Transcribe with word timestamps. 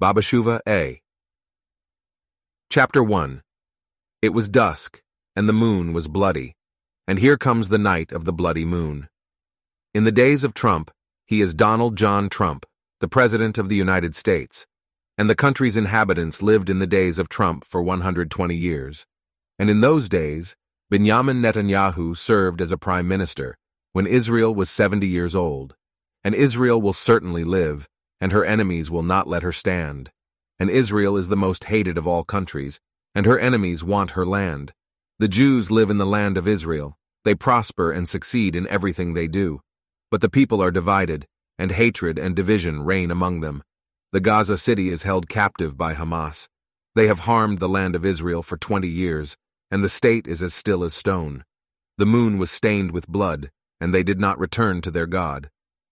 Babashuva 0.00 0.60
A. 0.68 1.02
Chapter 2.70 3.02
1 3.02 3.42
It 4.22 4.28
was 4.28 4.48
dusk, 4.48 5.02
and 5.34 5.48
the 5.48 5.52
moon 5.52 5.92
was 5.92 6.06
bloody, 6.06 6.54
and 7.08 7.18
here 7.18 7.36
comes 7.36 7.68
the 7.68 7.78
night 7.78 8.12
of 8.12 8.24
the 8.24 8.32
bloody 8.32 8.64
moon. 8.64 9.08
In 9.92 10.04
the 10.04 10.12
days 10.12 10.44
of 10.44 10.54
Trump, 10.54 10.92
he 11.26 11.40
is 11.40 11.52
Donald 11.52 11.96
John 11.96 12.28
Trump, 12.28 12.64
the 13.00 13.08
President 13.08 13.58
of 13.58 13.68
the 13.68 13.74
United 13.74 14.14
States, 14.14 14.68
and 15.16 15.28
the 15.28 15.34
country's 15.34 15.76
inhabitants 15.76 16.42
lived 16.42 16.70
in 16.70 16.78
the 16.78 16.86
days 16.86 17.18
of 17.18 17.28
Trump 17.28 17.64
for 17.64 17.82
120 17.82 18.54
years. 18.54 19.04
And 19.58 19.68
in 19.68 19.80
those 19.80 20.08
days, 20.08 20.54
Benjamin 20.90 21.42
Netanyahu 21.42 22.16
served 22.16 22.60
as 22.60 22.70
a 22.70 22.78
prime 22.78 23.08
minister 23.08 23.56
when 23.94 24.06
Israel 24.06 24.54
was 24.54 24.70
70 24.70 25.08
years 25.08 25.34
old. 25.34 25.74
And 26.22 26.36
Israel 26.36 26.80
will 26.80 26.92
certainly 26.92 27.42
live, 27.42 27.88
and 28.20 28.32
her 28.32 28.44
enemies 28.44 28.90
will 28.90 29.02
not 29.02 29.28
let 29.28 29.42
her 29.42 29.52
stand. 29.52 30.10
And 30.58 30.70
Israel 30.70 31.16
is 31.16 31.28
the 31.28 31.36
most 31.36 31.64
hated 31.64 31.96
of 31.96 32.06
all 32.06 32.24
countries, 32.24 32.80
and 33.14 33.26
her 33.26 33.38
enemies 33.38 33.84
want 33.84 34.12
her 34.12 34.26
land. 34.26 34.72
The 35.18 35.28
Jews 35.28 35.70
live 35.70 35.90
in 35.90 35.98
the 35.98 36.06
land 36.06 36.36
of 36.36 36.48
Israel. 36.48 36.96
They 37.24 37.34
prosper 37.34 37.92
and 37.92 38.08
succeed 38.08 38.54
in 38.54 38.68
everything 38.68 39.14
they 39.14 39.26
do. 39.26 39.60
But 40.10 40.20
the 40.20 40.30
people 40.30 40.62
are 40.62 40.70
divided, 40.70 41.26
and 41.58 41.72
hatred 41.72 42.18
and 42.18 42.34
division 42.34 42.82
reign 42.82 43.10
among 43.10 43.40
them. 43.40 43.62
The 44.12 44.20
Gaza 44.20 44.56
city 44.56 44.88
is 44.88 45.02
held 45.02 45.28
captive 45.28 45.76
by 45.76 45.94
Hamas. 45.94 46.48
They 46.94 47.08
have 47.08 47.20
harmed 47.20 47.58
the 47.58 47.68
land 47.68 47.94
of 47.94 48.06
Israel 48.06 48.42
for 48.42 48.56
20 48.56 48.88
years, 48.88 49.36
and 49.70 49.84
the 49.84 49.88
state 49.88 50.26
is 50.26 50.42
as 50.42 50.54
still 50.54 50.82
as 50.82 50.94
stone. 50.94 51.44
The 51.98 52.06
moon 52.06 52.38
was 52.38 52.50
stained 52.50 52.92
with 52.92 53.08
blood, 53.08 53.50
and 53.80 53.92
they 53.92 54.02
did 54.02 54.18
not 54.18 54.38
return 54.38 54.80
to 54.82 54.90
their 54.90 55.06
God. 55.06 55.50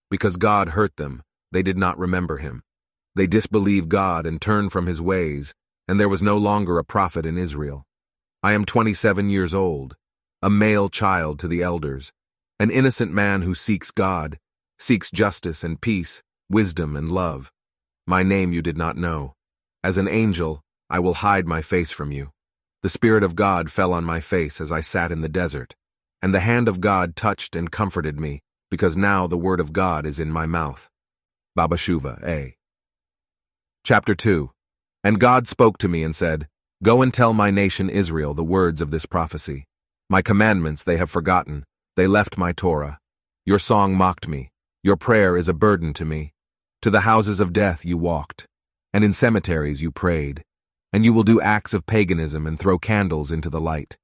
Because 0.09 0.37
God 0.37 0.69
hurt 0.69 0.95
them, 0.95 1.21
they 1.51 1.63
did 1.63 1.77
not 1.77 1.97
remember 1.97 2.37
him. 2.37 2.63
They 3.15 3.27
disbelieved 3.27 3.89
God 3.89 4.25
and 4.25 4.39
turned 4.39 4.71
from 4.71 4.85
his 4.85 5.01
ways, 5.01 5.53
and 5.87 5.99
there 5.99 6.09
was 6.09 6.21
no 6.21 6.37
longer 6.37 6.77
a 6.77 6.83
prophet 6.83 7.25
in 7.25 7.37
Israel. 7.37 7.85
I 8.43 8.53
am 8.53 8.65
27 8.65 9.29
years 9.29 9.55
old, 9.55 9.95
a 10.41 10.49
male 10.49 10.89
child 10.89 11.39
to 11.39 11.47
the 11.47 11.63
elders, 11.63 12.13
an 12.59 12.69
innocent 12.69 13.11
man 13.11 13.41
who 13.41 13.55
seeks 13.55 13.91
God, 13.91 14.37
seeks 14.77 15.09
justice 15.09 15.63
and 15.63 15.81
peace, 15.81 16.21
wisdom 16.49 16.95
and 16.95 17.11
love. 17.11 17.51
My 18.05 18.23
name 18.23 18.53
you 18.53 18.61
did 18.61 18.77
not 18.77 18.97
know. 18.97 19.33
As 19.83 19.97
an 19.97 20.07
angel, 20.07 20.61
I 20.89 20.99
will 20.99 21.15
hide 21.15 21.47
my 21.47 21.61
face 21.61 21.91
from 21.91 22.11
you. 22.11 22.31
The 22.83 22.89
Spirit 22.89 23.23
of 23.23 23.35
God 23.35 23.71
fell 23.71 23.93
on 23.93 24.03
my 24.03 24.19
face 24.19 24.61
as 24.61 24.71
I 24.71 24.81
sat 24.81 25.11
in 25.11 25.21
the 25.21 25.29
desert, 25.29 25.75
and 26.21 26.33
the 26.33 26.39
hand 26.39 26.67
of 26.67 26.79
God 26.79 27.15
touched 27.15 27.55
and 27.55 27.71
comforted 27.71 28.19
me, 28.19 28.41
because 28.69 28.95
now 28.95 29.27
the 29.27 29.37
word 29.37 29.59
of 29.59 29.73
God 29.73 30.05
is 30.05 30.19
in 30.19 30.31
my 30.31 30.45
mouth. 30.45 30.89
Babashuva 31.57 32.23
A. 32.23 32.55
Chapter 33.83 34.13
2 34.13 34.51
And 35.03 35.19
God 35.19 35.47
spoke 35.47 35.79
to 35.79 35.87
me 35.87 36.03
and 36.03 36.15
said, 36.15 36.47
Go 36.83 37.01
and 37.01 37.11
tell 37.11 37.33
my 37.33 37.49
nation 37.49 37.89
Israel 37.89 38.35
the 38.35 38.43
words 38.43 38.79
of 38.79 38.91
this 38.91 39.07
prophecy. 39.07 39.65
My 40.07 40.21
commandments 40.21 40.83
they 40.83 40.97
have 40.97 41.09
forgotten, 41.09 41.63
they 41.95 42.05
left 42.05 42.37
my 42.37 42.51
Torah. 42.51 42.99
Your 43.43 43.57
song 43.57 43.95
mocked 43.95 44.27
me, 44.27 44.51
your 44.83 44.97
prayer 44.97 45.35
is 45.35 45.49
a 45.49 45.53
burden 45.53 45.93
to 45.93 46.05
me. 46.05 46.31
To 46.83 46.91
the 46.91 47.01
houses 47.01 47.41
of 47.41 47.53
death 47.53 47.83
you 47.83 47.97
walked, 47.97 48.45
and 48.93 49.03
in 49.03 49.11
cemeteries 49.11 49.81
you 49.81 49.89
prayed, 49.89 50.43
and 50.93 51.03
you 51.03 51.11
will 51.11 51.23
do 51.23 51.41
acts 51.41 51.73
of 51.73 51.87
paganism 51.87 52.45
and 52.45 52.59
throw 52.59 52.77
candles 52.77 53.31
into 53.31 53.49
the 53.49 53.59
light. 53.59 53.97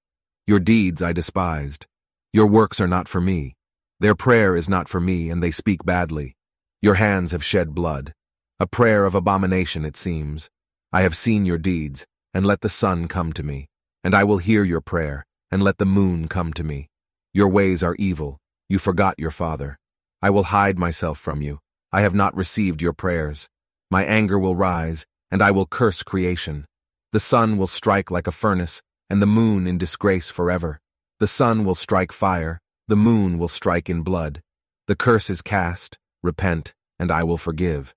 Your 0.48 0.60
deeds 0.60 1.04
I 1.04 1.14
despised. 1.14 1.86
Your 2.34 2.48
works 2.48 2.82
are 2.82 2.88
not 2.88 3.08
for 3.08 3.22
me. 3.22 3.54
Their 4.00 4.16
prayer 4.16 4.56
is 4.56 4.68
not 4.68 4.88
for 4.88 5.00
me, 5.00 5.30
and 5.30 5.44
they 5.44 5.52
speak 5.52 5.86
badly. 5.86 6.36
Your 6.84 6.96
hands 6.96 7.32
have 7.32 7.46
shed 7.46 7.74
blood. 7.74 8.14
A 8.60 8.68
prayer 8.68 9.06
of 9.06 9.16
abomination, 9.16 9.86
it 9.86 9.96
seems. 9.96 10.50
I 10.92 11.04
have 11.04 11.16
seen 11.16 11.46
your 11.46 11.58
deeds, 11.58 12.06
and 12.34 12.46
let 12.46 12.60
the 12.60 12.68
sun 12.68 13.08
come 13.08 13.32
to 13.34 13.42
me. 13.42 13.70
And 14.04 14.14
I 14.14 14.26
will 14.26 14.40
hear 14.40 14.66
your 14.66 14.82
prayer, 14.82 15.26
and 15.50 15.64
let 15.64 15.78
the 15.78 15.86
moon 15.86 16.28
come 16.28 16.52
to 16.52 16.64
me. 16.66 16.90
Your 17.34 17.48
ways 17.48 17.84
are 17.84 17.96
evil. 17.98 18.38
You 18.68 18.80
forgot 18.80 19.16
your 19.18 19.32
father. 19.32 19.80
I 20.22 20.30
will 20.30 20.52
hide 20.52 20.78
myself 20.78 21.18
from 21.18 21.42
you. 21.42 21.60
I 21.94 22.02
have 22.02 22.14
not 22.14 22.36
received 22.36 22.82
your 22.82 22.92
prayers. 22.92 23.48
My 23.90 24.04
anger 24.04 24.38
will 24.38 24.58
rise, 24.58 25.06
and 25.32 25.42
I 25.42 25.52
will 25.52 25.66
curse 25.66 26.04
creation. 26.04 26.66
The 27.14 27.22
sun 27.22 27.58
will 27.58 27.68
strike 27.68 28.12
like 28.12 28.28
a 28.28 28.32
furnace, 28.44 28.82
and 29.10 29.22
the 29.22 29.26
moon 29.26 29.68
in 29.68 29.78
disgrace 29.78 30.30
forever. 30.30 30.82
The 31.22 31.28
sun 31.28 31.64
will 31.64 31.76
strike 31.76 32.12
fire, 32.12 32.60
the 32.90 32.98
moon 32.98 33.40
will 33.40 33.48
strike 33.48 33.90
in 33.90 34.02
blood. 34.02 34.42
The 34.88 34.98
curse 34.98 35.30
is 35.30 35.42
cast, 35.42 35.98
Repent, 36.24 36.74
and 36.98 37.12
I 37.12 37.24
will 37.24 37.38
forgive. 37.38 37.94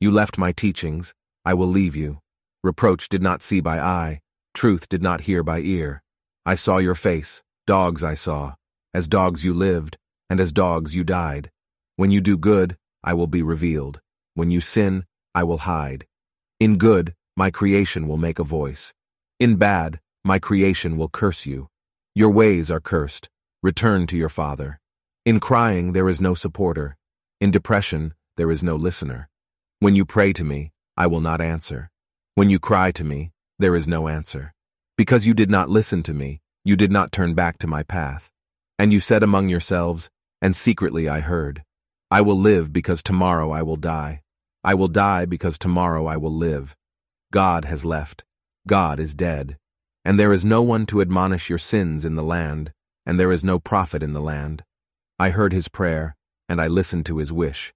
You 0.00 0.10
left 0.10 0.38
my 0.38 0.50
teachings, 0.50 1.14
I 1.44 1.54
will 1.54 1.68
leave 1.68 1.94
you. 1.94 2.20
Reproach 2.64 3.08
did 3.08 3.22
not 3.22 3.42
see 3.42 3.60
by 3.60 3.78
eye, 3.78 4.20
truth 4.54 4.88
did 4.88 5.02
not 5.02 5.22
hear 5.22 5.42
by 5.42 5.60
ear. 5.60 6.02
I 6.44 6.54
saw 6.54 6.78
your 6.78 6.94
face, 6.94 7.42
dogs 7.66 8.02
I 8.02 8.14
saw. 8.14 8.54
As 8.94 9.08
dogs 9.08 9.44
you 9.44 9.52
lived, 9.52 9.98
and 10.30 10.40
as 10.40 10.52
dogs 10.52 10.96
you 10.96 11.04
died. 11.04 11.50
When 11.96 12.10
you 12.10 12.20
do 12.20 12.38
good, 12.38 12.76
I 13.04 13.14
will 13.14 13.26
be 13.26 13.42
revealed. 13.42 14.00
When 14.34 14.50
you 14.50 14.60
sin, 14.60 15.04
I 15.34 15.44
will 15.44 15.58
hide. 15.58 16.06
In 16.58 16.78
good, 16.78 17.14
my 17.36 17.50
creation 17.50 18.08
will 18.08 18.16
make 18.16 18.38
a 18.38 18.44
voice. 18.44 18.94
In 19.38 19.56
bad, 19.56 20.00
my 20.24 20.38
creation 20.38 20.96
will 20.96 21.10
curse 21.10 21.44
you. 21.44 21.68
Your 22.14 22.30
ways 22.30 22.70
are 22.70 22.80
cursed. 22.80 23.28
Return 23.62 24.06
to 24.06 24.16
your 24.16 24.30
father. 24.30 24.80
In 25.26 25.40
crying, 25.40 25.92
there 25.92 26.08
is 26.08 26.20
no 26.20 26.32
supporter. 26.34 26.96
In 27.38 27.50
depression, 27.50 28.14
there 28.38 28.50
is 28.50 28.62
no 28.62 28.76
listener. 28.76 29.28
When 29.80 29.94
you 29.94 30.06
pray 30.06 30.32
to 30.32 30.42
me, 30.42 30.72
I 30.96 31.06
will 31.06 31.20
not 31.20 31.42
answer. 31.42 31.90
When 32.34 32.48
you 32.48 32.58
cry 32.58 32.92
to 32.92 33.04
me, 33.04 33.30
there 33.58 33.76
is 33.76 33.86
no 33.86 34.08
answer. 34.08 34.54
Because 34.96 35.26
you 35.26 35.34
did 35.34 35.50
not 35.50 35.68
listen 35.68 36.02
to 36.04 36.14
me, 36.14 36.40
you 36.64 36.76
did 36.76 36.90
not 36.90 37.12
turn 37.12 37.34
back 37.34 37.58
to 37.58 37.66
my 37.66 37.82
path. 37.82 38.30
And 38.78 38.90
you 38.90 39.00
said 39.00 39.22
among 39.22 39.50
yourselves, 39.50 40.08
and 40.40 40.56
secretly 40.56 41.10
I 41.10 41.20
heard, 41.20 41.62
I 42.10 42.22
will 42.22 42.38
live 42.38 42.72
because 42.72 43.02
tomorrow 43.02 43.50
I 43.50 43.60
will 43.60 43.76
die. 43.76 44.22
I 44.64 44.72
will 44.72 44.88
die 44.88 45.26
because 45.26 45.58
tomorrow 45.58 46.06
I 46.06 46.16
will 46.16 46.34
live. 46.34 46.74
God 47.32 47.66
has 47.66 47.84
left. 47.84 48.24
God 48.66 48.98
is 48.98 49.14
dead. 49.14 49.58
And 50.06 50.18
there 50.18 50.32
is 50.32 50.44
no 50.44 50.62
one 50.62 50.86
to 50.86 51.02
admonish 51.02 51.50
your 51.50 51.58
sins 51.58 52.06
in 52.06 52.14
the 52.14 52.22
land, 52.22 52.72
and 53.04 53.20
there 53.20 53.32
is 53.32 53.44
no 53.44 53.58
prophet 53.58 54.02
in 54.02 54.14
the 54.14 54.22
land. 54.22 54.64
I 55.18 55.30
heard 55.30 55.52
his 55.52 55.68
prayer, 55.68 56.16
and 56.48 56.60
I 56.60 56.66
listened 56.66 57.06
to 57.06 57.18
his 57.18 57.32
wish. 57.32 57.72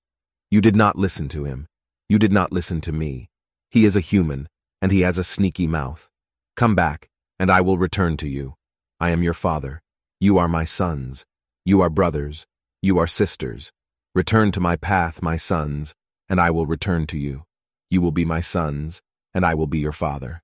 You 0.50 0.60
did 0.60 0.76
not 0.76 0.96
listen 0.96 1.28
to 1.30 1.44
him. 1.44 1.66
You 2.08 2.18
did 2.18 2.32
not 2.32 2.52
listen 2.52 2.80
to 2.82 2.92
me. 2.92 3.28
He 3.70 3.84
is 3.84 3.96
a 3.96 4.00
human, 4.00 4.48
and 4.82 4.90
he 4.90 5.02
has 5.02 5.18
a 5.18 5.24
sneaky 5.24 5.66
mouth. 5.66 6.08
Come 6.56 6.74
back, 6.74 7.08
and 7.38 7.50
I 7.50 7.60
will 7.60 7.78
return 7.78 8.16
to 8.18 8.28
you. 8.28 8.54
I 8.98 9.10
am 9.10 9.22
your 9.22 9.34
father. 9.34 9.80
You 10.18 10.38
are 10.38 10.48
my 10.48 10.64
sons. 10.64 11.24
You 11.64 11.80
are 11.80 11.90
brothers. 11.90 12.46
You 12.82 12.98
are 12.98 13.06
sisters. 13.06 13.72
Return 14.14 14.50
to 14.52 14.60
my 14.60 14.76
path, 14.76 15.22
my 15.22 15.36
sons, 15.36 15.94
and 16.28 16.40
I 16.40 16.50
will 16.50 16.66
return 16.66 17.06
to 17.08 17.18
you. 17.18 17.44
You 17.90 18.00
will 18.00 18.12
be 18.12 18.24
my 18.24 18.40
sons, 18.40 19.02
and 19.32 19.46
I 19.46 19.54
will 19.54 19.66
be 19.66 19.78
your 19.78 19.92
father. 19.92 20.42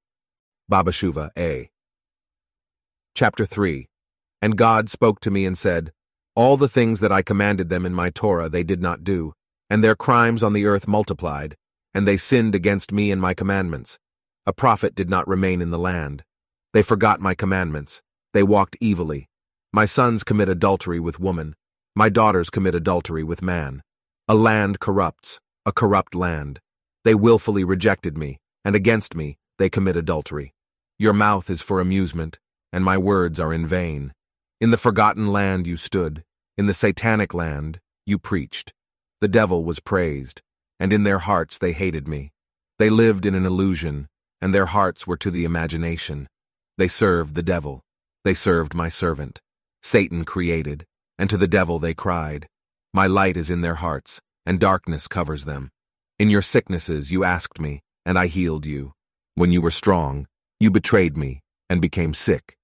Babashuva 0.71 1.31
A. 1.37 1.71
Chapter 3.15 3.47
3 3.47 3.89
And 4.41 4.57
God 4.57 4.89
spoke 4.89 5.21
to 5.21 5.31
me 5.31 5.47
and 5.47 5.57
said, 5.57 5.93
all 6.37 6.59
the 6.59 6.69
things 6.69 7.01
that 7.01 7.11
I 7.11 7.23
commanded 7.23 7.71
them 7.71 7.87
in 7.87 7.95
my 7.95 8.11
Torah 8.11 8.51
they 8.51 8.63
did 8.63 8.83
not 8.83 9.03
do, 9.03 9.33
and 9.71 9.83
their 9.83 9.97
crimes 9.97 10.43
on 10.43 10.53
the 10.53 10.67
earth 10.67 10.87
multiplied, 10.87 11.57
and 11.95 12.07
they 12.07 12.19
sinned 12.19 12.55
against 12.55 12.93
me 12.93 13.11
and 13.11 13.21
my 13.21 13.33
commandments. 13.33 13.99
A 14.47 14.53
prophet 14.53 14.95
did 14.95 15.09
not 15.09 15.27
remain 15.27 15.63
in 15.63 15.71
the 15.71 15.79
land. 15.79 16.23
They 16.75 16.83
forgot 16.83 17.21
my 17.21 17.35
commandments. 17.35 18.03
They 18.35 18.43
walked 18.43 18.77
evilly. 18.83 19.29
My 19.73 19.87
sons 19.87 20.23
commit 20.23 20.51
adultery 20.51 21.01
with 21.01 21.19
woman. 21.19 21.57
My 21.95 22.11
daughters 22.11 22.51
commit 22.51 22.75
adultery 22.75 23.25
with 23.25 23.41
man. 23.41 23.83
A 24.29 24.35
land 24.35 24.79
corrupts, 24.79 25.41
a 25.65 25.73
corrupt 25.73 26.15
land. 26.15 26.61
They 27.03 27.15
wilfully 27.15 27.65
rejected 27.65 28.19
me, 28.19 28.41
and 28.63 28.77
against 28.77 29.15
me 29.15 29.39
they 29.59 29.71
commit 29.71 29.97
adultery. 29.97 30.53
Your 30.99 31.15
mouth 31.15 31.49
is 31.49 31.63
for 31.63 31.81
amusement, 31.81 32.39
and 32.73 32.85
my 32.85 32.99
words 32.99 33.41
are 33.41 33.55
in 33.55 33.67
vain. 33.67 34.13
In 34.61 34.71
the 34.71 34.77
forgotten 34.77 35.33
land 35.33 35.67
you 35.67 35.77
stood, 35.77 36.25
in 36.57 36.67
the 36.67 36.75
satanic 36.75 37.35
land 37.35 37.81
you 38.07 38.19
preached. 38.19 38.73
The 39.21 39.29
devil 39.29 39.65
was 39.65 39.81
praised, 39.81 40.43
and 40.79 40.93
in 40.93 41.03
their 41.03 41.19
hearts 41.19 41.59
they 41.59 41.73
hated 41.73 42.07
me. 42.07 42.33
They 42.79 42.91
lived 42.91 43.27
in 43.27 43.35
an 43.35 43.47
illusion, 43.47 44.09
and 44.41 44.55
their 44.55 44.67
hearts 44.67 45.07
were 45.07 45.17
to 45.19 45.31
the 45.31 45.45
imagination. 45.45 46.29
They 46.79 46.89
served 46.89 47.35
the 47.35 47.43
devil. 47.43 47.83
They 48.25 48.35
served 48.35 48.75
my 48.75 48.89
servant. 48.89 49.41
Satan 49.83 50.25
created, 50.25 50.85
and 51.19 51.31
to 51.31 51.37
the 51.37 51.49
devil 51.49 51.79
they 51.79 51.95
cried. 51.95 52.49
My 52.93 53.07
light 53.07 53.37
is 53.37 53.51
in 53.51 53.61
their 53.61 53.77
hearts, 53.77 54.21
and 54.45 54.61
darkness 54.61 55.09
covers 55.09 55.45
them. 55.45 55.71
In 56.19 56.31
your 56.31 56.43
sicknesses 56.43 57.11
you 57.11 57.25
asked 57.25 57.61
me, 57.61 57.81
and 58.05 58.19
I 58.19 58.27
healed 58.27 58.67
you. 58.67 58.93
When 59.35 59.53
you 59.53 59.61
were 59.61 59.71
strong, 59.71 60.27
you 60.61 60.71
betrayed 60.71 61.17
me, 61.17 61.43
and 61.69 61.81
became 61.81 62.15
sick. 62.15 62.57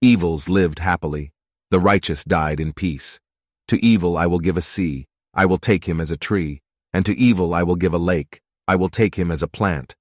Evils 0.00 0.48
lived 0.48 0.78
happily. 0.78 1.32
The 1.70 1.80
righteous 1.80 2.24
died 2.24 2.60
in 2.60 2.72
peace. 2.72 3.20
To 3.68 3.84
evil 3.84 4.16
I 4.16 4.26
will 4.26 4.38
give 4.38 4.56
a 4.56 4.62
sea. 4.62 5.04
I 5.34 5.44
will 5.44 5.58
take 5.58 5.84
him 5.84 6.00
as 6.00 6.10
a 6.10 6.16
tree. 6.16 6.62
And 6.94 7.04
to 7.04 7.14
evil 7.14 7.52
I 7.52 7.62
will 7.62 7.76
give 7.76 7.92
a 7.92 7.98
lake. 7.98 8.40
I 8.66 8.76
will 8.76 8.88
take 8.88 9.16
him 9.16 9.30
as 9.30 9.42
a 9.42 9.48
plant. 9.48 9.94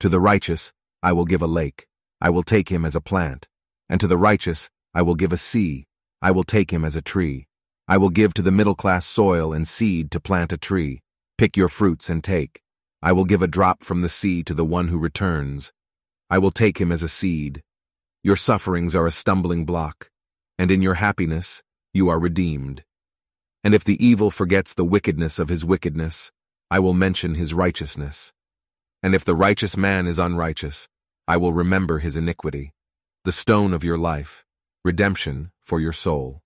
To 0.00 0.10
the 0.10 0.20
righteous, 0.20 0.72
I 1.02 1.12
will 1.12 1.24
give 1.24 1.40
a 1.40 1.46
lake. 1.46 1.86
I 2.20 2.28
will 2.28 2.42
take 2.42 2.68
him 2.70 2.84
as 2.84 2.94
a 2.94 3.00
plant. 3.00 3.48
And 3.88 4.00
to 4.00 4.06
the 4.06 4.18
righteous, 4.18 4.70
I 4.94 5.02
will 5.02 5.14
give 5.14 5.32
a 5.32 5.38
sea. 5.38 5.86
I 6.20 6.30
will 6.30 6.44
take 6.44 6.70
him 6.70 6.84
as 6.84 6.96
a 6.96 7.02
tree. 7.02 7.46
I 7.88 7.96
will 7.96 8.10
give 8.10 8.34
to 8.34 8.42
the 8.42 8.52
middle 8.52 8.74
class 8.74 9.06
soil 9.06 9.52
and 9.52 9.66
seed 9.66 10.10
to 10.10 10.20
plant 10.20 10.52
a 10.52 10.58
tree. 10.58 11.00
Pick 11.36 11.56
your 11.56 11.68
fruits 11.68 12.08
and 12.08 12.22
take. 12.22 12.60
I 13.02 13.12
will 13.12 13.24
give 13.24 13.42
a 13.42 13.46
drop 13.46 13.82
from 13.82 14.02
the 14.02 14.08
sea 14.08 14.42
to 14.44 14.54
the 14.54 14.64
one 14.64 14.88
who 14.88 14.98
returns. 14.98 15.72
I 16.30 16.38
will 16.38 16.50
take 16.50 16.80
him 16.80 16.92
as 16.92 17.02
a 17.02 17.08
seed. 17.08 17.62
Your 18.22 18.36
sufferings 18.36 18.96
are 18.96 19.06
a 19.06 19.10
stumbling 19.10 19.66
block, 19.66 20.08
and 20.58 20.70
in 20.70 20.82
your 20.82 20.94
happiness 20.94 21.62
you 21.92 22.08
are 22.08 22.18
redeemed. 22.18 22.84
And 23.62 23.74
if 23.74 23.84
the 23.84 24.04
evil 24.04 24.30
forgets 24.30 24.74
the 24.74 24.84
wickedness 24.84 25.38
of 25.38 25.48
his 25.48 25.64
wickedness, 25.64 26.30
I 26.70 26.78
will 26.78 26.94
mention 26.94 27.34
his 27.34 27.54
righteousness. 27.54 28.32
And 29.02 29.14
if 29.14 29.24
the 29.24 29.34
righteous 29.34 29.76
man 29.76 30.06
is 30.06 30.18
unrighteous, 30.18 30.88
I 31.26 31.36
will 31.36 31.52
remember 31.52 31.98
his 31.98 32.16
iniquity, 32.16 32.72
the 33.24 33.32
stone 33.32 33.72
of 33.72 33.84
your 33.84 33.96
life, 33.98 34.44
redemption 34.84 35.50
for 35.62 35.80
your 35.80 35.92
soul. 35.92 36.42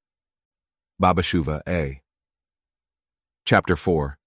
Baba 0.99 1.23
Shuva 1.23 1.61
A. 1.69 2.01
Chapter 3.45 3.75
4 3.77 4.19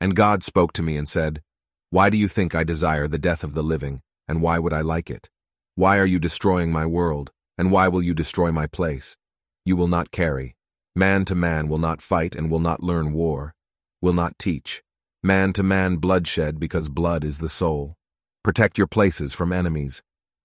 And 0.00 0.14
God 0.14 0.42
spoke 0.42 0.72
to 0.74 0.82
me 0.82 0.96
and 0.96 1.08
said, 1.08 1.42
Why 1.90 2.10
do 2.10 2.16
you 2.16 2.28
think 2.28 2.54
I 2.54 2.64
desire 2.64 3.08
the 3.08 3.18
death 3.18 3.42
of 3.42 3.54
the 3.54 3.62
living, 3.62 4.02
and 4.28 4.42
why 4.42 4.58
would 4.58 4.72
I 4.72 4.82
like 4.82 5.10
it? 5.10 5.30
Why 5.74 5.98
are 5.98 6.06
you 6.06 6.18
destroying 6.18 6.70
my 6.70 6.86
world, 6.86 7.32
and 7.56 7.70
why 7.70 7.88
will 7.88 8.02
you 8.02 8.14
destroy 8.14 8.50
my 8.50 8.66
place? 8.66 9.16
You 9.64 9.76
will 9.76 9.88
not 9.88 10.10
carry. 10.10 10.56
Man 10.94 11.24
to 11.26 11.34
man 11.34 11.68
will 11.68 11.78
not 11.78 12.02
fight 12.02 12.34
and 12.34 12.50
will 12.50 12.60
not 12.60 12.82
learn 12.82 13.12
war, 13.12 13.54
will 14.00 14.12
not 14.12 14.38
teach. 14.38 14.82
Man 15.22 15.52
to 15.54 15.62
man 15.62 15.96
bloodshed 15.96 16.58
because 16.58 16.88
blood 16.88 17.24
is 17.24 17.38
the 17.38 17.48
soul. 17.48 17.94
Protect 18.42 18.76
your 18.76 18.86
places 18.86 19.32
from 19.32 19.52
enemies. 19.52 20.02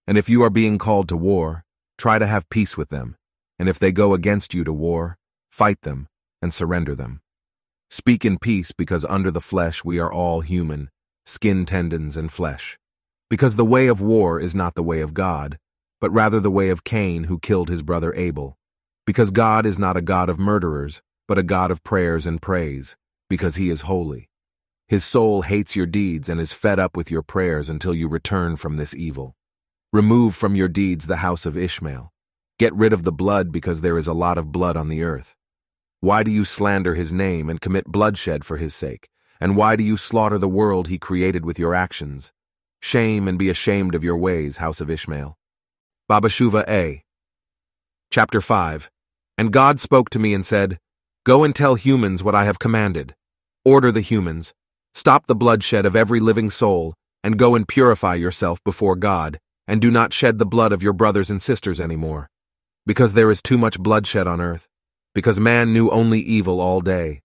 And 0.07 0.17
if 0.17 0.29
you 0.29 0.43
are 0.43 0.49
being 0.49 0.77
called 0.77 1.09
to 1.09 1.17
war, 1.17 1.65
try 1.97 2.19
to 2.19 2.27
have 2.27 2.49
peace 2.49 2.77
with 2.77 2.89
them. 2.89 3.17
And 3.59 3.67
if 3.67 3.79
they 3.79 3.91
go 3.91 4.13
against 4.13 4.53
you 4.53 4.63
to 4.63 4.71
war, 4.71 5.17
fight 5.49 5.81
them 5.81 6.07
and 6.41 6.53
surrender 6.53 6.93
them. 6.93 7.21
Speak 7.89 8.23
in 8.23 8.37
peace 8.37 8.71
because 8.71 9.03
under 9.05 9.31
the 9.31 9.41
flesh 9.41 9.83
we 9.83 9.97
are 9.97 10.11
all 10.11 10.41
human, 10.41 10.89
skin, 11.25 11.65
tendons, 11.65 12.15
and 12.15 12.31
flesh. 12.31 12.77
Because 13.29 13.55
the 13.55 13.65
way 13.65 13.87
of 13.87 13.99
war 13.99 14.39
is 14.39 14.53
not 14.53 14.75
the 14.75 14.83
way 14.83 15.01
of 15.01 15.13
God, 15.13 15.57
but 15.99 16.11
rather 16.11 16.39
the 16.39 16.51
way 16.51 16.69
of 16.69 16.83
Cain 16.83 17.25
who 17.25 17.39
killed 17.39 17.69
his 17.69 17.83
brother 17.83 18.13
Abel. 18.13 18.57
Because 19.05 19.31
God 19.31 19.65
is 19.65 19.79
not 19.79 19.97
a 19.97 20.01
God 20.01 20.29
of 20.29 20.37
murderers, 20.39 21.01
but 21.27 21.37
a 21.37 21.43
God 21.43 21.71
of 21.71 21.83
prayers 21.83 22.25
and 22.25 22.41
praise, 22.41 22.95
because 23.29 23.55
he 23.55 23.69
is 23.69 23.81
holy. 23.81 24.29
His 24.87 25.03
soul 25.03 25.41
hates 25.41 25.75
your 25.75 25.85
deeds 25.85 26.29
and 26.29 26.39
is 26.39 26.53
fed 26.53 26.79
up 26.79 26.95
with 26.95 27.11
your 27.11 27.21
prayers 27.21 27.69
until 27.69 27.93
you 27.93 28.07
return 28.07 28.55
from 28.55 28.77
this 28.77 28.95
evil. 28.95 29.35
Remove 29.91 30.35
from 30.35 30.55
your 30.55 30.67
deeds 30.67 31.07
the 31.07 31.17
house 31.17 31.45
of 31.45 31.57
Ishmael. 31.57 32.11
Get 32.59 32.73
rid 32.73 32.93
of 32.93 33.03
the 33.03 33.11
blood 33.11 33.51
because 33.51 33.81
there 33.81 33.97
is 33.97 34.07
a 34.07 34.13
lot 34.13 34.37
of 34.37 34.51
blood 34.51 34.77
on 34.77 34.89
the 34.89 35.03
earth. 35.03 35.35
Why 35.99 36.23
do 36.23 36.31
you 36.31 36.43
slander 36.43 36.95
his 36.95 37.13
name 37.13 37.49
and 37.49 37.61
commit 37.61 37.85
bloodshed 37.85 38.45
for 38.45 38.57
his 38.57 38.73
sake? 38.73 39.09
And 39.39 39.55
why 39.55 39.75
do 39.75 39.83
you 39.83 39.97
slaughter 39.97 40.37
the 40.37 40.47
world 40.47 40.87
he 40.87 40.97
created 40.97 41.45
with 41.45 41.59
your 41.59 41.75
actions? 41.75 42.31
Shame 42.81 43.27
and 43.27 43.37
be 43.37 43.49
ashamed 43.49 43.95
of 43.95 44.03
your 44.03 44.17
ways, 44.17 44.57
house 44.57 44.81
of 44.81 44.89
Ishmael. 44.89 45.36
Baba 46.09 46.29
Shuva 46.29 46.63
A. 46.69 47.03
Chapter 48.11 48.39
5 48.39 48.89
And 49.37 49.51
God 49.51 49.77
spoke 49.77 50.09
to 50.11 50.19
me 50.19 50.33
and 50.33 50.45
said, 50.45 50.79
Go 51.25 51.43
and 51.43 51.53
tell 51.53 51.75
humans 51.75 52.23
what 52.23 52.33
I 52.33 52.45
have 52.45 52.59
commanded. 52.59 53.13
Order 53.65 53.91
the 53.91 53.99
humans, 53.99 54.53
Stop 54.93 55.27
the 55.27 55.35
bloodshed 55.35 55.85
of 55.85 55.97
every 55.97 56.21
living 56.21 56.49
soul, 56.49 56.93
and 57.25 57.37
go 57.37 57.55
and 57.55 57.67
purify 57.67 58.15
yourself 58.15 58.63
before 58.63 58.95
God, 58.95 59.37
and 59.67 59.81
do 59.81 59.91
not 59.91 60.13
shed 60.13 60.37
the 60.37 60.45
blood 60.45 60.71
of 60.71 60.81
your 60.81 60.93
brothers 60.93 61.29
and 61.29 61.41
sisters 61.41 61.81
anymore. 61.81 62.29
Because 62.85 63.11
there 63.11 63.29
is 63.29 63.41
too 63.41 63.57
much 63.57 63.77
bloodshed 63.77 64.27
on 64.27 64.39
earth, 64.39 64.69
because 65.13 65.41
man 65.41 65.73
knew 65.73 65.89
only 65.89 66.21
evil 66.21 66.61
all 66.61 66.79
day. 66.79 67.19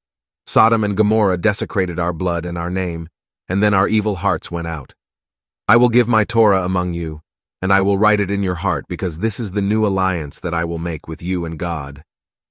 Sodom 0.45 0.83
and 0.83 0.97
Gomorrah 0.97 1.39
desecrated 1.39 2.01
our 2.01 2.13
blood 2.13 2.45
and 2.45 2.59
our 2.59 2.69
name, 2.69 3.09
and 3.49 3.63
then 3.63 3.75
our 3.75 3.87
evil 3.87 4.17
hearts 4.17 4.51
went 4.51 4.67
out. 4.67 4.93
I 5.69 5.77
will 5.77 5.89
give 5.89 6.09
my 6.09 6.25
Torah 6.25 6.65
among 6.65 6.95
you, 6.95 7.23
and 7.63 7.73
I 7.73 7.81
will 7.81 7.97
write 7.97 8.21
it 8.21 8.31
in 8.31 8.43
your 8.43 8.57
heart, 8.57 8.87
because 8.89 9.21
this 9.21 9.39
is 9.39 9.53
the 9.53 9.63
new 9.63 9.87
alliance 9.87 10.41
that 10.41 10.53
I 10.53 10.65
will 10.65 10.79
make 10.79 11.07
with 11.07 11.23
you 11.23 11.45
and 11.45 11.59
God. 11.59 12.03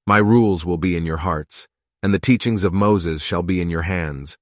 My 0.07 0.17
rules 0.17 0.65
will 0.65 0.77
be 0.77 0.95
in 0.95 1.05
your 1.05 1.17
hearts, 1.17 1.67
and 2.01 2.13
the 2.13 2.19
teachings 2.19 2.63
of 2.63 2.73
Moses 2.73 3.21
shall 3.21 3.43
be 3.43 3.59
in 3.59 3.69
your 3.69 3.83
hands. 3.83 4.37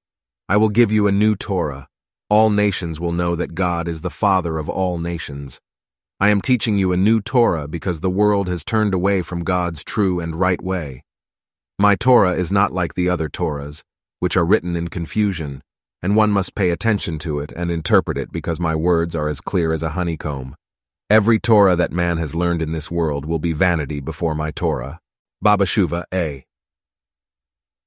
I 0.48 0.56
will 0.56 0.68
give 0.68 0.92
you 0.92 1.08
a 1.08 1.12
new 1.12 1.34
Torah. 1.34 1.88
All 2.28 2.48
nations 2.48 3.00
will 3.00 3.12
know 3.12 3.34
that 3.34 3.56
God 3.56 3.88
is 3.88 4.00
the 4.00 4.10
Father 4.10 4.56
of 4.56 4.68
all 4.68 4.96
nations. 4.96 5.60
I 6.20 6.28
am 6.28 6.40
teaching 6.40 6.78
you 6.78 6.92
a 6.92 6.96
new 6.96 7.20
Torah 7.20 7.66
because 7.66 8.00
the 8.00 8.08
world 8.08 8.48
has 8.48 8.64
turned 8.64 8.94
away 8.94 9.22
from 9.22 9.42
God's 9.42 9.82
true 9.82 10.20
and 10.20 10.36
right 10.36 10.62
way. 10.62 11.02
My 11.78 11.96
Torah 11.96 12.34
is 12.34 12.52
not 12.52 12.72
like 12.72 12.94
the 12.94 13.08
other 13.08 13.28
Torahs, 13.28 13.82
which 14.20 14.36
are 14.36 14.44
written 14.44 14.76
in 14.76 14.88
confusion, 14.88 15.62
and 16.02 16.14
one 16.14 16.30
must 16.30 16.54
pay 16.54 16.70
attention 16.70 17.18
to 17.20 17.40
it 17.40 17.52
and 17.56 17.70
interpret 17.70 18.16
it 18.16 18.30
because 18.30 18.60
my 18.60 18.74
words 18.74 19.16
are 19.16 19.28
as 19.28 19.40
clear 19.40 19.72
as 19.72 19.82
a 19.82 19.90
honeycomb. 19.90 20.54
Every 21.10 21.40
Torah 21.40 21.76
that 21.76 21.92
man 21.92 22.18
has 22.18 22.34
learned 22.34 22.62
in 22.62 22.72
this 22.72 22.90
world 22.90 23.26
will 23.26 23.40
be 23.40 23.52
vanity 23.52 24.00
before 24.00 24.34
my 24.34 24.52
Torah. 24.52 25.00
Baba 25.42 25.64
Shuva 25.64 26.04
A. 26.14 26.46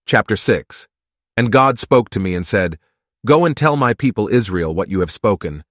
Chapter 0.05 0.35
6 0.35 0.87
and 1.35 1.51
God 1.51 1.79
spoke 1.79 2.09
to 2.11 2.19
me 2.19 2.35
and 2.35 2.45
said, 2.45 2.77
Go 3.25 3.45
and 3.45 3.57
tell 3.57 3.75
my 3.75 3.93
people 3.93 4.27
Israel 4.27 4.73
what 4.73 4.89
you 4.89 4.99
have 4.99 5.11
spoken. 5.11 5.63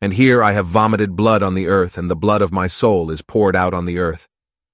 And 0.00 0.14
here 0.14 0.42
I 0.42 0.52
have 0.52 0.66
vomited 0.66 1.14
blood 1.14 1.42
on 1.42 1.54
the 1.54 1.66
earth, 1.66 1.98
and 1.98 2.10
the 2.10 2.16
blood 2.16 2.40
of 2.40 2.52
my 2.52 2.66
soul 2.66 3.10
is 3.10 3.20
poured 3.20 3.54
out 3.54 3.74
on 3.74 3.84
the 3.84 3.98
earth. 3.98 4.26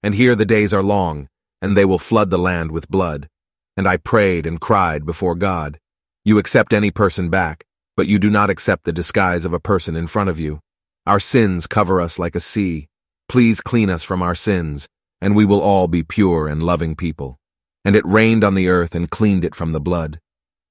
And 0.03 0.15
here 0.15 0.37
the 0.37 0.45
days 0.45 0.73
are 0.73 0.83
long, 0.83 1.29
and 1.61 1.77
they 1.77 1.85
will 1.85 1.99
flood 1.99 2.31
the 2.31 2.39
land 2.39 2.71
with 2.71 2.89
blood. 2.89 3.29
And 3.77 3.89
I 3.89 3.97
prayed 3.97 4.47
and 4.47 4.61
cried 4.61 5.05
before 5.05 5.35
God. 5.35 5.81
You 6.25 6.39
accept 6.39 6.73
any 6.73 6.93
person 6.93 7.29
back, 7.29 7.65
but 7.97 8.07
you 8.07 8.19
do 8.19 8.31
not 8.31 8.51
accept 8.51 8.85
the 8.85 8.93
disguise 8.93 9.45
of 9.45 9.53
a 9.53 9.61
person 9.61 9.97
in 9.97 10.07
front 10.07 10.31
of 10.31 10.39
you. 10.39 10.61
Our 11.07 11.21
sins 11.21 11.69
cover 11.69 12.01
us 12.01 12.19
like 12.19 12.35
a 12.35 12.41
sea. 12.41 12.89
Please 13.29 13.61
clean 13.61 13.91
us 13.91 14.03
from 14.03 14.23
our 14.23 14.35
sins, 14.35 14.89
and 15.21 15.37
we 15.37 15.45
will 15.45 15.61
all 15.61 15.87
be 15.87 16.03
pure 16.03 16.49
and 16.49 16.61
loving 16.61 16.97
people. 16.97 17.39
And 17.85 17.95
it 17.95 18.05
rained 18.05 18.43
on 18.43 18.55
the 18.55 18.69
earth 18.69 18.93
and 18.93 19.09
cleaned 19.09 19.45
it 19.45 19.55
from 19.55 19.71
the 19.71 19.81
blood. 19.81 20.19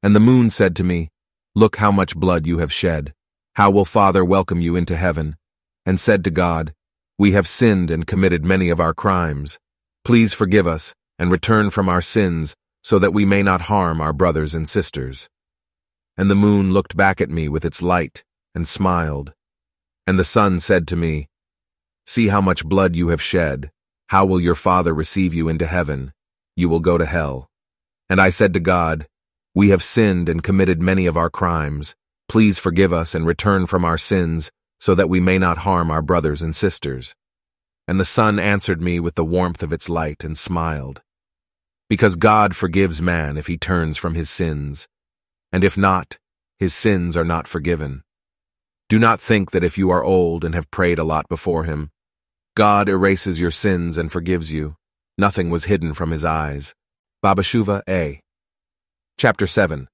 And 0.03 0.13
the 0.13 0.19
moon 0.19 0.49
said 0.49 0.75
to 0.75 0.83
me, 0.83 1.09
Look 1.55 1.77
how 1.77 1.89
much 1.89 2.17
blood 2.17 2.45
you 2.45 2.57
have 2.57 2.73
shed. 2.73 3.13
How 3.53 3.71
will 3.71 3.85
Father 3.85 4.25
welcome 4.25 4.59
you 4.59 4.75
into 4.75 4.97
heaven? 4.97 5.37
And 5.85 6.01
said 6.01 6.25
to 6.25 6.31
God, 6.31 6.73
We 7.17 7.31
have 7.31 7.47
sinned 7.47 7.89
and 7.89 8.05
committed 8.05 8.43
many 8.43 8.69
of 8.69 8.81
our 8.81 8.93
crimes. 8.93 9.57
Please 10.03 10.33
forgive 10.33 10.67
us 10.67 10.93
and 11.17 11.31
return 11.31 11.69
from 11.69 11.87
our 11.87 12.01
sins 12.01 12.55
so 12.83 12.99
that 12.99 13.13
we 13.13 13.23
may 13.23 13.41
not 13.41 13.61
harm 13.61 14.01
our 14.01 14.11
brothers 14.11 14.53
and 14.53 14.67
sisters. 14.67 15.29
And 16.17 16.29
the 16.29 16.35
moon 16.35 16.73
looked 16.73 16.97
back 16.97 17.21
at 17.21 17.29
me 17.29 17.47
with 17.47 17.63
its 17.63 17.81
light 17.81 18.25
and 18.53 18.67
smiled. 18.67 19.33
And 20.07 20.19
the 20.19 20.23
sun 20.23 20.59
said 20.59 20.87
to 20.89 20.95
me, 20.95 21.27
See 22.05 22.27
how 22.27 22.41
much 22.41 22.65
blood 22.65 22.95
you 22.95 23.07
have 23.07 23.21
shed. 23.21 23.71
How 24.07 24.25
will 24.25 24.39
your 24.39 24.55
Father 24.55 24.93
receive 24.93 25.33
you 25.33 25.49
into 25.49 25.65
heaven? 25.65 26.13
You 26.55 26.69
will 26.69 26.79
go 26.79 26.97
to 26.97 27.05
hell. 27.05 27.49
And 28.09 28.21
I 28.21 28.29
said 28.29 28.53
to 28.53 28.59
God, 28.59 29.07
we 29.55 29.69
have 29.69 29.81
sinned 29.81 30.27
and 30.27 30.43
committed 30.43 30.81
many 30.81 31.05
of 31.05 31.15
our 31.15 31.29
crimes. 31.29 31.95
Please 32.27 32.59
forgive 32.59 32.91
us 32.91 33.15
and 33.15 33.25
return 33.25 33.65
from 33.65 33.85
our 33.85 33.97
sins, 33.97 34.51
so 34.81 34.93
that 34.93 35.09
we 35.09 35.21
may 35.21 35.39
not 35.39 35.59
harm 35.59 35.89
our 35.89 36.01
brothers 36.01 36.41
and 36.41 36.53
sisters. 36.53 37.15
And 37.87 37.99
the 37.99 38.05
sun 38.05 38.37
answered 38.37 38.81
me 38.81 38.99
with 38.99 39.15
the 39.15 39.23
warmth 39.23 39.63
of 39.63 39.71
its 39.71 39.87
light 39.87 40.23
and 40.23 40.37
smiled. 40.37 41.01
Because 41.87 42.17
God 42.17 42.55
forgives 42.55 43.01
man 43.01 43.37
if 43.37 43.47
he 43.47 43.57
turns 43.57 43.97
from 43.97 44.13
his 44.15 44.29
sins, 44.29 44.87
and 45.53 45.63
if 45.63 45.77
not, 45.77 46.17
his 46.59 46.73
sins 46.73 47.15
are 47.15 47.23
not 47.23 47.47
forgiven. 47.47 48.03
Do 48.87 48.99
not 48.99 49.19
think 49.19 49.49
that 49.49 49.63
if 49.63 49.79
you 49.79 49.89
are 49.89 50.03
old 50.03 50.43
and 50.43 50.53
have 50.53 50.69
prayed 50.69 50.99
a 50.99 51.03
lot 51.03 51.27
before 51.27 51.63
him, 51.63 51.89
God 52.55 52.87
erases 52.87 53.41
your 53.41 53.49
sins 53.49 53.97
and 53.97 54.11
forgives 54.11 54.53
you. 54.53 54.75
Nothing 55.17 55.49
was 55.49 55.65
hidden 55.65 55.95
from 55.95 56.11
his 56.11 56.23
eyes. 56.23 56.75
Baba 57.23 57.41
Shuva 57.41 57.81
A. 57.89 58.19
Chapter 59.17 59.47
7 59.47 59.87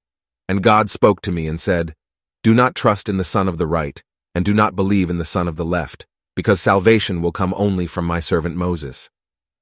And 0.46 0.62
God 0.62 0.90
spoke 0.90 1.22
to 1.22 1.32
me 1.32 1.46
and 1.46 1.58
said, 1.58 1.94
Do 2.42 2.52
not 2.52 2.74
trust 2.74 3.08
in 3.08 3.16
the 3.16 3.24
son 3.24 3.48
of 3.48 3.56
the 3.56 3.66
right, 3.66 4.02
and 4.34 4.44
do 4.44 4.52
not 4.52 4.76
believe 4.76 5.08
in 5.08 5.16
the 5.16 5.24
son 5.24 5.48
of 5.48 5.56
the 5.56 5.64
left, 5.64 6.04
because 6.36 6.60
salvation 6.60 7.22
will 7.22 7.32
come 7.32 7.54
only 7.56 7.86
from 7.86 8.04
my 8.04 8.20
servant 8.20 8.56
Moses. 8.56 9.08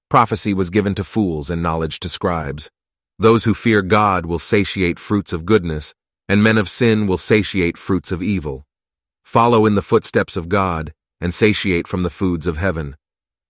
Prophecy 0.08 0.52
was 0.52 0.70
given 0.70 0.96
to 0.96 1.04
fools 1.04 1.50
and 1.50 1.62
knowledge 1.62 2.00
to 2.00 2.08
scribes. 2.08 2.68
Those 3.16 3.44
who 3.44 3.54
fear 3.54 3.80
God 3.80 4.26
will 4.26 4.40
satiate 4.40 4.98
fruits 4.98 5.32
of 5.32 5.46
goodness, 5.46 5.94
and 6.28 6.42
men 6.42 6.58
of 6.58 6.68
sin 6.68 7.06
will 7.06 7.18
satiate 7.18 7.78
fruits 7.78 8.10
of 8.10 8.24
evil. 8.24 8.64
Follow 9.30 9.64
in 9.64 9.76
the 9.76 9.88
footsteps 9.92 10.36
of 10.36 10.48
God, 10.48 10.92
and 11.20 11.32
satiate 11.32 11.86
from 11.86 12.02
the 12.02 12.10
foods 12.10 12.48
of 12.48 12.56
heaven. 12.56 12.96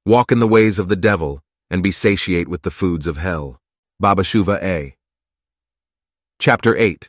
Walk 0.04 0.30
in 0.30 0.38
the 0.38 0.46
ways 0.46 0.78
of 0.78 0.88
the 0.88 1.02
devil, 1.10 1.40
and 1.70 1.82
be 1.82 1.90
satiate 1.90 2.49
with 2.49 2.60
the 2.64 2.70
foods 2.70 3.06
of 3.06 3.16
hell. 3.16 3.58
Baba 3.99 4.20
Shuva 4.20 4.62
A. 4.62 4.94
Chapter 6.38 6.76
8 6.76 7.08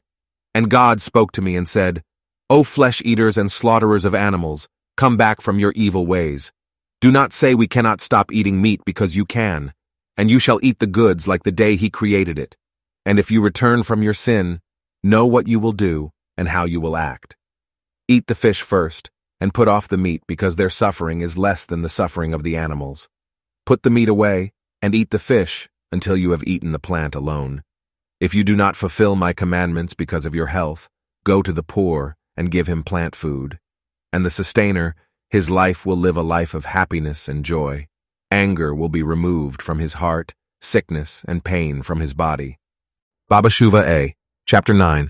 And 0.54 0.70
God 0.70 1.02
spoke 1.02 1.34
to 1.34 1.42
me 1.42 1.58
and 1.58 1.68
said, 1.68 2.02
O 2.50 2.64
flesh-eaters 2.64 3.38
and 3.38 3.52
slaughterers 3.52 4.06
of 4.06 4.16
animals, 4.16 4.70
come 4.96 5.18
back 5.18 5.42
from 5.42 5.60
your 5.60 5.74
evil 5.76 6.08
ways. 6.08 6.54
Do 7.02 7.12
not 7.12 7.34
say 7.34 7.54
we 7.54 7.68
cannot 7.68 8.00
stop 8.00 8.32
eating 8.32 8.62
meat 8.62 8.80
because 8.86 9.18
you 9.18 9.26
can, 9.26 9.74
and 10.16 10.32
you 10.32 10.40
shall 10.40 10.62
eat 10.64 10.80
the 10.80 10.88
goods 10.88 11.28
like 11.28 11.44
the 11.44 11.52
day 11.52 11.76
he 11.76 11.90
created 11.90 12.40
it. 12.40 12.56
And 13.06 13.20
if 13.20 13.32
you 13.32 13.42
return 13.42 13.84
from 13.84 14.02
your 14.02 14.14
sin, 14.14 14.62
know 15.04 15.26
what 15.26 15.50
you 15.50 15.60
will 15.60 15.74
do 15.74 16.12
and 16.38 16.48
how 16.48 16.64
you 16.64 16.80
will 16.80 16.96
act. 16.96 17.36
Eat 18.12 18.28
the 18.28 18.36
fish 18.36 18.62
first, 18.62 19.10
and 19.40 19.54
put 19.54 19.70
off 19.70 19.88
the 19.88 19.98
meat 19.98 20.22
because 20.28 20.58
their 20.58 20.70
suffering 20.70 21.22
is 21.22 21.38
less 21.38 21.66
than 21.66 21.82
the 21.82 21.88
suffering 21.88 22.34
of 22.34 22.44
the 22.44 22.58
animals. 22.58 23.08
Put 23.66 23.84
the 23.84 23.90
meat 23.90 24.10
away, 24.10 24.52
and 24.82 24.94
eat 24.94 25.12
the 25.12 25.18
fish 25.18 25.70
until 25.94 26.18
you 26.18 26.32
have 26.32 26.44
eaten 26.44 26.74
the 26.74 26.88
plant 26.90 27.16
alone. 27.16 27.64
If 28.20 28.36
you 28.36 28.44
do 28.44 28.54
not 28.54 28.76
fulfill 28.76 29.16
my 29.16 29.32
commandments 29.32 29.94
because 29.94 30.26
of 30.26 30.36
your 30.36 30.48
health, 30.48 30.90
go 31.24 31.42
to 31.42 31.54
the 31.54 31.64
poor 31.64 32.18
and 32.36 32.52
give 32.52 32.68
him 32.68 32.84
plant 32.84 33.16
food. 33.16 33.60
And 34.12 34.26
the 34.26 34.30
sustainer, 34.30 34.94
his 35.30 35.50
life 35.50 35.86
will 35.86 35.96
live 35.96 36.18
a 36.18 36.22
life 36.22 36.54
of 36.54 36.66
happiness 36.66 37.30
and 37.30 37.46
joy. 37.46 37.88
Anger 38.30 38.76
will 38.76 38.90
be 38.90 39.04
removed 39.04 39.62
from 39.62 39.80
his 39.80 39.94
heart, 40.04 40.34
sickness 40.60 41.24
and 41.30 41.46
pain 41.46 41.82
from 41.82 42.02
his 42.02 42.14
body. 42.14 42.60
Baba 43.30 43.48
Shuva 43.48 43.88
A, 43.88 44.16
Chapter 44.46 44.74
9. 44.74 45.10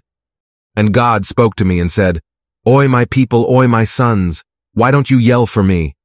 And 0.76 0.94
God 0.94 1.26
spoke 1.26 1.56
to 1.56 1.66
me 1.66 1.80
and 1.80 1.92
said, 1.92 2.22
Oi, 2.68 2.88
my 2.88 3.06
people, 3.06 3.48
oi, 3.50 3.68
my 3.68 3.84
sons, 3.84 4.44
why 4.76 4.92
don't 4.92 5.10
you 5.10 5.18
yell 5.18 5.48
for 5.48 5.64
me? 5.64 5.96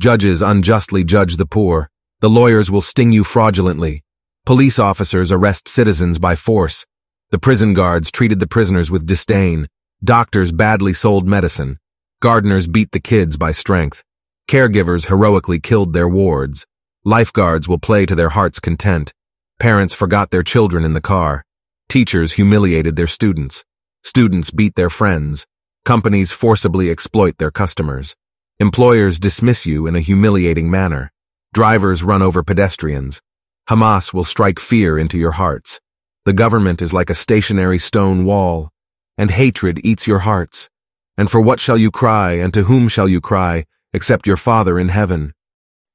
Judges 0.00 0.42
unjustly 0.42 1.02
judge 1.02 1.38
the 1.38 1.44
poor. 1.44 1.90
The 2.20 2.30
lawyers 2.30 2.70
will 2.70 2.82
sting 2.82 3.10
you 3.10 3.24
fraudulently. 3.24 4.04
Police 4.46 4.78
officers 4.78 5.32
arrest 5.32 5.66
citizens 5.66 6.20
by 6.20 6.36
force. 6.36 6.86
The 7.30 7.40
prison 7.40 7.74
guards 7.74 8.12
treated 8.12 8.38
the 8.38 8.46
prisoners 8.46 8.92
with 8.92 9.06
disdain. 9.06 9.66
Doctors 10.04 10.52
badly 10.52 10.92
sold 10.92 11.26
medicine. 11.26 11.80
Gardeners 12.22 12.68
beat 12.68 12.92
the 12.92 13.00
kids 13.00 13.36
by 13.36 13.50
strength. 13.50 14.04
Caregivers 14.46 15.08
heroically 15.08 15.58
killed 15.58 15.94
their 15.94 16.08
wards. 16.08 16.64
Lifeguards 17.04 17.66
will 17.66 17.80
play 17.80 18.06
to 18.06 18.14
their 18.14 18.28
heart's 18.28 18.60
content. 18.60 19.12
Parents 19.58 19.92
forgot 19.92 20.30
their 20.30 20.44
children 20.44 20.84
in 20.84 20.92
the 20.92 21.00
car. 21.00 21.44
Teachers 21.88 22.34
humiliated 22.34 22.94
their 22.94 23.08
students. 23.08 23.64
Students 24.04 24.52
beat 24.52 24.76
their 24.76 24.90
friends. 24.90 25.44
Companies 25.84 26.32
forcibly 26.32 26.90
exploit 26.90 27.36
their 27.36 27.50
customers. 27.50 28.16
Employers 28.58 29.20
dismiss 29.20 29.66
you 29.66 29.86
in 29.86 29.94
a 29.94 30.00
humiliating 30.00 30.70
manner. 30.70 31.12
Drivers 31.52 32.02
run 32.02 32.22
over 32.22 32.42
pedestrians. 32.42 33.20
Hamas 33.68 34.14
will 34.14 34.24
strike 34.24 34.58
fear 34.58 34.98
into 34.98 35.18
your 35.18 35.32
hearts. 35.32 35.82
The 36.24 36.32
government 36.32 36.80
is 36.80 36.94
like 36.94 37.10
a 37.10 37.14
stationary 37.14 37.76
stone 37.76 38.24
wall, 38.24 38.70
and 39.18 39.30
hatred 39.30 39.78
eats 39.84 40.06
your 40.06 40.20
hearts. 40.20 40.70
And 41.18 41.30
for 41.30 41.42
what 41.42 41.60
shall 41.60 41.76
you 41.76 41.90
cry, 41.90 42.32
and 42.32 42.54
to 42.54 42.62
whom 42.62 42.88
shall 42.88 43.06
you 43.06 43.20
cry, 43.20 43.64
except 43.92 44.26
your 44.26 44.38
Father 44.38 44.78
in 44.78 44.88
heaven? 44.88 45.34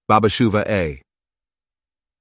Baba 0.08 0.28
Shuva 0.28 0.70
A. 0.70 1.02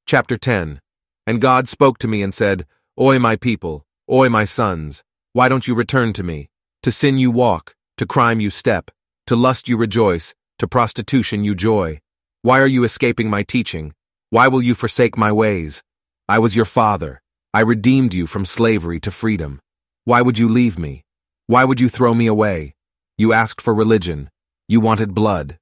Chapter 0.06 0.38
10 0.38 0.80
And 1.26 1.38
God 1.38 1.68
spoke 1.68 1.98
to 1.98 2.08
me 2.08 2.22
and 2.22 2.32
said, 2.32 2.64
Oi, 2.98 3.18
my 3.18 3.36
people, 3.36 3.84
oi, 4.10 4.30
my 4.30 4.44
sons, 4.44 5.04
why 5.34 5.50
don't 5.50 5.68
you 5.68 5.74
return 5.74 6.14
to 6.14 6.22
me? 6.22 6.48
To 6.88 6.92
sin 6.92 7.18
you 7.18 7.30
walk, 7.30 7.74
to 7.98 8.06
crime 8.06 8.40
you 8.40 8.48
step, 8.48 8.90
to 9.26 9.36
lust 9.36 9.68
you 9.68 9.76
rejoice, 9.76 10.34
to 10.58 10.66
prostitution 10.66 11.44
you 11.44 11.54
joy. 11.54 12.00
Why 12.40 12.60
are 12.60 12.66
you 12.66 12.82
escaping 12.82 13.28
my 13.28 13.42
teaching? 13.42 13.92
Why 14.30 14.48
will 14.48 14.62
you 14.62 14.74
forsake 14.74 15.14
my 15.14 15.30
ways? 15.30 15.82
I 16.30 16.38
was 16.38 16.56
your 16.56 16.64
father. 16.64 17.20
I 17.52 17.60
redeemed 17.60 18.14
you 18.14 18.26
from 18.26 18.46
slavery 18.46 19.00
to 19.00 19.10
freedom. 19.10 19.60
Why 20.06 20.22
would 20.22 20.38
you 20.38 20.48
leave 20.48 20.78
me? 20.78 21.04
Why 21.46 21.62
would 21.62 21.78
you 21.78 21.90
throw 21.90 22.14
me 22.14 22.26
away? 22.26 22.74
You 23.18 23.34
asked 23.34 23.60
for 23.60 23.74
religion. 23.74 24.30
You 24.66 24.80
wanted 24.80 25.14
blood. 25.14 25.58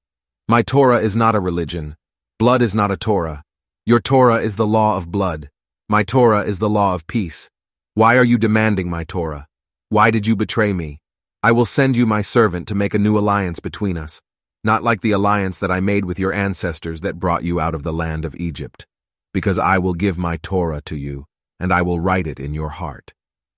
My 0.47 0.63
Torah 0.63 1.01
is 1.01 1.17
not 1.17 1.35
a 1.35 1.41
religion. 1.41 1.97
Blood 2.39 2.63
is 2.63 2.73
not 2.73 2.93
a 2.93 2.97
Torah. 2.97 3.43
Your 3.85 3.99
Torah 3.99 4.43
is 4.43 4.55
the 4.55 4.65
law 4.79 4.97
of 4.97 5.11
blood. 5.11 5.51
My 5.89 6.05
Torah 6.05 6.45
is 6.45 6.61
the 6.61 6.71
law 6.71 6.95
of 6.95 7.09
peace. 7.09 7.51
Why 7.95 8.17
are 8.17 8.31
you 8.33 8.39
demanding 8.39 8.89
my 8.89 9.03
Torah? 9.03 9.49
Why 9.89 10.13
did 10.13 10.29
you 10.29 10.37
betray 10.37 10.73
me? 10.73 11.01
I 11.47 11.53
will 11.53 11.65
send 11.65 11.97
you 11.97 12.07
my 12.07 12.23
servant 12.23 12.67
to 12.67 12.75
make 12.75 12.93
a 12.93 12.99
new 12.99 13.17
alliance 13.17 13.61
between 13.61 13.97
us, 13.97 14.21
not 14.65 14.83
like 14.83 15.01
the 15.01 15.13
alliance 15.13 15.61
that 15.61 15.71
I 15.71 15.79
made 15.79 16.05
with 16.05 16.19
your 16.19 16.33
ancestors 16.33 17.03
that 17.03 17.21
brought 17.21 17.45
you 17.45 17.61
out 17.61 17.73
of 17.73 17.85
the 17.85 17.93
land 17.93 18.25
of 18.25 18.35
Egypt, 18.35 18.85
because 19.33 19.57
I 19.57 19.79
will 19.79 19.95
give 19.95 20.19
my 20.19 20.39
Torah 20.39 20.81
to 20.87 20.97
you, 20.97 21.27
and 21.61 21.73
I 21.73 21.83
will 21.83 22.01
write 22.01 22.27
it 22.27 22.41
in 22.41 22.53
your 22.53 22.71
heart. 22.71 23.15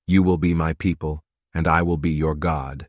You 0.06 0.22
will 0.22 0.36
be 0.36 0.52
my 0.52 0.74
people, 0.74 1.22
and 1.54 1.66
I 1.66 1.80
will 1.80 1.96
be 1.96 2.10
your 2.10 2.34
God. 2.34 2.88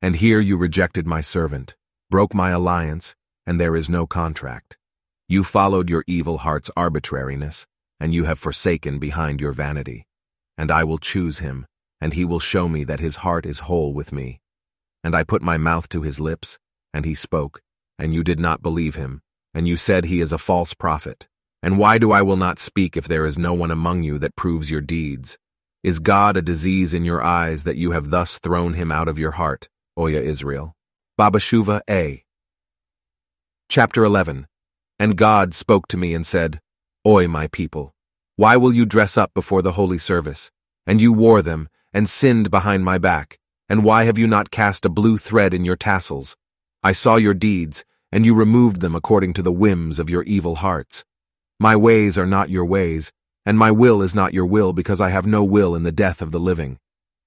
And 0.00 0.14
here 0.14 0.38
you 0.38 0.56
rejected 0.56 1.08
my 1.08 1.22
servant, 1.22 1.74
broke 2.08 2.32
my 2.32 2.50
alliance, 2.50 3.16
and 3.48 3.60
there 3.60 3.74
is 3.74 3.90
no 3.90 4.06
contract. 4.06 4.78
You 5.28 5.42
followed 5.42 5.90
your 5.90 6.04
evil 6.06 6.38
heart's 6.38 6.70
arbitrariness, 6.76 7.66
and 7.98 8.14
you 8.14 8.26
have 8.26 8.38
forsaken 8.38 9.00
behind 9.00 9.40
your 9.40 9.50
vanity. 9.50 10.06
And 10.56 10.70
I 10.70 10.84
will 10.84 10.98
choose 10.98 11.40
him, 11.40 11.66
and 12.00 12.12
he 12.12 12.24
will 12.24 12.40
show 12.40 12.68
me 12.68 12.84
that 12.84 13.00
his 13.00 13.16
heart 13.16 13.46
is 13.46 13.60
whole 13.60 13.92
with 13.92 14.12
me. 14.12 14.40
And 15.02 15.14
I 15.14 15.24
put 15.24 15.42
my 15.42 15.56
mouth 15.56 15.88
to 15.90 16.02
his 16.02 16.20
lips, 16.20 16.58
and 16.92 17.04
he 17.04 17.14
spoke, 17.14 17.62
and 17.98 18.12
you 18.12 18.22
did 18.22 18.40
not 18.40 18.62
believe 18.62 18.94
him, 18.94 19.22
and 19.54 19.66
you 19.66 19.76
said 19.76 20.04
he 20.04 20.20
is 20.20 20.32
a 20.32 20.38
false 20.38 20.74
prophet. 20.74 21.28
And 21.62 21.78
why 21.78 21.98
do 21.98 22.12
I 22.12 22.22
will 22.22 22.36
not 22.36 22.58
speak 22.58 22.96
if 22.96 23.08
there 23.08 23.26
is 23.26 23.38
no 23.38 23.54
one 23.54 23.70
among 23.70 24.02
you 24.02 24.18
that 24.18 24.36
proves 24.36 24.70
your 24.70 24.80
deeds? 24.80 25.38
Is 25.82 25.98
God 25.98 26.36
a 26.36 26.42
disease 26.42 26.94
in 26.94 27.04
your 27.04 27.22
eyes 27.22 27.64
that 27.64 27.76
you 27.76 27.92
have 27.92 28.10
thus 28.10 28.38
thrown 28.38 28.74
him 28.74 28.92
out 28.92 29.08
of 29.08 29.18
your 29.18 29.32
heart, 29.32 29.68
Oya 29.98 30.20
Israel? 30.20 30.76
Baba 31.16 31.38
Shuva 31.38 31.80
A. 31.88 32.24
Chapter 33.68 34.04
11 34.04 34.46
And 34.98 35.16
God 35.16 35.54
spoke 35.54 35.88
to 35.88 35.96
me 35.96 36.12
and 36.12 36.26
said, 36.26 36.60
Oi, 37.06 37.26
my 37.26 37.46
people, 37.48 37.94
why 38.36 38.56
will 38.56 38.72
you 38.72 38.84
dress 38.84 39.16
up 39.16 39.32
before 39.32 39.62
the 39.62 39.72
holy 39.72 39.98
service? 39.98 40.50
And 40.86 41.00
you 41.00 41.12
wore 41.12 41.40
them, 41.40 41.68
and 41.96 42.10
sinned 42.10 42.50
behind 42.50 42.84
my 42.84 42.98
back? 42.98 43.38
And 43.70 43.82
why 43.82 44.04
have 44.04 44.18
you 44.18 44.26
not 44.26 44.50
cast 44.50 44.84
a 44.84 44.90
blue 44.90 45.16
thread 45.16 45.54
in 45.54 45.64
your 45.64 45.76
tassels? 45.76 46.36
I 46.84 46.92
saw 46.92 47.16
your 47.16 47.32
deeds, 47.32 47.86
and 48.12 48.26
you 48.26 48.34
removed 48.34 48.82
them 48.82 48.94
according 48.94 49.32
to 49.32 49.42
the 49.42 49.50
whims 49.50 49.98
of 49.98 50.10
your 50.10 50.22
evil 50.24 50.56
hearts. 50.56 51.06
My 51.58 51.74
ways 51.74 52.18
are 52.18 52.26
not 52.26 52.50
your 52.50 52.66
ways, 52.66 53.14
and 53.46 53.56
my 53.56 53.70
will 53.70 54.02
is 54.02 54.14
not 54.14 54.34
your 54.34 54.44
will 54.44 54.74
because 54.74 55.00
I 55.00 55.08
have 55.08 55.26
no 55.26 55.42
will 55.42 55.74
in 55.74 55.84
the 55.84 55.90
death 55.90 56.20
of 56.20 56.32
the 56.32 56.38
living. 56.38 56.76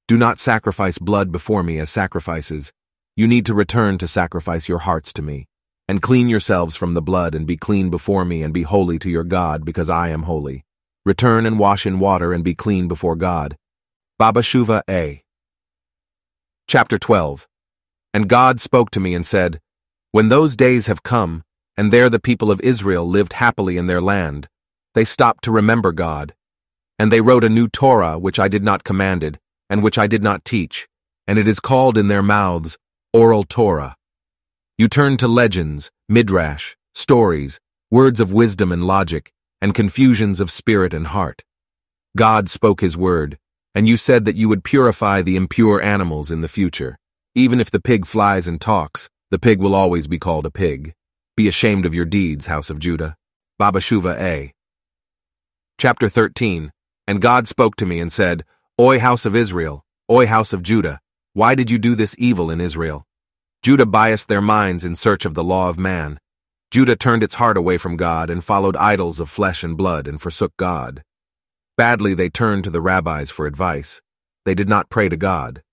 Do 0.07 0.19
not 0.19 0.37
sacrifice 0.37 0.99
blood 0.99 1.31
before 1.31 1.63
me 1.63 1.79
as 1.79 1.89
sacrifices. 1.89 2.71
You 3.15 3.27
need 3.27 3.47
to 3.47 3.55
return 3.55 3.97
to 3.97 4.07
sacrifice 4.07 4.69
your 4.69 4.79
hearts 4.79 5.11
to 5.13 5.23
me. 5.23 5.47
And 5.87 5.99
clean 5.99 6.29
yourselves 6.29 6.75
from 6.75 6.93
the 6.93 7.01
blood 7.01 7.33
and 7.33 7.47
be 7.47 7.57
clean 7.57 7.89
before 7.89 8.23
me 8.23 8.43
and 8.43 8.53
be 8.53 8.61
holy 8.61 8.99
to 8.99 9.09
your 9.09 9.23
God 9.23 9.65
because 9.65 9.89
I 9.89 10.09
am 10.09 10.23
holy. 10.23 10.63
Return 11.07 11.47
and 11.47 11.57
wash 11.57 11.87
in 11.87 11.97
water 11.97 12.33
and 12.33 12.43
be 12.43 12.53
clean 12.53 12.87
before 12.87 13.15
God. 13.15 13.55
Baba 14.19 14.41
Shuva 14.41 14.81
A. 14.89 15.23
Chapter 16.67 16.97
12 16.97 17.47
And 18.13 18.27
God 18.27 18.59
spoke 18.59 18.91
to 18.91 18.99
me 18.99 19.15
and 19.15 19.25
said, 19.25 19.61
When 20.11 20.27
those 20.27 20.57
days 20.57 20.87
have 20.87 21.03
come, 21.03 21.45
and 21.77 21.89
there 21.89 22.09
the 22.09 22.19
people 22.19 22.51
of 22.51 22.59
Israel 22.59 23.07
lived 23.07 23.31
happily 23.31 23.77
in 23.77 23.87
their 23.87 24.01
land, 24.01 24.49
they 24.93 25.05
stopped 25.05 25.45
to 25.45 25.53
remember 25.53 25.93
God. 25.93 26.35
And 26.99 27.13
they 27.13 27.21
wrote 27.21 27.45
a 27.45 27.49
new 27.49 27.69
Torah 27.69 28.19
which 28.19 28.41
I 28.41 28.49
did 28.49 28.61
not 28.61 28.83
commanded, 28.83 29.39
and 29.69 29.81
which 29.81 29.97
I 29.97 30.05
did 30.05 30.21
not 30.21 30.43
teach, 30.43 30.89
and 31.25 31.39
it 31.39 31.47
is 31.47 31.61
called 31.61 31.97
in 31.97 32.09
their 32.09 32.21
mouths 32.21 32.77
Oral 33.13 33.45
Torah. 33.45 33.95
You 34.77 34.89
turn 34.89 35.15
to 35.15 35.29
legends, 35.29 35.91
midrash, 36.09 36.75
stories, 36.93 37.61
words 37.89 38.19
of 38.19 38.33
wisdom 38.33 38.73
and 38.73 38.83
logic, 38.83 39.31
and 39.61 39.73
confusions 39.73 40.41
of 40.41 40.51
spirit 40.51 40.93
and 40.93 41.07
heart. 41.07 41.45
God 42.17 42.49
spoke 42.49 42.81
his 42.81 42.97
word, 42.97 43.39
and 43.75 43.87
you 43.87 43.97
said 43.97 44.25
that 44.25 44.35
you 44.35 44.49
would 44.49 44.63
purify 44.63 45.21
the 45.21 45.35
impure 45.35 45.81
animals 45.81 46.31
in 46.31 46.41
the 46.41 46.47
future. 46.47 46.97
Even 47.35 47.59
if 47.59 47.69
the 47.71 47.79
pig 47.79 48.05
flies 48.05 48.47
and 48.47 48.59
talks, 48.59 49.09
the 49.31 49.39
pig 49.39 49.59
will 49.59 49.75
always 49.75 50.07
be 50.07 50.17
called 50.17 50.45
a 50.45 50.51
pig. 50.51 50.93
Be 51.37 51.47
ashamed 51.47 51.85
of 51.85 51.93
your 51.95 52.05
deeds, 52.05 52.47
house 52.47 52.69
of 52.69 52.79
Judah. 52.79 53.15
Baba 53.57 53.79
Shuva 53.79 54.19
A. 54.19 54.53
Chapter 55.77 56.09
13 56.09 56.71
And 57.07 57.21
God 57.21 57.47
spoke 57.47 57.75
to 57.77 57.85
me 57.85 57.99
and 57.99 58.11
said, 58.11 58.43
Oi, 58.79 58.99
house 58.99 59.25
of 59.25 59.35
Israel, 59.35 59.85
Oi, 60.11 60.25
house 60.25 60.53
of 60.53 60.63
Judah, 60.63 60.99
why 61.33 61.55
did 61.55 61.69
you 61.69 61.77
do 61.77 61.93
this 61.95 62.15
evil 62.17 62.49
in 62.49 62.59
Israel? 62.59 63.05
Judah 63.61 63.85
biased 63.85 64.27
their 64.27 64.41
minds 64.41 64.83
in 64.83 64.95
search 64.95 65.25
of 65.25 65.35
the 65.35 65.43
law 65.43 65.69
of 65.69 65.77
man. 65.77 66.19
Judah 66.71 66.95
turned 66.95 67.23
its 67.23 67.35
heart 67.35 67.57
away 67.57 67.77
from 67.77 67.97
God 67.97 68.29
and 68.29 68.43
followed 68.43 68.75
idols 68.77 69.19
of 69.19 69.29
flesh 69.29 69.63
and 69.63 69.77
blood 69.77 70.07
and 70.07 70.19
forsook 70.19 70.53
God. 70.57 71.03
Badly 71.79 72.13
they 72.13 72.27
turned 72.27 72.65
to 72.65 72.69
the 72.69 72.81
rabbis 72.81 73.29
for 73.29 73.47
advice. 73.47 74.01
They 74.43 74.53
did 74.53 74.67
not 74.67 74.89
pray 74.89 75.07
to 75.07 75.15
God. 75.15 75.63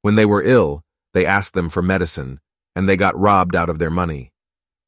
When 0.00 0.14
they 0.14 0.24
were 0.24 0.42
ill, 0.42 0.80
they 1.12 1.26
asked 1.26 1.52
them 1.52 1.68
for 1.68 1.82
medicine, 1.82 2.40
and 2.74 2.88
they 2.88 2.96
got 2.96 3.20
robbed 3.20 3.54
out 3.54 3.68
of 3.68 3.78
their 3.78 3.90
money. 3.90 4.32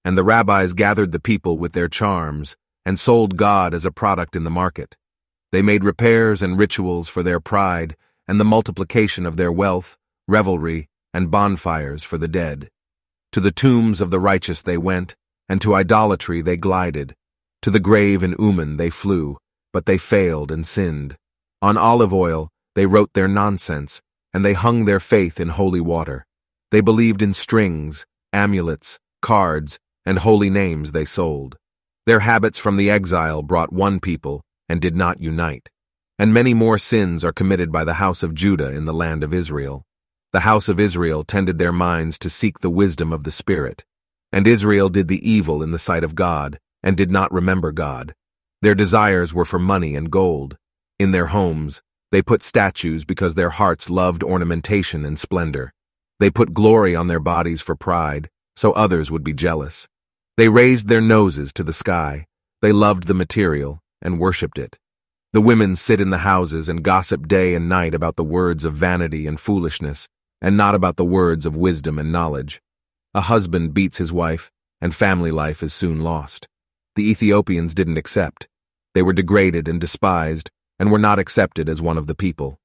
And 0.03 0.17
the 0.17 0.25
rabbis 0.25 0.73
gathered 0.73 1.13
the 1.13 1.21
people 1.21 1.59
with 1.59 1.73
their 1.73 1.89
charms 1.89 2.57
and 2.87 2.99
sold 2.99 3.37
God 3.37 3.75
as 3.75 3.85
a 3.85 3.91
product 3.91 4.35
in 4.35 4.45
the 4.45 4.51
market. 4.51 4.97
They 5.51 5.61
made 5.61 5.85
repairs 5.85 6.41
and 6.41 6.59
rituals 6.59 7.07
for 7.07 7.23
their 7.23 7.39
pride 7.39 7.95
and 8.27 8.41
the 8.41 8.53
multiplication 8.57 9.27
of 9.27 9.37
their 9.37 9.53
wealth, 9.53 9.99
revelry, 10.27 10.89
and 11.13 11.31
bonfires 11.31 12.03
for 12.03 12.17
the 12.17 12.29
dead. 12.29 12.71
To 13.33 13.41
the 13.41 13.53
tombs 13.53 14.01
of 14.01 14.11
the 14.11 14.21
righteous 14.21 14.63
they 14.63 14.79
went, 14.79 15.17
and 15.51 15.61
to 15.61 15.75
idolatry 15.75 16.41
they 16.41 16.57
glided. 16.57 17.15
To 17.61 17.71
the 17.71 17.79
grave 17.79 18.23
in 18.23 18.35
Uman 18.39 18.79
they 18.79 18.89
flew, 18.89 19.37
but 19.73 19.87
they 19.87 19.99
failed 19.99 20.51
and 20.51 20.67
sinned. 20.67 21.17
On 21.61 21.77
olive 21.77 22.13
oil 22.13 22.49
they 22.75 22.87
wrote 22.87 23.13
their 23.13 23.29
nonsense, 23.29 24.03
and 24.33 24.45
they 24.45 24.55
hung 24.55 24.85
their 24.85 25.01
faith 25.01 25.39
in 25.39 25.49
holy 25.49 25.81
water. 25.81 26.27
They 26.71 26.81
believed 26.81 27.23
in 27.23 27.33
strings, 27.33 28.07
amulets, 28.33 28.99
cards, 29.21 29.79
and 30.07 30.19
holy 30.19 30.51
names 30.51 30.93
they 30.93 31.05
sold. 31.05 31.57
Their 32.07 32.21
habits 32.21 32.59
from 32.59 32.77
the 32.77 32.91
exile 32.91 33.43
brought 33.43 33.73
one 33.73 34.01
people 34.01 34.43
and 34.69 34.81
did 34.81 34.97
not 34.97 35.21
unite. 35.21 35.69
And 36.19 36.33
many 36.33 36.55
more 36.55 36.79
sins 36.79 37.25
are 37.25 37.33
committed 37.33 37.71
by 37.71 37.85
the 37.85 37.95
house 37.95 38.23
of 38.23 38.35
Judah 38.35 38.71
in 38.71 38.85
the 38.85 38.95
land 38.95 39.23
of 39.23 39.35
Israel. 39.35 39.85
The 40.33 40.41
house 40.41 40.69
of 40.69 40.81
Israel 40.81 41.25
tended 41.25 41.59
their 41.59 41.73
minds 41.73 42.19
to 42.21 42.31
seek 42.31 42.61
the 42.61 42.71
wisdom 42.71 43.13
of 43.13 43.25
the 43.25 43.31
Spirit. 43.31 43.85
And 44.33 44.47
Israel 44.47 44.89
did 44.89 45.09
the 45.09 45.29
evil 45.29 45.63
in 45.63 45.73
the 45.73 45.79
sight 45.79 46.05
of 46.05 46.15
God, 46.15 46.59
and 46.83 46.97
did 46.97 47.11
not 47.11 47.33
remember 47.33 47.71
God. 47.71 48.15
Their 48.63 48.77
desires 48.77 49.35
were 49.35 49.45
for 49.45 49.59
money 49.59 49.97
and 49.97 50.09
gold. 50.09 50.57
In 51.01 51.11
their 51.11 51.27
homes, 51.27 51.83
they 52.13 52.23
put 52.23 52.45
statues 52.45 53.05
because 53.05 53.35
their 53.35 53.51
hearts 53.51 53.91
loved 53.91 54.23
ornamentation 54.23 55.05
and 55.05 55.19
splendor. 55.19 55.73
They 56.21 56.31
put 56.31 56.55
glory 56.55 56.95
on 56.95 57.09
their 57.09 57.19
bodies 57.19 57.61
for 57.61 57.75
pride, 57.75 58.31
so 58.55 58.71
others 58.73 59.11
would 59.11 59.25
be 59.25 59.35
jealous. 59.35 59.89
They 60.37 60.49
raised 60.49 60.87
their 60.87 61.01
noses 61.01 61.53
to 61.55 61.65
the 61.65 61.73
sky. 61.73 62.27
They 62.61 62.71
loved 62.71 63.09
the 63.09 63.15
material 63.15 63.81
and 64.01 64.21
worshipped 64.21 64.61
it. 64.61 64.79
The 65.33 65.41
women 65.41 65.75
sit 65.75 66.01
in 66.01 66.11
the 66.11 66.19
houses 66.19 66.69
and 66.69 66.85
gossip 66.85 67.27
day 67.27 67.55
and 67.55 67.69
night 67.69 67.95
about 67.95 68.15
the 68.15 68.23
words 68.23 68.65
of 68.65 68.75
vanity 68.75 69.27
and 69.27 69.41
foolishness, 69.41 70.09
and 70.41 70.57
not 70.57 70.77
about 70.77 70.97
the 70.97 71.05
words 71.05 71.47
of 71.47 71.57
wisdom 71.57 71.99
and 71.99 72.13
knowledge. 72.13 72.63
A 73.13 73.23
husband 73.23 73.75
beats 73.75 73.99
his 73.99 74.13
wife, 74.13 74.53
and 74.81 74.95
family 74.95 75.33
life 75.33 75.65
is 75.65 75.75
soon 75.75 76.03
lost. 76.03 76.47
The 76.95 77.11
Ethiopians 77.11 77.75
didn't 77.75 77.97
accept. 77.97 78.47
They 78.95 79.03
were 79.03 79.13
degraded 79.13 79.69
and 79.69 79.81
despised, 79.81 80.51
and 80.79 80.91
were 80.91 80.99
not 80.99 81.19
accepted 81.19 81.69
as 81.69 81.81
one 81.81 81.97
of 81.97 82.07
the 82.07 82.15
people. 82.15 82.59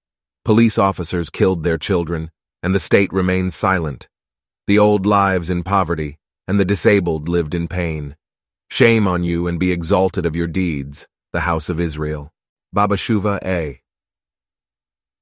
Police 0.43 0.77
officers 0.77 1.29
killed 1.29 1.63
their 1.63 1.77
children, 1.77 2.31
and 2.63 2.73
the 2.73 2.79
state 2.79 3.11
remained 3.13 3.53
silent. 3.53 4.07
The 4.65 4.79
old 4.79 5.05
lives 5.05 5.49
in 5.49 5.63
poverty, 5.63 6.17
and 6.47 6.59
the 6.59 6.65
disabled 6.65 7.29
lived 7.29 7.53
in 7.53 7.67
pain. 7.67 8.15
Shame 8.69 9.07
on 9.07 9.23
you 9.23 9.47
and 9.47 9.59
be 9.59 9.71
exalted 9.71 10.25
of 10.25 10.35
your 10.35 10.47
deeds, 10.47 11.07
the 11.31 11.41
house 11.41 11.69
of 11.69 11.79
Israel. 11.79 12.31
Baba 12.73 12.95
Shuva 12.95 13.39
A. 13.45 13.81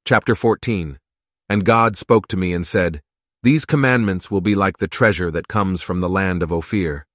Chapter 0.06 0.34
14 0.34 0.98
And 1.50 1.66
God 1.66 1.96
spoke 1.96 2.28
to 2.30 2.38
me 2.38 2.54
and 2.54 2.66
said, 2.66 3.02
These 3.44 3.66
commandments 3.66 4.32
will 4.32 4.42
be 4.42 4.56
like 4.56 4.78
the 4.78 4.88
treasure 4.88 5.30
that 5.32 5.48
comes 5.48 5.82
from 5.82 6.02
the 6.02 6.10
land 6.10 6.42
of 6.42 6.52
Ophir. 6.52 7.06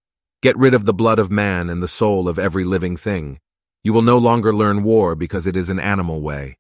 Get 0.43 0.57
rid 0.57 0.75
of 0.75 0.87
the 0.87 0.95
blood 0.95 1.19
of 1.19 1.31
man 1.31 1.69
and 1.69 1.83
the 1.83 1.89
soul 1.89 2.29
of 2.29 2.39
every 2.39 2.65
living 2.65 2.97
thing. 2.97 3.41
You 3.83 3.95
will 3.95 4.03
no 4.03 4.19
longer 4.19 4.55
learn 4.55 4.83
war 4.83 5.15
because 5.15 5.47
it 5.47 5.57
is 5.57 5.71
an 5.71 5.81
animal 5.81 6.21
way. 6.21 6.59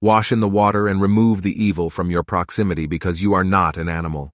Wash 0.00 0.32
in 0.32 0.40
the 0.40 0.48
water 0.48 0.88
and 0.88 1.00
remove 1.00 1.42
the 1.42 1.62
evil 1.62 1.90
from 1.90 2.10
your 2.10 2.22
proximity 2.22 2.86
because 2.86 3.20
you 3.20 3.34
are 3.34 3.44
not 3.44 3.76
an 3.76 3.88
animal. 3.88 4.30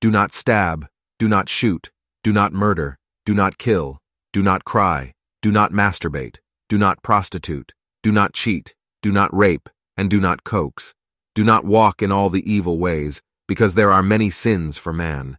Do 0.00 0.10
not 0.10 0.32
stab, 0.32 0.86
do 1.18 1.28
not 1.28 1.48
shoot, 1.48 1.90
do 2.22 2.32
not 2.32 2.54
murder, 2.54 2.96
do 3.26 3.34
not 3.34 3.58
kill, 3.58 3.98
do 4.32 4.42
not 4.42 4.64
cry, 4.64 5.12
do 5.42 5.50
not 5.50 5.72
masturbate, 5.72 6.38
do 6.70 6.78
not 6.78 7.02
prostitute, 7.02 7.72
do 8.02 8.10
not 8.10 8.32
cheat, 8.32 8.74
do 9.02 9.12
not 9.12 9.34
rape, 9.34 9.68
and 9.96 10.08
do 10.08 10.20
not 10.20 10.42
coax. 10.42 10.94
Do 11.34 11.44
not 11.44 11.64
walk 11.64 12.00
in 12.00 12.10
all 12.10 12.30
the 12.30 12.50
evil 12.50 12.78
ways, 12.78 13.20
because 13.46 13.74
there 13.74 13.92
are 13.92 14.02
many 14.02 14.30
sins 14.30 14.78
for 14.78 14.92
man. 14.92 15.36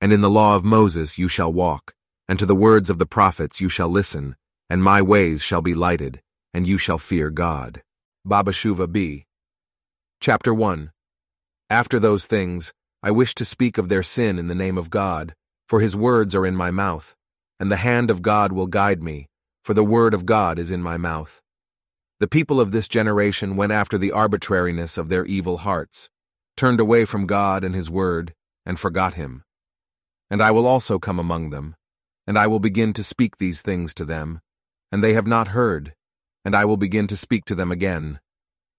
And 0.00 0.12
in 0.12 0.20
the 0.20 0.30
law 0.30 0.54
of 0.54 0.64
Moses 0.64 1.18
you 1.18 1.26
shall 1.26 1.52
walk, 1.52 1.94
and 2.28 2.38
to 2.38 2.46
the 2.46 2.54
words 2.54 2.88
of 2.88 2.98
the 2.98 3.06
prophets 3.06 3.60
you 3.60 3.68
shall 3.68 3.88
listen, 3.88 4.36
and 4.70 4.82
my 4.82 5.00
ways 5.00 5.42
shall 5.42 5.62
be 5.62 5.74
lighted, 5.74 6.20
and 6.52 6.66
you 6.66 6.78
shall 6.78 6.98
fear 6.98 7.30
God. 7.30 7.82
Baba 8.24 8.52
Shuva 8.52 8.90
B. 8.90 9.26
Chapter 10.20 10.52
1 10.52 10.90
After 11.70 11.98
those 11.98 12.26
things, 12.26 12.72
I 13.02 13.10
wish 13.10 13.34
to 13.36 13.44
speak 13.44 13.78
of 13.78 13.88
their 13.88 14.02
sin 14.02 14.38
in 14.38 14.48
the 14.48 14.54
name 14.54 14.76
of 14.76 14.90
God, 14.90 15.34
for 15.68 15.80
his 15.80 15.96
words 15.96 16.34
are 16.34 16.44
in 16.44 16.56
my 16.56 16.70
mouth, 16.70 17.14
and 17.60 17.70
the 17.70 17.76
hand 17.76 18.10
of 18.10 18.22
God 18.22 18.52
will 18.52 18.66
guide 18.66 19.02
me, 19.02 19.28
for 19.64 19.74
the 19.74 19.84
word 19.84 20.14
of 20.14 20.26
God 20.26 20.58
is 20.58 20.70
in 20.70 20.82
my 20.82 20.96
mouth. 20.96 21.40
The 22.20 22.28
people 22.28 22.60
of 22.60 22.72
this 22.72 22.88
generation 22.88 23.54
went 23.54 23.72
after 23.72 23.96
the 23.96 24.12
arbitrariness 24.12 24.98
of 24.98 25.08
their 25.08 25.24
evil 25.24 25.58
hearts, 25.58 26.10
turned 26.56 26.80
away 26.80 27.04
from 27.04 27.26
God 27.26 27.62
and 27.62 27.74
his 27.74 27.88
word, 27.90 28.34
and 28.66 28.78
forgot 28.78 29.14
him. 29.14 29.44
And 30.28 30.42
I 30.42 30.50
will 30.50 30.66
also 30.66 30.98
come 30.98 31.18
among 31.18 31.50
them, 31.50 31.76
and 32.26 32.36
I 32.36 32.48
will 32.48 32.58
begin 32.58 32.92
to 32.94 33.04
speak 33.04 33.36
these 33.36 33.62
things 33.62 33.94
to 33.94 34.04
them, 34.04 34.40
and 34.90 35.02
they 35.02 35.12
have 35.12 35.26
not 35.26 35.48
heard, 35.48 35.94
and 36.44 36.54
I 36.54 36.64
will 36.64 36.76
begin 36.76 37.06
to 37.08 37.16
speak 37.16 37.44
to 37.46 37.54
them 37.54 37.70
again. 37.70 38.20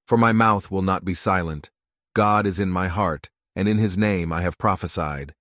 For 0.08 0.18
my 0.18 0.34
mouth 0.34 0.72
will 0.72 0.82
not 0.82 1.06
be 1.06 1.14
silent. 1.14 1.70
God 2.16 2.48
is 2.48 2.60
in 2.60 2.70
my 2.70 2.88
heart, 2.88 3.30
and 3.56 3.68
in 3.68 3.78
his 3.78 3.98
name 3.98 4.34
I 4.34 4.42
have 4.42 4.58
prophesied. 4.58 5.34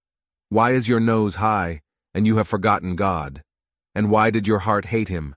Why 0.50 0.72
is 0.72 0.88
your 0.88 1.00
nose 1.00 1.36
high, 1.36 1.80
and 2.14 2.26
you 2.26 2.36
have 2.36 2.48
forgotten 2.48 2.96
God? 2.96 3.42
And 3.94 4.10
why 4.10 4.30
did 4.30 4.46
your 4.46 4.60
heart 4.60 4.86
hate 4.86 5.08
him? 5.08 5.34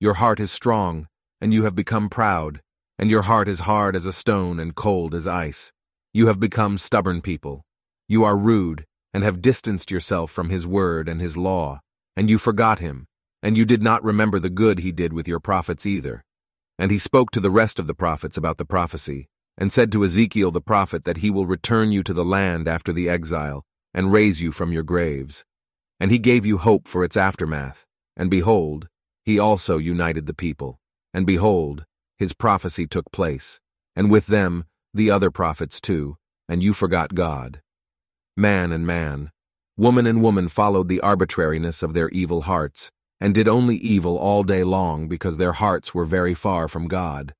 Your 0.00 0.14
heart 0.14 0.40
is 0.40 0.50
strong, 0.50 1.06
and 1.40 1.54
you 1.54 1.64
have 1.64 1.74
become 1.74 2.08
proud, 2.08 2.60
and 2.98 3.10
your 3.10 3.22
heart 3.22 3.48
is 3.48 3.60
hard 3.60 3.96
as 3.96 4.06
a 4.06 4.12
stone 4.12 4.58
and 4.58 4.74
cold 4.74 5.14
as 5.14 5.26
ice. 5.26 5.72
You 6.12 6.26
have 6.26 6.38
become 6.40 6.78
stubborn 6.78 7.20
people. 7.20 7.62
You 8.08 8.24
are 8.24 8.36
rude, 8.36 8.84
and 9.12 9.22
have 9.24 9.40
distanced 9.40 9.90
yourself 9.90 10.30
from 10.30 10.50
his 10.50 10.66
word 10.66 11.08
and 11.08 11.20
his 11.20 11.36
law, 11.36 11.80
and 12.16 12.28
you 12.28 12.38
forgot 12.38 12.80
him, 12.80 13.06
and 13.44 13.58
you 13.58 13.66
did 13.66 13.82
not 13.82 14.02
remember 14.02 14.40
the 14.40 14.48
good 14.48 14.78
he 14.78 14.90
did 14.90 15.12
with 15.12 15.28
your 15.28 15.38
prophets 15.38 15.84
either. 15.84 16.24
And 16.78 16.90
he 16.90 16.96
spoke 16.96 17.30
to 17.32 17.40
the 17.40 17.50
rest 17.50 17.78
of 17.78 17.86
the 17.86 17.94
prophets 17.94 18.38
about 18.38 18.56
the 18.56 18.64
prophecy, 18.64 19.28
and 19.58 19.70
said 19.70 19.92
to 19.92 20.02
Ezekiel 20.02 20.50
the 20.50 20.62
prophet 20.62 21.04
that 21.04 21.18
he 21.18 21.30
will 21.30 21.44
return 21.44 21.92
you 21.92 22.02
to 22.04 22.14
the 22.14 22.24
land 22.24 22.66
after 22.66 22.90
the 22.90 23.06
exile, 23.06 23.62
and 23.92 24.10
raise 24.10 24.40
you 24.40 24.50
from 24.50 24.72
your 24.72 24.82
graves. 24.82 25.44
And 26.00 26.10
he 26.10 26.18
gave 26.18 26.46
you 26.46 26.56
hope 26.56 26.88
for 26.88 27.04
its 27.04 27.18
aftermath, 27.18 27.84
and 28.16 28.30
behold, 28.30 28.88
he 29.26 29.38
also 29.38 29.76
united 29.76 30.24
the 30.24 30.34
people. 30.34 30.80
And 31.12 31.26
behold, 31.26 31.84
his 32.16 32.32
prophecy 32.32 32.86
took 32.86 33.12
place, 33.12 33.60
and 33.94 34.10
with 34.10 34.26
them 34.28 34.64
the 34.94 35.10
other 35.10 35.30
prophets 35.30 35.82
too, 35.82 36.16
and 36.48 36.62
you 36.62 36.72
forgot 36.72 37.14
God. 37.14 37.60
Man 38.38 38.72
and 38.72 38.86
man, 38.86 39.32
woman 39.76 40.06
and 40.06 40.22
woman 40.22 40.48
followed 40.48 40.88
the 40.88 41.02
arbitrariness 41.02 41.82
of 41.82 41.92
their 41.92 42.08
evil 42.08 42.42
hearts, 42.42 42.90
and 43.24 43.34
did 43.34 43.48
only 43.48 43.76
evil 43.76 44.18
all 44.18 44.42
day 44.42 44.62
long 44.62 45.08
because 45.08 45.38
their 45.38 45.54
hearts 45.54 45.94
were 45.94 46.04
very 46.04 46.34
far 46.34 46.68
from 46.68 46.86
God. 46.86 47.32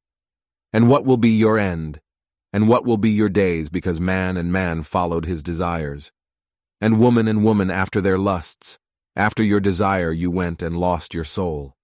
And 0.72 0.88
what 0.88 1.04
will 1.04 1.18
be 1.18 1.28
your 1.28 1.58
end? 1.58 2.00
And 2.54 2.68
what 2.68 2.86
will 2.86 2.96
be 2.96 3.10
your 3.10 3.28
days 3.28 3.68
because 3.68 4.00
man 4.00 4.38
and 4.38 4.50
man 4.50 4.82
followed 4.82 5.26
his 5.26 5.42
desires? 5.42 6.10
And 6.80 6.98
woman 6.98 7.28
and 7.28 7.44
woman 7.44 7.70
after 7.70 8.00
their 8.00 8.16
lusts, 8.16 8.78
after 9.14 9.42
your 9.42 9.60
desire 9.60 10.10
you 10.10 10.30
went 10.30 10.62
and 10.62 10.78
lost 10.78 11.12
your 11.12 11.22
soul. 11.22 11.74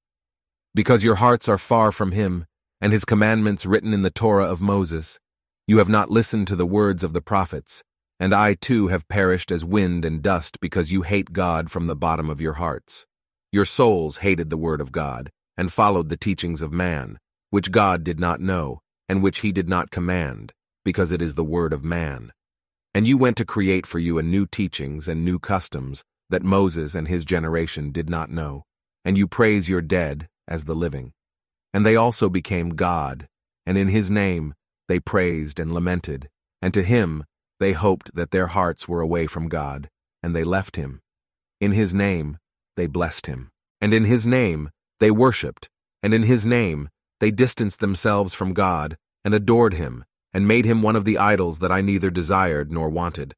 Because 0.74 1.04
your 1.04 1.16
hearts 1.16 1.46
are 1.46 1.58
far 1.58 1.92
from 1.92 2.12
him, 2.12 2.46
and 2.80 2.94
his 2.94 3.04
commandments 3.04 3.66
written 3.66 3.92
in 3.92 4.00
the 4.00 4.08
Torah 4.08 4.50
of 4.50 4.62
Moses, 4.62 5.20
you 5.66 5.76
have 5.76 5.90
not 5.90 6.10
listened 6.10 6.48
to 6.48 6.56
the 6.56 6.64
words 6.64 7.04
of 7.04 7.12
the 7.12 7.20
prophets, 7.20 7.84
and 8.18 8.32
I 8.32 8.54
too 8.54 8.88
have 8.88 9.08
perished 9.08 9.52
as 9.52 9.62
wind 9.62 10.06
and 10.06 10.22
dust 10.22 10.58
because 10.58 10.90
you 10.90 11.02
hate 11.02 11.34
God 11.34 11.70
from 11.70 11.86
the 11.86 11.94
bottom 11.94 12.30
of 12.30 12.40
your 12.40 12.54
hearts. 12.54 13.06
Your 13.52 13.64
souls 13.64 14.18
hated 14.18 14.50
the 14.50 14.56
word 14.56 14.80
of 14.80 14.92
God, 14.92 15.30
and 15.56 15.72
followed 15.72 16.08
the 16.08 16.16
teachings 16.16 16.62
of 16.62 16.72
man, 16.72 17.18
which 17.50 17.72
God 17.72 18.04
did 18.04 18.20
not 18.20 18.40
know, 18.40 18.80
and 19.08 19.22
which 19.22 19.40
he 19.40 19.52
did 19.52 19.68
not 19.68 19.90
command 19.90 20.52
because 20.84 21.12
it 21.12 21.22
is 21.22 21.34
the 21.34 21.44
word 21.44 21.72
of 21.72 21.84
man. 21.84 22.32
And 22.94 23.06
you 23.06 23.16
went 23.16 23.36
to 23.36 23.44
create 23.44 23.86
for 23.86 23.98
you 23.98 24.18
a 24.18 24.22
new 24.22 24.46
teachings 24.46 25.08
and 25.08 25.24
new 25.24 25.38
customs 25.38 26.02
that 26.30 26.42
Moses 26.42 26.94
and 26.94 27.06
his 27.06 27.24
generation 27.24 27.92
did 27.92 28.08
not 28.08 28.30
know, 28.30 28.64
and 29.04 29.16
you 29.16 29.26
praise 29.26 29.68
your 29.68 29.82
dead 29.82 30.28
as 30.48 30.64
the 30.64 30.74
living. 30.74 31.12
And 31.72 31.86
they 31.86 31.96
also 31.96 32.28
became 32.28 32.70
God, 32.70 33.28
and 33.66 33.78
in 33.78 33.88
his 33.88 34.10
name 34.10 34.54
they 34.88 34.98
praised 34.98 35.60
and 35.60 35.72
lamented, 35.72 36.28
and 36.60 36.74
to 36.74 36.82
him 36.82 37.24
they 37.60 37.72
hoped 37.72 38.14
that 38.14 38.32
their 38.32 38.48
hearts 38.48 38.88
were 38.88 39.00
away 39.00 39.26
from 39.26 39.48
God, 39.48 39.88
and 40.22 40.34
they 40.34 40.44
left 40.44 40.76
him. 40.76 41.00
In 41.60 41.72
his 41.72 41.94
name 41.94 42.38
they 42.76 42.86
blessed 42.86 43.26
him, 43.26 43.50
and 43.80 43.92
in 43.92 44.04
his 44.04 44.26
name 44.26 44.70
they 44.98 45.10
worshipped, 45.10 45.68
and 46.02 46.14
in 46.14 46.24
his 46.24 46.46
name 46.46 46.88
they 47.20 47.30
distanced 47.30 47.80
themselves 47.80 48.34
from 48.34 48.54
God 48.54 48.96
and 49.24 49.34
adored 49.34 49.74
him 49.74 50.04
and 50.32 50.46
made 50.46 50.64
him 50.64 50.82
one 50.82 50.96
of 50.96 51.04
the 51.04 51.18
idols 51.18 51.58
that 51.58 51.72
I 51.72 51.80
neither 51.80 52.10
desired 52.10 52.70
nor 52.70 52.88
wanted. 52.88 53.34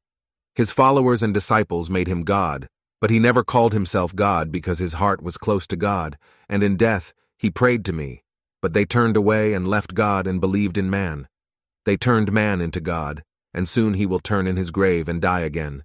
His 0.55 0.71
followers 0.71 1.23
and 1.23 1.33
disciples 1.33 1.89
made 1.89 2.07
him 2.07 2.23
God, 2.23 2.67
but 3.01 3.09
he 3.09 3.19
never 3.19 3.43
called 3.43 3.73
himself 3.73 4.15
God 4.15 4.51
because 4.51 4.79
his 4.79 4.93
heart 4.93 5.21
was 5.21 5.37
close 5.37 5.65
to 5.67 5.75
God, 5.75 6.17
and 6.47 6.63
in 6.63 6.77
death 6.77 7.13
he 7.37 7.49
prayed 7.49 7.83
to 7.85 7.93
me. 7.93 8.23
But 8.61 8.73
they 8.73 8.85
turned 8.85 9.17
away 9.17 9.53
and 9.53 9.67
left 9.67 9.93
God 9.93 10.27
and 10.27 10.39
believed 10.39 10.77
in 10.77 10.89
man. 10.89 11.27
They 11.85 11.97
turned 11.97 12.31
man 12.31 12.61
into 12.61 12.79
God, 12.79 13.23
and 13.53 13.67
soon 13.67 13.95
he 13.95 14.05
will 14.05 14.19
turn 14.19 14.47
in 14.47 14.55
his 14.55 14.71
grave 14.71 15.09
and 15.09 15.21
die 15.21 15.41
again. 15.41 15.83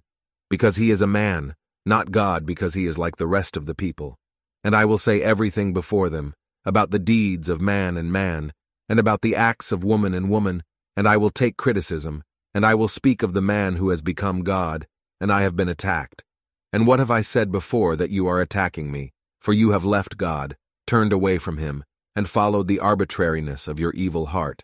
Because 0.49 0.77
he 0.77 0.91
is 0.91 1.01
a 1.01 1.07
man, 1.07 1.55
not 1.89 2.11
God 2.11 2.45
because 2.45 2.73
he 2.75 2.85
is 2.85 2.97
like 2.97 3.17
the 3.17 3.27
rest 3.27 3.57
of 3.57 3.65
the 3.65 3.75
people. 3.75 4.17
And 4.63 4.73
I 4.73 4.85
will 4.85 4.97
say 4.97 5.21
everything 5.21 5.73
before 5.73 6.09
them, 6.09 6.33
about 6.63 6.91
the 6.91 6.99
deeds 6.99 7.49
of 7.49 7.59
man 7.59 7.97
and 7.97 8.11
man, 8.11 8.53
and 8.87 8.99
about 8.99 9.21
the 9.21 9.35
acts 9.35 9.71
of 9.71 9.83
woman 9.83 10.13
and 10.13 10.29
woman, 10.29 10.63
and 10.95 11.07
I 11.07 11.17
will 11.17 11.29
take 11.29 11.57
criticism, 11.57 12.23
and 12.53 12.65
I 12.65 12.75
will 12.75 12.87
speak 12.87 13.23
of 13.23 13.33
the 13.33 13.41
man 13.41 13.75
who 13.75 13.89
has 13.89 14.01
become 14.01 14.43
God, 14.43 14.87
and 15.19 15.31
I 15.31 15.41
have 15.41 15.55
been 15.55 15.69
attacked. 15.69 16.23
And 16.71 16.85
what 16.85 16.99
have 16.99 17.11
I 17.11 17.21
said 17.21 17.51
before 17.51 17.95
that 17.95 18.09
you 18.09 18.27
are 18.27 18.39
attacking 18.39 18.91
me? 18.91 19.11
For 19.41 19.53
you 19.53 19.71
have 19.71 19.85
left 19.85 20.17
God, 20.17 20.57
turned 20.85 21.13
away 21.13 21.37
from 21.37 21.57
him, 21.57 21.83
and 22.15 22.29
followed 22.29 22.67
the 22.67 22.79
arbitrariness 22.79 23.67
of 23.67 23.79
your 23.79 23.93
evil 23.93 24.27
heart. 24.27 24.63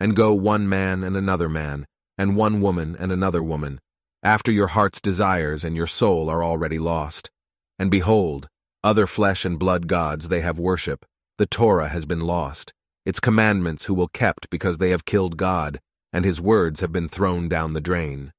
And 0.00 0.16
go 0.16 0.34
one 0.34 0.68
man 0.68 1.04
and 1.04 1.16
another 1.16 1.48
man, 1.48 1.86
and 2.18 2.36
one 2.36 2.60
woman 2.60 2.96
and 2.98 3.12
another 3.12 3.42
woman, 3.42 3.80
after 4.26 4.50
your 4.50 4.66
heart's 4.66 5.00
desires 5.00 5.62
and 5.62 5.76
your 5.76 5.86
soul 5.86 6.28
are 6.28 6.42
already 6.42 6.80
lost. 6.80 7.30
And 7.78 7.92
behold, 7.92 8.48
other 8.82 9.06
flesh 9.06 9.44
and 9.44 9.56
blood 9.56 9.86
gods 9.86 10.28
they 10.28 10.40
have 10.40 10.58
worship. 10.58 11.04
The 11.38 11.46
Torah 11.46 11.90
has 11.90 12.06
been 12.06 12.22
lost, 12.22 12.74
its 13.04 13.20
commandments 13.20 13.84
who 13.84 13.94
will 13.94 14.08
kept 14.08 14.50
because 14.50 14.78
they 14.78 14.90
have 14.90 15.04
killed 15.04 15.36
God, 15.36 15.78
and 16.12 16.24
his 16.24 16.40
words 16.40 16.80
have 16.80 16.90
been 16.90 17.08
thrown 17.08 17.48
down 17.48 17.72
the 17.72 17.80
drain. 17.80 18.32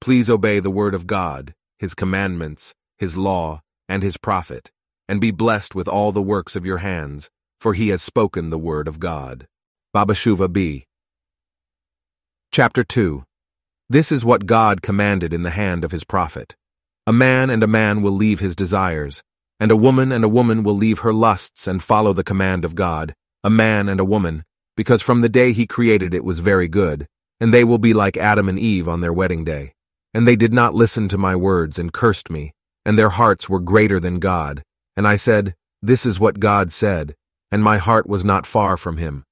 Please 0.00 0.30
obey 0.30 0.58
the 0.58 0.70
word 0.70 0.94
of 0.94 1.06
God, 1.06 1.52
his 1.78 1.92
commandments, 1.92 2.74
his 2.96 3.18
law, 3.18 3.60
and 3.90 4.02
his 4.02 4.16
prophet, 4.16 4.70
and 5.06 5.20
be 5.20 5.32
blessed 5.32 5.74
with 5.74 5.86
all 5.86 6.12
the 6.12 6.22
works 6.22 6.56
of 6.56 6.64
your 6.64 6.78
hands, 6.78 7.28
for 7.60 7.74
he 7.74 7.90
has 7.90 8.02
spoken 8.02 8.48
the 8.48 8.64
word 8.70 8.88
of 8.88 8.98
God. 8.98 9.46
Baba 9.92 10.14
Shuva 10.14 10.50
B. 10.50 10.86
Chapter 12.50 12.82
2 12.82 13.25
This 13.88 14.10
is 14.10 14.24
what 14.24 14.46
God 14.46 14.82
commanded 14.82 15.32
in 15.32 15.44
the 15.44 15.50
hand 15.50 15.84
of 15.84 15.92
his 15.92 16.02
prophet. 16.02 16.56
A 17.06 17.12
man 17.12 17.50
and 17.50 17.62
a 17.62 17.68
man 17.68 18.02
will 18.02 18.12
leave 18.12 18.40
his 18.40 18.56
desires, 18.56 19.22
and 19.60 19.70
a 19.70 19.76
woman 19.76 20.10
and 20.10 20.24
a 20.24 20.28
woman 20.28 20.64
will 20.64 20.74
leave 20.74 21.00
her 21.00 21.12
lusts 21.12 21.68
and 21.68 21.80
follow 21.80 22.12
the 22.12 22.24
command 22.24 22.64
of 22.64 22.74
God, 22.74 23.14
a 23.44 23.50
man 23.50 23.88
and 23.88 24.00
a 24.00 24.04
woman, 24.04 24.44
because 24.76 25.02
from 25.02 25.20
the 25.20 25.28
day 25.28 25.52
he 25.52 25.68
created 25.68 26.14
it 26.14 26.24
was 26.24 26.40
very 26.40 26.66
good, 26.66 27.06
and 27.40 27.54
they 27.54 27.62
will 27.62 27.78
be 27.78 27.94
like 27.94 28.16
Adam 28.16 28.48
and 28.48 28.58
Eve 28.58 28.88
on 28.88 29.02
their 29.02 29.12
wedding 29.12 29.44
day. 29.44 29.72
And 30.12 30.26
they 30.26 30.34
did 30.34 30.52
not 30.52 30.74
listen 30.74 31.06
to 31.08 31.18
my 31.18 31.36
words 31.36 31.78
and 31.78 31.92
cursed 31.92 32.28
me, 32.28 32.54
and 32.84 32.98
their 32.98 33.10
hearts 33.10 33.48
were 33.48 33.60
greater 33.60 34.00
than 34.00 34.18
God. 34.18 34.64
And 34.96 35.06
I 35.06 35.14
said, 35.14 35.54
This 35.80 36.04
is 36.04 36.18
what 36.18 36.40
God 36.40 36.72
said, 36.72 37.14
and 37.52 37.62
my 37.62 37.78
heart 37.78 38.08
was 38.08 38.24
not 38.24 38.46
far 38.46 38.76
from 38.76 38.96
him. 38.96 39.22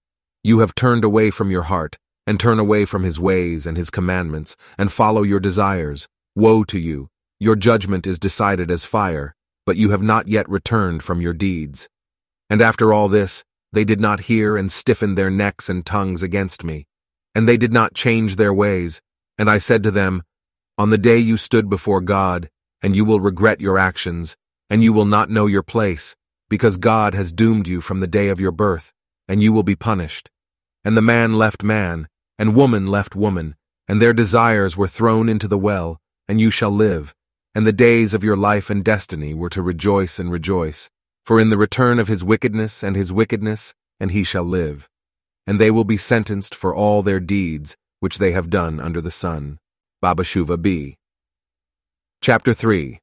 You 0.44 0.60
have 0.60 0.76
turned 0.76 1.02
away 1.02 1.30
from 1.30 1.50
your 1.50 1.62
heart, 1.62 1.96
and 2.26 2.40
turn 2.40 2.58
away 2.58 2.84
from 2.84 3.02
his 3.02 3.20
ways 3.20 3.66
and 3.66 3.76
his 3.76 3.90
commandments, 3.90 4.56
and 4.78 4.92
follow 4.92 5.22
your 5.22 5.40
desires. 5.40 6.08
Woe 6.34 6.64
to 6.64 6.78
you! 6.78 7.08
Your 7.38 7.56
judgment 7.56 8.06
is 8.06 8.18
decided 8.18 8.70
as 8.70 8.84
fire, 8.84 9.34
but 9.66 9.76
you 9.76 9.90
have 9.90 10.02
not 10.02 10.28
yet 10.28 10.48
returned 10.48 11.02
from 11.02 11.20
your 11.20 11.32
deeds. 11.32 11.88
And 12.48 12.60
after 12.60 12.92
all 12.92 13.08
this, 13.08 13.44
they 13.72 13.84
did 13.84 14.00
not 14.00 14.20
hear 14.20 14.56
and 14.56 14.70
stiffened 14.70 15.18
their 15.18 15.30
necks 15.30 15.68
and 15.68 15.84
tongues 15.84 16.22
against 16.22 16.62
me. 16.62 16.86
And 17.34 17.48
they 17.48 17.56
did 17.56 17.72
not 17.72 17.94
change 17.94 18.36
their 18.36 18.54
ways. 18.54 19.02
And 19.36 19.50
I 19.50 19.58
said 19.58 19.82
to 19.82 19.90
them, 19.90 20.22
On 20.78 20.90
the 20.90 20.98
day 20.98 21.18
you 21.18 21.36
stood 21.36 21.68
before 21.68 22.00
God, 22.00 22.48
and 22.82 22.94
you 22.94 23.04
will 23.04 23.20
regret 23.20 23.60
your 23.60 23.78
actions, 23.78 24.36
and 24.70 24.82
you 24.82 24.92
will 24.92 25.06
not 25.06 25.30
know 25.30 25.46
your 25.46 25.62
place, 25.62 26.14
because 26.48 26.76
God 26.76 27.14
has 27.14 27.32
doomed 27.32 27.66
you 27.66 27.80
from 27.80 28.00
the 28.00 28.06
day 28.06 28.28
of 28.28 28.40
your 28.40 28.52
birth, 28.52 28.92
and 29.26 29.42
you 29.42 29.52
will 29.52 29.62
be 29.62 29.74
punished. 29.74 30.30
And 30.84 30.96
the 30.96 31.02
man 31.02 31.32
left 31.32 31.62
man, 31.62 32.08
and 32.38 32.56
woman 32.56 32.86
left 32.86 33.14
woman, 33.14 33.54
and 33.88 34.00
their 34.00 34.12
desires 34.12 34.76
were 34.76 34.88
thrown 34.88 35.28
into 35.28 35.48
the 35.48 35.58
well, 35.58 36.00
and 36.28 36.40
you 36.40 36.50
shall 36.50 36.70
live, 36.70 37.14
and 37.54 37.66
the 37.66 37.72
days 37.72 38.14
of 38.14 38.24
your 38.24 38.36
life 38.36 38.70
and 38.70 38.84
destiny 38.84 39.34
were 39.34 39.50
to 39.50 39.62
rejoice 39.62 40.18
and 40.18 40.30
rejoice, 40.30 40.90
for 41.24 41.40
in 41.40 41.48
the 41.48 41.58
return 41.58 41.98
of 41.98 42.08
his 42.08 42.24
wickedness 42.24 42.82
and 42.82 42.96
his 42.96 43.12
wickedness, 43.12 43.74
and 44.00 44.10
he 44.10 44.24
shall 44.24 44.44
live. 44.44 44.88
And 45.46 45.60
they 45.60 45.70
will 45.70 45.84
be 45.84 45.96
sentenced 45.96 46.54
for 46.54 46.74
all 46.74 47.02
their 47.02 47.20
deeds 47.20 47.76
which 48.00 48.18
they 48.18 48.32
have 48.32 48.50
done 48.50 48.80
under 48.80 49.00
the 49.00 49.10
sun. 49.10 49.58
Baba 50.02 50.22
Shuva 50.22 50.60
B. 50.60 50.96
Chapter 52.20 52.52
3 52.52 52.98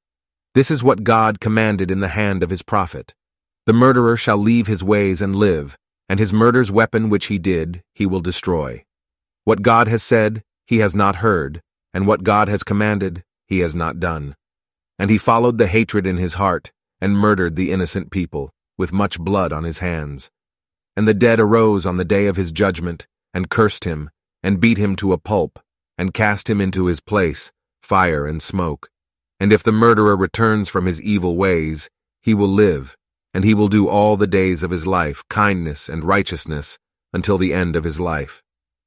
This 0.53 0.69
is 0.69 0.83
what 0.83 1.03
God 1.03 1.39
commanded 1.39 1.89
in 1.89 1.99
the 1.99 2.09
hand 2.09 2.43
of 2.43 2.49
his 2.49 2.61
prophet. 2.61 3.13
The 3.65 3.73
murderer 3.73 4.17
shall 4.17 4.37
leave 4.37 4.67
his 4.67 4.83
ways 4.83 5.21
and 5.21 5.35
live, 5.35 5.77
and 6.09 6.19
his 6.19 6.33
murder's 6.33 6.71
weapon 6.71 7.09
which 7.09 7.27
he 7.27 7.37
did, 7.37 7.83
he 7.93 8.05
will 8.05 8.19
destroy. 8.19 8.83
What 9.43 9.61
God 9.61 9.87
has 9.87 10.03
said, 10.03 10.43
he 10.65 10.77
has 10.79 10.95
not 10.95 11.17
heard, 11.17 11.61
and 11.93 12.05
what 12.05 12.23
God 12.23 12.47
has 12.47 12.63
commanded, 12.63 13.23
he 13.47 13.59
has 13.59 13.75
not 13.75 13.99
done. 13.99 14.35
And 14.99 15.09
he 15.09 15.17
followed 15.17 15.57
the 15.57 15.67
hatred 15.67 16.05
in 16.05 16.17
his 16.17 16.35
heart, 16.35 16.71
and 16.99 17.17
murdered 17.17 17.55
the 17.55 17.71
innocent 17.71 18.11
people, 18.11 18.51
with 18.77 18.93
much 18.93 19.19
blood 19.19 19.51
on 19.51 19.63
his 19.63 19.79
hands. 19.79 20.29
And 20.95 21.07
the 21.07 21.13
dead 21.13 21.39
arose 21.39 21.85
on 21.85 21.97
the 21.97 22.05
day 22.05 22.27
of 22.27 22.35
his 22.35 22.51
judgment, 22.51 23.07
and 23.33 23.49
cursed 23.49 23.85
him, 23.85 24.11
and 24.43 24.59
beat 24.59 24.77
him 24.77 24.95
to 24.97 25.13
a 25.13 25.17
pulp, 25.17 25.59
and 25.97 26.13
cast 26.13 26.49
him 26.49 26.61
into 26.61 26.85
his 26.85 26.99
place, 26.99 27.51
fire 27.81 28.27
and 28.27 28.41
smoke. 28.41 28.89
And 29.39 29.51
if 29.51 29.63
the 29.63 29.71
murderer 29.71 30.15
returns 30.15 30.69
from 30.69 30.85
his 30.85 31.01
evil 31.01 31.35
ways, 31.35 31.89
he 32.21 32.35
will 32.35 32.47
live, 32.47 32.95
and 33.33 33.43
he 33.43 33.55
will 33.55 33.69
do 33.69 33.87
all 33.87 34.17
the 34.17 34.27
days 34.27 34.61
of 34.61 34.71
his 34.71 34.85
life 34.85 35.23
kindness 35.29 35.89
and 35.89 36.03
righteousness 36.03 36.77
until 37.11 37.39
the 37.39 37.53
end 37.53 37.75
of 37.75 37.83
his 37.83 37.99
life. 37.99 38.43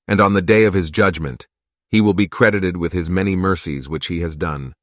And 0.06 0.20
on 0.20 0.34
the 0.34 0.42
day 0.42 0.64
of 0.64 0.74
his 0.74 0.90
judgment, 0.90 1.46
he 1.90 2.00
will 2.00 2.14
be 2.14 2.28
credited 2.28 2.76
with 2.76 2.92
his 2.92 3.08
many 3.08 3.36
mercies 3.36 3.88
which 3.88 4.06
he 4.06 4.20
has 4.20 4.36
done. 4.36 4.74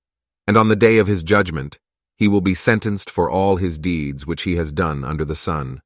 And 0.48 0.58
on 0.58 0.68
the 0.68 0.76
day 0.76 0.98
of 0.98 1.08
his 1.08 1.24
judgment, 1.24 1.80
he 2.18 2.28
will 2.28 2.42
be 2.42 2.54
sentenced 2.54 3.10
for 3.10 3.30
all 3.30 3.58
his 3.58 3.80
deeds 3.80 4.26
which 4.26 4.44
he 4.44 4.56
has 4.56 4.72
done 4.72 5.04
under 5.04 5.26
the 5.26 5.36
sun. 5.36 5.82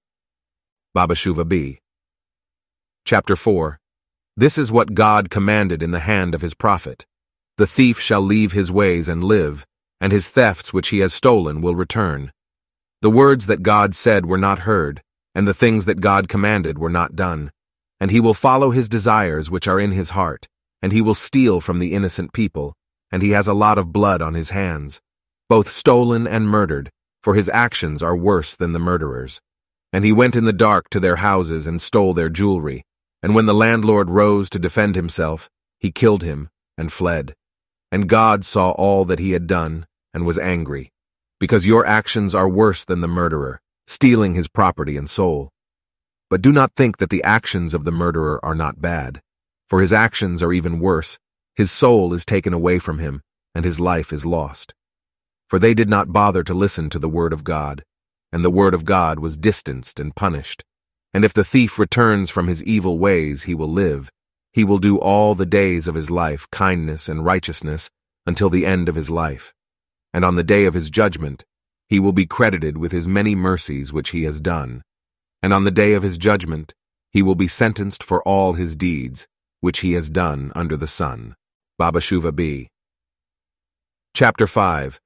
Baba 0.93 1.15
Shuva 1.15 1.47
B. 1.47 1.79
Chapter 3.05 3.35
4 3.35 3.79
This 4.37 4.57
is 4.57 4.71
what 4.71 4.93
God 4.93 5.29
commanded 5.29 5.83
in 5.83 5.91
the 5.91 5.99
hand 5.99 6.33
of 6.33 6.41
his 6.41 6.53
prophet. 6.53 7.05
The 7.57 7.67
thief 7.67 7.99
shall 7.99 8.21
leave 8.21 8.51
his 8.51 8.71
ways 8.71 9.07
and 9.07 9.23
live, 9.23 9.65
and 10.01 10.11
his 10.11 10.29
thefts 10.29 10.73
which 10.73 10.89
he 10.89 10.99
has 10.99 11.13
stolen 11.13 11.61
will 11.61 11.75
return. 11.75 12.31
The 13.01 13.09
words 13.09 13.47
that 13.47 13.63
God 13.63 13.95
said 13.95 14.25
were 14.25 14.37
not 14.37 14.59
heard, 14.59 15.01
and 15.33 15.47
the 15.47 15.53
things 15.53 15.85
that 15.85 16.01
God 16.01 16.27
commanded 16.27 16.77
were 16.77 16.89
not 16.89 17.15
done. 17.15 17.51
And 17.99 18.11
he 18.11 18.19
will 18.19 18.33
follow 18.33 18.71
his 18.71 18.89
desires 18.89 19.49
which 19.49 19.67
are 19.67 19.79
in 19.79 19.91
his 19.91 20.09
heart, 20.09 20.47
and 20.81 20.91
he 20.91 21.01
will 21.01 21.15
steal 21.15 21.61
from 21.61 21.79
the 21.79 21.93
innocent 21.93 22.33
people, 22.33 22.73
and 23.11 23.21
he 23.21 23.31
has 23.31 23.47
a 23.47 23.53
lot 23.53 23.77
of 23.77 23.93
blood 23.93 24.21
on 24.21 24.33
his 24.33 24.49
hands, 24.49 25.01
both 25.47 25.69
stolen 25.69 26.27
and 26.27 26.47
murdered, 26.47 26.89
for 27.23 27.35
his 27.35 27.49
actions 27.49 28.03
are 28.03 28.15
worse 28.15 28.55
than 28.55 28.73
the 28.73 28.79
murderers. 28.79 29.39
And 29.93 30.03
he 30.03 30.11
went 30.11 30.35
in 30.35 30.43
the 30.43 30.53
dark 30.53 30.89
to 30.89 30.99
their 30.99 31.15
houses 31.17 31.67
and 31.67 31.81
stole 31.81 32.13
their 32.13 32.29
jewelry, 32.29 32.83
and 33.23 33.33
when 33.33 33.45
the 33.45 33.53
landlord 33.53 34.09
rose 34.09 34.49
to 34.51 34.59
defend 34.59 34.95
himself, 34.95 35.49
he 35.79 35.91
killed 35.91 36.21
him 36.21 36.49
and 36.77 36.91
fled. 36.91 37.33
And 37.91 38.09
God 38.09 38.43
saw 38.43 38.71
all 38.71 39.05
that 39.05 39.19
he 39.19 39.31
had 39.31 39.47
done 39.47 39.85
and 40.13 40.25
was 40.25 40.37
angry, 40.37 40.91
because 41.39 41.65
your 41.65 41.85
actions 41.85 42.35
are 42.35 42.49
worse 42.49 42.83
than 42.83 43.01
the 43.01 43.07
murderer, 43.07 43.61
stealing 43.87 44.33
his 44.33 44.47
property 44.47 44.97
and 44.97 45.09
soul. 45.09 45.49
But 46.29 46.41
do 46.41 46.51
not 46.51 46.73
think 46.75 46.97
that 46.97 47.09
the 47.09 47.23
actions 47.23 47.73
of 47.73 47.83
the 47.83 47.91
murderer 47.91 48.43
are 48.43 48.55
not 48.55 48.81
bad, 48.81 49.21
for 49.69 49.81
his 49.81 49.93
actions 49.93 50.41
are 50.41 50.53
even 50.53 50.79
worse, 50.79 51.19
his 51.55 51.71
soul 51.71 52.13
is 52.13 52.25
taken 52.25 52.53
away 52.53 52.79
from 52.79 52.99
him, 52.99 53.21
and 53.53 53.63
his 53.63 53.79
life 53.79 54.11
is 54.11 54.25
lost. 54.25 54.73
For 55.49 55.59
they 55.59 55.73
did 55.73 55.89
not 55.89 56.11
bother 56.11 56.43
to 56.43 56.53
listen 56.53 56.89
to 56.89 56.99
the 56.99 57.09
word 57.09 57.31
of 57.31 57.43
God, 57.43 57.83
and 58.31 58.43
the 58.43 58.49
word 58.49 58.73
of 58.73 58.85
God 58.85 59.19
was 59.19 59.37
distanced 59.37 59.99
and 59.99 60.15
punished. 60.15 60.63
And 61.13 61.23
if 61.23 61.33
the 61.33 61.45
thief 61.45 61.79
returns 61.79 62.29
from 62.29 62.47
his 62.47 62.63
evil 62.63 62.99
ways, 62.99 63.43
he 63.43 63.55
will 63.55 63.71
live. 63.71 64.11
He 64.51 64.63
will 64.63 64.79
do 64.79 64.97
all 64.97 65.35
the 65.35 65.45
days 65.45 65.87
of 65.87 65.95
his 65.95 66.11
life 66.11 66.47
kindness 66.51 67.07
and 67.07 67.23
righteousness 67.23 67.89
until 68.25 68.49
the 68.49 68.65
end 68.65 68.89
of 68.89 68.95
his 68.95 69.09
life. 69.09 69.53
And 70.13 70.25
on 70.25 70.35
the 70.35 70.43
day 70.43 70.65
of 70.65 70.73
his 70.73 70.89
judgment, 70.89 71.45
he 71.87 71.99
will 71.99 72.11
be 72.11 72.25
credited 72.25 72.77
with 72.77 72.91
his 72.91 73.07
many 73.07 73.35
mercies 73.35 73.93
which 73.93 74.09
he 74.09 74.23
has 74.23 74.41
done. 74.41 74.81
And 75.45 75.53
on 75.53 75.63
the 75.63 75.69
day 75.69 75.93
of 75.93 76.01
his 76.01 76.17
judgment, 76.17 76.73
he 77.11 77.21
will 77.21 77.35
be 77.35 77.47
sentenced 77.47 78.01
for 78.01 78.23
all 78.23 78.53
his 78.53 78.75
deeds, 78.75 79.27
which 79.61 79.81
he 79.81 79.93
has 79.93 80.09
done 80.09 80.51
under 80.55 80.75
the 80.75 80.87
sun. 80.87 81.35
Baba 81.77 81.99
Shuva 81.99 82.35
B. 82.35 82.69
Chapter 84.15 84.47
5 84.47 84.99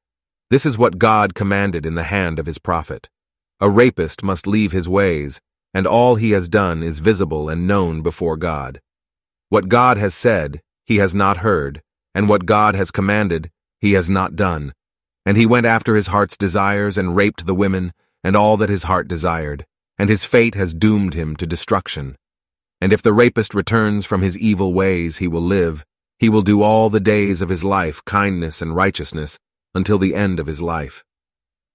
This 0.50 0.66
is 0.66 0.78
what 0.78 0.98
God 0.98 1.36
commanded 1.36 1.86
in 1.86 1.96
the 1.96 2.04
hand 2.04 2.40
of 2.40 2.46
his 2.46 2.58
prophet. 2.58 3.10
A 3.60 3.70
rapist 3.70 4.24
must 4.24 4.48
leave 4.48 4.72
his 4.72 4.88
ways, 4.88 5.42
and 5.74 5.86
all 5.86 6.16
he 6.16 6.32
has 6.32 6.48
done 6.48 6.84
is 6.84 7.00
visible 7.00 7.50
and 7.50 7.68
known 7.68 8.02
before 8.02 8.38
God. 8.38 8.80
What 9.50 9.68
God 9.68 9.98
has 9.98 10.16
said, 10.16 10.62
he 10.86 11.00
has 11.00 11.14
not 11.14 11.44
heard, 11.44 11.82
and 12.16 12.30
what 12.30 12.46
God 12.46 12.76
has 12.76 12.92
commanded, 12.92 13.52
he 13.82 13.92
has 13.92 14.10
not 14.10 14.38
done. 14.38 14.74
And 15.26 15.36
he 15.36 15.46
went 15.46 15.66
after 15.66 15.98
his 15.98 16.08
heart's 16.08 16.38
desires 16.38 16.98
and 16.98 17.14
raped 17.14 17.46
the 17.46 17.54
women, 17.54 17.92
and 18.24 18.38
all 18.38 18.56
that 18.56 18.70
his 18.70 18.84
heart 18.84 19.10
desired, 19.10 19.66
and 20.00 20.10
his 20.10 20.26
fate 20.26 20.56
has 20.56 20.74
doomed 20.74 21.14
him 21.14 21.36
to 21.36 21.46
destruction. 21.46 22.16
And 22.82 22.94
if 22.94 23.02
the 23.02 23.14
rapist 23.14 23.54
returns 23.54 24.06
from 24.06 24.22
his 24.22 24.40
evil 24.40 24.74
ways, 24.74 25.18
he 25.18 25.28
will 25.28 25.44
live, 25.44 25.86
He 26.18 26.30
will 26.30 26.42
do 26.42 26.62
all 26.62 26.90
the 26.90 27.00
days 27.00 27.42
of 27.42 27.50
his 27.50 27.64
life 27.64 28.04
kindness 28.06 28.62
and 28.62 28.76
righteousness 28.76 29.38
until 29.76 29.98
the 29.98 30.16
end 30.16 30.40
of 30.40 30.48
his 30.48 30.62
life. 30.62 31.04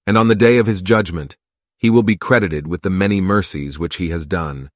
And 0.06 0.18
on 0.18 0.28
the 0.28 0.34
day 0.34 0.58
of 0.58 0.66
his 0.66 0.82
judgment, 0.82 1.36
he 1.78 1.90
will 1.90 2.02
be 2.02 2.16
credited 2.16 2.66
with 2.66 2.82
the 2.82 2.90
many 2.90 3.20
mercies 3.20 3.78
which 3.78 3.96
he 3.96 4.10
has 4.10 4.26
done. 4.26 4.70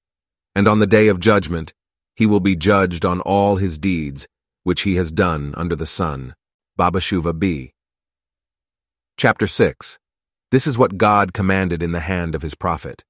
And 0.54 0.68
on 0.68 0.78
the 0.78 0.87
day 0.87 1.08
of 1.08 1.20
judgment, 1.20 1.72
he 2.16 2.26
will 2.26 2.40
be 2.40 2.56
judged 2.56 3.04
on 3.04 3.20
all 3.20 3.56
his 3.56 3.78
deeds 3.78 4.26
which 4.62 4.82
he 4.82 4.96
has 4.96 5.12
done 5.12 5.54
under 5.56 5.76
the 5.76 5.87
sun. 5.87 6.34
Baba 6.76 6.98
Shuva 6.98 7.38
B. 7.38 7.72
Chapter 9.16 9.46
6 9.46 9.98
This 10.50 10.66
is 10.66 10.78
what 10.78 10.98
God 10.98 11.32
commanded 11.32 11.82
in 11.82 11.92
the 11.92 12.00
hand 12.00 12.34
of 12.34 12.42
his 12.42 12.54
prophet. 12.54 13.04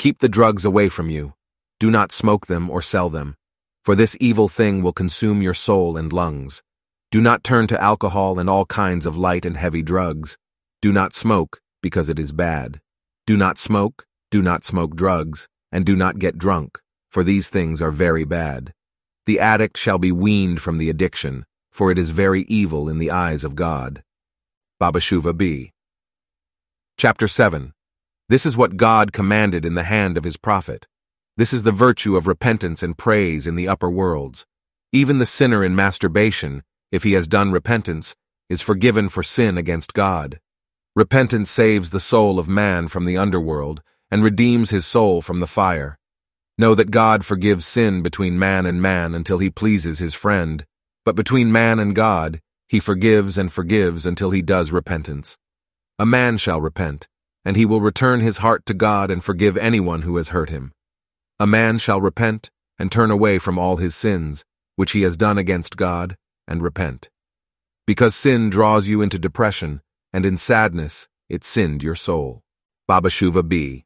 Keep 0.00 0.20
the 0.20 0.30
drugs 0.30 0.64
away 0.64 0.88
from 0.88 1.10
you. 1.10 1.34
Do 1.78 1.90
not 1.90 2.10
smoke 2.10 2.46
them 2.46 2.70
or 2.70 2.80
sell 2.80 3.10
them, 3.10 3.36
for 3.84 3.94
this 3.94 4.16
evil 4.18 4.48
thing 4.48 4.82
will 4.82 4.94
consume 4.94 5.42
your 5.42 5.52
soul 5.52 5.98
and 5.98 6.10
lungs. 6.10 6.62
Do 7.10 7.20
not 7.20 7.44
turn 7.44 7.66
to 7.66 7.82
alcohol 7.82 8.38
and 8.38 8.48
all 8.48 8.64
kinds 8.64 9.04
of 9.04 9.18
light 9.18 9.44
and 9.44 9.58
heavy 9.58 9.82
drugs. 9.82 10.38
Do 10.80 10.90
not 10.90 11.12
smoke, 11.12 11.60
because 11.82 12.08
it 12.08 12.18
is 12.18 12.32
bad. 12.32 12.80
Do 13.26 13.36
not 13.36 13.58
smoke, 13.58 14.06
do 14.30 14.40
not 14.40 14.64
smoke 14.64 14.96
drugs, 14.96 15.48
and 15.70 15.84
do 15.84 15.94
not 15.94 16.18
get 16.18 16.38
drunk, 16.38 16.78
for 17.10 17.22
these 17.22 17.50
things 17.50 17.82
are 17.82 17.90
very 17.90 18.24
bad. 18.24 18.72
The 19.26 19.38
addict 19.38 19.76
shall 19.76 19.98
be 19.98 20.12
weaned 20.12 20.62
from 20.62 20.78
the 20.78 20.88
addiction, 20.88 21.44
for 21.70 21.90
it 21.90 21.98
is 21.98 22.08
very 22.08 22.44
evil 22.44 22.88
in 22.88 22.96
the 22.96 23.10
eyes 23.10 23.44
of 23.44 23.54
God. 23.54 24.02
Baba 24.78 24.98
Shuva 24.98 25.36
B. 25.36 25.72
Chapter 26.96 27.28
7 27.28 27.74
This 28.30 28.46
is 28.46 28.56
what 28.56 28.76
God 28.76 29.12
commanded 29.12 29.64
in 29.64 29.74
the 29.74 29.82
hand 29.82 30.16
of 30.16 30.22
his 30.22 30.36
prophet. 30.36 30.86
This 31.36 31.52
is 31.52 31.64
the 31.64 31.72
virtue 31.72 32.14
of 32.14 32.28
repentance 32.28 32.80
and 32.80 32.96
praise 32.96 33.44
in 33.44 33.56
the 33.56 33.66
upper 33.66 33.90
worlds. 33.90 34.46
Even 34.92 35.18
the 35.18 35.26
sinner 35.26 35.64
in 35.64 35.74
masturbation, 35.74 36.62
if 36.92 37.02
he 37.02 37.14
has 37.14 37.26
done 37.26 37.50
repentance, 37.50 38.14
is 38.48 38.62
forgiven 38.62 39.08
for 39.08 39.24
sin 39.24 39.58
against 39.58 39.94
God. 39.94 40.38
Repentance 40.94 41.50
saves 41.50 41.90
the 41.90 41.98
soul 41.98 42.38
of 42.38 42.48
man 42.48 42.86
from 42.86 43.04
the 43.04 43.16
underworld 43.16 43.82
and 44.12 44.22
redeems 44.22 44.70
his 44.70 44.86
soul 44.86 45.20
from 45.20 45.40
the 45.40 45.48
fire. 45.48 45.98
Know 46.56 46.76
that 46.76 46.92
God 46.92 47.24
forgives 47.24 47.66
sin 47.66 48.00
between 48.00 48.38
man 48.38 48.64
and 48.64 48.80
man 48.80 49.12
until 49.12 49.38
he 49.38 49.50
pleases 49.50 49.98
his 49.98 50.14
friend, 50.14 50.64
but 51.04 51.16
between 51.16 51.50
man 51.50 51.80
and 51.80 51.96
God, 51.96 52.40
he 52.68 52.78
forgives 52.78 53.36
and 53.36 53.52
forgives 53.52 54.06
until 54.06 54.30
he 54.30 54.40
does 54.40 54.70
repentance. 54.70 55.36
A 55.98 56.06
man 56.06 56.36
shall 56.36 56.60
repent, 56.60 57.08
and 57.44 57.56
he 57.56 57.64
will 57.64 57.80
return 57.80 58.20
his 58.20 58.38
heart 58.38 58.66
to 58.66 58.74
God 58.74 59.10
and 59.10 59.22
forgive 59.24 59.56
anyone 59.56 60.02
who 60.02 60.16
has 60.16 60.28
hurt 60.28 60.50
him. 60.50 60.72
A 61.38 61.46
man 61.46 61.78
shall 61.78 62.00
repent 62.00 62.50
and 62.78 62.90
turn 62.90 63.10
away 63.10 63.38
from 63.38 63.58
all 63.58 63.76
his 63.76 63.94
sins, 63.94 64.44
which 64.76 64.92
he 64.92 65.02
has 65.02 65.16
done 65.16 65.38
against 65.38 65.76
God, 65.76 66.16
and 66.46 66.62
repent. 66.62 67.08
Because 67.86 68.14
sin 68.14 68.50
draws 68.50 68.88
you 68.88 69.02
into 69.02 69.18
depression, 69.18 69.80
and 70.12 70.26
in 70.26 70.36
sadness 70.36 71.08
it 71.28 71.44
sinned 71.44 71.82
your 71.82 71.94
soul. 71.94 72.42
Baba 72.86 73.08
Shuva 73.08 73.46
B. 73.48 73.84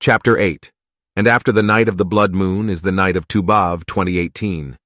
Chapter 0.00 0.36
8 0.38 0.72
And 1.16 1.26
after 1.26 1.52
the 1.52 1.62
night 1.62 1.88
of 1.88 1.96
the 1.96 2.04
blood 2.04 2.34
moon 2.34 2.68
is 2.68 2.82
the 2.82 2.92
night 2.92 3.16
of 3.16 3.28
Tu 3.28 3.42
B'Av 3.42 3.84
2018. 3.86 4.78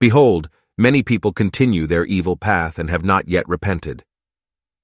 Behold, 0.00 0.48
many 0.76 1.02
people 1.02 1.32
continue 1.32 1.86
their 1.86 2.04
evil 2.04 2.36
path 2.36 2.78
and 2.78 2.90
have 2.90 3.04
not 3.04 3.28
yet 3.28 3.48
repented. 3.48 4.04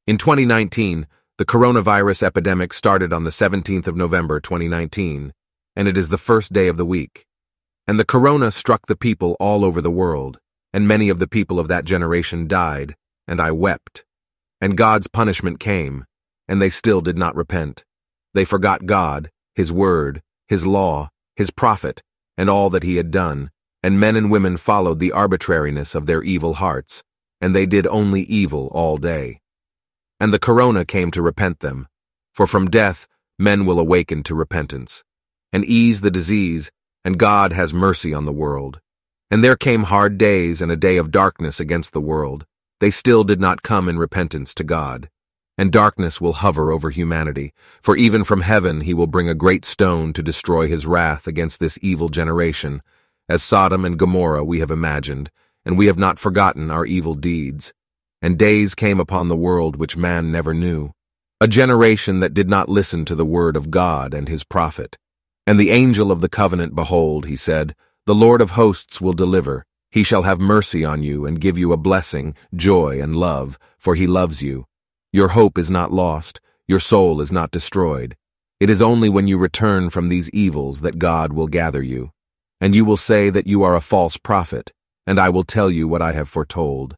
In 0.07 0.19
2019, 0.19 1.07
the 1.39 1.45
coronavirus 1.45 2.23
epidemic 2.23 2.73
started 2.73 3.13
on 3.13 3.25
the 3.25 3.31
17th 3.31 3.87
of 3.87 3.97
November 3.97 4.41
2019, 4.41 5.33
and 5.77 5.89
it 5.89 5.97
is 5.97 6.09
the 6.09 6.19
first 6.19 6.53
day 6.53 6.69
of 6.69 6.77
the 6.77 6.87
week. 6.87 7.27
And 7.87 7.99
the 7.99 8.05
corona 8.05 8.51
struck 8.51 8.87
the 8.87 8.97
people 8.97 9.37
all 9.41 9.65
over 9.65 9.81
the 9.81 9.91
world 9.91 10.39
and 10.75 10.89
many 10.89 11.09
of 11.09 11.21
the 11.21 11.29
people 11.29 11.61
of 11.61 11.69
that 11.69 11.85
generation 11.85 12.49
died, 12.49 12.97
and 13.29 13.41
I 13.41 13.53
wept. 13.53 14.05
And 14.61 14.77
God's 14.77 15.07
punishment 15.07 15.61
came, 15.61 16.05
and 16.49 16.61
they 16.61 16.69
still 16.69 17.01
did 17.01 17.17
not 17.17 17.37
repent. 17.37 17.85
They 18.35 18.45
forgot 18.45 18.85
God, 18.85 19.31
His 19.55 19.73
word, 19.73 20.21
His 20.49 20.67
law, 20.67 21.11
His 21.37 21.53
prophet, 21.53 22.03
and 22.37 22.51
all 22.51 22.71
that 22.71 22.83
He 22.83 22.97
had 22.97 23.13
done, 23.13 23.53
and 23.85 24.01
men 24.01 24.17
and 24.17 24.33
women 24.33 24.57
followed 24.57 24.99
the 24.99 25.13
arbitrariness 25.13 25.95
of 25.95 26.07
their 26.07 26.25
evil 26.25 26.55
hearts, 26.55 27.05
and 27.41 27.55
they 27.55 27.67
did 27.67 27.87
only 27.87 28.23
evil 28.23 28.69
all 28.75 28.97
day. 28.97 29.39
And 30.21 30.33
the 30.33 30.39
corona 30.39 30.85
came 30.85 31.11
to 31.11 31.23
repent 31.23 31.61
them, 31.61 31.89
for 32.35 32.47
from 32.47 32.71
death 32.71 33.09
men 33.39 33.67
will 33.67 33.81
awaken 33.81 34.23
to 34.25 34.35
repentance, 34.35 35.03
and 35.53 35.65
ease 35.65 36.01
the 36.01 36.11
disease, 36.11 36.71
and 37.05 37.19
God 37.19 37.53
has 37.53 37.75
mercy 37.75 38.15
on 38.15 38.25
the 38.25 38.33
world. 38.33 38.81
And 39.31 39.43
there 39.43 39.57
came 39.57 39.85
hard 39.85 40.17
days 40.19 40.63
and 40.63 40.71
a 40.71 40.77
day 40.77 40.97
of 40.97 41.11
darkness 41.11 41.59
against 41.59 41.93
the 41.93 42.01
world. 42.01 42.47
They 42.81 42.91
still 42.91 43.25
did 43.25 43.41
not 43.41 43.63
come 43.63 43.89
in 43.89 43.99
repentance 43.99 44.55
to 44.55 44.65
God. 44.65 45.09
And 45.57 45.73
darkness 45.73 46.21
will 46.21 46.35
hover 46.35 46.71
over 46.71 46.91
humanity, 46.91 47.53
for 47.81 47.97
even 47.97 48.25
from 48.25 48.41
heaven 48.41 48.83
he 48.83 48.95
will 48.95 49.07
bring 49.07 49.29
a 49.29 49.35
great 49.35 49.65
stone 49.65 50.13
to 50.13 50.23
destroy 50.23 50.67
his 50.69 50.87
wrath 50.87 51.27
against 51.27 51.61
this 51.61 51.79
evil 51.83 52.09
generation, 52.09 52.83
as 53.29 53.43
Sodom 53.43 53.85
and 53.85 53.99
Gomorrah 53.99 54.45
we 54.45 54.61
have 54.61 54.71
imagined, 54.71 55.31
and 55.65 55.79
we 55.79 55.87
have 55.87 55.99
not 55.99 56.19
forgotten 56.19 56.71
our 56.71 56.85
evil 56.85 57.15
deeds. 57.15 57.73
And 58.25 58.39
days 58.39 58.75
came 58.75 59.01
upon 59.01 59.29
the 59.29 59.37
world 59.37 59.77
which 59.77 59.99
man 59.99 60.33
never 60.33 60.55
knew, 60.55 60.93
a 61.43 61.47
generation 61.47 62.21
that 62.21 62.33
did 62.33 62.49
not 62.49 62.71
listen 62.71 63.05
to 63.05 63.15
the 63.15 63.23
word 63.23 63.55
of 63.55 63.71
God 63.71 64.15
and 64.15 64.31
his 64.31 64.45
prophet. 64.45 64.97
And 65.47 65.61
the 65.61 65.71
angel 65.71 66.11
of 66.11 66.23
the 66.23 66.31
covenant, 66.31 66.75
behold, 66.75 67.27
he 67.27 67.37
said, 67.37 67.75
the 68.07 68.15
Lord 68.15 68.41
of 68.41 68.53
hosts 68.53 68.99
will 68.99 69.13
deliver. 69.13 69.67
He 69.91 70.03
shall 70.03 70.23
have 70.23 70.41
mercy 70.41 70.87
on 70.87 71.03
you 71.03 71.27
and 71.27 71.39
give 71.39 71.59
you 71.59 71.71
a 71.71 71.77
blessing, 71.77 72.35
joy, 72.57 72.99
and 72.99 73.15
love, 73.15 73.59
for 73.79 73.95
he 73.95 74.07
loves 74.07 74.43
you. 74.43 74.65
Your 75.13 75.29
hope 75.29 75.59
is 75.59 75.71
not 75.71 75.93
lost. 75.93 76.41
Your 76.67 76.81
soul 76.81 77.21
is 77.21 77.31
not 77.31 77.51
destroyed. 77.51 78.17
It 78.59 78.71
is 78.71 78.81
only 78.81 79.11
when 79.11 79.29
you 79.29 79.37
return 79.37 79.91
from 79.91 80.09
these 80.09 80.31
evils 80.31 80.81
that 80.81 80.99
God 80.99 81.35
will 81.35 81.47
gather 81.47 81.83
you. 81.83 82.11
And 82.59 82.75
you 82.75 82.87
will 82.87 82.97
say 82.97 83.29
that 83.29 83.47
you 83.47 83.63
are 83.65 83.77
a 83.77 83.83
false 83.83 84.17
prophet, 84.17 84.73
and 85.07 85.19
I 85.19 85.29
will 85.29 85.45
tell 85.45 85.71
you 85.71 85.87
what 85.87 86.01
I 86.01 86.13
have 86.13 86.31
foretold. 86.31 86.97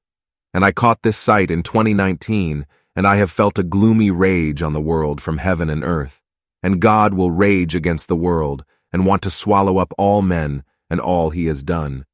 And 0.57 0.65
I 0.65 0.73
caught 0.73 1.03
this 1.03 1.19
sight 1.19 1.51
in 1.51 1.63
2019, 1.63 2.65
and 2.97 3.07
I 3.07 3.17
have 3.17 3.31
felt 3.31 3.59
a 3.59 3.63
gloomy 3.63 4.11
rage 4.11 4.63
on 4.63 4.73
the 4.73 4.81
world 4.81 5.21
from 5.21 5.37
heaven 5.37 5.69
and 5.69 5.85
earth. 5.85 6.23
And 6.63 6.81
God 6.81 7.13
will 7.13 7.31
rage 7.31 7.75
against 7.75 8.09
the 8.09 8.17
world, 8.17 8.65
and 8.91 9.05
want 9.05 9.21
to 9.25 9.31
swallow 9.31 9.77
up 9.77 9.93
all 9.99 10.23
men, 10.23 10.65
and 10.89 10.99
all 10.99 11.29
he 11.29 11.45
has 11.45 11.63
done. 11.63 12.07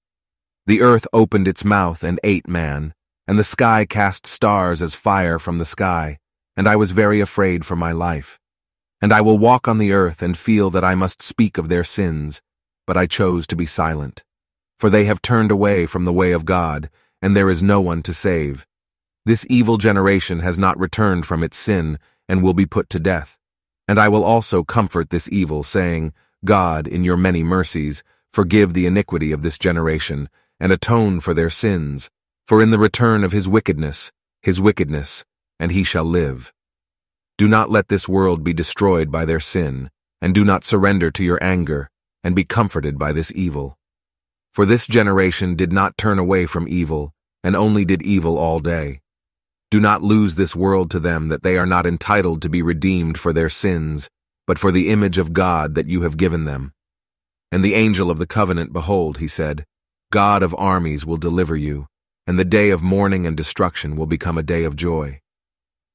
The 0.67 0.83
earth 0.83 1.07
opened 1.13 1.47
its 1.47 1.65
mouth 1.65 2.03
and 2.03 2.19
ate 2.25 2.49
man, 2.49 2.95
and 3.29 3.39
the 3.39 3.45
sky 3.45 3.87
cast 3.89 4.27
stars 4.27 4.83
as 4.83 4.97
fire 4.97 5.39
from 5.39 5.59
the 5.59 5.65
sky, 5.65 6.19
and 6.57 6.69
I 6.69 6.75
was 6.75 6.91
very 6.91 7.21
afraid 7.21 7.65
for 7.65 7.77
my 7.77 7.93
life. 7.93 8.41
And 9.01 9.13
I 9.13 9.21
will 9.21 9.39
walk 9.39 9.69
on 9.69 9.79
the 9.79 9.93
earth 9.93 10.21
and 10.21 10.37
feel 10.37 10.69
that 10.71 10.85
I 10.85 10.97
must 10.97 11.23
speak 11.23 11.59
of 11.59 11.69
their 11.69 11.85
sins, 11.85 12.43
but 12.89 12.97
I 12.97 13.07
chose 13.07 13.47
to 13.47 13.55
be 13.55 13.67
silent. 13.67 14.25
For 14.81 14.91
they 14.91 15.05
have 15.05 15.23
turned 15.23 15.53
away 15.53 15.87
from 15.87 16.07
the 16.07 16.13
way 16.13 16.33
of 16.33 16.45
God, 16.45 16.91
and 17.23 17.37
there 17.37 17.49
is 17.49 17.63
no 17.63 17.81
one 17.81 18.03
to 18.03 18.13
save. 18.13 18.67
This 19.25 19.47
evil 19.49 19.79
generation 19.79 20.41
has 20.41 20.59
not 20.59 20.79
returned 20.79 21.25
from 21.25 21.43
its 21.43 21.57
sin, 21.57 21.99
and 22.29 22.43
will 22.43 22.55
be 22.55 22.67
put 22.67 22.91
to 22.91 22.99
death. 22.99 23.39
And 23.89 23.99
I 23.99 24.09
will 24.09 24.25
also 24.25 24.65
comfort 24.65 25.11
this 25.11 25.31
evil, 25.31 25.63
saying, 25.63 26.13
God, 26.45 26.87
in 26.87 27.05
your 27.05 27.17
many 27.17 27.43
mercies, 27.43 28.03
Forgive 28.33 28.73
the 28.73 28.87
iniquity 28.87 29.31
of 29.31 29.43
this 29.43 29.59
generation, 29.59 30.31
and 30.59 30.73
atone 30.73 31.21
for 31.21 31.35
their 31.35 31.51
sins, 31.51 32.09
for 32.47 32.63
in 32.63 32.71
the 32.71 32.79
return 32.79 33.25
of 33.25 33.33
his 33.33 33.47
wickedness, 33.47 34.11
his 34.41 34.59
wickedness, 34.59 35.27
and 35.61 35.71
he 35.71 35.85
shall 35.85 36.05
live. 36.05 36.51
Do 37.37 37.47
not 37.47 37.71
let 37.71 37.89
this 37.89 38.09
world 38.09 38.43
be 38.43 38.55
destroyed 38.55 39.13
by 39.13 39.27
their 39.27 39.41
sin, 39.41 39.91
and 40.23 40.35
do 40.35 40.47
not 40.47 40.65
surrender 40.65 41.11
to 41.11 41.23
your 41.23 41.43
anger, 41.45 41.91
and 42.25 42.35
be 42.35 42.45
comforted 42.45 42.99
by 42.99 43.13
this 43.13 43.31
evil. 43.35 43.77
For 44.53 44.67
this 44.67 44.87
generation 44.87 45.57
did 45.57 45.73
not 45.73 45.97
turn 45.97 46.19
away 46.19 46.45
from 46.45 46.69
evil, 46.69 47.15
and 47.43 47.57
only 47.57 47.87
did 47.87 48.03
evil 48.03 48.37
all 48.37 48.61
day. 48.61 49.01
Do 49.71 49.81
not 49.81 50.03
lose 50.03 50.35
this 50.35 50.55
world 50.55 50.91
to 50.91 51.01
them 51.01 51.29
that 51.29 51.43
they 51.43 51.57
are 51.57 51.65
not 51.65 51.87
entitled 51.87 52.43
to 52.43 52.51
be 52.51 52.61
redeemed 52.61 53.19
for 53.19 53.33
their 53.33 53.49
sins, 53.49 54.11
but 54.47 54.59
for 54.59 54.71
the 54.71 54.91
image 54.91 55.17
of 55.17 55.33
God 55.33 55.75
that 55.75 55.87
you 55.87 56.03
have 56.03 56.19
given 56.19 56.45
them. 56.45 56.75
And 57.51 57.65
the 57.65 57.73
angel 57.73 58.11
of 58.11 58.19
the 58.19 58.27
covenant, 58.27 58.75
behold, 58.75 59.19
he 59.19 59.27
said, 59.27 59.65
God 60.11 60.43
of 60.43 60.55
armies 60.59 61.07
will 61.07 61.17
deliver 61.17 61.57
you, 61.57 61.87
and 62.27 62.39
the 62.39 62.45
day 62.45 62.69
of 62.69 62.83
mourning 62.83 63.27
and 63.27 63.35
destruction 63.35 63.97
will 63.97 64.05
become 64.05 64.37
a 64.37 64.43
day 64.43 64.65
of 64.65 64.77
joy. 64.77 65.21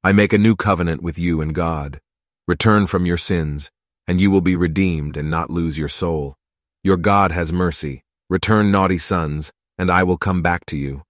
I 0.03 0.13
make 0.13 0.33
a 0.33 0.39
new 0.39 0.55
covenant 0.55 1.03
with 1.03 1.19
you 1.19 1.41
and 1.41 1.53
God. 1.53 1.99
Return 2.47 2.87
from 2.87 3.05
your 3.05 3.17
sins, 3.17 3.69
and 4.07 4.19
you 4.19 4.31
will 4.31 4.41
be 4.41 4.55
redeemed 4.55 5.15
and 5.15 5.29
not 5.29 5.51
lose 5.51 5.77
your 5.77 5.89
soul. 5.89 6.35
Your 6.83 6.97
God 6.97 7.31
has 7.31 7.53
mercy. 7.53 8.03
Return 8.29 8.71
naughty 8.71 8.97
sons, 8.97 9.53
and 9.77 9.89
I 9.89 10.03
will 10.03 10.17
come 10.17 10.41
back 10.41 10.65
to 10.65 10.75
you. 10.75 11.03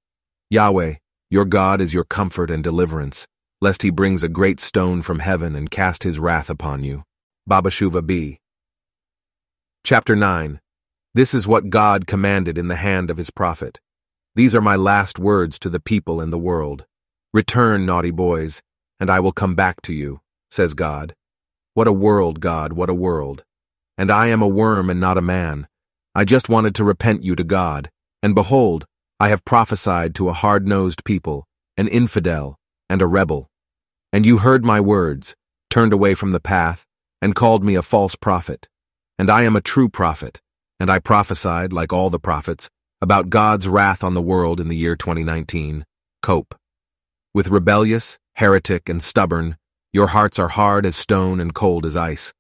Yahweh, 0.52 0.98
your 1.32 1.46
God 1.46 1.82
is 1.82 1.92
your 1.92 2.04
comfort 2.04 2.52
and 2.52 2.64
deliverance, 2.64 3.28
lest 3.60 3.82
he 3.82 3.90
brings 3.90 4.22
a 4.22 4.30
great 4.30 4.60
stone 4.60 5.02
from 5.02 5.18
heaven 5.18 5.56
and 5.56 5.72
cast 5.72 6.04
his 6.04 6.20
wrath 6.20 6.48
upon 6.48 6.84
you. 6.84 7.04
Baba 7.48 7.72
Shuva 7.72 8.06
B. 8.06 8.38
Chapter 9.84 10.16
9 10.16 10.60
This 11.16 11.34
is 11.34 11.48
what 11.48 11.72
God 11.72 12.06
commanded 12.06 12.56
in 12.56 12.68
the 12.68 12.76
hand 12.76 13.10
of 13.10 13.18
his 13.18 13.32
prophet. 13.32 13.80
These 14.36 14.56
are 14.56 14.62
my 14.62 14.76
last 14.76 15.18
words 15.18 15.58
to 15.60 15.72
the 15.72 15.80
people 15.80 16.22
and 16.22 16.32
the 16.32 16.38
world. 16.38 16.86
Return, 17.34 17.88
naughty 17.88 18.12
boys, 18.12 18.62
and 19.00 19.10
I 19.10 19.22
will 19.22 19.32
come 19.32 19.56
back 19.56 19.82
to 19.84 19.94
you, 19.94 20.22
says 20.52 20.76
God. 20.76 21.16
What 21.74 21.88
a 21.88 21.92
world, 21.92 22.42
God, 22.42 22.74
what 22.74 22.92
a 22.92 22.94
world. 22.94 23.44
And 23.98 24.12
I 24.12 24.28
am 24.28 24.44
a 24.44 24.48
worm 24.48 24.92
and 24.92 25.00
not 25.00 25.18
a 25.18 25.22
man. 25.22 25.68
I 26.18 26.26
just 26.26 26.50
wanted 26.50 26.74
to 26.74 26.84
repent 26.84 27.24
you 27.24 27.36
to 27.36 27.44
God. 27.44 27.92
And 28.24 28.34
behold, 28.34 28.86
I 29.20 29.30
have 29.30 29.46
prophesied 29.46 30.16
to 30.16 30.30
a 30.30 30.34
hard-nosed 30.34 31.06
people, 31.06 31.46
an 31.78 31.88
infidel, 31.88 32.56
and 32.90 33.04
a 33.04 33.06
rebel. 33.06 33.52
And 34.12 34.26
you 34.26 34.40
heard 34.40 34.66
my 34.66 34.80
words, 34.80 35.36
turned 35.70 35.94
away 35.94 36.16
from 36.16 36.32
the 36.32 36.40
path, 36.40 36.88
and 37.22 37.36
called 37.36 37.64
me 37.64 37.76
a 37.76 37.84
false 37.84 38.16
prophet. 38.16 38.68
And 39.20 39.30
I 39.30 39.44
am 39.44 39.56
a 39.56 39.62
true 39.62 39.90
prophet, 39.90 40.42
and 40.80 40.90
I 40.90 40.98
prophesied, 40.98 41.72
like 41.72 41.94
all 41.94 42.10
the 42.10 42.18
prophets, 42.18 42.68
about 43.00 43.30
God's 43.30 43.68
wrath 43.68 44.04
on 44.04 44.16
the 44.16 44.20
world 44.20 44.60
in 44.60 44.70
the 44.70 44.76
year 44.76 44.96
2019. 44.96 45.86
Cope. 46.24 46.56
With 47.32 47.50
rebellious, 47.50 48.18
heretic, 48.38 48.90
and 48.90 49.04
stubborn, 49.04 49.56
your 49.94 50.08
hearts 50.08 50.40
are 50.40 50.48
hard 50.48 50.84
as 50.88 50.96
stone 50.96 51.40
and 51.40 51.54
cold 51.54 51.86
as 51.86 51.96
ice. 51.96 52.34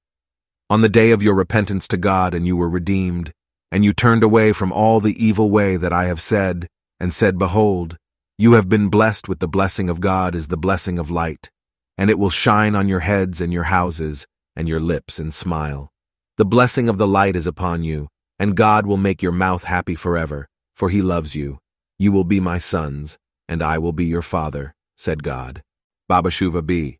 On 0.67 0.81
the 0.81 0.89
day 0.89 1.11
of 1.11 1.21
your 1.21 1.35
repentance 1.35 1.87
to 1.89 1.97
God 1.97 2.33
and 2.33 2.47
you 2.47 2.57
were 2.57 2.67
redeemed, 2.69 3.33
and 3.71 3.83
you 3.83 3.93
turned 3.93 4.23
away 4.23 4.53
from 4.53 4.71
all 4.71 4.99
the 4.99 5.23
evil 5.23 5.49
way 5.49 5.77
that 5.77 5.93
I 5.93 6.05
have 6.05 6.21
said, 6.21 6.67
and 6.99 7.13
said, 7.13 7.37
Behold, 7.37 7.97
you 8.37 8.53
have 8.53 8.69
been 8.69 8.89
blessed 8.89 9.27
with 9.27 9.39
the 9.39 9.47
blessing 9.47 9.89
of 9.89 9.99
God 9.99 10.35
as 10.35 10.47
the 10.47 10.57
blessing 10.57 10.99
of 10.99 11.11
light, 11.11 11.49
and 11.97 12.09
it 12.09 12.19
will 12.19 12.29
shine 12.29 12.75
on 12.75 12.87
your 12.87 13.01
heads 13.01 13.41
and 13.41 13.51
your 13.51 13.63
houses, 13.63 14.27
and 14.55 14.67
your 14.67 14.79
lips 14.79 15.19
and 15.19 15.33
smile. 15.33 15.91
The 16.37 16.45
blessing 16.45 16.87
of 16.87 16.97
the 16.97 17.07
light 17.07 17.35
is 17.35 17.47
upon 17.47 17.83
you, 17.83 18.09
and 18.39 18.55
God 18.55 18.85
will 18.85 18.97
make 18.97 19.23
your 19.23 19.31
mouth 19.31 19.63
happy 19.63 19.95
forever, 19.95 20.47
for 20.75 20.89
he 20.89 21.01
loves 21.01 21.35
you. 21.35 21.59
You 21.97 22.11
will 22.11 22.23
be 22.23 22.39
my 22.39 22.59
sons, 22.59 23.17
and 23.49 23.63
I 23.63 23.79
will 23.79 23.93
be 23.93 24.05
your 24.05 24.21
father, 24.21 24.75
said 24.95 25.23
God. 25.23 25.63
Baba 26.07 26.29
Shuva 26.29 26.65
B. 26.65 26.99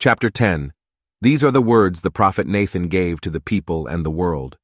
Chapter 0.00 0.28
10 0.28 0.72
These 1.20 1.44
are 1.44 1.52
the 1.52 1.62
words 1.62 2.00
the 2.00 2.10
prophet 2.10 2.46
Nathan 2.46 2.88
gave 2.88 3.20
to 3.20 3.30
the 3.30 3.40
people 3.40 3.86
and 3.86 4.04
the 4.04 4.10
world. 4.10 4.56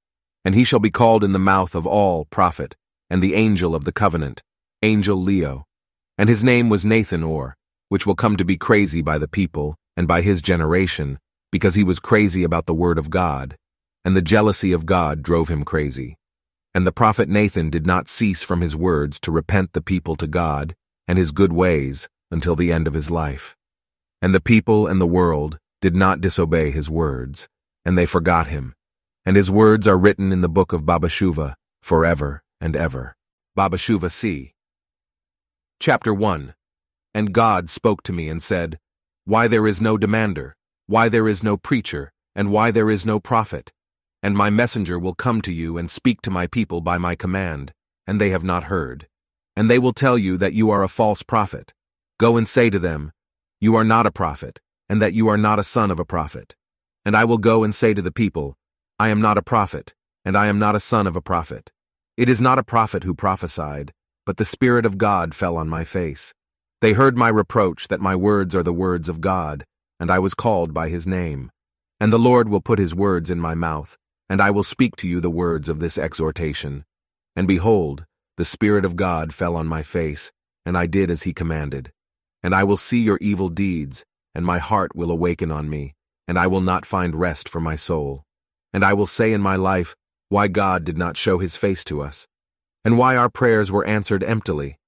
And 0.47 0.55
he 0.55 0.63
shall 0.63 0.79
be 0.79 0.93
called 0.93 1.25
in 1.25 1.33
the 1.33 1.41
mouth 1.41 1.75
of 1.75 1.89
all 1.89 2.25
prophet, 2.27 2.77
and 3.11 3.21
the 3.21 3.35
angel 3.35 3.75
of 3.75 3.83
the 3.85 3.91
covenant, 3.91 4.45
angel 4.81 5.21
Leo. 5.21 5.65
And 6.17 6.29
his 6.29 6.45
name 6.45 6.69
was 6.69 6.85
Nathan 6.85 7.25
Or, 7.25 7.57
which 7.89 8.07
will 8.07 8.15
come 8.15 8.37
to 8.37 8.45
be 8.45 8.57
crazy 8.57 9.03
by 9.03 9.19
the 9.19 9.27
people 9.27 9.75
and 9.97 10.07
by 10.07 10.21
his 10.21 10.41
generation, 10.41 11.19
because 11.51 11.75
he 11.75 11.83
was 11.83 11.99
crazy 11.99 12.45
about 12.45 12.67
the 12.67 12.75
word 12.75 12.97
of 12.97 13.11
God, 13.11 13.57
and 14.05 14.15
the 14.15 14.23
jealousy 14.23 14.71
of 14.71 14.87
God 14.87 15.21
drove 15.21 15.49
him 15.49 15.65
crazy. 15.65 16.17
And 16.73 16.87
the 16.87 16.93
prophet 16.93 17.29
Nathan 17.29 17.69
did 17.69 17.85
not 17.85 18.07
cease 18.07 18.45
from 18.45 18.61
his 18.61 18.77
words 18.77 19.19
to 19.23 19.33
repent 19.33 19.73
the 19.73 19.83
people 19.83 20.15
to 20.15 20.29
God 20.29 20.77
and 21.09 21.19
his 21.19 21.33
good 21.33 21.53
ways 21.53 22.09
until 22.31 22.55
the 22.55 22.73
end 22.73 22.87
of 22.87 22.95
his 22.95 23.11
life. 23.11 23.57
And 24.23 24.33
the 24.33 24.41
people 24.41 24.87
and 24.87 25.01
the 25.01 25.09
world 25.09 25.59
did 25.81 25.97
not 25.97 26.21
disobey 26.21 26.71
his 26.71 26.89
words, 26.89 27.49
and 27.85 27.99
they 27.99 28.07
forgot 28.07 28.47
him. 28.47 28.77
And 29.27 29.37
his 29.37 29.51
words 29.51 29.89
are 29.89 29.99
written 29.99 30.31
in 30.31 30.41
the 30.41 30.49
book 30.49 30.73
of 30.73 30.85
Babashuva 30.85 31.55
forever 31.83 32.45
and 32.61 32.77
ever. 32.77 33.17
Babashuva 33.59 34.09
C. 34.09 34.53
Chapter 35.81 36.15
1 36.15 36.55
And 37.13 37.33
God 37.33 37.69
spoke 37.69 38.05
to 38.05 38.13
me 38.13 38.29
and 38.29 38.41
said, 38.41 38.79
Why 39.25 39.49
there 39.49 39.67
is 39.67 39.81
no 39.81 39.99
demander, 39.99 40.55
why 40.87 41.09
there 41.09 41.27
is 41.27 41.43
no 41.43 41.57
preacher, 41.57 42.13
and 42.37 42.53
why 42.53 42.71
there 42.71 42.89
is 42.89 43.05
no 43.05 43.19
prophet, 43.19 43.73
and 44.23 44.37
my 44.37 44.49
messenger 44.49 44.97
will 44.97 45.15
come 45.15 45.43
to 45.43 45.53
you 45.53 45.77
and 45.77 45.91
speak 45.91 46.23
to 46.23 46.31
my 46.31 46.47
people 46.47 46.81
by 46.81 46.97
my 46.97 47.17
command, 47.17 47.73
and 48.07 48.21
they 48.21 48.31
have 48.31 48.45
not 48.45 48.65
heard. 48.65 49.09
And 49.57 49.69
they 49.69 49.81
will 49.81 49.93
tell 49.93 50.17
you 50.17 50.37
that 50.37 50.53
you 50.53 50.71
are 50.71 50.85
a 50.85 50.89
false 50.89 51.25
prophet. 51.25 51.75
Go 52.21 52.37
and 52.37 52.47
say 52.47 52.71
to 52.71 52.79
them, 52.79 53.11
You 53.61 53.75
are 53.75 53.85
not 53.85 54.07
a 54.07 54.13
prophet, 54.13 54.61
and 54.89 55.03
that 55.03 55.15
you 55.15 55.27
are 55.27 55.37
not 55.37 55.59
a 55.59 55.65
son 55.65 55.91
of 55.91 55.99
a 55.99 56.05
prophet. 56.05 56.55
And 57.05 57.17
I 57.17 57.25
will 57.25 57.39
go 57.39 57.65
and 57.65 57.75
say 57.75 57.93
to 57.93 58.03
the 58.03 58.13
people, 58.13 58.57
I 58.99 59.11
am 59.11 59.21
not 59.21 59.37
a 59.37 59.43
prophet, 59.43 59.95
and 60.25 60.39
I 60.39 60.47
am 60.47 60.59
not 60.59 60.75
a 60.75 60.81
son 60.81 61.07
of 61.07 61.17
a 61.17 61.21
prophet. 61.21 61.71
It 62.17 62.31
is 62.31 62.41
not 62.41 62.59
a 62.59 62.63
prophet 62.65 63.05
who 63.05 63.15
prophesied, 63.15 63.93
but 64.25 64.39
the 64.39 64.45
Spirit 64.47 64.87
of 64.87 64.97
God 64.97 65.35
fell 65.35 65.59
on 65.59 65.69
my 65.69 65.85
face. 65.85 66.33
They 66.81 66.95
heard 66.95 67.15
my 67.15 67.29
reproach 67.29 67.89
that 67.89 68.01
my 68.01 68.17
words 68.17 68.57
are 68.57 68.63
the 68.63 68.73
words 68.73 69.11
of 69.11 69.21
God, 69.21 69.67
and 70.01 70.11
I 70.11 70.19
was 70.19 70.33
called 70.33 70.73
by 70.73 70.89
his 70.89 71.07
name. 71.07 71.51
And 72.01 72.11
the 72.11 72.19
Lord 72.19 72.49
will 72.49 72.63
put 72.63 72.79
his 72.79 72.95
words 72.95 73.31
in 73.31 73.39
my 73.39 73.55
mouth, 73.55 73.99
and 74.31 74.41
I 74.41 74.51
will 74.51 74.63
speak 74.63 74.97
to 74.97 75.09
you 75.09 75.21
the 75.21 75.29
words 75.29 75.69
of 75.69 75.79
this 75.79 75.99
exhortation. 75.99 76.87
And 77.35 77.47
behold, 77.47 78.07
the 78.39 78.47
Spirit 78.47 78.87
of 78.87 78.97
God 78.97 79.35
fell 79.35 79.57
on 79.57 79.67
my 79.67 79.83
face, 79.83 80.33
and 80.65 80.77
I 80.77 80.87
did 80.87 81.11
as 81.11 81.25
he 81.25 81.35
commanded. 81.35 81.93
And 82.43 82.55
I 82.55 82.65
will 82.65 82.79
see 82.79 83.03
your 83.03 83.19
evil 83.21 83.51
deeds, 83.51 84.07
and 84.35 84.47
my 84.47 84.57
heart 84.57 84.97
will 84.97 85.11
awaken 85.11 85.53
on 85.53 85.69
me, 85.69 85.95
and 86.27 86.39
I 86.39 86.47
will 86.47 86.63
not 86.63 86.87
find 86.87 87.15
rest 87.15 87.47
for 87.47 87.61
my 87.61 87.77
soul. 87.77 88.26
And 88.77 88.85
I 88.85 88.93
will 88.93 89.07
say 89.07 89.33
in 89.33 89.41
my 89.41 89.57
life, 89.57 89.97
why 90.29 90.49
God 90.49 90.85
did 90.85 90.99
not 90.99 91.17
show 91.17 91.39
his 91.39 91.57
face 91.57 91.83
to 91.85 92.03
us, 92.03 92.29
and 92.85 92.99
why 92.99 93.17
our 93.17 93.31
prayers 93.31 93.73
were 93.73 93.87
answered 93.87 94.23
emptily. 94.23 94.79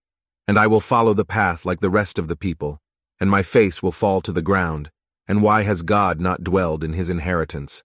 And 0.46 0.58
I 0.58 0.66
will 0.66 0.78
follow 0.78 1.14
the 1.14 1.24
path 1.24 1.64
like 1.64 1.80
the 1.80 1.88
rest 1.88 2.18
of 2.18 2.28
the 2.28 2.36
people, 2.36 2.82
and 3.18 3.30
my 3.30 3.42
face 3.42 3.82
will 3.82 3.90
fall 3.90 4.20
to 4.20 4.30
the 4.30 4.42
ground, 4.42 4.90
and 5.26 5.42
why 5.42 5.62
has 5.62 5.82
God 5.82 6.20
not 6.20 6.44
dwelled 6.44 6.84
in 6.84 6.92
his 6.92 7.08
inheritance? 7.08 7.82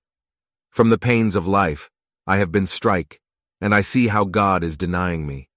From 0.71 0.89
the 0.89 0.97
pains 0.97 1.37
of 1.37 1.47
life, 1.47 1.89
I 2.27 2.35
have 2.35 2.51
been 2.51 2.67
strike, 2.67 3.21
and 3.61 3.73
I 3.73 3.79
see 3.79 4.07
how 4.07 4.25
God 4.25 4.61
is 4.61 4.75
denying 4.75 5.25
me. 5.25 5.47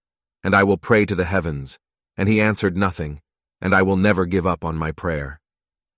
And 0.45 0.55
I 0.55 0.63
will 0.63 0.79
pray 0.79 1.07
to 1.07 1.17
the 1.17 1.25
heavens, 1.25 1.81
and 2.17 2.29
he 2.29 2.41
answered 2.41 2.77
nothing, 2.77 3.21
and 3.61 3.75
I 3.75 3.83
will 3.83 3.97
never 3.97 4.27
give 4.27 4.47
up 4.47 4.65
on 4.65 4.77
my 4.77 4.93
prayer. 4.93 5.41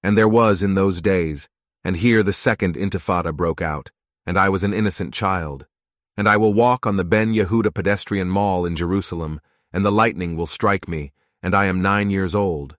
And 0.02 0.16
there 0.16 0.26
was 0.26 0.62
in 0.62 0.72
those 0.72 1.02
days, 1.02 1.50
and 1.84 1.96
here 1.96 2.22
the 2.22 2.32
second 2.32 2.76
intifada 2.76 3.36
broke 3.36 3.60
out, 3.60 3.90
and 4.28 4.38
I 4.38 4.50
was 4.50 4.62
an 4.62 4.74
innocent 4.74 5.14
child. 5.14 5.66
And 6.14 6.28
I 6.28 6.36
will 6.36 6.52
walk 6.52 6.86
on 6.86 6.96
the 6.96 7.04
Ben 7.04 7.32
Yehuda 7.32 7.72
pedestrian 7.72 8.28
mall 8.28 8.66
in 8.66 8.76
Jerusalem, 8.76 9.40
and 9.72 9.82
the 9.82 9.90
lightning 9.90 10.36
will 10.36 10.46
strike 10.46 10.86
me, 10.86 11.12
and 11.42 11.54
I 11.54 11.64
am 11.64 11.80
nine 11.80 12.10
years 12.10 12.34
old. 12.34 12.76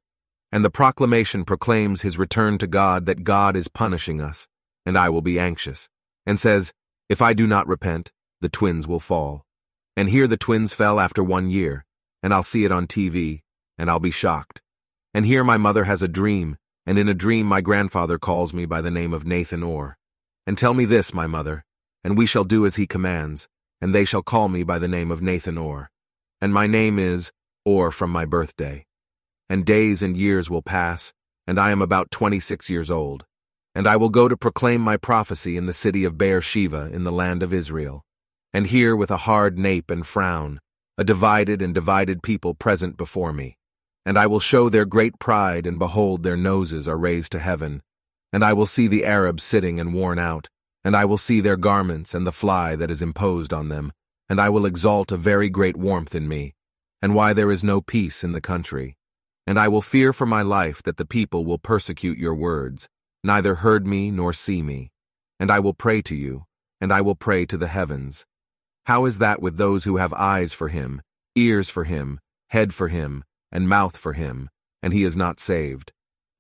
And 0.52 0.64
the 0.64 0.70
proclamation 0.70 1.46
proclaims 1.46 2.04
his 2.04 2.20
return 2.20 2.60
to 2.60 2.68
God 2.68 3.08
that 3.08 3.24
God 3.24 3.56
is 3.56 3.68
punishing 3.68 4.22
us, 4.22 4.48
and 4.86 4.96
I 4.96 5.10
will 5.10 5.24
be 5.24 5.40
anxious 5.40 5.90
and 6.24 6.40
says, 6.40 6.72
If 7.10 7.20
I 7.20 7.34
do 7.34 7.48
not 7.48 7.68
repent, 7.68 8.12
the 8.42 8.50
twins 8.50 8.88
will 8.88 9.00
fall. 9.00 9.44
And 9.98 10.10
here 10.10 10.28
the 10.28 10.38
twins 10.38 10.76
fell 10.76 11.00
after 11.00 11.24
one 11.24 11.50
year, 11.50 11.84
and 12.22 12.32
I'll 12.32 12.44
see 12.44 12.64
it 12.64 12.72
on 12.72 12.86
TV, 12.86 13.42
and 13.76 13.90
I'll 13.90 14.00
be 14.00 14.12
shocked. 14.12 14.62
And 15.16 15.26
here 15.26 15.44
my 15.44 15.58
mother 15.58 15.86
has 15.86 16.04
a 16.04 16.08
dream, 16.08 16.58
and 16.86 17.00
in 17.00 17.10
a 17.10 17.16
dream 17.16 17.48
my 17.48 17.62
grandfather 17.62 18.20
calls 18.20 18.54
me 18.54 18.68
by 18.68 18.82
the 18.82 18.92
name 18.92 19.16
of 19.16 19.26
Nathan 19.26 19.64
Or. 19.64 19.99
And 20.48 20.58
tell 20.58 20.74
me 20.74 20.86
this, 20.86 21.14
my 21.14 21.28
mother, 21.28 21.64
and 22.04 22.18
we 22.18 22.26
shall 22.26 22.44
do 22.44 22.66
as 22.66 22.76
he 22.76 22.88
commands, 22.88 23.48
and 23.82 23.94
they 23.94 24.06
shall 24.06 24.24
call 24.24 24.50
me 24.50 24.64
by 24.64 24.80
the 24.80 24.88
name 24.88 25.12
of 25.12 25.22
Nathan 25.22 25.58
Or. 25.58 25.90
And 26.42 26.54
my 26.54 26.68
name 26.68 26.98
is 26.98 27.32
Or 27.66 27.92
from 27.92 28.10
my 28.10 28.26
birthday. 28.26 28.86
And 29.50 29.66
days 29.66 30.02
and 30.02 30.16
years 30.16 30.50
will 30.50 30.62
pass, 30.62 31.14
and 31.48 31.60
I 31.60 31.72
am 31.72 31.82
about 31.82 32.12
twenty-six 32.12 32.70
years 32.70 32.92
old. 32.92 33.26
And 33.76 33.88
I 33.88 33.96
will 33.98 34.10
go 34.10 34.28
to 34.28 34.36
proclaim 34.36 34.82
my 34.82 34.98
prophecy 34.98 35.56
in 35.56 35.66
the 35.66 35.74
city 35.74 36.04
of 36.04 36.18
Beersheba 36.18 36.90
in 36.92 37.04
the 37.04 37.12
land 37.12 37.44
of 37.44 37.54
Israel. 37.54 38.04
And 38.54 38.68
here 38.68 38.96
with 38.96 39.12
a 39.12 39.18
hard 39.18 39.60
nape 39.60 39.92
and 39.92 40.06
frown, 40.06 40.60
a 40.98 41.04
divided 41.04 41.62
and 41.62 41.74
divided 41.74 42.24
people 42.24 42.56
present 42.56 42.98
before 42.98 43.32
me. 43.32 43.58
And 44.06 44.18
I 44.18 44.26
will 44.26 44.40
show 44.40 44.70
their 44.70 44.86
great 44.86 45.20
pride, 45.20 45.68
and 45.68 45.78
behold, 45.78 46.24
their 46.24 46.38
noses 46.38 46.88
are 46.88 46.98
raised 46.98 47.32
to 47.34 47.40
heaven. 47.40 47.84
And 48.32 48.44
I 48.44 48.54
will 48.54 48.66
see 48.66 48.88
the 48.88 49.06
Arabs 49.06 49.44
sitting 49.44 49.80
and 49.80 49.94
worn 49.94 50.20
out, 50.20 50.50
and 50.84 50.96
I 50.96 51.06
will 51.06 51.18
see 51.18 51.42
their 51.42 51.58
garments 51.58 52.14
and 52.14 52.26
the 52.26 52.32
fly 52.32 52.76
that 52.76 52.92
is 52.92 53.02
imposed 53.02 53.54
on 53.54 53.70
them, 53.70 53.92
and 54.30 54.40
I 54.40 54.50
will 54.50 54.66
exalt 54.66 55.12
a 55.12 55.18
very 55.18 55.50
great 55.50 55.76
warmth 55.76 56.14
in 56.14 56.28
me, 56.28 56.54
and 57.02 57.16
why 57.16 57.34
there 57.34 57.52
is 57.52 57.64
no 57.64 57.82
peace 57.82 58.24
in 58.24 58.32
the 58.32 58.42
country. 58.42 58.96
And 59.48 59.58
I 59.58 59.68
will 59.68 59.82
fear 59.82 60.14
for 60.14 60.28
my 60.28 60.44
life 60.44 60.84
that 60.84 60.98
the 60.98 61.06
people 61.06 61.44
will 61.44 61.58
persecute 61.58 62.20
your 62.20 62.36
words, 62.36 62.88
neither 63.24 63.56
heard 63.56 63.88
me 63.88 64.12
nor 64.12 64.32
see 64.32 64.62
me. 64.62 64.92
And 65.40 65.50
I 65.50 65.60
will 65.60 65.74
pray 65.74 66.02
to 66.04 66.16
you, 66.16 66.46
and 66.80 66.94
I 66.94 67.02
will 67.02 67.16
pray 67.16 67.46
to 67.48 67.58
the 67.58 67.68
heavens. 67.68 68.26
How 68.86 69.06
is 69.06 69.18
that 69.18 69.42
with 69.42 69.58
those 69.58 69.86
who 69.86 69.98
have 69.98 70.14
eyes 70.14 70.54
for 70.54 70.68
him, 70.68 71.02
ears 71.36 71.70
for 71.70 71.84
him, 71.84 72.20
head 72.50 72.74
for 72.74 72.90
him, 72.90 73.24
and 73.52 73.68
mouth 73.68 73.98
for 73.98 74.14
him, 74.14 74.50
and 74.84 74.94
he 74.94 75.04
is 75.04 75.18
not 75.18 75.40
saved? 75.40 75.92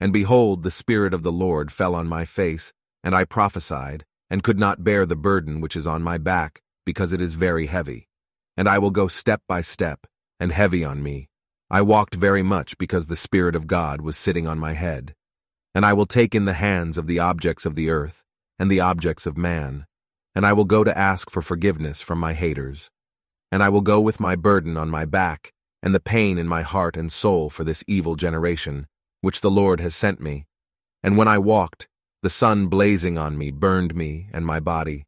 And 0.01 0.13
behold, 0.13 0.63
the 0.63 0.71
Spirit 0.71 1.13
of 1.13 1.23
the 1.23 1.31
Lord 1.31 1.71
fell 1.71 1.93
on 1.93 2.07
my 2.07 2.25
face, 2.25 2.73
and 3.03 3.15
I 3.15 3.25
prophesied, 3.25 4.05
and 4.29 4.43
could 4.43 4.59
not 4.59 4.83
bear 4.83 5.05
the 5.05 5.15
burden 5.15 5.61
which 5.61 5.75
is 5.75 5.87
on 5.87 6.01
my 6.01 6.17
back, 6.17 6.61
because 6.85 7.11
it 7.11 7.21
is 7.21 7.33
very 7.33 7.67
heavy. 7.67 8.07
And 8.55 8.67
I 8.67 8.77
will 8.77 8.91
go 8.91 9.07
step 9.07 9.41
by 9.47 9.61
step, 9.61 10.07
and 10.39 10.51
heavy 10.51 10.83
on 10.85 11.03
me. 11.03 11.29
I 11.69 11.81
walked 11.81 12.15
very 12.15 12.43
much 12.43 12.77
because 12.77 13.07
the 13.07 13.15
Spirit 13.15 13.55
of 13.55 13.67
God 13.67 14.01
was 14.01 14.17
sitting 14.17 14.47
on 14.47 14.57
my 14.57 14.73
head. 14.73 15.13
And 15.75 15.85
I 15.85 15.93
will 15.93 16.05
take 16.05 16.33
in 16.33 16.45
the 16.45 16.53
hands 16.53 16.97
of 16.97 17.05
the 17.05 17.19
objects 17.19 17.65
of 17.65 17.75
the 17.75 17.89
earth 17.89 18.23
and 18.57 18.69
the 18.69 18.79
objects 18.79 19.25
of 19.25 19.37
man, 19.37 19.85
and 20.35 20.45
I 20.45 20.53
will 20.53 20.65
go 20.65 20.83
to 20.83 20.97
ask 20.97 21.29
for 21.29 21.41
forgiveness 21.41 22.01
from 22.01 22.19
my 22.19 22.33
haters. 22.33 22.89
and 23.51 23.63
I 23.63 23.69
will 23.69 23.81
go 23.81 23.99
with 23.99 24.19
my 24.19 24.35
burden 24.35 24.77
on 24.77 24.89
my 24.89 25.05
back, 25.05 25.51
and 25.81 25.93
the 25.95 25.99
pain 25.99 26.37
in 26.37 26.47
my 26.47 26.61
heart 26.61 26.95
and 26.95 27.11
soul 27.11 27.49
for 27.49 27.63
this 27.63 27.83
evil 27.87 28.15
generation, 28.15 28.87
which 29.21 29.41
the 29.41 29.51
Lord 29.51 29.79
has 29.79 29.95
sent 29.95 30.19
me. 30.19 30.45
And 31.03 31.17
when 31.17 31.27
I 31.27 31.37
walked, 31.37 31.87
the 32.21 32.29
sun 32.29 32.67
blazing 32.67 33.17
on 33.17 33.37
me 33.37 33.51
burned 33.51 33.95
me 33.95 34.29
and 34.33 34.45
my 34.45 34.59
body. 34.59 35.05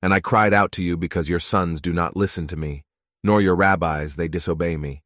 And 0.00 0.14
I 0.14 0.20
cried 0.20 0.52
out 0.52 0.72
to 0.72 0.82
you 0.82 0.96
because 0.96 1.28
your 1.28 1.40
sons 1.40 1.80
do 1.80 1.92
not 1.92 2.16
listen 2.16 2.46
to 2.48 2.56
me, 2.56 2.84
nor 3.24 3.40
your 3.40 3.54
rabbis 3.54 4.16
they 4.16 4.28
disobey 4.28 4.76
me. 4.76 5.02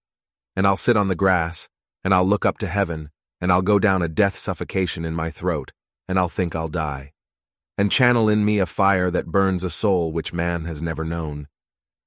And 0.55 0.67
I'll 0.67 0.77
sit 0.77 0.97
on 0.97 1.09
the 1.09 1.15
grass, 1.15 1.69
and 2.05 2.15
I'll 2.15 2.27
look 2.27 2.47
up 2.47 2.59
to 2.59 2.67
heaven, 2.67 3.11
and 3.41 3.53
I'll 3.53 3.63
go 3.63 3.79
down 3.79 4.03
a 4.03 4.09
death 4.09 4.39
suffocation 4.39 5.05
in 5.05 5.15
my 5.15 5.31
throat, 5.31 5.73
and 6.09 6.19
I'll 6.19 6.29
think 6.29 6.55
I'll 6.55 6.69
die. 6.69 7.13
And 7.79 7.91
channel 7.91 8.29
in 8.29 8.45
me 8.45 8.59
a 8.59 8.67
fire 8.67 9.11
that 9.11 9.27
burns 9.27 9.65
a 9.65 9.71
soul 9.71 10.13
which 10.13 10.33
man 10.33 10.65
has 10.65 10.81
never 10.81 11.05
known. 11.05 11.49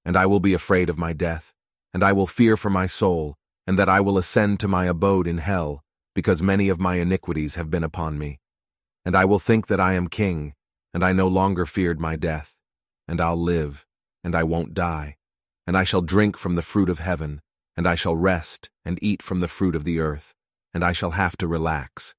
And 0.03 0.17
I 0.17 0.25
will 0.25 0.39
be 0.39 0.53
afraid 0.53 0.89
of 0.89 0.97
my 0.97 1.13
death, 1.13 1.53
and 1.93 2.03
I 2.03 2.11
will 2.11 2.25
fear 2.25 2.57
for 2.57 2.71
my 2.71 2.87
soul, 2.87 3.35
and 3.67 3.77
that 3.77 3.89
I 3.89 3.99
will 3.99 4.17
ascend 4.17 4.59
to 4.61 4.67
my 4.67 4.85
abode 4.85 5.27
in 5.27 5.37
hell, 5.37 5.83
because 6.19 6.41
many 6.43 6.67
of 6.67 6.81
my 6.81 6.95
iniquities 6.95 7.55
have 7.55 7.69
been 7.69 7.81
upon 7.81 8.19
me. 8.19 8.41
And 9.05 9.15
I 9.15 9.23
will 9.23 9.39
think 9.39 9.67
that 9.67 9.79
I 9.79 9.93
am 9.93 10.09
king, 10.09 10.53
and 10.93 11.01
I 11.01 11.13
no 11.13 11.29
longer 11.29 11.65
feared 11.65 11.97
my 11.97 12.17
death, 12.17 12.57
and 13.07 13.21
I'll 13.21 13.41
live, 13.41 13.85
and 14.21 14.35
I 14.35 14.43
won't 14.43 14.73
die, 14.73 15.15
and 15.65 15.77
I 15.77 15.85
shall 15.85 16.01
drink 16.01 16.37
from 16.37 16.55
the 16.55 16.61
fruit 16.61 16.89
of 16.89 16.99
heaven, 16.99 17.39
and 17.77 17.87
I 17.87 17.95
shall 17.95 18.17
rest 18.17 18.69
and 18.83 19.01
eat 19.01 19.23
from 19.23 19.39
the 19.39 19.47
fruit 19.47 19.77
of 19.77 19.85
the 19.85 20.01
earth, 20.01 20.33
and 20.73 20.83
I 20.83 20.91
shall 20.91 21.11
have 21.11 21.37
to 21.37 21.47
relax. 21.47 22.15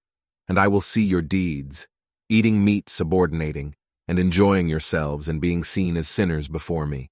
And 0.49 0.59
I 0.59 0.67
will 0.67 0.81
see 0.81 1.05
your 1.05 1.21
deeds, 1.21 1.87
eating 2.31 2.65
meat 2.65 2.89
subordinating, 2.89 3.75
and 4.09 4.19
enjoying 4.19 4.67
yourselves 4.67 5.29
and 5.29 5.43
being 5.43 5.63
seen 5.63 5.99
as 5.99 6.09
sinners 6.09 6.49
before 6.49 6.87
me, 6.87 7.11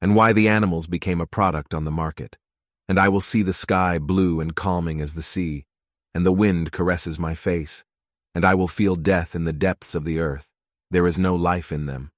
and 0.00 0.14
why 0.14 0.32
the 0.32 0.46
animals 0.46 0.86
became 0.86 1.20
a 1.20 1.26
product 1.26 1.74
on 1.74 1.82
the 1.82 1.90
market. 1.90 2.38
And 2.88 2.96
I 2.96 3.08
will 3.08 3.20
see 3.20 3.42
the 3.42 3.52
sky 3.52 3.98
blue 3.98 4.40
and 4.40 4.54
calming 4.54 5.00
as 5.00 5.14
the 5.14 5.22
sea, 5.34 5.64
and 6.18 6.26
the 6.26 6.32
wind 6.32 6.72
caresses 6.72 7.16
my 7.16 7.32
face, 7.32 7.84
and 8.34 8.44
I 8.44 8.56
will 8.56 8.66
feel 8.66 8.96
death 8.96 9.36
in 9.36 9.44
the 9.44 9.52
depths 9.52 9.94
of 9.94 10.02
the 10.02 10.18
earth. 10.18 10.50
There 10.90 11.06
is 11.06 11.16
no 11.16 11.36
life 11.36 11.70
in 11.70 11.86
them. 11.86 12.10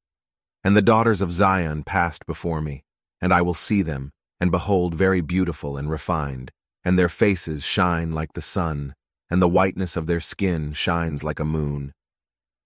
And 0.64 0.74
the 0.74 0.80
daughters 0.80 1.20
of 1.20 1.30
Zion 1.30 1.84
passed 1.84 2.24
before 2.24 2.62
me, 2.62 2.82
and 3.20 3.30
I 3.30 3.42
will 3.42 3.53
see 3.53 3.82
them, 3.82 4.12
and 4.40 4.51
behold 4.51 4.94
very 4.94 5.20
beautiful 5.20 5.76
and 5.76 5.90
refined, 5.90 6.51
and 6.82 6.98
their 6.98 7.11
faces 7.11 7.66
shine 7.66 8.12
like 8.12 8.32
the 8.32 8.40
sun, 8.40 8.94
and 9.28 9.42
the 9.42 9.46
whiteness 9.46 9.98
of 9.98 10.07
their 10.07 10.18
skin 10.18 10.72
shines 10.72 11.22
like 11.22 11.38
a 11.38 11.44
moon. 11.44 11.92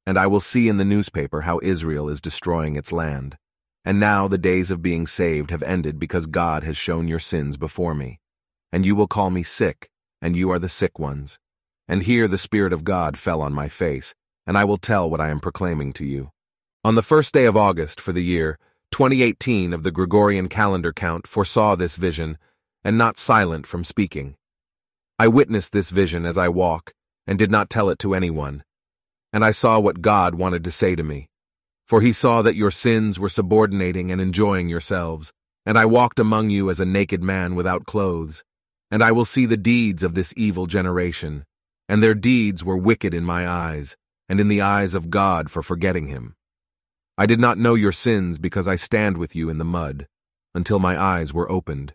And 0.06 0.16
I 0.16 0.28
will 0.28 0.38
see 0.38 0.68
in 0.68 0.76
the 0.76 0.84
newspaper 0.84 1.40
how 1.40 1.58
Israel 1.64 2.08
is 2.08 2.20
destroying 2.20 2.76
its 2.76 2.92
land. 2.92 3.36
And 3.84 3.98
now 3.98 4.28
the 4.28 4.38
days 4.38 4.70
of 4.70 4.82
being 4.82 5.04
saved 5.04 5.50
have 5.50 5.64
ended 5.64 5.98
because 5.98 6.28
God 6.28 6.62
has 6.62 6.76
shown 6.76 7.08
your 7.08 7.18
sins 7.18 7.56
before 7.56 7.92
me. 7.96 8.20
And 8.70 8.86
you 8.86 8.94
will 8.94 9.08
call 9.08 9.30
me 9.30 9.42
sick, 9.42 9.90
and 10.24 10.34
you 10.34 10.50
are 10.50 10.58
the 10.58 10.70
sick 10.70 10.98
ones. 10.98 11.38
And 11.86 12.04
here 12.04 12.26
the 12.26 12.38
Spirit 12.38 12.72
of 12.72 12.82
God 12.82 13.18
fell 13.18 13.42
on 13.42 13.52
my 13.52 13.68
face, 13.68 14.14
and 14.46 14.56
I 14.56 14.64
will 14.64 14.78
tell 14.78 15.08
what 15.08 15.20
I 15.20 15.28
am 15.28 15.38
proclaiming 15.38 15.92
to 15.92 16.04
you. 16.06 16.30
On 16.82 16.94
the 16.94 17.02
first 17.02 17.34
day 17.34 17.44
of 17.44 17.58
August 17.58 18.00
for 18.00 18.10
the 18.10 18.24
year 18.24 18.58
2018 18.90 19.74
of 19.74 19.82
the 19.82 19.90
Gregorian 19.90 20.48
calendar 20.48 20.94
count 20.94 21.26
foresaw 21.26 21.76
this 21.76 21.96
vision, 21.96 22.38
and 22.82 22.96
not 22.96 23.18
silent 23.18 23.66
from 23.66 23.84
speaking. 23.84 24.34
I 25.18 25.28
witnessed 25.28 25.74
this 25.74 25.90
vision 25.90 26.24
as 26.24 26.38
I 26.38 26.48
walk, 26.48 26.94
and 27.26 27.38
did 27.38 27.50
not 27.50 27.68
tell 27.68 27.90
it 27.90 27.98
to 27.98 28.14
anyone. 28.14 28.64
And 29.30 29.44
I 29.44 29.50
saw 29.50 29.78
what 29.78 30.00
God 30.00 30.36
wanted 30.36 30.64
to 30.64 30.70
say 30.70 30.96
to 30.96 31.02
me. 31.02 31.28
For 31.86 32.00
he 32.00 32.14
saw 32.14 32.40
that 32.40 32.56
your 32.56 32.70
sins 32.70 33.18
were 33.18 33.28
subordinating 33.28 34.10
and 34.10 34.22
enjoying 34.22 34.70
yourselves, 34.70 35.34
and 35.66 35.76
I 35.76 35.84
walked 35.84 36.18
among 36.18 36.48
you 36.48 36.70
as 36.70 36.80
a 36.80 36.86
naked 36.86 37.22
man 37.22 37.54
without 37.54 37.84
clothes. 37.84 38.42
And 38.94 39.02
I 39.02 39.10
will 39.10 39.24
see 39.24 39.44
the 39.44 39.56
deeds 39.56 40.04
of 40.04 40.14
this 40.14 40.32
evil 40.36 40.66
generation, 40.66 41.44
and 41.88 42.00
their 42.00 42.14
deeds 42.14 42.62
were 42.62 42.76
wicked 42.76 43.12
in 43.12 43.24
my 43.24 43.48
eyes, 43.48 43.96
and 44.28 44.38
in 44.38 44.46
the 44.46 44.60
eyes 44.60 44.94
of 44.94 45.10
God 45.10 45.50
for 45.50 45.64
forgetting 45.64 46.06
him. 46.06 46.36
I 47.18 47.26
did 47.26 47.40
not 47.40 47.58
know 47.58 47.74
your 47.74 47.90
sins 47.90 48.38
because 48.38 48.68
I 48.68 48.76
stand 48.76 49.18
with 49.18 49.34
you 49.34 49.50
in 49.50 49.58
the 49.58 49.64
mud, 49.64 50.06
until 50.54 50.78
my 50.78 50.96
eyes 50.96 51.34
were 51.34 51.50
opened. 51.50 51.92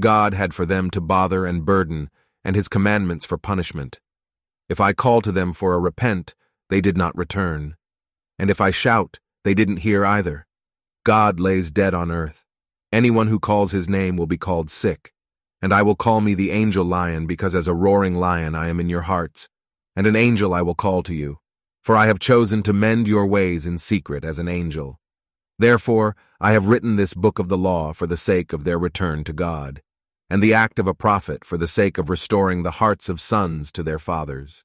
God 0.00 0.34
had 0.34 0.52
for 0.52 0.66
them 0.66 0.90
to 0.90 1.00
bother 1.00 1.46
and 1.46 1.64
burden, 1.64 2.10
and 2.44 2.56
his 2.56 2.66
commandments 2.66 3.24
for 3.24 3.38
punishment. 3.38 4.00
If 4.68 4.80
I 4.80 4.94
call 4.94 5.20
to 5.20 5.30
them 5.30 5.52
for 5.52 5.74
a 5.74 5.78
repent, 5.78 6.34
they 6.70 6.80
did 6.80 6.96
not 6.96 7.16
return. 7.16 7.76
And 8.36 8.50
if 8.50 8.60
I 8.60 8.72
shout, 8.72 9.20
they 9.44 9.54
didn't 9.54 9.86
hear 9.86 10.04
either. 10.04 10.48
God 11.04 11.38
lays 11.38 11.70
dead 11.70 11.94
on 11.94 12.10
earth. 12.10 12.44
Anyone 12.90 13.28
who 13.28 13.38
calls 13.38 13.70
his 13.70 13.88
name 13.88 14.16
will 14.16 14.26
be 14.26 14.36
called 14.36 14.70
sick. 14.70 15.12
And 15.62 15.72
I 15.72 15.82
will 15.82 15.96
call 15.96 16.20
me 16.20 16.34
the 16.34 16.50
angel 16.50 16.84
lion, 16.84 17.26
because 17.26 17.56
as 17.56 17.68
a 17.68 17.74
roaring 17.74 18.14
lion 18.14 18.54
I 18.54 18.68
am 18.68 18.78
in 18.78 18.88
your 18.88 19.02
hearts. 19.02 19.48
And 19.94 20.06
an 20.06 20.16
angel 20.16 20.52
I 20.52 20.62
will 20.62 20.74
call 20.74 21.02
to 21.04 21.14
you. 21.14 21.38
For 21.82 21.96
I 21.96 22.06
have 22.06 22.18
chosen 22.18 22.62
to 22.64 22.72
mend 22.72 23.08
your 23.08 23.26
ways 23.26 23.66
in 23.66 23.78
secret 23.78 24.24
as 24.24 24.38
an 24.38 24.48
angel. 24.48 25.00
Therefore, 25.58 26.16
I 26.40 26.52
have 26.52 26.66
written 26.66 26.96
this 26.96 27.14
book 27.14 27.38
of 27.38 27.48
the 27.48 27.56
law 27.56 27.92
for 27.92 28.06
the 28.06 28.16
sake 28.16 28.52
of 28.52 28.64
their 28.64 28.78
return 28.78 29.24
to 29.24 29.32
God, 29.32 29.80
and 30.28 30.42
the 30.42 30.52
act 30.52 30.78
of 30.78 30.86
a 30.86 30.94
prophet 30.94 31.44
for 31.44 31.56
the 31.56 31.68
sake 31.68 31.96
of 31.96 32.10
restoring 32.10 32.62
the 32.62 32.72
hearts 32.72 33.08
of 33.08 33.20
sons 33.20 33.72
to 33.72 33.82
their 33.82 33.98
fathers. 33.98 34.64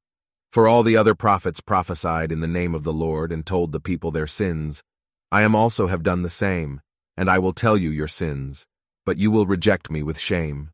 For 0.51 0.67
all 0.67 0.83
the 0.83 0.97
other 0.97 1.15
prophets 1.15 1.61
prophesied 1.61 2.29
in 2.29 2.41
the 2.41 2.47
name 2.47 2.75
of 2.75 2.83
the 2.83 2.91
Lord 2.91 3.31
and 3.31 3.45
told 3.45 3.71
the 3.71 3.79
people 3.79 4.11
their 4.11 4.27
sins. 4.27 4.83
I 5.31 5.43
am 5.43 5.55
also 5.55 5.87
have 5.87 6.03
done 6.03 6.23
the 6.23 6.29
same, 6.29 6.81
and 7.15 7.29
I 7.29 7.39
will 7.39 7.53
tell 7.53 7.77
you 7.77 7.89
your 7.89 8.09
sins, 8.09 8.65
but 9.05 9.17
you 9.17 9.31
will 9.31 9.45
reject 9.45 9.89
me 9.89 10.03
with 10.03 10.19
shame. 10.19 10.71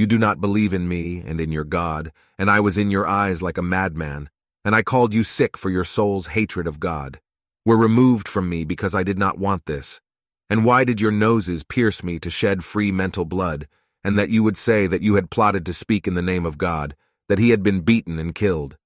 You 0.00 0.06
do 0.06 0.16
not 0.16 0.40
believe 0.40 0.72
in 0.72 0.88
me 0.88 1.22
and 1.26 1.42
in 1.42 1.52
your 1.52 1.64
God, 1.64 2.10
and 2.38 2.50
I 2.50 2.58
was 2.58 2.78
in 2.78 2.90
your 2.90 3.06
eyes 3.06 3.42
like 3.42 3.58
a 3.58 3.62
madman, 3.62 4.30
and 4.64 4.74
I 4.74 4.80
called 4.80 5.12
you 5.12 5.22
sick 5.22 5.58
for 5.58 5.68
your 5.68 5.84
soul's 5.84 6.28
hatred 6.28 6.66
of 6.66 6.80
God, 6.80 7.20
were 7.66 7.76
removed 7.76 8.26
from 8.26 8.48
me 8.48 8.64
because 8.64 8.94
I 8.94 9.02
did 9.02 9.18
not 9.18 9.36
want 9.36 9.66
this. 9.66 10.00
And 10.48 10.64
why 10.64 10.84
did 10.84 11.02
your 11.02 11.10
noses 11.10 11.64
pierce 11.64 12.02
me 12.02 12.18
to 12.20 12.30
shed 12.30 12.64
free 12.64 12.90
mental 12.90 13.26
blood, 13.26 13.68
and 14.02 14.18
that 14.18 14.30
you 14.30 14.42
would 14.42 14.56
say 14.56 14.86
that 14.86 15.02
you 15.02 15.16
had 15.16 15.30
plotted 15.30 15.66
to 15.66 15.74
speak 15.74 16.06
in 16.06 16.14
the 16.14 16.22
name 16.22 16.46
of 16.46 16.56
God, 16.56 16.96
that 17.28 17.38
he 17.38 17.50
had 17.50 17.62
been 17.62 17.82
beaten 17.82 18.18
and 18.18 18.34
killed? 18.34 18.78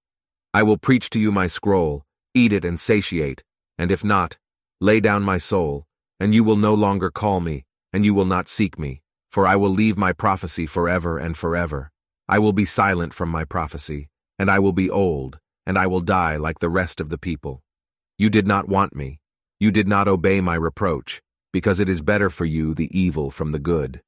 I 0.52 0.64
will 0.64 0.78
preach 0.78 1.10
to 1.10 1.20
you 1.20 1.30
my 1.30 1.46
scroll, 1.46 2.04
eat 2.34 2.52
it 2.52 2.64
and 2.64 2.80
satiate, 2.80 3.44
and 3.78 3.92
if 3.92 4.02
not, 4.02 4.36
lay 4.80 4.98
down 4.98 5.22
my 5.22 5.38
soul, 5.38 5.86
and 6.18 6.34
you 6.34 6.42
will 6.42 6.56
no 6.56 6.74
longer 6.74 7.12
call 7.12 7.38
me, 7.38 7.66
and 7.92 8.04
you 8.04 8.14
will 8.14 8.26
not 8.26 8.48
seek 8.48 8.80
me, 8.80 9.03
for 9.34 9.48
I 9.48 9.56
will 9.56 9.70
leave 9.70 9.98
my 9.98 10.12
prophecy 10.12 10.64
forever 10.64 11.18
and 11.18 11.36
forever. 11.36 11.90
I 12.28 12.38
will 12.38 12.52
be 12.52 12.64
silent 12.64 13.12
from 13.12 13.30
my 13.30 13.42
prophecy, 13.44 14.08
and 14.38 14.48
I 14.48 14.60
will 14.60 14.72
be 14.72 14.88
old, 14.88 15.40
and 15.66 15.76
I 15.76 15.88
will 15.88 16.02
die 16.02 16.36
like 16.36 16.60
the 16.60 16.68
rest 16.68 17.00
of 17.00 17.08
the 17.08 17.18
people. 17.18 17.60
You 18.16 18.30
did 18.30 18.46
not 18.46 18.68
want 18.68 18.94
me. 18.94 19.18
You 19.58 19.72
did 19.72 19.88
not 19.88 20.06
obey 20.06 20.40
my 20.40 20.54
reproach, 20.54 21.20
because 21.52 21.80
it 21.80 21.88
is 21.88 22.00
better 22.00 22.30
for 22.30 22.44
you 22.44 22.74
the 22.74 22.96
evil 22.96 23.32
from 23.32 23.50
the 23.50 23.58
good. 23.58 24.02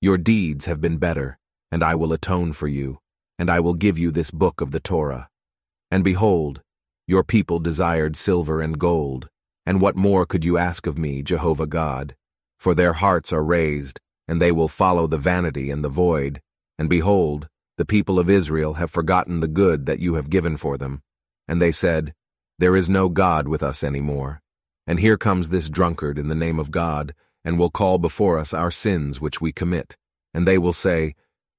Your 0.00 0.18
deeds 0.18 0.66
have 0.66 0.80
been 0.80 0.96
better, 0.96 1.38
and 1.70 1.84
I 1.84 1.94
will 1.94 2.12
atone 2.12 2.52
for 2.52 2.66
you, 2.66 2.98
and 3.38 3.48
I 3.48 3.60
will 3.60 3.74
give 3.74 3.96
you 3.96 4.10
this 4.10 4.32
book 4.32 4.60
of 4.60 4.72
the 4.72 4.80
Torah. 4.80 5.28
And 5.88 6.02
behold, 6.02 6.62
your 7.06 7.22
people 7.22 7.60
desired 7.60 8.16
silver 8.16 8.60
and 8.60 8.76
gold, 8.76 9.28
and 9.64 9.80
what 9.80 9.94
more 9.94 10.26
could 10.26 10.44
you 10.44 10.58
ask 10.58 10.88
of 10.88 10.98
me, 10.98 11.22
Jehovah 11.22 11.68
God? 11.68 12.16
For 12.58 12.74
their 12.74 12.94
hearts 12.94 13.32
are 13.32 13.44
raised, 13.44 14.00
and 14.28 14.40
they 14.40 14.52
will 14.52 14.68
follow 14.68 15.06
the 15.06 15.18
vanity 15.18 15.70
and 15.70 15.84
the 15.84 15.88
void, 15.88 16.40
and 16.78 16.88
behold, 16.88 17.48
the 17.78 17.84
people 17.84 18.18
of 18.18 18.28
Israel 18.28 18.74
have 18.74 18.90
forgotten 18.90 19.40
the 19.40 19.48
good 19.48 19.86
that 19.86 20.00
you 20.00 20.14
have 20.14 20.30
given 20.30 20.56
for 20.56 20.76
them. 20.76 21.02
And 21.48 21.62
they 21.62 21.72
said, 21.72 22.14
There 22.58 22.76
is 22.76 22.90
no 22.90 23.08
God 23.08 23.48
with 23.48 23.62
us 23.62 23.82
any 23.82 24.00
more. 24.00 24.42
And 24.86 25.00
here 25.00 25.16
comes 25.16 25.50
this 25.50 25.70
drunkard 25.70 26.18
in 26.18 26.28
the 26.28 26.34
name 26.34 26.58
of 26.58 26.70
God, 26.70 27.14
and 27.44 27.58
will 27.58 27.70
call 27.70 27.98
before 27.98 28.38
us 28.38 28.52
our 28.52 28.70
sins 28.70 29.20
which 29.20 29.40
we 29.40 29.52
commit. 29.52 29.96
And 30.34 30.46
they 30.46 30.58
will 30.58 30.72
say, 30.72 31.14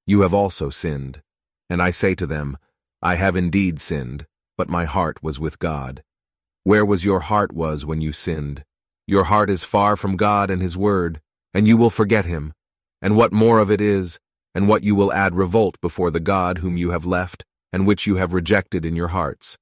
You 0.06 0.20
have 0.20 0.34
also 0.34 0.70
sinned. 0.70 1.22
And 1.68 1.82
I 1.82 1.90
say 1.90 2.14
to 2.14 2.26
them, 2.26 2.56
I 3.02 3.14
have 3.14 3.34
indeed 3.34 3.80
sinned, 3.80 4.26
but 4.58 4.68
my 4.68 4.84
heart 4.84 5.22
was 5.22 5.40
with 5.40 5.58
God. 5.58 6.02
Where 6.64 6.84
was 6.84 7.04
your 7.04 7.20
heart 7.20 7.52
was 7.52 7.86
when 7.86 8.00
you 8.00 8.12
sinned? 8.12 8.64
Your 9.06 9.24
heart 9.24 9.48
is 9.48 9.64
far 9.64 9.96
from 9.96 10.16
God 10.16 10.50
and 10.50 10.60
his 10.60 10.76
word, 10.76 11.20
and 11.54 11.66
you 11.66 11.76
will 11.76 11.90
forget 11.90 12.26
him. 12.26 12.52
And 13.02 13.16
what 13.16 13.32
more 13.32 13.58
of 13.58 13.70
it 13.70 13.80
is, 13.80 14.18
and 14.54 14.68
what 14.68 14.84
you 14.84 14.94
will 14.94 15.12
add 15.12 15.34
revolt 15.34 15.80
before 15.80 16.10
the 16.10 16.20
God 16.20 16.58
whom 16.58 16.76
you 16.76 16.90
have 16.90 17.06
left, 17.06 17.44
and 17.72 17.86
which 17.86 18.06
you 18.06 18.16
have 18.16 18.34
rejected 18.34 18.84
in 18.84 18.96
your 18.96 19.08
hearts. 19.08 19.56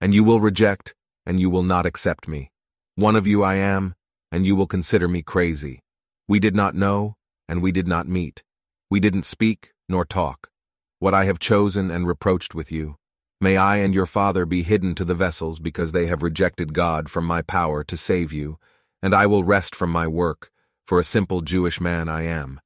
And 0.00 0.14
you 0.14 0.22
will 0.22 0.40
reject, 0.40 0.94
and 1.26 1.40
you 1.40 1.50
will 1.50 1.62
not 1.62 1.86
accept 1.86 2.28
me. 2.28 2.50
One 2.94 3.16
of 3.16 3.26
you 3.26 3.42
I 3.42 3.54
am, 3.54 3.94
and 4.30 4.46
you 4.46 4.54
will 4.54 4.66
consider 4.66 5.08
me 5.08 5.22
crazy. 5.22 5.80
We 6.28 6.38
did 6.38 6.54
not 6.54 6.74
know, 6.74 7.16
and 7.48 7.62
we 7.62 7.72
did 7.72 7.88
not 7.88 8.08
meet. 8.08 8.42
We 8.90 9.00
didn't 9.00 9.24
speak, 9.24 9.72
nor 9.88 10.04
talk. 10.04 10.50
What 10.98 11.14
I 11.14 11.24
have 11.24 11.38
chosen 11.38 11.90
and 11.90 12.06
reproached 12.06 12.54
with 12.54 12.70
you, 12.70 12.96
may 13.40 13.56
I 13.56 13.76
and 13.78 13.94
your 13.94 14.06
father 14.06 14.46
be 14.46 14.62
hidden 14.62 14.94
to 14.96 15.04
the 15.04 15.14
vessels 15.14 15.58
because 15.58 15.92
they 15.92 16.06
have 16.06 16.22
rejected 16.22 16.72
God 16.72 17.08
from 17.08 17.24
my 17.24 17.42
power 17.42 17.82
to 17.84 17.96
save 17.96 18.32
you, 18.32 18.58
and 19.02 19.14
I 19.14 19.26
will 19.26 19.44
rest 19.44 19.74
from 19.74 19.90
my 19.90 20.06
work, 20.06 20.50
for 20.86 20.98
a 20.98 21.04
simple 21.04 21.40
Jewish 21.40 21.80
man 21.80 22.08
I 22.08 22.22
am. 22.22 22.60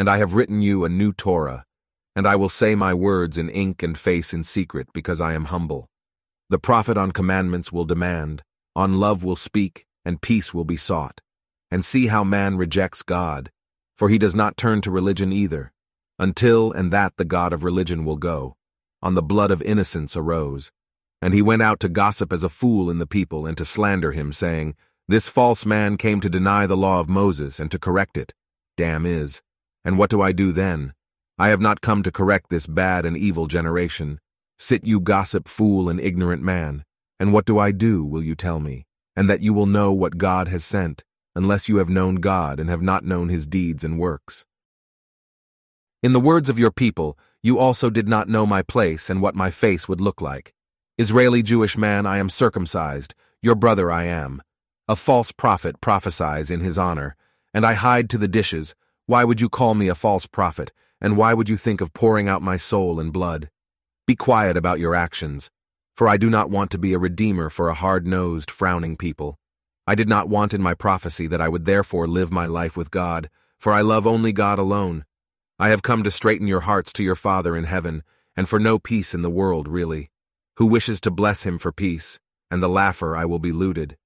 And 0.00 0.08
I 0.08 0.16
have 0.16 0.32
written 0.32 0.62
you 0.62 0.86
a 0.86 0.88
new 0.88 1.12
Torah, 1.12 1.66
and 2.16 2.26
I 2.26 2.34
will 2.34 2.48
say 2.48 2.74
my 2.74 2.94
words 2.94 3.36
in 3.36 3.50
ink 3.50 3.82
and 3.82 3.98
face 3.98 4.32
in 4.32 4.44
secret 4.44 4.88
because 4.94 5.20
I 5.20 5.34
am 5.34 5.44
humble. 5.44 5.90
The 6.48 6.58
prophet 6.58 6.96
on 6.96 7.12
commandments 7.12 7.70
will 7.70 7.84
demand, 7.84 8.42
on 8.74 8.98
love 8.98 9.22
will 9.22 9.36
speak, 9.36 9.84
and 10.02 10.22
peace 10.22 10.54
will 10.54 10.64
be 10.64 10.78
sought. 10.78 11.20
And 11.70 11.84
see 11.84 12.06
how 12.06 12.24
man 12.24 12.56
rejects 12.56 13.02
God, 13.02 13.50
for 13.94 14.08
he 14.08 14.16
does 14.16 14.34
not 14.34 14.56
turn 14.56 14.80
to 14.80 14.90
religion 14.90 15.34
either, 15.34 15.70
until 16.18 16.72
and 16.72 16.90
that 16.94 17.18
the 17.18 17.26
God 17.26 17.52
of 17.52 17.62
religion 17.62 18.06
will 18.06 18.16
go. 18.16 18.56
On 19.02 19.12
the 19.12 19.22
blood 19.22 19.50
of 19.50 19.60
innocence 19.60 20.16
arose. 20.16 20.72
And 21.20 21.34
he 21.34 21.42
went 21.42 21.60
out 21.60 21.78
to 21.80 21.90
gossip 21.90 22.32
as 22.32 22.42
a 22.42 22.48
fool 22.48 22.88
in 22.88 22.96
the 22.96 23.06
people 23.06 23.44
and 23.44 23.54
to 23.58 23.66
slander 23.66 24.12
him, 24.12 24.32
saying, 24.32 24.76
This 25.08 25.28
false 25.28 25.66
man 25.66 25.98
came 25.98 26.22
to 26.22 26.30
deny 26.30 26.66
the 26.66 26.74
law 26.74 27.00
of 27.00 27.10
Moses 27.10 27.60
and 27.60 27.70
to 27.70 27.78
correct 27.78 28.16
it. 28.16 28.32
Damn 28.78 29.04
is. 29.04 29.42
And 29.84 29.98
what 29.98 30.10
do 30.10 30.20
I 30.20 30.32
do 30.32 30.52
then? 30.52 30.94
I 31.38 31.48
have 31.48 31.60
not 31.60 31.80
come 31.80 32.02
to 32.02 32.10
correct 32.10 32.50
this 32.50 32.66
bad 32.66 33.06
and 33.06 33.16
evil 33.16 33.46
generation. 33.46 34.20
Sit 34.58 34.84
you 34.84 35.00
gossip 35.00 35.48
fool 35.48 35.88
and 35.88 35.98
ignorant 35.98 36.42
man. 36.42 36.84
And 37.18 37.32
what 37.32 37.46
do 37.46 37.58
I 37.58 37.72
do, 37.72 38.04
will 38.04 38.22
you 38.22 38.34
tell 38.34 38.60
me? 38.60 38.86
And 39.16 39.28
that 39.28 39.40
you 39.40 39.52
will 39.52 39.66
know 39.66 39.92
what 39.92 40.18
God 40.18 40.48
has 40.48 40.64
sent, 40.64 41.04
unless 41.34 41.68
you 41.68 41.76
have 41.76 41.88
known 41.88 42.16
God 42.16 42.60
and 42.60 42.68
have 42.68 42.82
not 42.82 43.04
known 43.04 43.28
his 43.28 43.46
deeds 43.46 43.84
and 43.84 43.98
works. 43.98 44.44
In 46.02 46.12
the 46.12 46.20
words 46.20 46.48
of 46.48 46.58
your 46.58 46.70
people, 46.70 47.18
you 47.42 47.58
also 47.58 47.90
did 47.90 48.08
not 48.08 48.28
know 48.28 48.46
my 48.46 48.62
place 48.62 49.10
and 49.10 49.22
what 49.22 49.34
my 49.34 49.50
face 49.50 49.88
would 49.88 50.00
look 50.00 50.20
like. 50.20 50.54
Israeli 50.98 51.42
Jewish 51.42 51.78
man, 51.78 52.06
I 52.06 52.18
am 52.18 52.28
circumcised, 52.28 53.14
your 53.42 53.54
brother 53.54 53.90
I 53.90 54.04
am. 54.04 54.42
A 54.88 54.96
false 54.96 55.32
prophet 55.32 55.80
prophesies 55.80 56.50
in 56.50 56.60
his 56.60 56.76
honor, 56.76 57.16
and 57.54 57.64
I 57.64 57.74
hide 57.74 58.10
to 58.10 58.18
the 58.18 58.28
dishes. 58.28 58.74
Why 59.10 59.24
would 59.24 59.40
you 59.40 59.48
call 59.48 59.74
me 59.74 59.88
a 59.88 59.96
false 59.96 60.28
prophet, 60.28 60.70
and 61.00 61.16
why 61.16 61.34
would 61.34 61.48
you 61.48 61.56
think 61.56 61.80
of 61.80 61.92
pouring 61.92 62.28
out 62.28 62.42
my 62.42 62.56
soul 62.56 63.00
in 63.00 63.10
blood? 63.10 63.50
Be 64.06 64.14
quiet 64.14 64.56
about 64.56 64.78
your 64.78 64.94
actions, 64.94 65.50
for 65.96 66.08
I 66.08 66.16
do 66.16 66.30
not 66.30 66.48
want 66.48 66.70
to 66.70 66.78
be 66.78 66.92
a 66.92 66.98
redeemer 67.00 67.50
for 67.50 67.68
a 67.68 67.74
hard-nosed, 67.74 68.52
frowning 68.52 68.96
people. 68.96 69.36
I 69.84 69.96
did 69.96 70.08
not 70.08 70.28
want 70.28 70.54
in 70.54 70.62
my 70.62 70.74
prophecy 70.74 71.26
that 71.26 71.40
I 71.40 71.48
would 71.48 71.64
therefore 71.64 72.06
live 72.06 72.30
my 72.30 72.46
life 72.46 72.76
with 72.76 72.92
God, 72.92 73.28
for 73.58 73.72
I 73.72 73.80
love 73.80 74.06
only 74.06 74.32
God 74.32 74.60
alone. 74.60 75.04
I 75.58 75.70
have 75.70 75.82
come 75.82 76.04
to 76.04 76.10
straighten 76.12 76.46
your 76.46 76.60
hearts 76.60 76.92
to 76.92 77.02
your 77.02 77.16
Father 77.16 77.56
in 77.56 77.64
heaven, 77.64 78.04
and 78.36 78.48
for 78.48 78.60
no 78.60 78.78
peace 78.78 79.12
in 79.12 79.22
the 79.22 79.28
world, 79.28 79.66
really. 79.66 80.08
Who 80.58 80.66
wishes 80.66 81.00
to 81.00 81.10
bless 81.10 81.42
him 81.42 81.58
for 81.58 81.72
peace, 81.72 82.20
and 82.48 82.62
the 82.62 82.68
laugher 82.68 83.16
I 83.16 83.24
will 83.24 83.40
be 83.40 83.50
looted. 83.50 83.96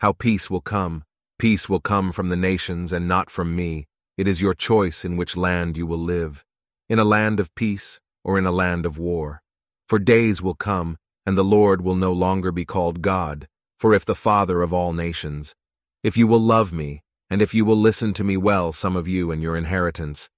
How 0.00 0.12
peace 0.12 0.50
will 0.50 0.60
come. 0.60 1.04
Peace 1.38 1.70
will 1.70 1.80
come 1.80 2.12
from 2.12 2.28
the 2.28 2.36
nations 2.36 2.92
and 2.92 3.08
not 3.08 3.30
from 3.30 3.56
me. 3.56 3.86
It 4.20 4.28
is 4.28 4.42
your 4.42 4.52
choice 4.52 5.02
in 5.02 5.16
which 5.16 5.34
land 5.34 5.78
you 5.78 5.86
will 5.86 6.04
live, 6.16 6.44
in 6.90 6.98
a 6.98 7.04
land 7.04 7.40
of 7.40 7.54
peace 7.54 8.00
or 8.22 8.38
in 8.38 8.44
a 8.44 8.52
land 8.52 8.84
of 8.84 8.98
war. 8.98 9.40
For 9.88 9.98
days 9.98 10.42
will 10.42 10.54
come, 10.54 10.98
and 11.24 11.38
the 11.38 11.42
Lord 11.42 11.80
will 11.80 11.94
no 11.94 12.12
longer 12.12 12.52
be 12.52 12.66
called 12.66 13.00
God, 13.00 13.48
for 13.78 13.94
if 13.94 14.04
the 14.04 14.14
Father 14.14 14.60
of 14.60 14.74
all 14.74 14.92
nations, 14.92 15.54
if 16.02 16.18
you 16.18 16.26
will 16.26 16.38
love 16.38 16.70
me, 16.70 17.00
and 17.30 17.40
if 17.40 17.54
you 17.54 17.64
will 17.64 17.78
listen 17.78 18.12
to 18.12 18.22
me 18.22 18.36
well, 18.36 18.72
some 18.72 18.94
of 18.94 19.08
you 19.08 19.30
and 19.30 19.40
your 19.40 19.56
inheritance, 19.56 20.28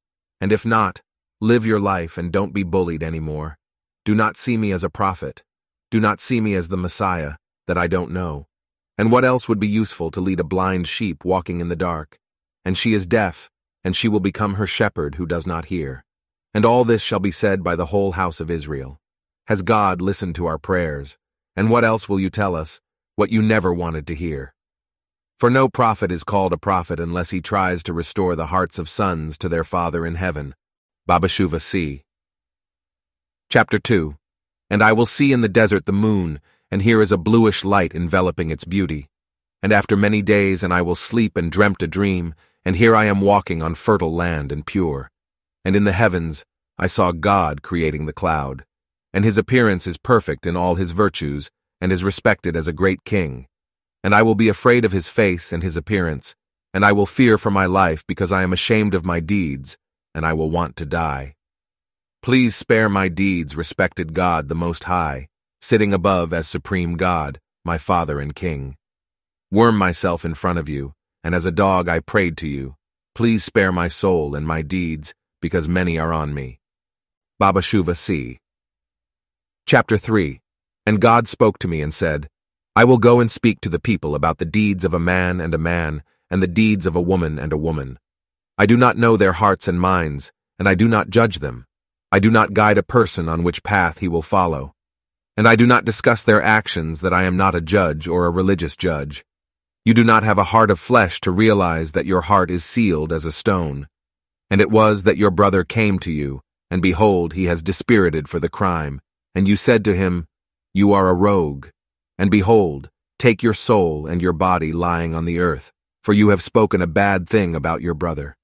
and 0.40 0.52
if 0.52 0.64
not, 0.64 1.02
live 1.40 1.66
your 1.66 1.80
life 1.80 2.16
and 2.16 2.30
don't 2.30 2.54
be 2.54 2.62
bullied 2.62 3.02
anymore. 3.02 3.58
Do 4.04 4.14
not 4.14 4.36
see 4.36 4.56
me 4.56 4.70
as 4.70 4.84
a 4.84 4.90
prophet. 4.90 5.42
Do 5.90 5.98
not 5.98 6.20
see 6.20 6.40
me 6.40 6.54
as 6.54 6.68
the 6.68 6.76
Messiah, 6.76 7.32
that 7.66 7.78
I 7.78 7.88
don't 7.88 8.12
know. 8.12 8.46
And 8.96 9.10
what 9.10 9.24
else 9.24 9.48
would 9.48 9.58
be 9.58 9.66
useful 9.66 10.12
to 10.12 10.20
lead 10.20 10.38
a 10.38 10.44
blind 10.44 10.86
sheep 10.86 11.24
walking 11.24 11.60
in 11.60 11.66
the 11.66 11.74
dark? 11.74 12.20
And 12.64 12.78
she 12.78 12.94
is 12.94 13.08
deaf, 13.08 13.50
and 13.84 13.96
she 13.96 14.08
will 14.08 14.20
become 14.20 14.54
her 14.54 14.66
shepherd 14.66 15.16
who 15.16 15.26
does 15.26 15.46
not 15.46 15.66
hear. 15.66 16.04
And 16.54 16.64
all 16.64 16.84
this 16.84 17.02
shall 17.02 17.20
be 17.20 17.30
said 17.30 17.62
by 17.62 17.76
the 17.76 17.86
whole 17.86 18.12
house 18.12 18.40
of 18.40 18.50
Israel. 18.50 19.00
Has 19.46 19.62
God 19.62 20.00
listened 20.00 20.34
to 20.36 20.46
our 20.46 20.58
prayers? 20.58 21.18
And 21.56 21.70
what 21.70 21.84
else 21.84 22.08
will 22.08 22.20
you 22.20 22.30
tell 22.30 22.54
us, 22.54 22.80
what 23.16 23.30
you 23.30 23.42
never 23.42 23.72
wanted 23.72 24.06
to 24.06 24.14
hear? 24.14 24.54
For 25.38 25.50
no 25.50 25.68
prophet 25.68 26.12
is 26.12 26.22
called 26.22 26.52
a 26.52 26.58
prophet 26.58 27.00
unless 27.00 27.30
he 27.30 27.40
tries 27.40 27.82
to 27.82 27.92
restore 27.92 28.36
the 28.36 28.46
hearts 28.46 28.78
of 28.78 28.88
sons 28.88 29.36
to 29.38 29.48
their 29.48 29.64
Father 29.64 30.06
in 30.06 30.14
heaven. 30.14 30.54
Baba 31.06 31.26
Shuva 31.26 31.60
C. 31.60 32.04
Chapter 33.50 33.78
2 33.78 34.14
And 34.70 34.82
I 34.82 34.92
will 34.92 35.04
see 35.04 35.32
in 35.32 35.40
the 35.40 35.48
desert 35.48 35.84
the 35.84 35.92
moon, 35.92 36.40
and 36.70 36.82
here 36.82 37.00
is 37.02 37.10
a 37.10 37.18
bluish 37.18 37.64
light 37.64 37.92
enveloping 37.92 38.50
its 38.50 38.64
beauty. 38.64 39.08
And 39.62 39.72
after 39.72 39.96
many 39.96 40.22
days, 40.22 40.62
and 40.62 40.72
I 40.72 40.82
will 40.82 40.94
sleep 40.94 41.36
and 41.36 41.50
dreamt 41.50 41.82
a 41.82 41.88
dream, 41.88 42.34
and 42.64 42.76
here 42.76 42.94
I 42.94 43.06
am 43.06 43.20
walking 43.20 43.62
on 43.62 43.74
fertile 43.74 44.14
land 44.14 44.52
and 44.52 44.66
pure. 44.66 45.10
And 45.64 45.74
in 45.74 45.84
the 45.84 45.92
heavens 45.92 46.44
I 46.78 46.86
saw 46.86 47.12
God 47.12 47.62
creating 47.62 48.06
the 48.06 48.12
cloud. 48.12 48.64
And 49.12 49.24
his 49.24 49.38
appearance 49.38 49.86
is 49.86 49.98
perfect 49.98 50.46
in 50.46 50.56
all 50.56 50.76
his 50.76 50.92
virtues, 50.92 51.50
and 51.80 51.92
is 51.92 52.04
respected 52.04 52.56
as 52.56 52.68
a 52.68 52.72
great 52.72 53.04
king. 53.04 53.46
And 54.02 54.14
I 54.14 54.22
will 54.22 54.34
be 54.34 54.48
afraid 54.48 54.84
of 54.84 54.92
his 54.92 55.08
face 55.08 55.52
and 55.52 55.62
his 55.62 55.76
appearance, 55.76 56.34
and 56.72 56.84
I 56.84 56.92
will 56.92 57.06
fear 57.06 57.36
for 57.36 57.50
my 57.50 57.66
life 57.66 58.04
because 58.06 58.32
I 58.32 58.42
am 58.42 58.52
ashamed 58.52 58.94
of 58.94 59.04
my 59.04 59.20
deeds, 59.20 59.76
and 60.14 60.24
I 60.24 60.32
will 60.32 60.50
want 60.50 60.76
to 60.76 60.86
die. 60.86 61.34
Please 62.22 62.54
spare 62.54 62.88
my 62.88 63.08
deeds, 63.08 63.56
respected 63.56 64.14
God 64.14 64.48
the 64.48 64.54
Most 64.54 64.84
High, 64.84 65.26
sitting 65.60 65.92
above 65.92 66.32
as 66.32 66.48
supreme 66.48 66.96
God, 66.96 67.38
my 67.64 67.78
Father 67.78 68.20
and 68.20 68.34
King. 68.34 68.76
Worm 69.50 69.76
myself 69.76 70.24
in 70.24 70.34
front 70.34 70.58
of 70.58 70.68
you, 70.68 70.92
and 71.24 71.34
as 71.34 71.46
a 71.46 71.52
dog 71.52 71.88
I 71.88 72.00
prayed 72.00 72.36
to 72.38 72.48
you, 72.48 72.76
please 73.14 73.44
spare 73.44 73.72
my 73.72 73.88
soul 73.88 74.34
and 74.34 74.46
my 74.46 74.62
deeds, 74.62 75.14
because 75.40 75.68
many 75.68 75.98
are 75.98 76.12
on 76.12 76.34
me. 76.34 76.60
Baba 77.38 77.60
Shuva 77.60 77.96
C. 77.96 78.38
Chapter 79.66 79.96
3 79.96 80.40
And 80.86 81.00
God 81.00 81.28
spoke 81.28 81.58
to 81.58 81.68
me 81.68 81.82
and 81.82 81.92
said, 81.92 82.28
I 82.74 82.84
will 82.84 82.98
go 82.98 83.20
and 83.20 83.30
speak 83.30 83.60
to 83.60 83.68
the 83.68 83.80
people 83.80 84.14
about 84.14 84.38
the 84.38 84.44
deeds 84.44 84.84
of 84.84 84.94
a 84.94 84.98
man 84.98 85.40
and 85.40 85.52
a 85.52 85.58
man, 85.58 86.02
and 86.30 86.42
the 86.42 86.46
deeds 86.46 86.86
of 86.86 86.96
a 86.96 87.00
woman 87.00 87.38
and 87.38 87.52
a 87.52 87.58
woman. 87.58 87.98
I 88.56 88.66
do 88.66 88.76
not 88.76 88.96
know 88.96 89.16
their 89.16 89.32
hearts 89.32 89.68
and 89.68 89.80
minds, 89.80 90.32
and 90.58 90.68
I 90.68 90.74
do 90.74 90.88
not 90.88 91.10
judge 91.10 91.40
them. 91.40 91.66
I 92.10 92.18
do 92.18 92.30
not 92.30 92.54
guide 92.54 92.78
a 92.78 92.82
person 92.82 93.28
on 93.28 93.42
which 93.42 93.62
path 93.62 93.98
he 93.98 94.08
will 94.08 94.22
follow. 94.22 94.74
And 95.36 95.48
I 95.48 95.56
do 95.56 95.66
not 95.66 95.84
discuss 95.84 96.22
their 96.22 96.42
actions 96.42 97.00
that 97.00 97.12
I 97.12 97.24
am 97.24 97.36
not 97.36 97.54
a 97.54 97.60
judge 97.60 98.06
or 98.06 98.26
a 98.26 98.30
religious 98.30 98.76
judge. 98.76 99.24
You 99.84 99.94
do 99.94 100.04
not 100.04 100.22
have 100.22 100.38
a 100.38 100.44
heart 100.44 100.70
of 100.70 100.78
flesh 100.78 101.20
to 101.22 101.32
realize 101.32 101.90
that 101.92 102.06
your 102.06 102.20
heart 102.20 102.52
is 102.52 102.64
sealed 102.64 103.12
as 103.12 103.24
a 103.24 103.32
stone. 103.32 103.88
And 104.48 104.60
it 104.60 104.70
was 104.70 105.02
that 105.02 105.16
your 105.16 105.32
brother 105.32 105.64
came 105.64 105.98
to 106.00 106.12
you, 106.12 106.40
and 106.70 106.80
behold, 106.80 107.32
he 107.32 107.46
has 107.46 107.64
dispirited 107.64 108.28
for 108.28 108.38
the 108.38 108.48
crime. 108.48 109.00
And 109.34 109.48
you 109.48 109.56
said 109.56 109.84
to 109.86 109.96
him, 109.96 110.26
You 110.72 110.92
are 110.92 111.08
a 111.08 111.14
rogue. 111.14 111.66
And 112.16 112.30
behold, 112.30 112.90
take 113.18 113.42
your 113.42 113.54
soul 113.54 114.06
and 114.06 114.22
your 114.22 114.32
body 114.32 114.72
lying 114.72 115.16
on 115.16 115.24
the 115.24 115.40
earth, 115.40 115.72
for 116.04 116.12
you 116.12 116.28
have 116.28 116.42
spoken 116.42 116.80
a 116.80 116.86
bad 116.86 117.28
thing 117.28 117.56
about 117.56 117.82
your 117.82 117.94
brother. 117.94 118.36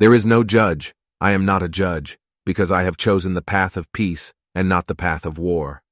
There 0.00 0.12
is 0.12 0.26
no 0.26 0.42
judge, 0.42 0.92
I 1.20 1.30
am 1.32 1.44
not 1.44 1.62
a 1.62 1.68
judge, 1.68 2.18
because 2.44 2.72
I 2.72 2.82
have 2.82 2.96
chosen 2.96 3.34
the 3.34 3.42
path 3.42 3.76
of 3.76 3.92
peace 3.92 4.32
and 4.56 4.68
not 4.68 4.88
the 4.88 4.96
path 4.96 5.24
of 5.24 5.38
war. 5.38 5.82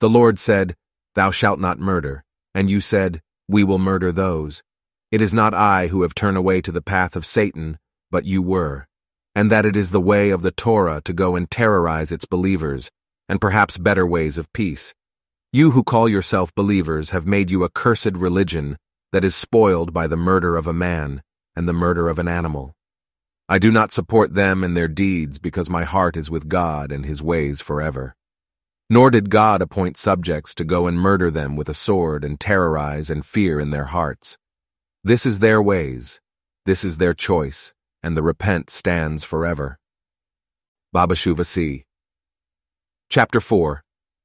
The 0.00 0.10
Lord 0.10 0.38
said, 0.38 0.76
Thou 1.14 1.30
shalt 1.30 1.58
not 1.58 1.78
murder, 1.78 2.22
and 2.54 2.68
you 2.68 2.80
said, 2.80 3.22
we 3.52 3.62
will 3.62 3.78
murder 3.78 4.10
those. 4.10 4.62
It 5.10 5.20
is 5.20 5.34
not 5.34 5.52
I 5.52 5.88
who 5.88 6.02
have 6.02 6.14
turned 6.14 6.38
away 6.38 6.62
to 6.62 6.72
the 6.72 6.82
path 6.82 7.14
of 7.14 7.26
Satan, 7.26 7.78
but 8.10 8.24
you 8.24 8.40
were. 8.40 8.86
And 9.34 9.50
that 9.50 9.66
it 9.66 9.76
is 9.76 9.90
the 9.90 10.00
way 10.00 10.30
of 10.30 10.42
the 10.42 10.50
Torah 10.50 11.02
to 11.04 11.12
go 11.12 11.36
and 11.36 11.50
terrorize 11.50 12.10
its 12.10 12.24
believers, 12.24 12.90
and 13.28 13.40
perhaps 13.40 13.76
better 13.78 14.06
ways 14.06 14.38
of 14.38 14.52
peace. 14.52 14.94
You 15.52 15.72
who 15.72 15.84
call 15.84 16.08
yourself 16.08 16.54
believers 16.54 17.10
have 17.10 17.26
made 17.26 17.50
you 17.50 17.62
a 17.62 17.68
cursed 17.68 18.16
religion 18.16 18.78
that 19.12 19.24
is 19.24 19.34
spoiled 19.34 19.92
by 19.92 20.06
the 20.06 20.16
murder 20.16 20.56
of 20.56 20.66
a 20.66 20.72
man 20.72 21.22
and 21.54 21.68
the 21.68 21.74
murder 21.74 22.08
of 22.08 22.18
an 22.18 22.28
animal. 22.28 22.72
I 23.50 23.58
do 23.58 23.70
not 23.70 23.92
support 23.92 24.32
them 24.32 24.64
and 24.64 24.74
their 24.74 24.88
deeds 24.88 25.38
because 25.38 25.68
my 25.68 25.84
heart 25.84 26.16
is 26.16 26.30
with 26.30 26.48
God 26.48 26.90
and 26.90 27.04
his 27.04 27.22
ways 27.22 27.60
forever. 27.60 28.14
Nor 28.92 29.10
did 29.10 29.30
God 29.30 29.62
appoint 29.62 29.96
subjects 29.96 30.54
to 30.54 30.64
go 30.64 30.86
and 30.86 31.00
murder 31.00 31.30
them 31.30 31.56
with 31.56 31.70
a 31.70 31.72
sword 31.72 32.24
and 32.24 32.38
terrorize 32.38 33.08
and 33.08 33.24
fear 33.24 33.58
in 33.58 33.70
their 33.70 33.86
hearts. 33.86 34.36
This 35.02 35.24
is 35.24 35.38
their 35.38 35.62
ways, 35.62 36.20
this 36.66 36.84
is 36.84 36.98
their 36.98 37.14
choice, 37.14 37.72
and 38.02 38.14
the 38.14 38.22
repent 38.22 38.68
stands 38.68 39.24
forever. 39.24 39.78
Baba 40.92 41.14
Shuva 41.14 41.46
C. 41.46 41.84
Chapter 43.08 43.40
4 43.40 43.82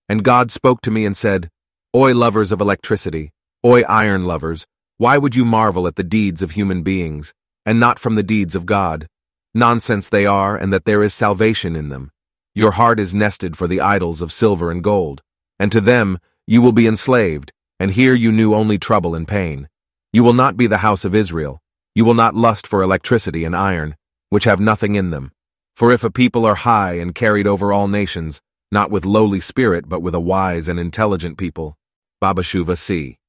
And 0.09 0.21
God 0.21 0.51
spoke 0.51 0.81
to 0.81 0.91
me 0.91 1.05
and 1.05 1.15
said, 1.15 1.49
Oi 1.95 2.13
lovers 2.13 2.51
of 2.51 2.59
electricity, 2.59 3.31
oi 3.65 3.83
iron 3.83 4.25
lovers, 4.25 4.67
why 4.97 5.17
would 5.17 5.33
you 5.33 5.45
marvel 5.45 5.87
at 5.87 5.95
the 5.95 6.03
deeds 6.03 6.41
of 6.41 6.51
human 6.51 6.83
beings, 6.83 7.33
and 7.65 7.79
not 7.79 7.99
from 7.99 8.15
the 8.15 8.21
deeds 8.35 8.53
of 8.53 8.65
God? 8.65 9.07
Nonsense 9.53 10.09
they 10.09 10.25
are, 10.25 10.57
and 10.57 10.73
that 10.73 10.83
there 10.83 11.03
is 11.03 11.13
salvation 11.13 11.73
in 11.77 11.87
them. 11.87 12.11
Your 12.57 12.71
heart 12.71 12.99
is 12.99 13.13
nested 13.13 13.55
for 13.55 13.67
the 13.67 13.81
idols 13.81 14.23
of 14.23 14.31
silver 14.31 14.71
and 14.71 14.83
gold, 14.83 15.21
and 15.59 15.71
to 15.71 15.79
them 15.79 16.17
you 16.47 16.59
will 16.59 16.71
be 16.71 16.87
enslaved, 16.87 17.53
and 17.79 17.91
here 17.91 18.15
you 18.15 18.31
knew 18.31 18.55
only 18.55 18.79
trouble 18.79 19.13
and 19.13 19.27
pain. 19.27 19.69
You 20.11 20.23
will 20.23 20.33
not 20.33 20.57
be 20.57 20.65
the 20.65 20.79
house 20.79 21.05
of 21.05 21.13
Israel. 21.13 21.61
You 21.93 22.03
will 22.03 22.15
not 22.15 22.33
lust 22.33 22.65
for 22.65 22.81
electricity 22.81 23.43
and 23.43 23.55
iron, 23.55 23.95
which 24.31 24.45
have 24.45 24.59
nothing 24.59 24.95
in 24.95 25.11
them. 25.11 25.33
For 25.75 25.91
if 25.91 26.03
a 26.03 26.09
people 26.09 26.47
are 26.47 26.55
high 26.55 26.93
and 26.93 27.13
carried 27.13 27.45
over 27.45 27.71
all 27.71 27.87
nations, 27.87 28.41
not 28.71 28.89
with 28.89 29.05
lowly 29.05 29.39
spirit, 29.39 29.87
but 29.87 30.01
with 30.01 30.15
a 30.15 30.19
wise 30.19 30.67
and 30.67 30.79
intelligent 30.79 31.37
people. 31.37 31.77
Babashuva 32.23 32.75
C. 32.75 33.19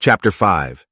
Chapter 0.00 0.32
5 0.32 0.84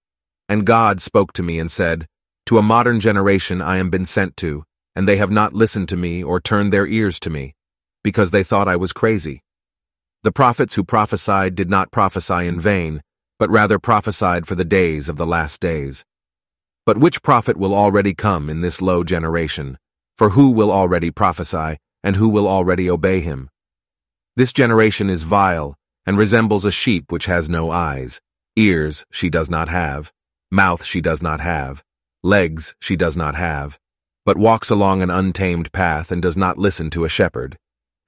And 0.48 0.64
God 0.64 1.00
spoke 1.00 1.32
to 1.32 1.42
me 1.42 1.58
and 1.58 1.68
said, 1.68 2.06
To 2.46 2.58
a 2.58 2.62
modern 2.62 3.00
generation 3.00 3.60
I 3.60 3.78
am 3.78 3.90
been 3.90 4.06
sent 4.06 4.36
to, 4.36 4.62
and 4.96 5.06
they 5.06 5.16
have 5.16 5.30
not 5.30 5.52
listened 5.52 5.88
to 5.88 5.96
me 5.96 6.22
or 6.22 6.40
turned 6.40 6.72
their 6.72 6.86
ears 6.86 7.20
to 7.20 7.30
me, 7.30 7.54
because 8.02 8.30
they 8.30 8.42
thought 8.42 8.68
I 8.68 8.76
was 8.76 8.92
crazy. 8.92 9.42
The 10.24 10.32
prophets 10.32 10.74
who 10.74 10.84
prophesied 10.84 11.54
did 11.54 11.70
not 11.70 11.92
prophesy 11.92 12.46
in 12.46 12.58
vain, 12.58 13.02
but 13.38 13.50
rather 13.50 13.78
prophesied 13.78 14.46
for 14.46 14.54
the 14.54 14.64
days 14.64 15.08
of 15.08 15.16
the 15.16 15.26
last 15.26 15.60
days. 15.60 16.04
But 16.84 16.98
which 16.98 17.22
prophet 17.22 17.56
will 17.56 17.74
already 17.74 18.14
come 18.14 18.50
in 18.50 18.60
this 18.60 18.82
low 18.82 19.04
generation? 19.04 19.78
For 20.16 20.30
who 20.30 20.50
will 20.50 20.72
already 20.72 21.10
prophesy, 21.10 21.76
and 22.02 22.16
who 22.16 22.28
will 22.28 22.48
already 22.48 22.90
obey 22.90 23.20
him? 23.20 23.50
This 24.36 24.52
generation 24.52 25.08
is 25.08 25.22
vile, 25.22 25.76
and 26.06 26.18
resembles 26.18 26.64
a 26.64 26.70
sheep 26.70 27.12
which 27.12 27.26
has 27.26 27.48
no 27.48 27.70
eyes. 27.70 28.20
Ears 28.56 29.04
she 29.12 29.30
does 29.30 29.50
not 29.50 29.68
have, 29.68 30.12
mouth 30.50 30.84
she 30.84 31.00
does 31.00 31.22
not 31.22 31.40
have, 31.40 31.84
legs 32.22 32.74
she 32.80 32.96
does 32.96 33.16
not 33.16 33.34
have, 33.34 33.78
but 34.28 34.36
walks 34.36 34.68
along 34.68 35.00
an 35.00 35.08
untamed 35.08 35.72
path 35.72 36.12
and 36.12 36.20
does 36.20 36.36
not 36.36 36.58
listen 36.58 36.90
to 36.90 37.06
a 37.06 37.08
shepherd. 37.08 37.56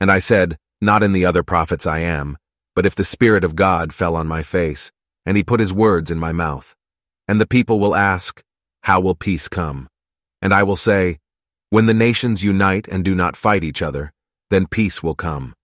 And 0.03 0.13
I 0.13 0.19
said, 0.19 0.59
Not 0.79 1.03
in 1.03 1.13
the 1.13 1.25
other 1.25 1.43
prophets 1.43 1.87
I 1.87 2.01
am, 2.01 2.37
but 2.77 2.85
if 2.85 2.95
the 2.95 3.05
Spirit 3.15 3.45
of 3.45 3.57
God 3.57 3.95
fell 3.95 4.15
on 4.15 4.29
my 4.29 4.43
face, 4.43 4.93
and 5.25 5.35
he 5.35 5.43
put 5.43 5.61
his 5.65 5.73
words 5.73 6.11
in 6.11 6.19
my 6.19 6.33
mouth. 6.33 6.77
And 7.27 7.41
the 7.41 7.47
people 7.47 7.81
will 7.81 7.97
ask, 7.97 8.45
how 8.83 9.01
will 9.01 9.15
peace 9.15 9.49
come? 9.49 9.89
And 10.43 10.53
I 10.53 10.63
will 10.63 10.77
say, 10.77 11.19
When 11.71 11.87
the 11.87 11.95
nations 11.95 12.45
unite 12.45 12.87
and 12.87 13.03
do 13.03 13.15
not 13.15 13.35
fight 13.35 13.65
each 13.65 13.81
other, 13.81 14.13
then 14.51 14.67
peace 14.67 15.03
will 15.03 15.15
come. 15.15 15.55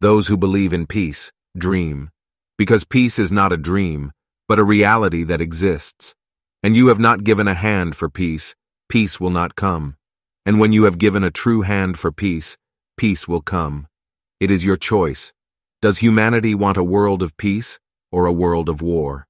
Those 0.00 0.26
who 0.26 0.36
believe 0.36 0.72
in 0.72 0.88
peace 0.88 1.30
dream, 1.56 2.10
because 2.58 2.84
peace 2.84 3.20
is 3.20 3.30
not 3.30 3.52
a 3.52 3.56
dream, 3.70 4.10
but 4.48 4.58
a 4.58 4.64
reality 4.64 5.22
that 5.22 5.40
exists. 5.40 6.16
And 6.60 6.74
you 6.74 6.88
have 6.88 6.98
not 6.98 7.22
given 7.22 7.46
a 7.46 7.54
hand 7.54 7.94
for 7.94 8.08
peace, 8.08 8.56
peace 8.92 9.18
will 9.18 9.30
not 9.30 9.54
come. 9.54 9.96
And 10.44 10.60
when 10.60 10.74
you 10.74 10.84
have 10.84 10.98
given 10.98 11.24
a 11.24 11.30
true 11.30 11.62
hand 11.62 11.98
for 11.98 12.12
peace, 12.12 12.58
peace 12.98 13.26
will 13.26 13.40
come. 13.40 13.86
It 14.38 14.50
is 14.50 14.66
your 14.66 14.76
choice. 14.76 15.32
Does 15.80 16.00
humanity 16.00 16.54
want 16.54 16.76
a 16.76 16.84
world 16.84 17.22
of 17.22 17.34
peace 17.38 17.80
or 18.10 18.26
a 18.26 18.38
world 18.42 18.68
of 18.68 18.82
war? 18.82 19.26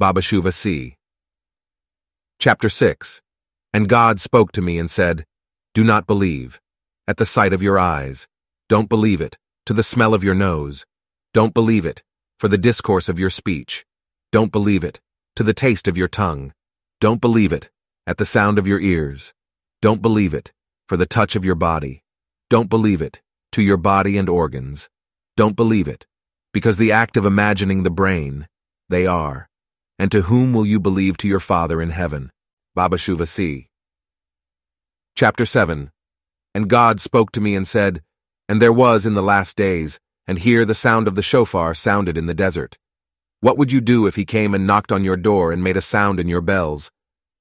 Babashuva 0.00 0.50
C. 0.50 0.96
Chapter 2.38 2.70
6 2.70 3.20
And 3.74 3.86
God 3.86 4.18
spoke 4.18 4.50
to 4.52 4.62
me 4.62 4.78
and 4.78 4.90
said, 4.90 5.26
Do 5.74 5.84
not 5.84 6.06
believe. 6.06 6.58
At 7.06 7.18
the 7.18 7.26
sight 7.26 7.52
of 7.52 7.62
your 7.62 7.78
eyes. 7.78 8.28
Don't 8.70 8.88
believe 8.88 9.20
it. 9.20 9.36
To 9.66 9.74
the 9.74 9.82
smell 9.82 10.14
of 10.14 10.24
your 10.24 10.34
nose. 10.34 10.86
Don't 11.34 11.52
believe 11.52 11.84
it. 11.84 12.02
For 12.38 12.48
the 12.48 12.56
discourse 12.56 13.10
of 13.10 13.18
your 13.18 13.28
speech. 13.28 13.84
Don't 14.32 14.52
believe 14.52 14.84
it. 14.84 15.02
To 15.36 15.42
the 15.42 15.52
taste 15.52 15.86
of 15.86 15.98
your 15.98 16.08
tongue. 16.08 16.54
Don't 16.98 17.20
believe 17.20 17.52
it. 17.52 17.68
At 18.06 18.18
the 18.18 18.26
sound 18.26 18.58
of 18.58 18.66
your 18.66 18.80
ears. 18.80 19.32
Don't 19.80 20.02
believe 20.02 20.34
it. 20.34 20.52
For 20.88 20.98
the 20.98 21.06
touch 21.06 21.36
of 21.36 21.44
your 21.44 21.54
body. 21.54 22.02
Don't 22.50 22.68
believe 22.68 23.00
it. 23.00 23.22
To 23.52 23.62
your 23.62 23.78
body 23.78 24.18
and 24.18 24.28
organs. 24.28 24.90
Don't 25.38 25.56
believe 25.56 25.88
it. 25.88 26.06
Because 26.52 26.76
the 26.76 26.92
act 26.92 27.16
of 27.16 27.24
imagining 27.24 27.82
the 27.82 27.90
brain, 27.90 28.46
they 28.90 29.06
are. 29.06 29.48
And 29.98 30.12
to 30.12 30.22
whom 30.22 30.52
will 30.52 30.66
you 30.66 30.78
believe 30.78 31.16
to 31.18 31.28
your 31.28 31.40
Father 31.40 31.80
in 31.80 31.90
heaven? 31.90 32.30
Babashuva 32.76 33.26
C. 33.26 33.68
Chapter 35.16 35.46
7 35.46 35.90
And 36.54 36.68
God 36.68 37.00
spoke 37.00 37.32
to 37.32 37.40
me 37.40 37.56
and 37.56 37.66
said, 37.66 38.02
And 38.50 38.60
there 38.60 38.72
was 38.72 39.06
in 39.06 39.14
the 39.14 39.22
last 39.22 39.56
days, 39.56 39.98
and 40.26 40.38
here 40.38 40.66
the 40.66 40.74
sound 40.74 41.08
of 41.08 41.14
the 41.14 41.22
shofar 41.22 41.72
sounded 41.72 42.18
in 42.18 42.26
the 42.26 42.34
desert. 42.34 42.76
What 43.40 43.56
would 43.56 43.72
you 43.72 43.80
do 43.80 44.06
if 44.06 44.16
he 44.16 44.26
came 44.26 44.52
and 44.52 44.66
knocked 44.66 44.92
on 44.92 45.04
your 45.04 45.16
door 45.16 45.52
and 45.52 45.64
made 45.64 45.78
a 45.78 45.80
sound 45.80 46.20
in 46.20 46.28
your 46.28 46.42
bells? 46.42 46.90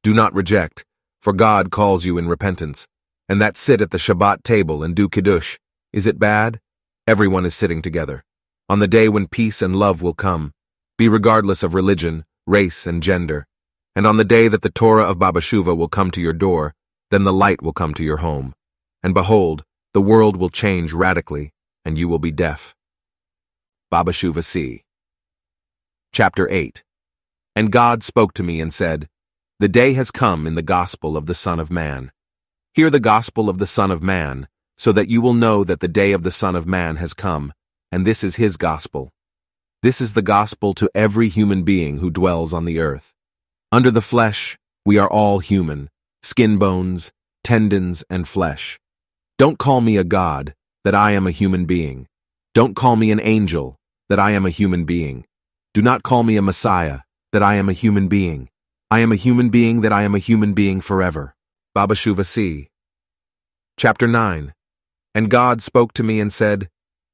Do 0.04 0.14
not 0.14 0.34
reject, 0.34 0.84
for 1.22 1.32
God 1.32 1.72
calls 1.72 2.04
you 2.04 2.18
in 2.18 2.28
repentance. 2.28 2.90
And 3.30 3.42
that 3.42 3.56
sit 3.56 3.80
at 3.80 3.92
the 3.92 3.98
Shabbat 3.98 4.44
table 4.44 4.84
and 4.84 4.94
do 4.94 5.08
Kiddush. 5.08 5.58
Is 5.94 6.08
it 6.08 6.20
bad? 6.20 6.60
Everyone 7.08 7.46
is 7.46 7.56
sitting 7.56 7.82
together. 7.82 8.26
On 8.68 8.80
the 8.80 8.88
day 8.88 9.08
when 9.08 9.28
peace 9.28 9.62
and 9.62 9.74
love 9.74 10.02
will 10.02 10.14
come. 10.14 10.52
Be 10.98 11.08
regardless 11.08 11.64
of 11.64 11.74
religion, 11.74 12.26
race, 12.46 12.86
and 12.86 13.02
gender. 13.02 13.48
And 13.96 14.06
on 14.06 14.18
the 14.18 14.26
day 14.26 14.50
that 14.50 14.62
the 14.62 14.70
Torah 14.70 15.10
of 15.10 15.20
Babashuva 15.20 15.76
will 15.78 15.88
come 15.88 16.12
to 16.12 16.22
your 16.22 16.34
door, 16.34 16.74
then 17.10 17.24
the 17.24 17.32
light 17.32 17.62
will 17.62 17.74
come 17.74 17.94
to 17.94 18.04
your 18.04 18.18
home. 18.18 18.54
And 19.04 19.14
behold, 19.14 19.64
the 19.94 20.02
world 20.02 20.36
will 20.36 20.50
change 20.50 20.92
radically, 20.92 21.52
and 21.86 21.98
you 21.98 22.10
will 22.10 22.20
be 22.20 22.32
deaf. 22.32 22.76
Babashuva 23.90 24.44
C. 24.44 24.84
Chapter 26.12 26.50
8 26.50 26.84
And 27.56 27.72
God 27.72 28.04
spoke 28.04 28.34
to 28.34 28.44
me 28.44 28.60
and 28.60 28.74
said, 28.74 29.08
The 29.60 29.70
day 29.70 29.94
has 29.94 30.10
come 30.10 30.48
in 30.48 30.56
the 30.56 30.64
gospel 30.64 31.16
of 31.16 31.28
the 31.28 31.36
Son 31.36 31.60
of 31.60 31.70
Man. 31.70 32.12
Hear 32.74 32.90
the 32.90 33.00
gospel 33.00 33.50
of 33.50 33.60
the 33.60 33.68
Son 33.68 33.92
of 33.92 34.02
Man, 34.02 34.48
so 34.78 34.92
that 34.92 35.08
you 35.08 35.22
will 35.22 35.36
know 35.36 35.64
that 35.64 35.80
the 35.80 35.88
day 35.88 36.12
of 36.12 36.24
the 36.24 36.32
Son 36.32 36.56
of 36.56 36.66
Man 36.66 36.96
has 36.96 37.14
come, 37.14 37.54
and 37.92 38.06
this 38.06 38.24
is 38.24 38.38
his 38.38 38.58
gospel. 38.58 39.12
This 39.84 40.02
is 40.02 40.14
the 40.14 40.24
gospel 40.24 40.74
to 40.74 40.90
every 40.96 41.30
human 41.30 41.64
being 41.64 42.00
who 42.00 42.10
dwells 42.10 42.52
on 42.52 42.66
the 42.66 42.80
earth. 42.80 43.14
Under 43.72 43.92
the 43.92 44.02
flesh, 44.02 44.58
we 44.86 44.98
are 44.98 45.10
all 45.10 45.40
human, 45.40 45.90
skin 46.24 46.58
bones, 46.58 47.12
tendons, 47.44 48.04
and 48.10 48.28
flesh. 48.28 48.80
Don't 49.38 49.60
call 49.60 49.82
me 49.82 49.98
a 49.98 50.04
god, 50.04 50.56
that 50.84 50.96
I 50.96 51.12
am 51.12 51.28
a 51.28 51.32
human 51.32 51.66
being. 51.66 52.08
Don't 52.56 52.76
call 52.76 52.96
me 52.96 53.12
an 53.12 53.22
angel, 53.22 53.78
that 54.10 54.20
I 54.20 54.32
am 54.32 54.48
a 54.48 54.50
human 54.50 54.86
being. 54.86 55.26
Do 55.76 55.82
not 55.84 56.02
call 56.02 56.24
me 56.24 56.38
a 56.38 56.42
messiah, 56.42 57.00
that 57.32 57.44
I 57.44 57.56
am 57.56 57.70
a 57.70 57.74
human 57.74 58.08
being. 58.08 58.50
I 58.90 59.00
am 59.00 59.12
a 59.12 59.16
human 59.16 59.50
being 59.50 59.82
that 59.82 59.94
I 59.94 60.04
am 60.04 60.16
a 60.16 60.20
human 60.20 60.54
being 60.54 60.82
forever. 60.82 61.36
Babashuva 61.76 62.26
C. 62.26 62.70
Chapter 63.78 64.08
9 64.08 64.54
And 65.16 65.30
God 65.30 65.62
spoke 65.62 65.94
to 65.94 66.04
me 66.04 66.20
and 66.20 66.32
said, 66.32 66.70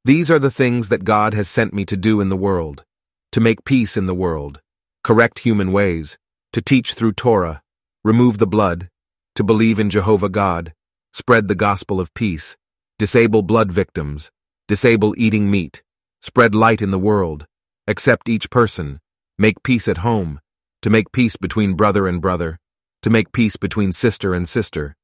these 0.05 0.31
are 0.31 0.39
the 0.39 0.49
things 0.49 0.87
that 0.89 1.03
God 1.03 1.33
has 1.33 1.49
sent 1.49 1.73
me 1.73 1.83
to 1.85 1.97
do 1.97 2.21
in 2.21 2.29
the 2.29 2.37
world, 2.37 2.85
to 3.33 3.41
make 3.41 3.65
peace 3.65 3.97
in 3.97 4.05
the 4.05 4.15
world, 4.15 4.61
correct 5.03 5.39
human 5.39 5.73
ways, 5.73 6.17
to 6.53 6.61
teach 6.61 6.93
through 6.93 7.13
Torah, 7.13 7.61
remove 8.03 8.37
the 8.37 8.47
blood, 8.47 8.89
to 9.35 9.43
believe 9.43 9.77
in 9.77 9.89
Jehovah 9.89 10.29
God, 10.29 10.73
spread 11.11 11.47
the 11.47 11.55
gospel 11.55 11.99
of 11.99 12.13
peace, 12.13 12.55
disable 12.97 13.41
blood 13.41 13.73
victims, 13.73 14.31
disable 14.69 15.13
eating 15.17 15.51
meat, 15.51 15.83
spread 16.21 16.55
light 16.55 16.81
in 16.81 16.91
the 16.91 16.97
world, 16.97 17.45
accept 17.85 18.29
each 18.29 18.49
person, 18.49 19.01
make 19.37 19.63
peace 19.63 19.89
at 19.89 19.97
home, 19.97 20.39
to 20.81 20.89
make 20.89 21.11
peace 21.11 21.35
between 21.35 21.73
brother 21.73 22.07
and 22.07 22.21
brother, 22.21 22.59
to 23.01 23.09
make 23.09 23.31
peace 23.31 23.57
between 23.57 23.91
sister 23.91 24.33
and 24.33 24.47
sister, 24.47 24.95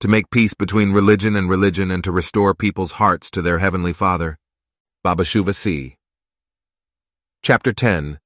to 0.00 0.08
make 0.08 0.30
peace 0.30 0.54
between 0.54 0.92
religion 0.92 1.34
and 1.34 1.48
religion 1.48 1.90
and 1.90 2.04
to 2.04 2.12
restore 2.12 2.54
people's 2.54 2.92
hearts 2.92 3.30
to 3.30 3.42
their 3.42 3.58
heavenly 3.58 3.92
Father. 3.92 4.38
Babashuva 5.04 5.54
C. 5.54 5.96
Chapter 7.42 7.72
10 7.72 8.18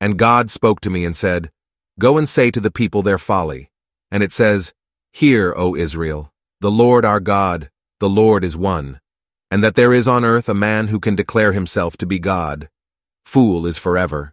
And 0.00 0.18
God 0.18 0.50
spoke 0.50 0.80
to 0.80 0.90
me 0.90 1.04
and 1.04 1.16
said, 1.16 1.50
Go 1.98 2.16
and 2.16 2.28
say 2.28 2.50
to 2.50 2.60
the 2.60 2.70
people 2.70 3.02
their 3.02 3.18
folly. 3.18 3.70
And 4.10 4.22
it 4.22 4.32
says, 4.32 4.72
Hear, 5.12 5.54
O 5.56 5.74
Israel, 5.74 6.32
the 6.60 6.70
Lord 6.70 7.04
our 7.04 7.20
God, 7.20 7.70
the 8.00 8.08
Lord 8.08 8.44
is 8.44 8.56
one, 8.56 9.00
and 9.50 9.62
that 9.62 9.74
there 9.74 9.92
is 9.92 10.08
on 10.08 10.24
earth 10.24 10.48
a 10.48 10.54
man 10.54 10.88
who 10.88 11.00
can 11.00 11.14
declare 11.14 11.52
himself 11.52 11.96
to 11.98 12.06
be 12.06 12.18
God. 12.18 12.68
Fool 13.24 13.66
is 13.66 13.78
forever, 13.78 14.32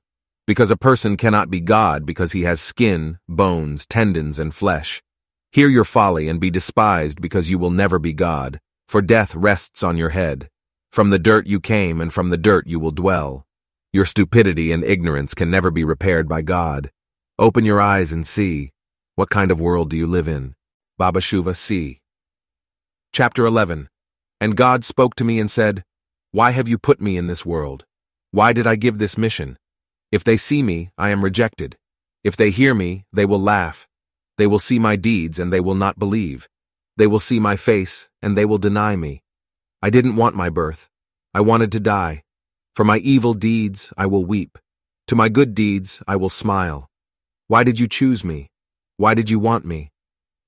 because 0.50 0.72
a 0.72 0.76
person 0.76 1.16
cannot 1.16 1.52
be 1.52 1.62
God 1.62 2.08
because 2.08 2.32
he 2.32 2.42
has 2.42 2.60
skin, 2.60 3.20
bones, 3.28 3.86
tendons, 3.86 4.40
and 4.40 4.52
flesh. 4.52 5.00
Hear 5.52 5.68
your 5.68 5.84
folly 5.84 6.28
and 6.28 6.40
be 6.40 6.50
despised 6.50 7.22
because 7.22 7.52
you 7.52 7.60
will 7.60 7.70
never 7.70 8.00
be 8.00 8.14
God, 8.14 8.60
for 8.88 9.00
death 9.00 9.36
rests 9.36 9.84
on 9.84 9.96
your 9.96 10.10
head. 10.10 10.50
From 10.92 11.12
the 11.12 11.20
dirt 11.20 11.46
you 11.46 11.60
came, 11.60 12.02
and 12.02 12.12
from 12.12 12.32
the 12.32 12.38
dirt 12.38 12.66
you 12.66 12.80
will 12.80 12.90
dwell. 12.90 13.46
Your 13.94 14.06
stupidity 14.06 14.72
and 14.72 14.84
ignorance 14.84 15.36
can 15.36 15.52
never 15.52 15.70
be 15.70 15.84
repaired 15.84 16.28
by 16.28 16.42
God. 16.42 16.90
Open 17.38 17.64
your 17.64 17.80
eyes 17.80 18.12
and 18.12 18.26
see. 18.26 18.72
What 19.14 19.30
kind 19.30 19.52
of 19.52 19.62
world 19.62 19.92
do 19.92 19.98
you 19.98 20.08
live 20.08 20.28
in? 20.28 20.56
Babashuva 21.00 21.56
C. 21.56 22.00
Chapter 23.14 23.46
11 23.46 23.88
And 24.42 24.58
God 24.58 24.84
spoke 24.84 25.14
to 25.18 25.24
me 25.24 25.40
and 25.40 25.52
said, 25.52 25.84
Why 26.32 26.50
have 26.50 26.68
you 26.68 26.80
put 26.80 27.00
me 27.00 27.18
in 27.18 27.28
this 27.28 27.46
world? 27.46 27.86
Why 28.32 28.52
did 28.52 28.66
I 28.66 28.78
give 28.78 28.98
this 28.98 29.16
mission? 29.16 29.59
If 30.12 30.24
they 30.24 30.38
see 30.38 30.64
me, 30.64 30.90
I 30.98 31.10
am 31.10 31.24
rejected. 31.24 31.78
If 32.24 32.36
they 32.36 32.50
hear 32.50 32.74
me, 32.74 33.06
they 33.14 33.26
will 33.26 33.40
laugh. 33.42 33.88
They 34.38 34.48
will 34.48 34.60
see 34.60 34.80
my 34.80 34.96
deeds, 34.96 35.40
and 35.40 35.54
they 35.54 35.60
will 35.60 35.76
not 35.76 36.00
believe. 36.00 36.50
They 36.98 37.08
will 37.08 37.20
see 37.20 37.40
my 37.40 37.56
face, 37.56 38.10
and 38.22 38.38
they 38.38 38.46
will 38.46 38.58
deny 38.58 38.96
me. 38.96 39.22
I 39.82 39.90
didn't 39.90 40.16
want 40.16 40.36
my 40.36 40.50
birth. 40.50 40.90
I 41.34 41.42
wanted 41.42 41.72
to 41.74 41.80
die. 41.80 42.24
For 42.76 42.84
my 42.84 42.98
evil 42.98 43.34
deeds, 43.34 43.94
I 43.98 44.06
will 44.08 44.26
weep. 44.26 44.58
To 45.08 45.16
my 45.16 45.30
good 45.30 45.54
deeds, 45.54 46.02
I 46.08 46.16
will 46.16 46.30
smile. 46.30 46.90
Why 47.48 47.64
did 47.64 47.80
you 47.80 47.88
choose 47.88 48.24
me? 48.24 48.50
Why 48.98 49.14
did 49.14 49.30
you 49.30 49.40
want 49.40 49.66
me? 49.66 49.92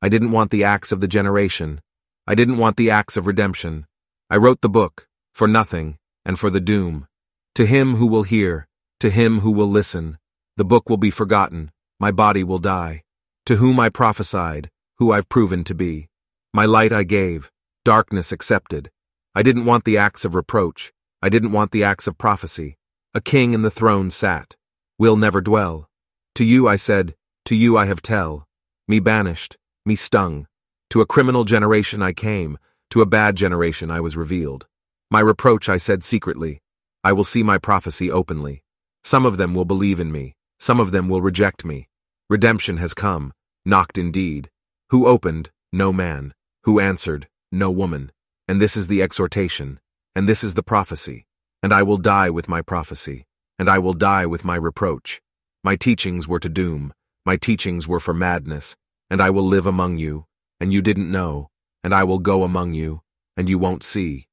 I 0.02 0.10
didn't 0.10 0.32
want 0.32 0.52
the 0.52 0.64
acts 0.64 0.92
of 0.92 1.02
the 1.02 1.08
generation. 1.08 1.82
I 2.28 2.36
didn't 2.36 2.58
want 2.58 2.78
the 2.78 2.90
acts 2.90 3.18
of 3.18 3.28
redemption. 3.28 3.86
I 4.30 4.38
wrote 4.38 4.62
the 4.62 4.70
book, 4.70 5.08
for 5.34 5.48
nothing, 5.48 5.98
and 6.26 6.40
for 6.40 6.50
the 6.50 6.60
doom. 6.60 7.08
To 7.56 7.66
him 7.66 7.96
who 7.96 8.08
will 8.08 8.24
hear, 8.24 8.68
to 9.02 9.10
him 9.10 9.40
who 9.40 9.50
will 9.50 9.68
listen, 9.68 10.20
the 10.58 10.64
book 10.64 10.88
will 10.88 10.98
be 10.98 11.10
forgotten, 11.10 11.72
my 12.00 12.12
body 12.12 12.44
will 12.44 12.60
die. 12.60 13.02
To 13.48 13.56
whom 13.56 13.80
I 13.80 13.90
prophesied, 13.90 14.70
who 15.00 15.12
I've 15.12 15.28
proven 15.28 15.64
to 15.64 15.74
be. 15.74 16.08
My 16.54 16.66
light 16.66 16.94
I 16.94 17.02
gave, 17.02 17.52
darkness 17.84 18.32
accepted. 18.32 18.92
I 19.34 19.42
didn't 19.42 19.66
want 19.66 19.86
the 19.86 19.98
acts 19.98 20.24
of 20.24 20.36
reproach. 20.36 20.94
I 21.20 21.30
didn't 21.30 21.52
want 21.52 21.72
the 21.72 21.84
acts 21.84 22.06
of 22.06 22.20
prophecy. 22.20 22.78
A 23.16 23.22
king 23.22 23.56
in 23.56 23.64
the 23.64 23.72
throne 23.72 24.12
sat. 24.12 24.56
Will 25.00 25.18
never 25.18 25.42
dwell. 25.42 25.90
To 26.36 26.44
you 26.44 26.68
I 26.68 26.76
said, 26.76 27.16
to 27.46 27.56
you 27.56 27.76
I 27.78 27.86
have 27.86 28.04
tell. 28.04 28.46
Me 28.88 29.00
banished, 29.00 29.58
me 29.84 29.96
stung. 29.96 30.46
To 30.92 31.02
a 31.02 31.08
criminal 31.08 31.44
generation 31.44 32.04
I 32.04 32.14
came, 32.14 32.60
to 32.92 33.02
a 33.02 33.08
bad 33.08 33.36
generation 33.36 33.90
I 33.90 34.00
was 34.00 34.16
revealed. 34.16 34.68
My 35.10 35.22
reproach 35.22 35.70
I 35.70 35.78
said 35.78 36.04
secretly. 36.04 36.62
I 37.04 37.14
will 37.14 37.24
see 37.24 37.42
my 37.42 37.58
prophecy 37.58 38.12
openly. 38.12 38.62
Some 39.04 39.26
of 39.26 39.38
them 39.38 39.54
will 39.54 39.66
believe 39.66 40.00
in 40.00 40.12
me, 40.12 40.36
some 40.60 40.80
of 40.80 40.92
them 40.92 41.10
will 41.10 41.22
reject 41.22 41.66
me. 41.66 41.88
Redemption 42.30 42.78
has 42.78 42.94
come, 42.94 43.34
knocked 43.66 43.98
indeed. 43.98 44.50
Who 44.90 45.08
opened? 45.08 45.52
No 45.74 45.92
man. 45.92 46.34
Who 46.64 46.80
answered? 46.80 47.28
No 47.52 47.72
woman 47.72 48.12
and 48.52 48.60
this 48.60 48.76
is 48.76 48.88
the 48.88 49.02
exhortation, 49.02 49.80
and 50.14 50.28
this 50.28 50.44
is 50.44 50.56
the 50.56 50.62
prophecy, 50.62 51.26
and 51.64 51.72
I 51.72 51.84
will 51.84 51.96
die 51.96 52.30
with 52.30 52.50
my 52.50 52.62
prophecy, 52.62 53.26
and 53.58 53.70
I 53.70 53.80
will 53.80 53.94
die 53.94 54.26
with 54.26 54.44
my 54.44 54.58
reproach. 54.58 55.22
My 55.64 55.78
teachings 55.78 56.28
were 56.28 56.42
to 56.42 56.50
doom, 56.50 56.94
my 57.26 57.38
teachings 57.38 57.88
were 57.88 58.02
for 58.02 58.14
madness, 58.14 58.76
and 59.10 59.22
I 59.22 59.30
will 59.30 59.46
live 59.46 59.66
among 59.66 59.96
you, 59.96 60.26
and 60.60 60.74
you 60.74 60.82
didn't 60.82 61.10
know, 61.10 61.48
and 61.82 61.96
I 61.96 62.04
will 62.04 62.20
go 62.20 62.44
among 62.44 62.74
you, 62.74 63.04
and 63.38 63.50
you 63.50 63.58
won't 63.58 63.84
see. 63.84 64.28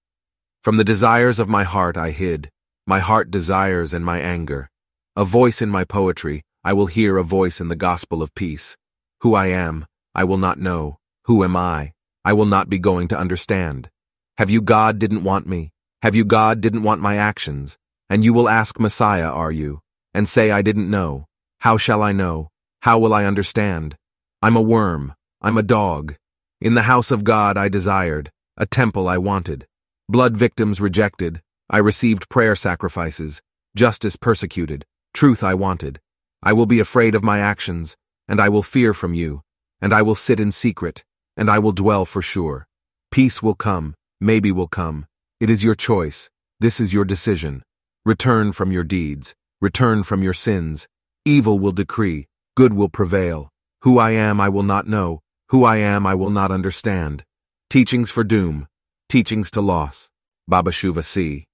From 0.65 0.79
the 0.79 0.91
desires 0.93 1.39
of 1.39 1.49
my 1.49 1.63
heart 1.63 1.97
I 1.97 2.11
hid, 2.11 2.51
my 2.89 3.01
heart 3.01 3.31
desires 3.31 3.93
and 3.93 4.03
my 4.03 4.19
anger. 4.19 4.71
A 5.15 5.23
voice 5.23 5.61
in 5.61 5.69
my 5.69 5.85
poetry, 5.85 6.43
I 6.65 6.73
will 6.73 6.87
hear 6.87 7.19
a 7.19 7.23
voice 7.23 7.61
in 7.61 7.69
the 7.69 7.77
gospel 7.77 8.23
of 8.23 8.35
peace. 8.35 8.79
Who 9.21 9.35
I 9.35 9.49
am, 9.49 9.85
I 10.15 10.25
will 10.25 10.39
not 10.39 10.59
know. 10.59 10.97
Who 11.27 11.45
am 11.45 11.55
I? 11.55 11.93
I 12.25 12.33
will 12.33 12.47
not 12.47 12.71
be 12.71 12.79
going 12.79 13.07
to 13.09 13.19
understand. 13.19 13.91
Have 14.39 14.49
you 14.49 14.63
God 14.63 14.99
didn't 14.99 15.23
want 15.23 15.47
me? 15.47 15.71
Have 16.01 16.15
you 16.15 16.25
God 16.25 16.63
didn't 16.63 16.83
want 16.83 17.03
my 17.03 17.19
actions? 17.19 17.77
And 18.09 18.25
you 18.25 18.33
will 18.33 18.49
ask 18.49 18.81
Messiah, 18.81 19.29
are 19.29 19.53
you? 19.53 19.81
And 20.15 20.27
say 20.27 20.51
I 20.51 20.63
didn't 20.63 20.89
know. 20.89 21.27
How 21.59 21.77
shall 21.77 22.03
I 22.03 22.13
know? 22.13 22.49
How 22.81 22.99
will 22.99 23.13
I 23.13 23.27
understand? 23.27 23.97
I'm 24.41 24.57
a 24.57 24.63
worm. 24.63 25.13
I'm 25.43 25.59
a 25.59 25.63
dog. 25.63 26.15
In 26.63 26.73
the 26.73 26.89
house 26.89 27.11
of 27.11 27.23
God 27.23 27.59
I 27.59 27.69
desired. 27.69 28.33
A 28.57 28.65
temple 28.65 29.11
I 29.11 29.19
wanted. 29.19 29.67
Blood 30.09 30.39
victims 30.39 30.81
rejected. 30.81 31.43
I 31.71 31.79
received 31.79 32.31
prayer 32.31 32.55
sacrifices. 32.55 33.43
Justice 33.77 34.17
persecuted. 34.17 34.87
Truth 35.13 35.45
I 35.45 35.53
wanted. 35.53 36.01
I 36.43 36.55
will 36.55 36.67
be 36.67 36.81
afraid 36.81 37.15
of 37.15 37.23
my 37.23 37.41
actions, 37.41 37.97
and 38.27 38.41
I 38.41 38.49
will 38.49 38.63
fear 38.63 38.95
from 38.95 39.13
you, 39.13 39.43
and 39.81 39.93
I 39.93 40.01
will 40.01 40.15
sit 40.15 40.41
in 40.41 40.51
secret, 40.51 41.05
and 41.37 41.51
I 41.51 41.59
will 41.59 41.73
dwell 41.73 42.05
for 42.07 42.23
sure. 42.23 42.67
Peace 43.11 43.43
will 43.43 43.55
come, 43.55 43.95
maybe 44.21 44.51
will 44.51 44.69
come. 44.69 45.07
It 45.41 45.51
is 45.51 45.63
your 45.63 45.75
choice. 45.75 46.31
This 46.61 46.81
is 46.81 46.95
your 46.95 47.05
decision. 47.05 47.63
Return 48.05 48.53
from 48.53 48.73
your 48.73 48.85
deeds. 48.85 49.35
Return 49.61 50.05
from 50.05 50.23
your 50.23 50.33
sins. 50.33 50.89
Evil 51.25 51.59
will 51.59 51.73
decree. 51.73 52.29
Good 52.57 52.73
will 52.73 52.89
prevail. 52.89 53.51
Who 53.83 53.99
I 53.99 54.11
am 54.13 54.41
I 54.41 54.49
will 54.49 54.63
not 54.63 54.87
know. 54.87 55.21
Who 55.51 55.65
I 55.65 55.77
am 55.77 56.07
I 56.07 56.15
will 56.15 56.31
not 56.31 56.51
understand. 56.51 57.25
Teachings 57.69 58.11
for 58.11 58.25
Doom. 58.25 58.69
Teachings 59.09 59.51
to 59.51 59.61
Loss. 59.61 60.09
Baba 60.47 60.71
Shuva 60.71 61.05
C. 61.05 61.48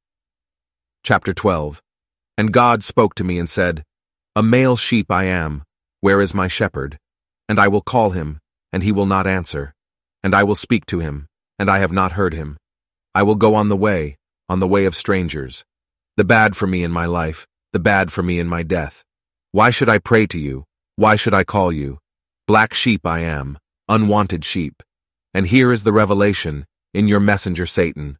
Chapter 1.06 1.34
12. 1.34 1.82
And 2.38 2.50
God 2.50 2.82
spoke 2.82 3.14
to 3.16 3.24
me 3.24 3.38
and 3.38 3.46
said, 3.46 3.84
A 4.34 4.42
male 4.42 4.74
sheep 4.74 5.10
I 5.10 5.24
am. 5.24 5.62
Where 6.00 6.18
is 6.18 6.32
my 6.32 6.48
shepherd? 6.48 6.98
And 7.46 7.58
I 7.58 7.68
will 7.68 7.82
call 7.82 8.12
him, 8.12 8.40
and 8.72 8.82
he 8.82 8.90
will 8.90 9.04
not 9.04 9.26
answer. 9.26 9.74
And 10.22 10.34
I 10.34 10.44
will 10.44 10.54
speak 10.54 10.86
to 10.86 11.00
him, 11.00 11.26
and 11.58 11.70
I 11.70 11.76
have 11.76 11.92
not 11.92 12.12
heard 12.12 12.32
him. 12.32 12.56
I 13.14 13.22
will 13.22 13.34
go 13.34 13.54
on 13.54 13.68
the 13.68 13.76
way, 13.76 14.16
on 14.48 14.60
the 14.60 14.66
way 14.66 14.86
of 14.86 14.96
strangers. 14.96 15.66
The 16.16 16.24
bad 16.24 16.56
for 16.56 16.66
me 16.66 16.82
in 16.82 16.90
my 16.90 17.04
life, 17.04 17.46
the 17.74 17.78
bad 17.78 18.10
for 18.10 18.22
me 18.22 18.38
in 18.38 18.48
my 18.48 18.62
death. 18.62 19.04
Why 19.52 19.68
should 19.68 19.90
I 19.90 19.98
pray 19.98 20.24
to 20.28 20.38
you? 20.38 20.64
Why 20.96 21.16
should 21.16 21.34
I 21.34 21.44
call 21.44 21.70
you? 21.70 21.98
Black 22.46 22.72
sheep 22.72 23.06
I 23.06 23.18
am, 23.18 23.58
unwanted 23.90 24.42
sheep. 24.42 24.82
And 25.34 25.48
here 25.48 25.70
is 25.70 25.84
the 25.84 25.92
revelation, 25.92 26.64
in 26.94 27.08
your 27.08 27.20
messenger 27.20 27.66
Satan. 27.66 28.16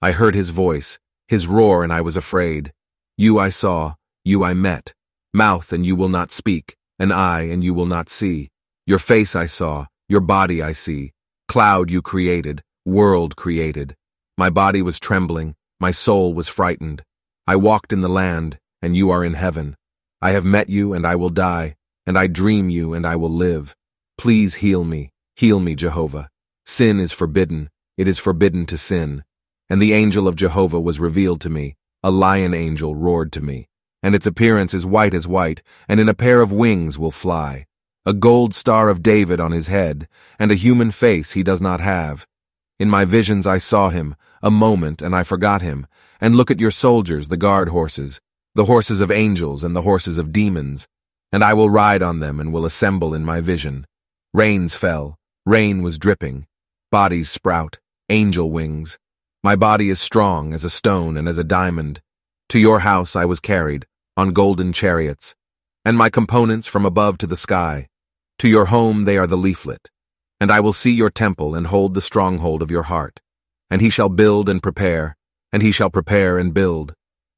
I 0.00 0.12
heard 0.12 0.34
his 0.34 0.48
voice, 0.48 0.98
his 1.28 1.46
roar, 1.46 1.84
and 1.84 1.92
I 1.92 2.00
was 2.00 2.16
afraid. 2.16 2.72
You 3.16 3.38
I 3.38 3.48
saw, 3.48 3.94
you 4.24 4.44
I 4.44 4.54
met. 4.54 4.92
Mouth, 5.32 5.72
and 5.72 5.84
you 5.84 5.96
will 5.96 6.08
not 6.08 6.30
speak, 6.30 6.76
an 6.98 7.12
eye, 7.12 7.42
and 7.42 7.62
you 7.64 7.74
will 7.74 7.86
not 7.86 8.08
see. 8.08 8.50
Your 8.86 8.98
face 8.98 9.34
I 9.34 9.46
saw, 9.46 9.86
your 10.08 10.20
body 10.20 10.62
I 10.62 10.72
see. 10.72 11.12
Cloud 11.48 11.90
you 11.90 12.02
created, 12.02 12.62
world 12.84 13.36
created. 13.36 13.94
My 14.36 14.50
body 14.50 14.82
was 14.82 15.00
trembling, 15.00 15.54
my 15.80 15.90
soul 15.90 16.34
was 16.34 16.48
frightened. 16.48 17.02
I 17.46 17.56
walked 17.56 17.92
in 17.92 18.00
the 18.00 18.08
land, 18.08 18.58
and 18.82 18.96
you 18.96 19.10
are 19.10 19.24
in 19.24 19.34
heaven. 19.34 19.76
I 20.20 20.30
have 20.32 20.44
met 20.44 20.68
you, 20.68 20.92
and 20.92 21.06
I 21.06 21.16
will 21.16 21.30
die, 21.30 21.76
and 22.06 22.18
I 22.18 22.26
dream 22.26 22.70
you, 22.70 22.94
and 22.94 23.06
I 23.06 23.16
will 23.16 23.30
live. 23.30 23.74
Please 24.18 24.56
heal 24.56 24.84
me, 24.84 25.10
heal 25.36 25.60
me, 25.60 25.74
Jehovah. 25.74 26.28
Sin 26.66 26.98
is 27.00 27.12
forbidden, 27.12 27.70
it 27.96 28.08
is 28.08 28.18
forbidden 28.18 28.66
to 28.66 28.78
sin. 28.78 29.24
And 29.68 29.80
the 29.80 29.92
angel 29.92 30.28
of 30.28 30.36
Jehovah 30.36 30.80
was 30.80 31.00
revealed 31.00 31.40
to 31.42 31.50
me, 31.50 31.76
a 32.02 32.10
lion 32.10 32.54
angel 32.54 32.94
roared 32.94 33.32
to 33.32 33.40
me, 33.40 33.68
and 34.02 34.14
its 34.14 34.26
appearance 34.26 34.74
is 34.74 34.84
white 34.84 35.14
as 35.14 35.26
white, 35.26 35.62
and 35.88 35.98
in 35.98 36.08
a 36.08 36.14
pair 36.14 36.40
of 36.40 36.52
wings 36.52 36.98
will 36.98 37.10
fly 37.10 37.66
a 38.06 38.12
gold 38.12 38.52
star 38.52 38.90
of 38.90 39.02
David 39.02 39.40
on 39.40 39.52
his 39.52 39.68
head, 39.68 40.08
and 40.38 40.50
a 40.50 40.56
human 40.56 40.90
face 40.90 41.32
he 41.32 41.42
does 41.42 41.62
not 41.62 41.80
have. 41.80 42.26
In 42.78 42.90
my 42.90 43.06
visions 43.06 43.46
I 43.46 43.56
saw 43.56 43.88
him, 43.88 44.14
a 44.42 44.50
moment, 44.50 45.00
and 45.00 45.16
I 45.16 45.22
forgot 45.22 45.62
him, 45.62 45.86
and 46.20 46.34
look 46.34 46.50
at 46.50 46.60
your 46.60 46.70
soldiers, 46.70 47.28
the 47.28 47.38
guard 47.38 47.70
horses, 47.70 48.20
the 48.54 48.66
horses 48.66 49.00
of 49.00 49.10
angels 49.10 49.64
and 49.64 49.74
the 49.74 49.82
horses 49.82 50.18
of 50.18 50.32
demons, 50.32 50.86
and 51.32 51.42
I 51.42 51.54
will 51.54 51.70
ride 51.70 52.02
on 52.02 52.20
them 52.20 52.40
and 52.40 52.52
will 52.52 52.66
assemble 52.66 53.14
in 53.14 53.24
my 53.24 53.40
vision. 53.40 53.86
Rains 54.34 54.74
fell, 54.74 55.16
rain 55.46 55.80
was 55.80 55.98
dripping, 55.98 56.46
bodies 56.90 57.30
sprout, 57.30 57.78
angel 58.10 58.50
wings. 58.50 58.98
My 59.44 59.56
body 59.56 59.90
is 59.90 60.00
strong 60.00 60.54
as 60.54 60.64
a 60.64 60.70
stone 60.70 61.18
and 61.18 61.28
as 61.28 61.36
a 61.36 61.44
diamond. 61.44 62.00
To 62.48 62.58
your 62.58 62.78
house 62.78 63.14
I 63.14 63.26
was 63.26 63.40
carried, 63.40 63.84
on 64.16 64.32
golden 64.32 64.72
chariots, 64.72 65.34
and 65.84 65.98
my 65.98 66.08
components 66.08 66.66
from 66.66 66.86
above 66.86 67.18
to 67.18 67.26
the 67.26 67.36
sky. 67.36 67.88
To 68.38 68.48
your 68.48 68.64
home 68.64 69.02
they 69.02 69.18
are 69.18 69.26
the 69.26 69.36
leaflet. 69.36 69.90
And 70.40 70.50
I 70.50 70.60
will 70.60 70.72
see 70.72 70.92
your 70.92 71.10
temple 71.10 71.54
and 71.54 71.66
hold 71.66 71.92
the 71.92 72.00
stronghold 72.00 72.62
of 72.62 72.70
your 72.70 72.84
heart. 72.84 73.20
And 73.68 73.82
he 73.82 73.90
shall 73.90 74.08
build 74.08 74.48
and 74.48 74.62
prepare, 74.62 75.14
and 75.52 75.62
he 75.62 75.72
shall 75.72 75.90
prepare 75.90 76.38
and 76.38 76.54
build. 76.54 76.94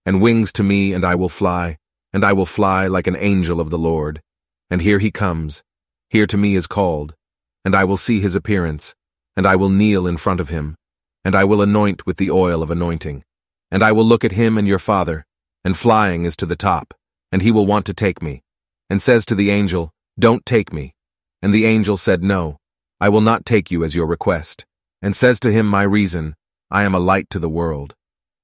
And 0.06 0.22
wings 0.22 0.52
to 0.52 0.62
me, 0.62 0.92
and 0.92 1.04
I 1.04 1.16
will 1.16 1.28
fly, 1.28 1.76
and 2.12 2.24
I 2.24 2.32
will 2.32 2.46
fly 2.46 2.86
like 2.86 3.08
an 3.08 3.16
angel 3.16 3.60
of 3.60 3.70
the 3.70 3.78
Lord. 3.78 4.22
And 4.70 4.80
here 4.80 5.00
he 5.00 5.10
comes, 5.10 5.64
here 6.08 6.28
to 6.28 6.36
me 6.36 6.54
is 6.54 6.68
called, 6.68 7.16
and 7.64 7.74
I 7.74 7.82
will 7.82 7.96
see 7.96 8.20
his 8.20 8.36
appearance, 8.36 8.94
and 9.36 9.44
I 9.44 9.56
will 9.56 9.70
kneel 9.70 10.06
in 10.06 10.16
front 10.16 10.38
of 10.38 10.50
him, 10.50 10.76
and 11.26 11.34
I 11.34 11.42
will 11.42 11.60
anoint 11.60 12.06
with 12.06 12.18
the 12.18 12.30
oil 12.30 12.62
of 12.62 12.70
anointing. 12.70 13.24
And 13.72 13.82
I 13.82 13.90
will 13.90 14.04
look 14.04 14.24
at 14.24 14.30
him 14.30 14.56
and 14.56 14.68
your 14.68 14.78
father, 14.78 15.26
and 15.64 15.76
flying 15.76 16.24
is 16.24 16.36
to 16.36 16.46
the 16.46 16.54
top, 16.54 16.94
and 17.32 17.42
he 17.42 17.50
will 17.50 17.66
want 17.66 17.84
to 17.86 17.94
take 17.94 18.22
me, 18.22 18.44
and 18.88 19.02
says 19.02 19.26
to 19.26 19.34
the 19.34 19.50
angel, 19.50 19.90
don't 20.16 20.46
take 20.46 20.72
me. 20.72 20.94
And 21.42 21.52
the 21.52 21.66
angel 21.66 21.96
said, 21.96 22.22
No, 22.22 22.58
I 23.00 23.08
will 23.08 23.20
not 23.20 23.44
take 23.44 23.72
you 23.72 23.82
as 23.82 23.96
your 23.96 24.06
request. 24.06 24.66
And 25.02 25.16
says 25.16 25.40
to 25.40 25.50
him, 25.50 25.66
My 25.66 25.82
reason, 25.82 26.36
I 26.70 26.84
am 26.84 26.94
a 26.94 27.00
light 27.00 27.28
to 27.30 27.40
the 27.40 27.48
world. 27.48 27.96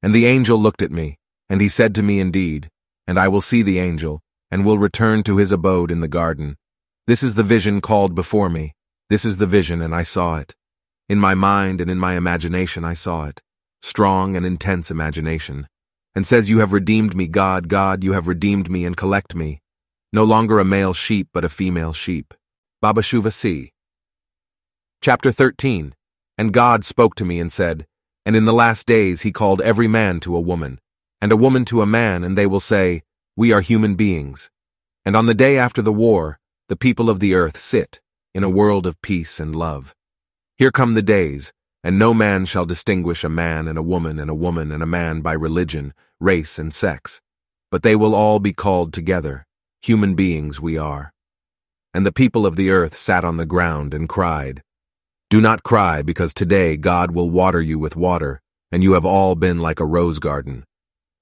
And 0.03 0.13
the 0.13 0.27
angel 0.27 0.59
looked 0.59 0.83
at 0.83 0.91
me, 0.91 1.19
and 1.49 1.61
he 1.61 1.69
said 1.69 1.95
to 1.95 2.03
me, 2.03 2.19
Indeed, 2.19 2.69
and 3.07 3.17
I 3.17 3.29
will 3.29 3.41
see 3.41 3.63
the 3.63 3.79
angel, 3.79 4.23
and 4.51 4.67
will 4.67 4.77
return 4.77 5.23
to 5.23 5.37
his 5.37 5.53
abode 5.53 5.93
in 5.93 6.01
the 6.01 6.09
garden. 6.09 6.57
This 7.07 7.23
is 7.23 7.37
the 7.37 7.45
vision 7.45 7.81
called 7.81 8.17
before 8.17 8.49
me. 8.49 8.75
This 9.09 9.25
is 9.25 9.37
the 9.37 9.47
vision, 9.47 9.81
and 9.81 9.95
I 9.95 10.03
saw 10.03 10.39
it. 10.39 10.57
In 11.13 11.21
my 11.21 11.35
mind 11.35 11.83
and 11.83 11.91
in 11.91 11.99
my 11.99 12.15
imagination 12.15 12.87
I 12.87 12.95
saw 12.95 13.27
it. 13.27 13.43
Strong 13.83 14.35
and 14.35 14.47
intense 14.47 14.91
imagination. 14.91 15.69
And 16.15 16.27
says, 16.27 16.49
You 16.49 16.61
have 16.61 16.73
redeemed 16.73 17.15
me, 17.15 17.29
God, 17.29 17.69
God, 17.69 18.03
you 18.03 18.13
have 18.13 18.29
redeemed 18.29 18.71
me 18.71 18.87
and 18.87 18.97
collect 18.97 19.35
me. 19.35 19.61
No 20.11 20.25
longer 20.25 20.59
a 20.59 20.65
male 20.65 20.95
sheep, 20.95 21.29
but 21.35 21.45
a 21.45 21.51
female 21.51 21.93
sheep. 21.93 22.33
Baba 22.81 23.03
Shuva 23.03 23.31
C. 23.31 23.73
Chapter 25.03 25.31
13 25.31 25.95
And 26.39 26.51
God 26.51 26.83
spoke 26.83 27.15
to 27.17 27.27
me 27.27 27.39
and 27.41 27.53
said, 27.53 27.85
And 28.25 28.35
in 28.35 28.47
the 28.47 28.55
last 28.55 28.87
days 28.87 29.21
he 29.21 29.33
called 29.33 29.61
every 29.61 29.89
man 29.89 30.19
to 30.21 30.35
a 30.35 30.41
woman, 30.41 30.81
and 31.21 31.31
a 31.31 31.37
woman 31.37 31.67
to 31.67 31.83
a 31.83 31.87
man, 32.01 32.25
and 32.25 32.39
they 32.39 32.47
will 32.47 32.59
say, 32.75 33.03
We 33.37 33.53
are 33.53 33.61
human 33.61 33.97
beings. 33.97 34.51
And 35.05 35.15
on 35.15 35.27
the 35.27 35.35
day 35.35 35.59
after 35.59 35.83
the 35.83 35.93
war, 35.93 36.39
the 36.69 36.73
the 36.73 36.77
people 36.89 37.11
of 37.11 37.21
the 37.21 37.35
earth 37.35 37.59
sit 37.59 38.01
in 38.33 38.43
a 38.43 38.49
world 38.49 38.87
of 38.87 39.03
peace 39.03 39.39
and 39.39 39.55
love. 39.55 39.95
Here 40.63 40.71
come 40.71 40.95
the 40.95 41.03
days, 41.03 41.53
and 41.83 41.99
no 41.99 42.15
man 42.15 42.45
shall 42.45 42.65
distinguish 42.65 43.25
a 43.25 43.29
man 43.29 43.67
and 43.67 43.77
a 43.77 43.83
woman 43.83 44.21
and 44.21 44.31
a 44.31 44.35
woman 44.47 44.71
and 44.71 44.81
a 44.81 44.87
man 44.87 45.21
by 45.21 45.33
religion, 45.33 45.93
race, 46.21 46.57
and 46.57 46.73
sex, 46.73 47.21
but 47.73 47.83
they 47.83 47.97
will 47.97 48.15
all 48.15 48.39
be 48.39 48.53
called 48.53 48.93
together. 48.93 49.45
Human 49.83 50.15
beings 50.15 50.61
we 50.61 50.79
are. 50.79 51.13
And 51.93 52.07
the 52.07 52.13
people 52.13 52.47
of 52.47 52.55
the 52.55 52.71
earth 52.71 52.97
sat 52.97 53.25
on 53.25 53.39
the 53.39 53.45
ground 53.45 53.93
and 53.93 54.09
cried, 54.09 54.63
Do 55.31 55.41
not 55.41 55.65
cry, 55.65 56.01
because 56.01 56.33
today 56.33 56.77
God 56.77 57.11
will 57.11 57.29
water 57.29 57.61
you 57.61 57.81
with 57.81 57.97
water, 57.97 58.41
and 58.71 58.85
you 58.85 58.93
have 58.93 59.05
all 59.05 59.35
been 59.35 59.59
like 59.59 59.81
a 59.81 59.85
rose 59.85 60.21
garden. 60.21 60.65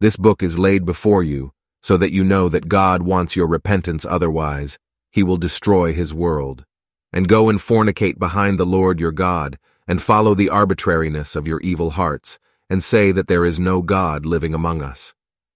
This 0.01 0.19
book 0.19 0.43
is 0.43 0.59
laid 0.59 0.85
before 0.85 1.23
you, 1.23 1.53
so 1.83 1.97
that 1.97 2.13
you 2.13 2.25
know 2.25 2.51
that 2.51 2.69
God 2.69 3.01
wants 3.01 3.37
your 3.37 3.47
repentance 3.47 4.05
otherwise, 4.05 4.79
he 5.11 5.23
will 5.23 5.39
destroy 5.39 5.95
his 5.95 6.13
world. 6.13 6.67
And 7.13 7.29
go 7.29 7.49
and 7.49 7.59
fornicate 7.59 8.19
behind 8.19 8.59
the 8.59 8.65
Lord 8.65 9.01
your 9.01 9.13
God, 9.13 9.59
and 9.89 10.01
follow 10.01 10.35
the 10.35 10.51
arbitrariness 10.51 11.35
of 11.35 11.47
your 11.47 11.61
evil 11.61 11.91
hearts, 11.91 12.39
and 12.69 12.83
say 12.83 13.11
that 13.11 13.27
there 13.27 13.45
is 13.45 13.59
no 13.59 13.83
God 13.83 14.25
living 14.25 14.55
among 14.55 14.83
us. 14.83 15.15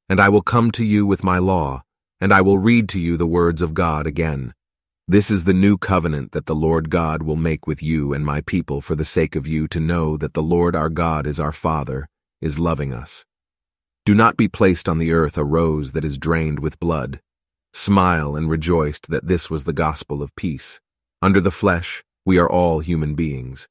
And 0.09 0.19
I 0.19 0.29
will 0.29 0.43
come 0.43 0.71
to 0.73 0.85
you 0.85 1.07
with 1.07 1.23
my 1.23 1.39
law, 1.39 1.85
and 2.21 2.33
I 2.33 2.41
will 2.41 2.59
read 2.59 2.89
to 2.91 3.01
you 3.01 3.17
the 3.17 3.27
words 3.27 3.63
of 3.63 3.75
God 3.75 4.07
again. 4.07 4.55
This 5.07 5.31
is 5.31 5.45
the 5.45 5.53
new 5.53 5.77
covenant 5.77 6.33
that 6.33 6.47
the 6.47 6.55
Lord 6.55 6.89
God 6.91 7.23
will 7.23 7.37
make 7.37 7.67
with 7.67 7.83
you 7.83 8.13
and 8.13 8.25
my 8.25 8.41
people 8.41 8.81
for 8.81 8.97
the 8.97 9.05
sake 9.05 9.37
of 9.37 9.47
you 9.47 9.69
to 9.69 9.79
know 9.79 10.17
that 10.17 10.33
the 10.33 10.43
Lord 10.43 10.75
our 10.75 10.89
God 10.89 11.27
is 11.27 11.39
our 11.39 11.53
Father, 11.53 12.09
is 12.41 12.59
loving 12.59 12.93
us. 12.93 13.25
Do 14.07 14.15
not 14.15 14.37
be 14.37 14.49
placed 14.49 14.89
on 14.89 14.99
the 14.99 15.13
earth 15.13 15.39
a 15.39 15.45
rose 15.45 15.93
that 15.93 16.05
is 16.05 16.19
drained 16.19 16.59
with 16.59 16.81
blood. 16.81 17.21
Smile 17.73 18.35
and 18.35 18.51
rejoice 18.51 18.99
that 19.09 19.29
this 19.29 19.51
was 19.51 19.65
the 19.65 19.73
gospel 19.73 20.23
of 20.23 20.35
peace. 20.37 20.81
Under 21.25 21.41
the 21.41 21.51
flesh, 21.51 22.05
we 22.27 22.37
are 22.37 22.47
all 22.47 22.81
human 22.81 23.15
beings. 23.15 23.67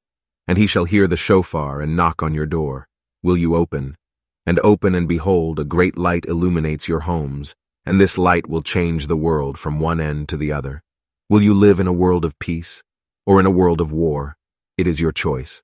And 0.47 0.58
he 0.58 0.66
shall 0.66 0.86
hear 0.86 1.06
the 1.06 1.16
shofar 1.16 1.82
and 1.82 1.95
knock 1.95 2.24
on 2.24 2.34
your 2.34 2.47
door. 2.47 2.88
Will 3.22 3.38
you 3.38 3.56
open? 3.56 3.95
And 4.43 4.60
open 4.64 4.95
and 4.95 5.08
behold, 5.08 5.60
a 5.60 5.64
great 5.64 5.95
light 5.95 6.26
illuminates 6.26 6.88
your 6.88 7.01
homes, 7.01 7.54
and 7.86 8.01
this 8.01 8.18
light 8.18 8.49
will 8.49 8.64
change 8.64 9.06
the 9.06 9.16
world 9.16 9.60
from 9.60 9.80
one 9.80 10.01
end 10.01 10.30
to 10.30 10.38
the 10.38 10.51
other. 10.51 10.82
Will 11.30 11.43
you 11.43 11.54
live 11.54 11.80
in 11.80 11.86
a 11.86 11.93
world 11.93 12.26
of 12.26 12.39
peace, 12.39 12.82
or 13.24 13.39
in 13.39 13.45
a 13.45 13.51
world 13.62 13.82
of 13.82 13.91
war? 13.91 14.36
It 14.76 14.88
is 14.88 14.99
your 14.99 15.12
choice. 15.12 15.62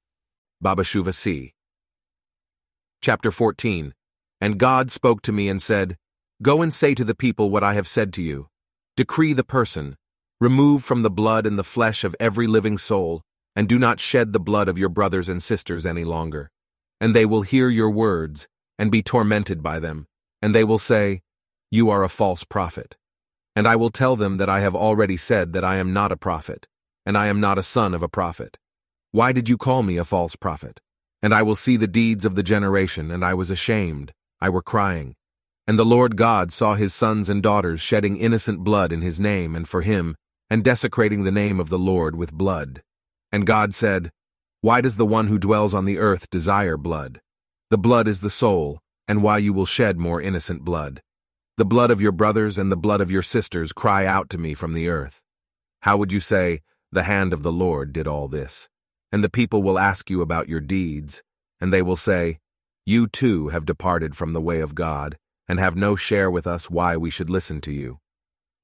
Baba 0.61 0.83
Shuva 0.83 1.11
C. 1.11 1.53
Chapter 3.01 3.31
14 3.31 3.95
and 4.39 4.59
God 4.59 4.91
spoke 4.91 5.23
to 5.23 5.31
me 5.31 5.49
and 5.49 5.59
said, 5.59 5.97
Go 6.43 6.61
and 6.61 6.71
say 6.71 6.93
to 6.93 7.03
the 7.03 7.15
people 7.15 7.49
what 7.49 7.63
I 7.63 7.73
have 7.73 7.87
said 7.87 8.13
to 8.13 8.21
you. 8.21 8.47
Decree 8.95 9.33
the 9.33 9.43
person, 9.43 9.97
remove 10.39 10.83
from 10.83 11.01
the 11.01 11.09
blood 11.09 11.45
and 11.45 11.59
the 11.59 11.63
flesh 11.63 12.03
of 12.03 12.15
every 12.19 12.47
living 12.47 12.77
soul, 12.77 13.21
and 13.55 13.67
do 13.67 13.77
not 13.77 13.99
shed 13.99 14.31
the 14.31 14.39
blood 14.39 14.69
of 14.69 14.77
your 14.77 14.89
brothers 14.89 15.27
and 15.27 15.43
sisters 15.43 15.85
any 15.85 16.05
longer. 16.05 16.49
And 17.01 17.13
they 17.13 17.25
will 17.25 17.41
hear 17.41 17.69
your 17.69 17.89
words, 17.89 18.47
and 18.77 18.91
be 18.91 19.03
tormented 19.03 19.61
by 19.61 19.79
them, 19.79 20.07
and 20.41 20.55
they 20.55 20.63
will 20.63 20.77
say, 20.77 21.21
You 21.69 21.89
are 21.89 22.03
a 22.03 22.09
false 22.09 22.45
prophet. 22.45 22.95
And 23.55 23.67
I 23.67 23.75
will 23.75 23.89
tell 23.89 24.15
them 24.15 24.37
that 24.37 24.49
I 24.49 24.61
have 24.61 24.75
already 24.75 25.17
said 25.17 25.51
that 25.53 25.65
I 25.65 25.75
am 25.75 25.91
not 25.91 26.11
a 26.11 26.17
prophet, 26.17 26.67
and 27.05 27.17
I 27.17 27.27
am 27.27 27.41
not 27.41 27.57
a 27.57 27.63
son 27.63 27.93
of 27.93 28.03
a 28.03 28.07
prophet. 28.07 28.57
Why 29.11 29.33
did 29.33 29.49
you 29.49 29.57
call 29.57 29.83
me 29.83 29.97
a 29.97 30.05
false 30.05 30.37
prophet? 30.37 30.79
And 31.21 31.33
I 31.33 31.41
will 31.41 31.55
see 31.55 31.75
the 31.75 31.87
deeds 31.87 32.23
of 32.23 32.35
the 32.35 32.43
generation, 32.43 33.11
and 33.11 33.25
I 33.25 33.33
was 33.33 33.51
ashamed. 33.51 34.13
I 34.39 34.47
were 34.47 34.61
crying. 34.61 35.15
And 35.67 35.77
the 35.77 35.83
Lord 35.85 36.15
God 36.15 36.53
saw 36.53 36.75
his 36.75 36.93
sons 36.93 37.29
and 37.29 37.43
daughters 37.43 37.81
shedding 37.81 38.15
innocent 38.15 38.63
blood 38.63 38.93
in 38.93 39.01
his 39.01 39.19
name 39.19 39.55
and 39.55 39.67
for 39.67 39.81
him, 39.81 40.15
and 40.49 40.63
desecrating 40.63 41.23
the 41.23 41.31
name 41.31 41.59
of 41.59 41.69
the 41.69 41.79
Lord 41.79 42.15
with 42.15 42.33
blood. 42.33 42.81
And 43.31 43.45
God 43.45 43.73
said, 43.73 44.11
Why 44.61 44.81
does 44.81 44.97
the 44.97 45.05
one 45.05 45.27
who 45.27 45.37
dwells 45.37 45.73
on 45.73 45.85
the 45.85 45.97
earth 45.97 46.29
desire 46.29 46.77
blood? 46.77 47.21
The 47.69 47.77
blood 47.77 48.07
is 48.07 48.19
the 48.19 48.29
soul, 48.29 48.79
and 49.07 49.21
why 49.23 49.37
you 49.37 49.53
will 49.53 49.65
shed 49.65 49.97
more 49.97 50.21
innocent 50.21 50.63
blood. 50.63 51.01
The 51.57 51.65
blood 51.65 51.91
of 51.91 52.01
your 52.01 52.11
brothers 52.11 52.57
and 52.57 52.71
the 52.71 52.77
blood 52.77 53.01
of 53.01 53.11
your 53.11 53.21
sisters 53.21 53.73
cry 53.73 54.05
out 54.05 54.29
to 54.31 54.37
me 54.37 54.53
from 54.53 54.73
the 54.73 54.89
earth. 54.89 55.21
How 55.81 55.97
would 55.97 56.11
you 56.11 56.19
say, 56.19 56.61
The 56.91 57.03
hand 57.03 57.33
of 57.33 57.43
the 57.43 57.51
Lord 57.51 57.93
did 57.93 58.07
all 58.07 58.27
this? 58.27 58.69
And 59.11 59.23
the 59.23 59.29
people 59.29 59.61
will 59.61 59.79
ask 59.79 60.09
you 60.09 60.21
about 60.21 60.49
your 60.49 60.61
deeds, 60.61 61.23
and 61.59 61.73
they 61.73 61.81
will 61.81 61.95
say, 61.95 62.39
you 62.89 63.05
too 63.05 63.49
have 63.49 63.67
departed 63.67 64.15
from 64.15 64.33
the 64.33 64.41
way 64.41 64.61
of 64.61 64.73
God, 64.73 65.19
and 65.47 65.59
have 65.59 65.75
no 65.75 65.95
share 65.95 66.31
with 66.31 66.47
us 66.47 66.71
why 66.71 66.97
we 66.97 67.11
should 67.11 67.29
listen 67.29 67.61
to 67.61 67.71
you. 67.71 67.99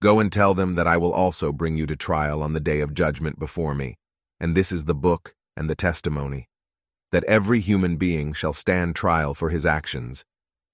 Go 0.06 0.20
and 0.20 0.32
tell 0.32 0.54
them 0.54 0.76
that 0.76 0.86
I 0.86 0.98
will 0.98 1.12
also 1.12 1.52
bring 1.52 1.78
you 1.78 1.88
to 1.88 1.96
trial 1.96 2.44
on 2.44 2.54
the 2.54 2.60
day 2.60 2.82
of 2.82 2.94
judgment 2.94 3.40
before 3.40 3.74
me, 3.74 3.96
and 4.40 4.54
this 4.54 4.72
is 4.72 4.86
the 4.86 4.94
book 4.94 5.34
and 5.58 5.68
the 5.68 5.74
testimony, 5.74 6.48
that 7.12 7.24
every 7.24 7.60
human 7.60 7.98
being 7.98 8.32
shall 8.32 8.54
stand 8.54 8.96
trial 8.96 9.34
for 9.34 9.50
his 9.50 9.66
actions. 9.66 10.24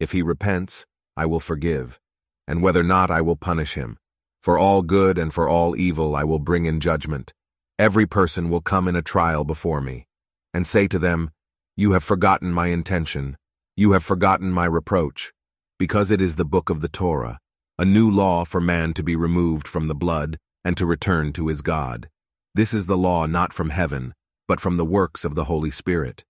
If 0.02 0.12
he 0.12 0.22
repents, 0.22 0.86
I 1.16 1.28
will 1.28 1.40
forgive, 1.40 1.98
and 2.46 2.62
whether 2.62 2.84
not 2.84 3.10
I 3.10 3.22
will 3.22 3.38
punish 3.38 3.76
him. 3.76 3.98
For 4.44 4.60
all 4.60 4.82
good 4.82 5.18
and 5.18 5.34
for 5.34 5.48
all 5.48 5.78
evil 5.78 6.14
I 6.14 6.26
will 6.26 6.40
bring 6.40 6.66
in 6.66 6.82
judgment. 6.82 7.32
Every 7.80 8.06
person 8.06 8.50
will 8.50 8.60
come 8.60 8.90
in 8.90 8.98
a 8.98 9.02
trial 9.02 9.46
before 9.46 9.80
me, 9.80 10.08
and 10.54 10.68
say 10.68 10.90
to 10.90 11.00
them, 11.00 11.32
You 11.78 11.94
have 11.94 12.04
forgotten 12.04 12.52
my 12.52 12.68
intention, 12.68 13.38
you 13.78 13.94
have 13.94 14.04
forgotten 14.04 14.52
my 14.52 14.66
reproach, 14.66 15.32
because 15.80 16.12
it 16.12 16.20
is 16.20 16.36
the 16.36 16.44
book 16.44 16.70
of 16.70 16.82
the 16.82 16.90
Torah, 16.90 17.40
a 17.82 17.86
new 17.86 18.12
law 18.12 18.46
for 18.46 18.62
man 18.62 18.94
to 18.94 19.02
be 19.02 19.16
removed 19.16 19.68
from 19.68 19.88
the 19.88 19.96
blood 19.96 20.38
and 20.64 20.78
to 20.78 20.86
return 20.86 21.34
to 21.34 21.48
his 21.48 21.64
God. 21.64 22.10
This 22.54 22.76
is 22.76 22.86
the 22.86 22.96
law 22.96 23.26
not 23.26 23.52
from 23.52 23.72
heaven, 23.72 24.14
but 24.48 24.60
from 24.60 24.78
the 24.78 24.86
works 24.86 25.26
of 25.26 25.34
the 25.34 25.46
Holy 25.46 25.72
Spirit. 25.72 26.24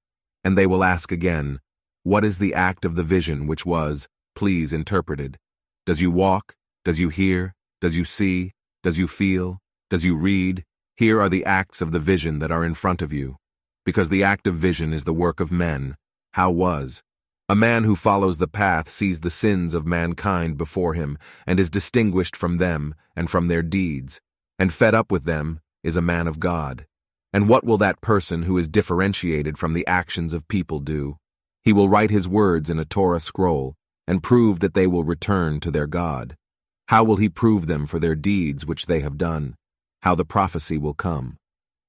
And 0.45 0.58
they 0.58 0.66
will 0.66 0.82
ask 0.82 1.12
again, 1.12 1.60
What 2.04 2.24
is 2.24 2.38
the 2.38 2.54
act 2.54 2.86
of 2.86 2.95
the 2.95 3.04
vision 3.04 3.47
which 3.47 3.66
was, 3.66 4.08
please, 4.34 4.72
interpreted? 4.72 5.38
Does 5.86 6.02
you 6.02 6.10
walk? 6.10 6.56
Does 6.86 7.02
you 7.02 7.10
hear? 7.10 7.54
Does 7.82 7.97
you 7.97 8.06
see? 8.06 8.54
Does 8.82 8.97
you 8.97 9.10
feel? 9.10 9.60
Does 9.89 10.06
you 10.06 10.16
read? 10.16 10.64
Here 10.95 11.20
are 11.20 11.28
the 11.28 11.43
acts 11.43 11.82
of 11.82 11.91
the 11.91 11.99
vision 11.99 12.39
that 12.39 12.52
are 12.52 12.64
in 12.64 12.76
front 12.76 13.02
of 13.02 13.12
you. 13.12 13.36
Because 13.86 14.08
the 14.08 14.24
act 14.24 14.47
of 14.47 14.56
vision 14.56 14.93
is 14.93 15.04
the 15.04 15.14
work 15.14 15.41
of 15.41 15.52
men. 15.52 15.97
How 16.32 16.49
was? 16.49 17.04
A 17.52 17.56
man 17.56 17.84
who 17.84 17.97
follows 17.97 18.38
the 18.38 18.47
path 18.47 18.89
sees 18.89 19.20
the 19.20 19.30
sins 19.30 19.74
of 19.74 19.86
mankind 19.86 20.58
before 20.58 20.93
him 20.93 21.18
and 21.45 21.60
is 21.60 21.70
distinguished 21.70 22.34
from 22.34 22.60
them 22.60 22.95
and 23.14 23.30
from 23.30 23.49
their 23.49 23.62
deeds, 23.62 24.22
and 24.58 24.72
fed 24.72 24.95
up 24.95 25.12
with 25.12 25.26
them 25.26 25.60
is 25.84 25.97
a 25.97 26.02
man 26.02 26.30
of 26.30 26.39
God. 26.39 26.86
And 27.34 27.49
what 27.49 27.66
will 27.66 27.78
that 27.80 27.99
person 27.99 28.43
who 28.43 28.58
is 28.58 28.70
differentiated 28.70 29.58
from 29.58 29.74
the 29.74 29.86
actions 29.86 30.34
of 30.34 30.47
people 30.47 30.80
do? 30.80 31.18
He 31.62 31.74
will 31.74 31.89
write 31.89 32.10
his 32.10 32.26
words 32.26 32.70
in 32.70 32.80
a 32.80 32.86
Torah 32.86 33.20
scroll 33.20 33.76
and 34.08 34.24
prove 34.24 34.62
that 34.62 34.74
they 34.74 34.88
will 34.88 35.04
return 35.04 35.60
to 35.60 35.72
their 35.72 35.88
God. 35.88 36.38
How 36.88 37.04
will 37.04 37.18
he 37.18 37.28
prove 37.28 37.68
them 37.68 37.86
for 37.86 37.99
their 37.99 38.16
deeds 38.16 38.66
which 38.66 38.86
they 38.86 39.02
have 39.02 39.18
done? 39.18 39.56
How 40.04 40.16
the 40.16 40.24
prophecy 40.24 40.78
will 40.78 40.93
come. 40.93 41.36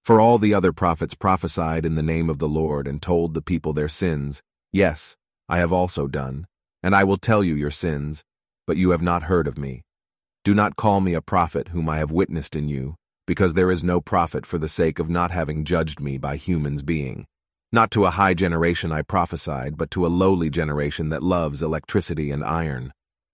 For 0.04 0.20
all 0.20 0.38
the 0.38 0.54
other 0.54 0.72
prophets 0.72 1.14
prophesied 1.14 1.86
in 1.86 1.94
the 1.94 2.02
name 2.02 2.28
of 2.28 2.40
the 2.40 2.48
Lord 2.48 2.88
and 2.88 3.00
told 3.00 3.32
the 3.32 3.40
people 3.42 3.72
their 3.72 3.88
sins. 3.88 4.42
Yes, 4.72 5.16
I 5.48 5.58
have 5.58 5.72
also 5.72 6.06
done, 6.06 6.46
and 6.82 6.94
I 6.94 7.04
will 7.04 7.18
tell 7.18 7.44
you 7.44 7.54
your 7.54 7.70
sins, 7.70 8.24
but 8.66 8.76
you 8.76 8.90
have 8.90 9.02
not 9.02 9.24
heard 9.24 9.46
of 9.46 9.58
me. 9.58 9.82
Do 10.44 10.54
not 10.54 10.76
call 10.76 11.00
me 11.00 11.14
a 11.14 11.22
prophet 11.22 11.68
whom 11.68 11.88
I 11.88 11.98
have 11.98 12.10
witnessed 12.10 12.56
in 12.56 12.68
you, 12.68 12.96
because 13.26 13.54
there 13.54 13.70
is 13.70 13.84
no 13.84 14.00
prophet 14.00 14.44
for 14.44 14.58
the 14.58 14.68
sake 14.68 14.98
of 14.98 15.08
not 15.08 15.30
having 15.30 15.64
judged 15.64 16.00
me 16.00 16.18
by 16.18 16.36
humans 16.36 16.82
being. 16.82 17.26
Not 17.70 17.90
to 17.92 18.04
a 18.04 18.10
high 18.10 18.34
generation 18.34 18.92
I 18.92 19.02
prophesied, 19.02 19.76
but 19.76 19.90
to 19.92 20.04
a 20.04 20.08
lowly 20.08 20.50
generation 20.50 21.08
that 21.10 21.22
loves 21.22 21.62
electricity 21.62 22.30
and 22.30 22.44
iron. 22.44 22.92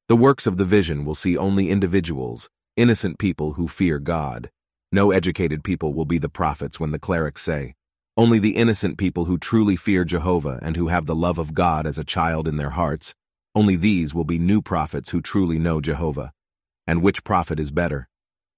The 0.08 0.16
works 0.16 0.46
of 0.46 0.56
the 0.56 0.64
vision 0.64 1.04
will 1.04 1.14
see 1.14 1.36
only 1.36 1.70
individuals, 1.70 2.48
innocent 2.76 3.18
people 3.18 3.54
who 3.54 3.66
fear 3.66 3.98
God. 3.98 4.50
No 4.92 5.10
educated 5.10 5.64
people 5.64 5.92
will 5.92 6.04
be 6.04 6.18
the 6.18 6.28
prophets 6.28 6.78
when 6.78 6.92
the 6.92 6.98
clerics 6.98 7.42
say, 7.42 7.74
only 8.18 8.40
the 8.40 8.56
innocent 8.56 8.98
people 8.98 9.26
who 9.26 9.38
truly 9.38 9.76
fear 9.76 10.04
Jehovah 10.04 10.58
and 10.60 10.74
who 10.74 10.88
have 10.88 11.06
the 11.06 11.14
love 11.14 11.38
of 11.38 11.54
God 11.54 11.86
as 11.86 11.98
a 11.98 12.04
child 12.04 12.48
in 12.48 12.56
their 12.56 12.70
hearts, 12.70 13.14
only 13.54 13.76
these 13.76 14.12
will 14.12 14.24
be 14.24 14.40
new 14.40 14.60
prophets 14.60 15.10
who 15.10 15.22
truly 15.22 15.56
know 15.56 15.80
Jehovah. 15.80 16.32
And 16.84 17.00
which 17.00 17.22
prophet 17.22 17.60
is 17.60 17.70
better? 17.70 18.08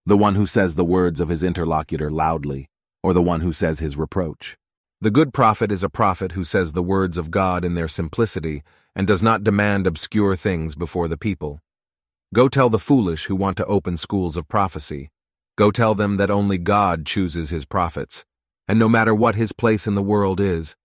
The 0.06 0.16
one 0.16 0.34
who 0.34 0.46
says 0.46 0.76
the 0.76 0.84
words 0.84 1.20
of 1.20 1.28
his 1.28 1.42
interlocutor 1.42 2.10
loudly, 2.10 2.70
or 3.02 3.12
the 3.12 3.20
one 3.20 3.42
who 3.42 3.52
says 3.52 3.80
his 3.80 3.98
reproach? 3.98 4.56
The 5.02 5.10
good 5.10 5.34
prophet 5.34 5.70
is 5.70 5.84
a 5.84 5.90
prophet 5.90 6.32
who 6.32 6.42
says 6.42 6.72
the 6.72 6.82
words 6.82 7.18
of 7.18 7.30
God 7.30 7.62
in 7.62 7.74
their 7.74 7.88
simplicity 7.88 8.62
and 8.96 9.06
does 9.06 9.22
not 9.22 9.44
demand 9.44 9.86
obscure 9.86 10.36
things 10.36 10.74
before 10.74 11.06
the 11.06 11.18
people. 11.18 11.60
Go 12.32 12.48
tell 12.48 12.70
the 12.70 12.78
foolish 12.78 13.26
who 13.26 13.36
want 13.36 13.58
to 13.58 13.66
open 13.66 13.98
schools 13.98 14.38
of 14.38 14.48
prophecy. 14.48 15.10
Go 15.58 15.70
tell 15.70 15.94
them 15.94 16.16
that 16.16 16.30
only 16.30 16.56
God 16.56 17.04
chooses 17.04 17.50
his 17.50 17.66
prophets 17.66 18.24
and 18.68 18.78
no 18.78 18.88
matter 18.88 19.14
what 19.14 19.34
his 19.34 19.52
place 19.52 19.86
in 19.86 19.94
the 19.94 20.02
world 20.02 20.40
is, 20.40 20.76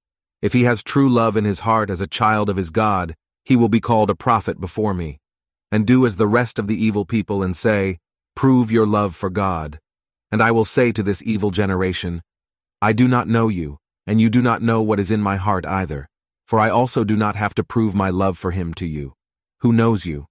if 0.42 0.54
he 0.54 0.64
has 0.64 0.84
true 0.84 1.10
love 1.10 1.38
in 1.38 1.46
his 1.46 1.62
heart 1.62 1.90
as 1.90 2.02
a 2.02 2.08
child 2.08 2.50
of 2.50 2.58
his 2.58 2.70
God, 2.70 3.16
he 3.44 3.56
will 3.56 3.70
be 3.70 3.80
called 3.80 4.10
a 4.10 4.16
prophet 4.16 4.60
before 4.60 4.94
me. 4.94 5.20
And 5.72 5.86
do 5.86 6.06
as 6.06 6.18
the 6.18 6.28
rest 6.28 6.60
of 6.60 6.68
the 6.68 6.82
evil 6.82 7.06
people 7.06 7.44
and 7.44 7.56
say, 7.56 8.00
Prove 8.36 8.72
your 8.72 8.86
love 8.86 9.16
for 9.16 9.30
God. 9.30 9.80
And 10.32 10.42
I 10.42 10.52
will 10.52 10.66
say 10.66 10.92
to 10.92 11.04
this 11.04 11.24
evil 11.24 11.52
generation, 11.52 12.22
I 12.82 12.94
do 12.94 13.08
not 13.08 13.28
know 13.28 13.48
you, 13.48 13.78
and 14.06 14.20
you 14.20 14.30
do 14.30 14.42
not 14.42 14.62
know 14.62 14.82
what 14.82 15.00
is 15.00 15.12
in 15.12 15.22
my 15.22 15.38
heart 15.38 15.66
either, 15.66 16.08
for 16.46 16.60
I 16.60 16.70
also 16.70 17.04
do 17.04 17.16
not 17.16 17.36
have 17.36 17.56
to 17.56 17.64
prove 17.64 17.96
my 17.96 18.10
love 18.10 18.38
for 18.38 18.52
him 18.52 18.74
to 18.76 18.86
you. 18.86 19.14
Who 19.62 19.72
knows 19.72 20.06
you? 20.06 20.26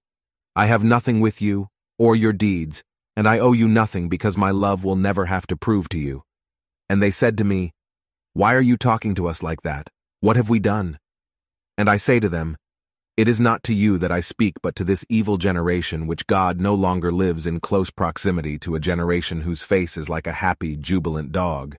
I 0.55 0.67
have 0.67 0.83
nothing 0.83 1.19
with 1.19 1.41
you, 1.41 1.67
or 1.97 2.15
your 2.15 2.33
deeds, 2.33 2.83
and 3.15 3.27
I 3.27 3.39
owe 3.39 3.53
you 3.53 3.67
nothing 3.67 4.07
because 4.07 4.37
my 4.37 4.51
love 4.51 4.85
will 4.85 4.95
never 4.95 5.25
have 5.25 5.47
to 5.47 5.57
prove 5.57 5.89
to 5.89 5.99
you. 5.99 6.24
And 6.89 7.01
they 7.01 7.11
said 7.11 7.37
to 7.37 7.43
me, 7.43 7.71
Why 8.33 8.53
are 8.53 8.61
you 8.61 8.77
talking 8.77 9.15
to 9.15 9.27
us 9.27 9.41
like 9.41 9.61
that? 9.61 9.89
What 10.21 10.35
have 10.35 10.49
we 10.49 10.59
done? 10.59 10.99
And 11.77 11.89
I 11.89 11.97
say 11.97 12.19
to 12.19 12.29
them, 12.29 12.57
It 13.17 13.27
is 13.27 13.41
not 13.41 13.63
to 13.63 13.73
you 13.73 13.97
that 13.97 14.11
I 14.11 14.19
speak, 14.19 14.55
but 14.61 14.75
to 14.77 14.83
this 14.83 15.05
evil 15.09 15.37
generation 15.37 16.07
which 16.07 16.27
God 16.27 16.59
no 16.59 16.73
longer 16.73 17.11
lives 17.11 17.47
in 17.47 17.59
close 17.59 17.89
proximity 17.89 18.57
to 18.59 18.75
a 18.75 18.79
generation 18.79 19.41
whose 19.41 19.63
face 19.63 19.97
is 19.97 20.09
like 20.09 20.27
a 20.27 20.31
happy, 20.33 20.77
jubilant 20.77 21.31
dog 21.31 21.75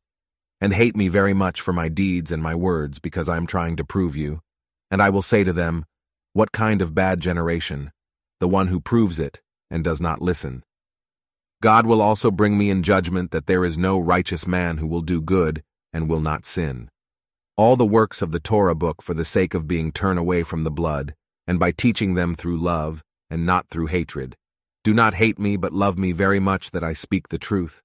and 0.61 0.73
hate 0.73 0.97
me 0.97 1.09
very 1.09 1.35
much 1.35 1.61
for 1.61 1.73
my 1.73 1.89
deeds 1.89 2.33
and 2.33 2.43
my 2.43 2.55
words 2.55 2.99
because 2.99 3.29
I 3.29 3.37
am 3.37 3.47
trying 3.47 3.77
to 3.77 3.85
prove 3.85 4.17
you. 4.17 4.41
And 4.91 5.03
I 5.03 5.11
will 5.11 5.23
say 5.23 5.45
to 5.45 5.53
them, 5.53 5.85
What 6.33 6.53
kind 6.53 6.81
of 6.81 6.95
bad 6.95 7.21
generation? 7.21 7.93
The 8.41 8.49
one 8.49 8.69
who 8.69 8.81
proves 8.81 9.21
it 9.21 9.41
and 9.71 9.85
does 9.85 10.01
not 10.01 10.23
listen. 10.23 10.63
God 11.67 11.87
will 11.87 12.01
also 12.01 12.31
bring 12.31 12.57
me 12.57 12.71
in 12.71 12.83
judgment 12.83 13.33
that 13.33 13.47
there 13.47 13.65
is 13.65 13.77
no 13.77 13.99
righteous 13.99 14.47
man 14.47 14.77
who 14.77 14.87
will 14.87 15.01
do 15.01 15.21
good 15.21 15.63
and 15.93 16.09
will 16.09 16.21
not 16.21 16.47
sin. 16.47 16.89
All 17.57 17.75
the 17.75 17.85
works 17.99 18.23
of 18.23 18.31
the 18.31 18.41
Torah 18.41 18.77
book 18.77 19.03
for 19.03 19.15
the 19.15 19.25
sake 19.25 19.55
of 19.55 19.67
being 19.67 19.91
turned 19.91 20.19
away 20.19 20.43
from 20.45 20.65
the 20.65 20.71
blood, 20.71 21.15
and 21.47 21.59
by 21.59 21.73
teaching 21.73 22.15
them 22.15 22.35
through 22.35 22.59
love 22.59 23.03
and 23.31 23.45
not 23.45 23.69
through 23.69 23.87
hatred. 23.87 24.37
Do 24.85 24.95
not 24.95 25.15
hate 25.15 25.39
me, 25.39 25.57
but 25.57 25.73
love 25.73 25.99
me 25.99 26.13
very 26.13 26.41
much 26.41 26.71
that 26.71 26.85
I 26.85 26.93
speak 26.93 27.29
the 27.29 27.39
truth 27.39 27.83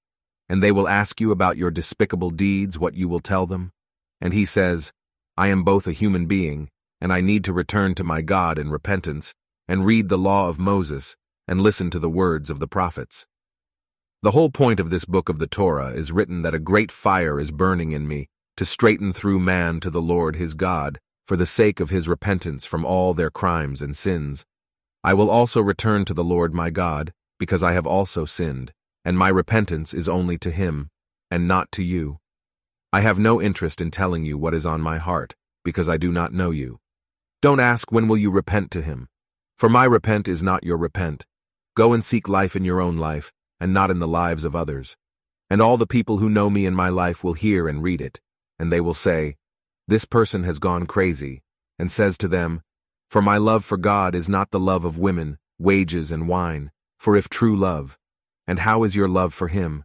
and 0.52 0.62
they 0.62 0.70
will 0.70 0.86
ask 0.86 1.18
you 1.18 1.30
about 1.30 1.56
your 1.56 1.70
despicable 1.70 2.28
deeds, 2.28 2.78
what 2.78 2.94
you 2.94 3.08
will 3.08 3.20
tell 3.20 3.46
them. 3.46 3.72
And 4.20 4.34
he 4.34 4.44
says, 4.44 4.92
I 5.34 5.48
am 5.48 5.64
both 5.64 5.86
a 5.86 5.92
human 5.92 6.26
being, 6.26 6.68
and 7.00 7.10
I 7.10 7.22
need 7.22 7.42
to 7.44 7.54
return 7.54 7.94
to 7.94 8.04
my 8.04 8.20
God 8.20 8.58
in 8.58 8.70
repentance, 8.70 9.34
and 9.66 9.86
read 9.86 10.10
the 10.10 10.18
law 10.18 10.50
of 10.50 10.58
Moses, 10.58 11.16
and 11.48 11.62
listen 11.62 11.90
to 11.90 11.98
the 11.98 12.10
words 12.10 12.50
of 12.50 12.58
the 12.58 12.68
prophets. 12.68 13.26
The 14.22 14.30
whole 14.30 14.50
point 14.50 14.80
of 14.80 14.90
this 14.90 15.04
book 15.04 15.28
of 15.28 15.38
the 15.38 15.46
Torah 15.46 15.90
is 15.90 16.12
written 16.12 16.42
that 16.42 16.54
a 16.54 16.60
great 16.60 16.92
fire 16.92 17.40
is 17.40 17.50
burning 17.50 17.92
in 17.92 18.06
me, 18.06 18.28
to 18.56 18.64
straighten 18.64 19.12
through 19.12 19.40
man 19.40 19.80
to 19.80 19.90
the 19.90 20.02
Lord 20.02 20.36
his 20.36 20.54
God, 20.54 21.00
for 21.26 21.36
the 21.36 21.46
sake 21.46 21.80
of 21.80 21.90
his 21.90 22.08
repentance 22.08 22.64
from 22.64 22.84
all 22.84 23.14
their 23.14 23.30
crimes 23.30 23.82
and 23.82 23.96
sins. 23.96 24.44
I 25.02 25.14
will 25.14 25.30
also 25.30 25.60
return 25.60 26.04
to 26.04 26.14
the 26.14 26.24
Lord 26.24 26.54
my 26.54 26.70
God, 26.70 27.12
because 27.38 27.62
I 27.62 27.72
have 27.72 27.86
also 27.86 28.24
sinned 28.24 28.72
and 29.04 29.18
my 29.18 29.28
repentance 29.28 29.92
is 29.92 30.08
only 30.08 30.38
to 30.38 30.50
him, 30.50 30.90
and 31.30 31.48
not 31.48 31.72
to 31.72 31.82
you. 31.82 32.18
I 32.92 33.00
have 33.00 33.18
no 33.18 33.40
interest 33.40 33.80
in 33.80 33.90
telling 33.90 34.24
you 34.24 34.38
what 34.38 34.54
is 34.54 34.66
on 34.66 34.80
my 34.80 34.98
heart, 34.98 35.34
because 35.64 35.88
I 35.88 35.96
do 35.96 36.12
not 36.12 36.32
know 36.32 36.50
you. 36.50 36.78
Don't 37.40 37.60
ask 37.60 37.90
when 37.90 38.06
will 38.06 38.18
you 38.18 38.30
repent 38.30 38.70
to 38.72 38.82
him, 38.82 39.08
for 39.56 39.68
my 39.68 39.84
repent 39.84 40.28
is 40.28 40.42
not 40.42 40.64
your 40.64 40.76
repent. 40.76 41.26
Go 41.74 41.92
and 41.92 42.04
seek 42.04 42.28
life 42.28 42.54
in 42.54 42.64
your 42.64 42.80
own 42.80 42.96
life, 42.96 43.32
and 43.62 43.72
not 43.72 43.92
in 43.92 44.00
the 44.00 44.08
lives 44.08 44.44
of 44.44 44.56
others. 44.56 44.96
And 45.48 45.62
all 45.62 45.76
the 45.76 45.86
people 45.86 46.18
who 46.18 46.28
know 46.28 46.50
me 46.50 46.66
in 46.66 46.74
my 46.74 46.88
life 46.88 47.22
will 47.22 47.34
hear 47.34 47.68
and 47.68 47.80
read 47.80 48.00
it, 48.00 48.20
and 48.58 48.72
they 48.72 48.80
will 48.80 48.92
say, 48.92 49.36
This 49.86 50.04
person 50.04 50.42
has 50.42 50.58
gone 50.58 50.84
crazy, 50.86 51.42
and 51.78 51.90
says 51.90 52.18
to 52.18 52.28
them, 52.28 52.62
For 53.08 53.22
my 53.22 53.36
love 53.36 53.64
for 53.64 53.76
God 53.76 54.16
is 54.16 54.28
not 54.28 54.50
the 54.50 54.58
love 54.58 54.84
of 54.84 54.98
women, 54.98 55.38
wages, 55.60 56.10
and 56.10 56.26
wine, 56.26 56.72
for 56.98 57.16
if 57.16 57.28
true 57.28 57.56
love, 57.56 57.96
and 58.48 58.58
how 58.58 58.82
is 58.82 58.96
your 58.96 59.08
love 59.08 59.32
for 59.32 59.46
him? 59.46 59.84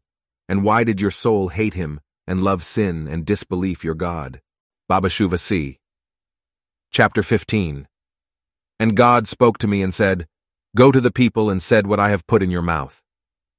And 0.50 0.64
why 0.64 0.84
did 0.84 1.00
your 1.00 1.12
soul 1.12 1.50
hate 1.50 1.76
him 1.76 2.00
and 2.26 2.44
love 2.44 2.64
sin 2.64 3.08
and 3.08 3.26
disbelief 3.26 3.84
your 3.84 3.94
God? 3.94 4.42
Baba 4.90 5.08
Shuva 5.08 5.38
C. 5.38 5.78
Chapter 6.92 7.22
15 7.22 7.88
And 8.80 8.98
God 8.98 9.28
spoke 9.28 9.60
to 9.60 9.68
me 9.68 9.84
and 9.84 9.94
said, 9.94 10.28
Go 10.76 10.92
to 10.92 11.00
the 11.00 11.12
people 11.12 11.52
and 11.52 11.62
said 11.62 11.86
what 11.86 12.00
I 12.00 12.10
have 12.10 12.26
put 12.26 12.42
in 12.42 12.50
your 12.50 12.64
mouth. 12.64 13.04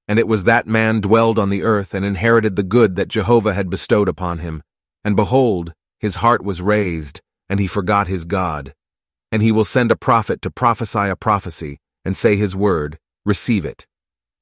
And 0.08 0.18
it 0.18 0.26
was 0.26 0.44
that 0.44 0.66
man 0.66 1.00
dwelled 1.00 1.38
on 1.38 1.50
the 1.50 1.62
earth 1.62 1.92
and 1.92 2.04
inherited 2.04 2.56
the 2.56 2.62
good 2.62 2.96
that 2.96 3.08
Jehovah 3.08 3.52
had 3.52 3.68
bestowed 3.68 4.08
upon 4.08 4.38
him. 4.38 4.62
And 5.04 5.14
behold, 5.14 5.74
his 6.00 6.16
heart 6.16 6.42
was 6.42 6.62
raised, 6.62 7.20
and 7.48 7.60
he 7.60 7.66
forgot 7.66 8.06
his 8.06 8.24
God. 8.24 8.74
And 9.30 9.42
he 9.42 9.52
will 9.52 9.66
send 9.66 9.92
a 9.92 9.96
prophet 9.96 10.40
to 10.42 10.50
prophesy 10.50 11.08
a 11.08 11.16
prophecy, 11.16 11.78
and 12.04 12.16
say 12.16 12.36
his 12.36 12.56
word, 12.56 12.98
receive 13.26 13.66
it. 13.66 13.86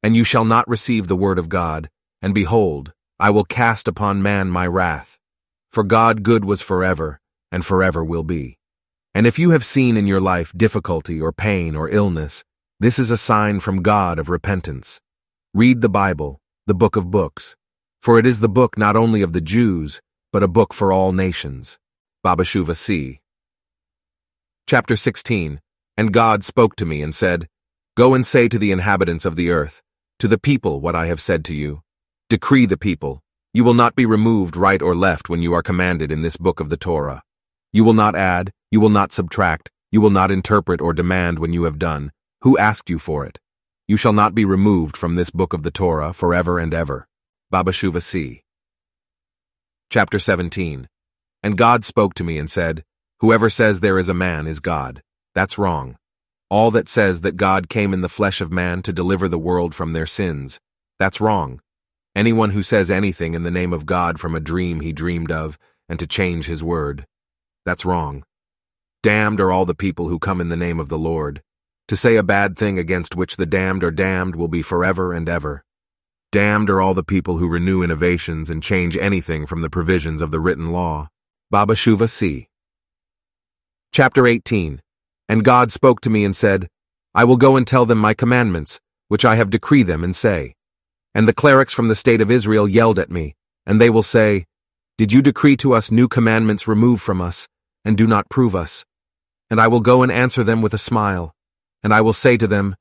And 0.03 0.15
you 0.15 0.23
shall 0.23 0.45
not 0.45 0.69
receive 0.69 1.09
the 1.09 1.17
word 1.17 1.39
of 1.39 1.49
God, 1.49 1.91
and 2.23 2.33
behold, 2.33 2.93
I 3.19 3.31
will 3.31 3.45
cast 3.45 3.89
upon 3.89 4.23
man 4.23 4.49
my 4.51 4.67
wrath. 4.67 5.19
For 5.73 5.83
God 5.83 6.23
good 6.23 6.45
was 6.45 6.63
forever, 6.63 7.19
and 7.51 7.65
forever 7.65 8.05
will 8.05 8.23
be. 8.23 8.57
And 9.15 9.27
if 9.27 9.39
you 9.39 9.51
have 9.51 9.65
seen 9.65 9.97
in 9.97 10.07
your 10.07 10.21
life 10.21 10.53
difficulty 10.57 11.21
or 11.21 11.33
pain 11.33 11.75
or 11.75 11.89
illness, 11.89 12.45
this 12.79 12.99
is 12.99 13.11
a 13.11 13.17
sign 13.17 13.61
from 13.61 13.83
God 13.83 14.19
of 14.19 14.29
repentance. 14.29 15.01
Read 15.57 15.81
the 15.81 15.89
Bible, 15.89 16.39
the 16.67 16.75
book 16.75 16.97
of 16.97 17.11
books, 17.11 17.57
for 18.03 18.19
it 18.19 18.27
is 18.27 18.41
the 18.41 18.49
book 18.49 18.77
not 18.77 18.95
only 18.95 19.23
of 19.23 19.33
the 19.33 19.41
Jews, 19.41 20.03
but 20.31 20.43
a 20.43 20.49
book 20.49 20.75
for 20.75 20.93
all 20.93 21.13
nations. 21.13 21.79
Baba 22.23 22.43
Shuva 22.43 22.77
C. 22.77 23.21
Chapter 24.67 24.97
16 24.97 25.63
And 25.97 26.13
God 26.13 26.45
spoke 26.45 26.77
to 26.77 26.85
me 26.85 27.01
and 27.01 27.15
said, 27.15 27.49
Go 27.97 28.13
and 28.13 28.27
say 28.27 28.49
to 28.49 28.59
the 28.59 28.71
inhabitants 28.71 29.25
of 29.25 29.35
the 29.35 29.49
earth, 29.49 29.81
to 30.19 30.29
the 30.29 30.37
people 30.37 30.83
what 30.83 30.95
I 30.95 31.07
have 31.07 31.23
said 31.23 31.43
to 31.47 31.55
you. 31.55 31.81
Decree 32.29 32.67
the 32.67 32.77
people. 32.77 33.23
You 33.55 33.65
will 33.65 33.73
not 33.73 33.97
be 33.97 34.05
removed 34.05 34.59
right 34.59 34.83
or 34.83 34.95
left 34.95 35.31
when 35.31 35.41
you 35.41 35.55
are 35.55 35.63
commanded 35.63 36.13
in 36.13 36.21
this 36.21 36.37
book 36.37 36.61
of 36.61 36.69
the 36.69 36.77
Torah. 36.77 37.23
You 37.73 37.83
will 37.83 37.95
not 37.95 38.15
add, 38.15 38.53
you 38.71 38.79
will 38.79 38.91
not 38.91 39.11
subtract, 39.11 39.71
you 39.91 40.03
will 40.03 40.11
not 40.11 40.31
interpret 40.31 40.83
or 40.83 40.93
demand 40.93 41.39
when 41.39 41.55
you 41.55 41.63
have 41.63 41.79
done. 41.79 42.13
Who 42.43 42.59
asked 42.59 42.91
you 42.91 42.99
for 42.99 43.25
it? 43.25 43.39
You 43.89 43.97
shall 43.97 44.13
not 44.13 44.35
be 44.35 44.45
removed 44.45 44.97
from 44.97 45.15
this 45.15 45.31
book 45.31 45.53
of 45.53 45.63
the 45.63 45.71
Torah 45.71 46.13
forever 46.13 46.59
and 46.59 46.75
ever. 46.75 47.07
Baba 47.53 47.71
Shuva 47.71 48.03
C. 48.03 48.43
Chapter 49.91 50.19
17 50.19 50.89
And 51.45 51.57
God 51.57 51.85
spoke 51.85 52.13
to 52.15 52.25
me 52.25 52.37
and 52.37 52.51
said, 52.51 52.83
Whoever 53.21 53.49
says 53.49 53.79
there 53.79 53.97
is 53.97 54.09
a 54.09 54.15
man 54.15 54.49
is 54.49 54.59
God. 54.59 55.03
That's 55.37 55.57
wrong. 55.57 55.99
All 56.51 56.73
that 56.73 56.89
says 56.89 57.21
that 57.21 57.37
God 57.37 57.69
came 57.69 57.95
in 57.95 58.01
the 58.01 58.09
flesh 58.09 58.41
of 58.41 58.51
man 58.51 58.83
to 58.83 58.93
deliver 58.93 59.29
the 59.29 59.39
world 59.39 59.73
from 59.73 59.93
their 59.93 60.05
sins. 60.05 60.59
That's 60.99 61.21
wrong. 61.21 61.61
Anyone 62.17 62.51
who 62.51 62.65
says 62.65 62.91
anything 62.91 63.35
in 63.35 63.45
the 63.45 63.53
name 63.53 63.73
of 63.73 63.87
God 63.87 64.19
from 64.19 64.35
a 64.35 64.41
dream 64.41 64.81
he 64.81 64.93
dreamed 64.93 65.31
of 65.31 65.59
and 65.89 66.01
to 66.01 66.09
change 66.09 66.47
his 66.47 66.65
word. 66.65 67.07
That's 67.65 67.85
wrong. 67.85 68.25
Damned 69.05 69.39
are 69.39 69.53
all 69.53 69.65
the 69.65 69.77
people 69.77 70.09
who 70.09 70.19
come 70.19 70.41
in 70.41 70.49
the 70.49 70.57
name 70.57 70.81
of 70.81 70.89
the 70.89 70.99
Lord. 70.99 71.41
To 71.89 71.97
say 71.97 72.17
a 72.17 72.23
bad 72.23 72.57
thing 72.59 72.79
against 72.79 73.15
which 73.15 73.37
the 73.37 73.47
damned 73.47 73.85
are 73.85 73.91
damned 73.91 74.37
will 74.37 74.49
be 74.49 74.63
forever 74.63 75.13
and 75.13 75.29
ever. 75.29 75.65
Damned 76.33 76.69
are 76.71 76.81
all 76.81 76.95
the 76.95 77.05
people 77.05 77.39
who 77.39 77.49
renew 77.49 77.83
innovations 77.83 78.51
and 78.51 78.63
change 78.63 78.97
anything 78.97 79.47
from 79.47 79.61
the 79.63 79.71
provisions 79.71 80.21
of 80.21 80.31
the 80.31 80.41
written 80.41 80.73
law. 80.73 81.09
Baba 81.51 81.75
Shuva 81.75 82.11
C. 82.11 82.49
Chapter 83.93 84.27
18 84.27 84.81
and 85.29 85.45
God 85.45 85.73
spoke 85.73 86.01
to 86.03 86.11
me 86.11 86.25
and 86.25 86.35
said, 86.37 86.69
I 87.15 87.25
will 87.25 87.37
go 87.37 87.57
and 87.57 87.67
tell 87.67 87.87
them 87.87 87.99
my 87.99 88.15
commandments, 88.15 88.81
which 89.09 89.25
I 89.25 89.37
have 89.37 89.51
decreed 89.51 89.87
them, 89.87 90.05
and 90.05 90.15
say. 90.15 90.55
And 91.15 91.27
the 91.27 91.35
clerics 91.35 91.73
from 91.73 91.89
the 91.89 91.95
state 91.95 92.21
of 92.21 92.31
Israel 92.31 92.69
yelled 92.69 92.99
at 92.99 93.11
me, 93.11 93.35
and 93.65 93.81
they 93.81 93.91
will 93.91 94.03
say, 94.03 94.45
Did 94.99 95.13
you 95.13 95.23
decree 95.23 95.57
to 95.59 95.73
us 95.73 95.91
new 95.91 96.09
commandments 96.09 96.69
remove 96.69 97.01
from 97.01 97.21
us, 97.21 97.49
and 97.85 97.97
do 97.97 98.07
not 98.07 98.29
prove 98.29 98.55
us? 98.55 98.85
And 99.51 99.61
I 99.61 99.67
will 99.67 99.81
go 99.81 100.03
and 100.03 100.13
answer 100.13 100.45
them 100.45 100.63
with 100.63 100.75
a 100.75 100.79
smile, 100.79 101.33
and 101.83 101.95
I 101.95 102.01
will 102.01 102.13
say 102.13 102.37
to 102.37 102.47
them, 102.47 102.77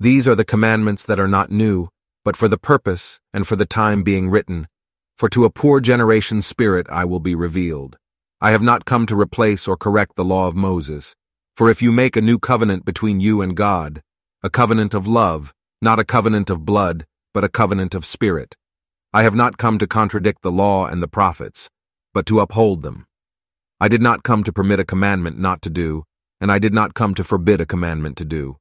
These 0.00 0.26
are 0.28 0.34
the 0.34 0.44
commandments 0.44 1.02
that 1.04 1.20
are 1.20 1.28
not 1.28 1.50
new, 1.50 1.88
but 2.24 2.36
for 2.36 2.48
the 2.48 2.58
purpose 2.58 3.20
and 3.32 3.46
for 3.46 3.56
the 3.56 3.66
time 3.66 4.02
being 4.02 4.28
written. 4.28 4.68
For 5.16 5.28
to 5.30 5.44
a 5.44 5.50
poor 5.50 5.80
generation's 5.80 6.46
spirit 6.46 6.86
I 6.90 7.04
will 7.04 7.20
be 7.20 7.34
revealed. 7.34 7.96
I 8.40 8.50
have 8.50 8.62
not 8.62 8.84
come 8.84 9.06
to 9.06 9.18
replace 9.18 9.66
or 9.66 9.76
correct 9.76 10.16
the 10.16 10.24
law 10.24 10.46
of 10.46 10.54
Moses. 10.54 11.14
For 11.56 11.70
if 11.70 11.80
you 11.80 11.90
make 11.90 12.16
a 12.16 12.20
new 12.20 12.38
covenant 12.38 12.84
between 12.84 13.20
you 13.20 13.40
and 13.40 13.56
God, 13.56 14.02
a 14.42 14.50
covenant 14.50 14.92
of 14.92 15.06
love, 15.06 15.54
not 15.80 15.98
a 15.98 16.04
covenant 16.04 16.50
of 16.50 16.66
blood, 16.66 17.06
but 17.32 17.44
a 17.44 17.48
covenant 17.48 17.94
of 17.94 18.04
spirit, 18.04 18.54
I 19.12 19.22
have 19.22 19.34
not 19.34 19.56
come 19.56 19.78
to 19.78 19.86
contradict 19.86 20.42
the 20.42 20.52
law 20.52 20.86
and 20.86 21.02
the 21.02 21.08
prophets, 21.08 21.70
but 22.12 22.26
to 22.26 22.40
uphold 22.40 22.82
them. 22.82 23.06
I 23.80 23.88
did 23.88 24.02
not 24.02 24.22
come 24.22 24.44
to 24.44 24.52
permit 24.52 24.80
a 24.80 24.84
commandment 24.84 25.38
not 25.38 25.62
to 25.62 25.70
do, 25.70 26.04
and 26.40 26.52
I 26.52 26.58
did 26.58 26.74
not 26.74 26.94
come 26.94 27.14
to 27.14 27.24
forbid 27.24 27.60
a 27.60 27.66
commandment 27.66 28.16
to 28.18 28.24
do. 28.24 28.56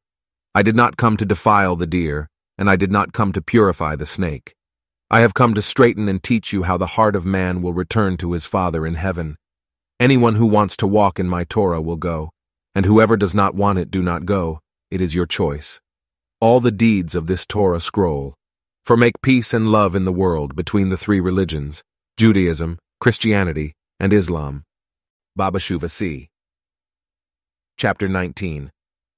I 0.54 0.62
did 0.62 0.76
not 0.76 0.98
come 0.98 1.18
to 1.18 1.26
defile 1.26 1.76
the 1.76 1.88
deer, 1.88 2.30
and 2.58 2.70
I 2.70 2.76
did 2.76 2.92
not 2.92 3.14
come 3.14 3.32
to 3.34 3.42
purify 3.42 3.96
the 3.96 4.06
snake. 4.06 4.56
I 5.10 5.20
have 5.20 5.34
come 5.34 5.54
to 5.54 5.62
straighten 5.62 6.08
and 6.08 6.24
teach 6.24 6.54
you 6.54 6.64
how 6.64 6.78
the 6.78 6.96
heart 6.96 7.16
of 7.16 7.26
man 7.26 7.62
will 7.62 7.74
return 7.74 8.18
to 8.18 8.32
his 8.32 8.46
Father 8.46 8.86
in 8.88 8.96
heaven. 8.96 9.38
Anyone 10.00 10.36
who 10.36 10.46
wants 10.46 10.76
to 10.78 10.88
walk 10.88 11.20
in 11.20 11.28
my 11.28 11.44
Torah 11.44 11.82
will 11.82 11.96
go, 11.96 12.32
and 12.74 12.86
whoever 12.86 13.16
does 13.16 13.36
not 13.36 13.56
want 13.56 13.80
it 13.80 13.92
do 13.92 14.02
not 14.02 14.26
go, 14.26 14.60
it 14.90 15.02
is 15.02 15.16
your 15.16 15.26
choice. 15.26 15.80
All 16.42 16.60
the 16.60 16.72
deeds 16.72 17.16
of 17.16 17.28
this 17.28 17.46
Torah 17.46 17.80
scroll, 17.80 18.36
For 18.84 18.98
make 18.98 19.22
peace 19.22 19.54
and 19.54 19.72
love 19.72 19.96
in 19.96 20.06
the 20.06 20.12
world 20.12 20.56
between 20.56 20.90
the 20.90 20.98
three 20.98 21.20
religions, 21.20 21.84
Judaism, 22.18 22.78
Christianity, 23.00 23.74
and 24.00 24.12
Islam. 24.12 24.64
Baba 25.36 25.60
Shuva 25.60 25.90
C. 25.90 26.30
Chapter 27.78 28.08
19 28.08 28.72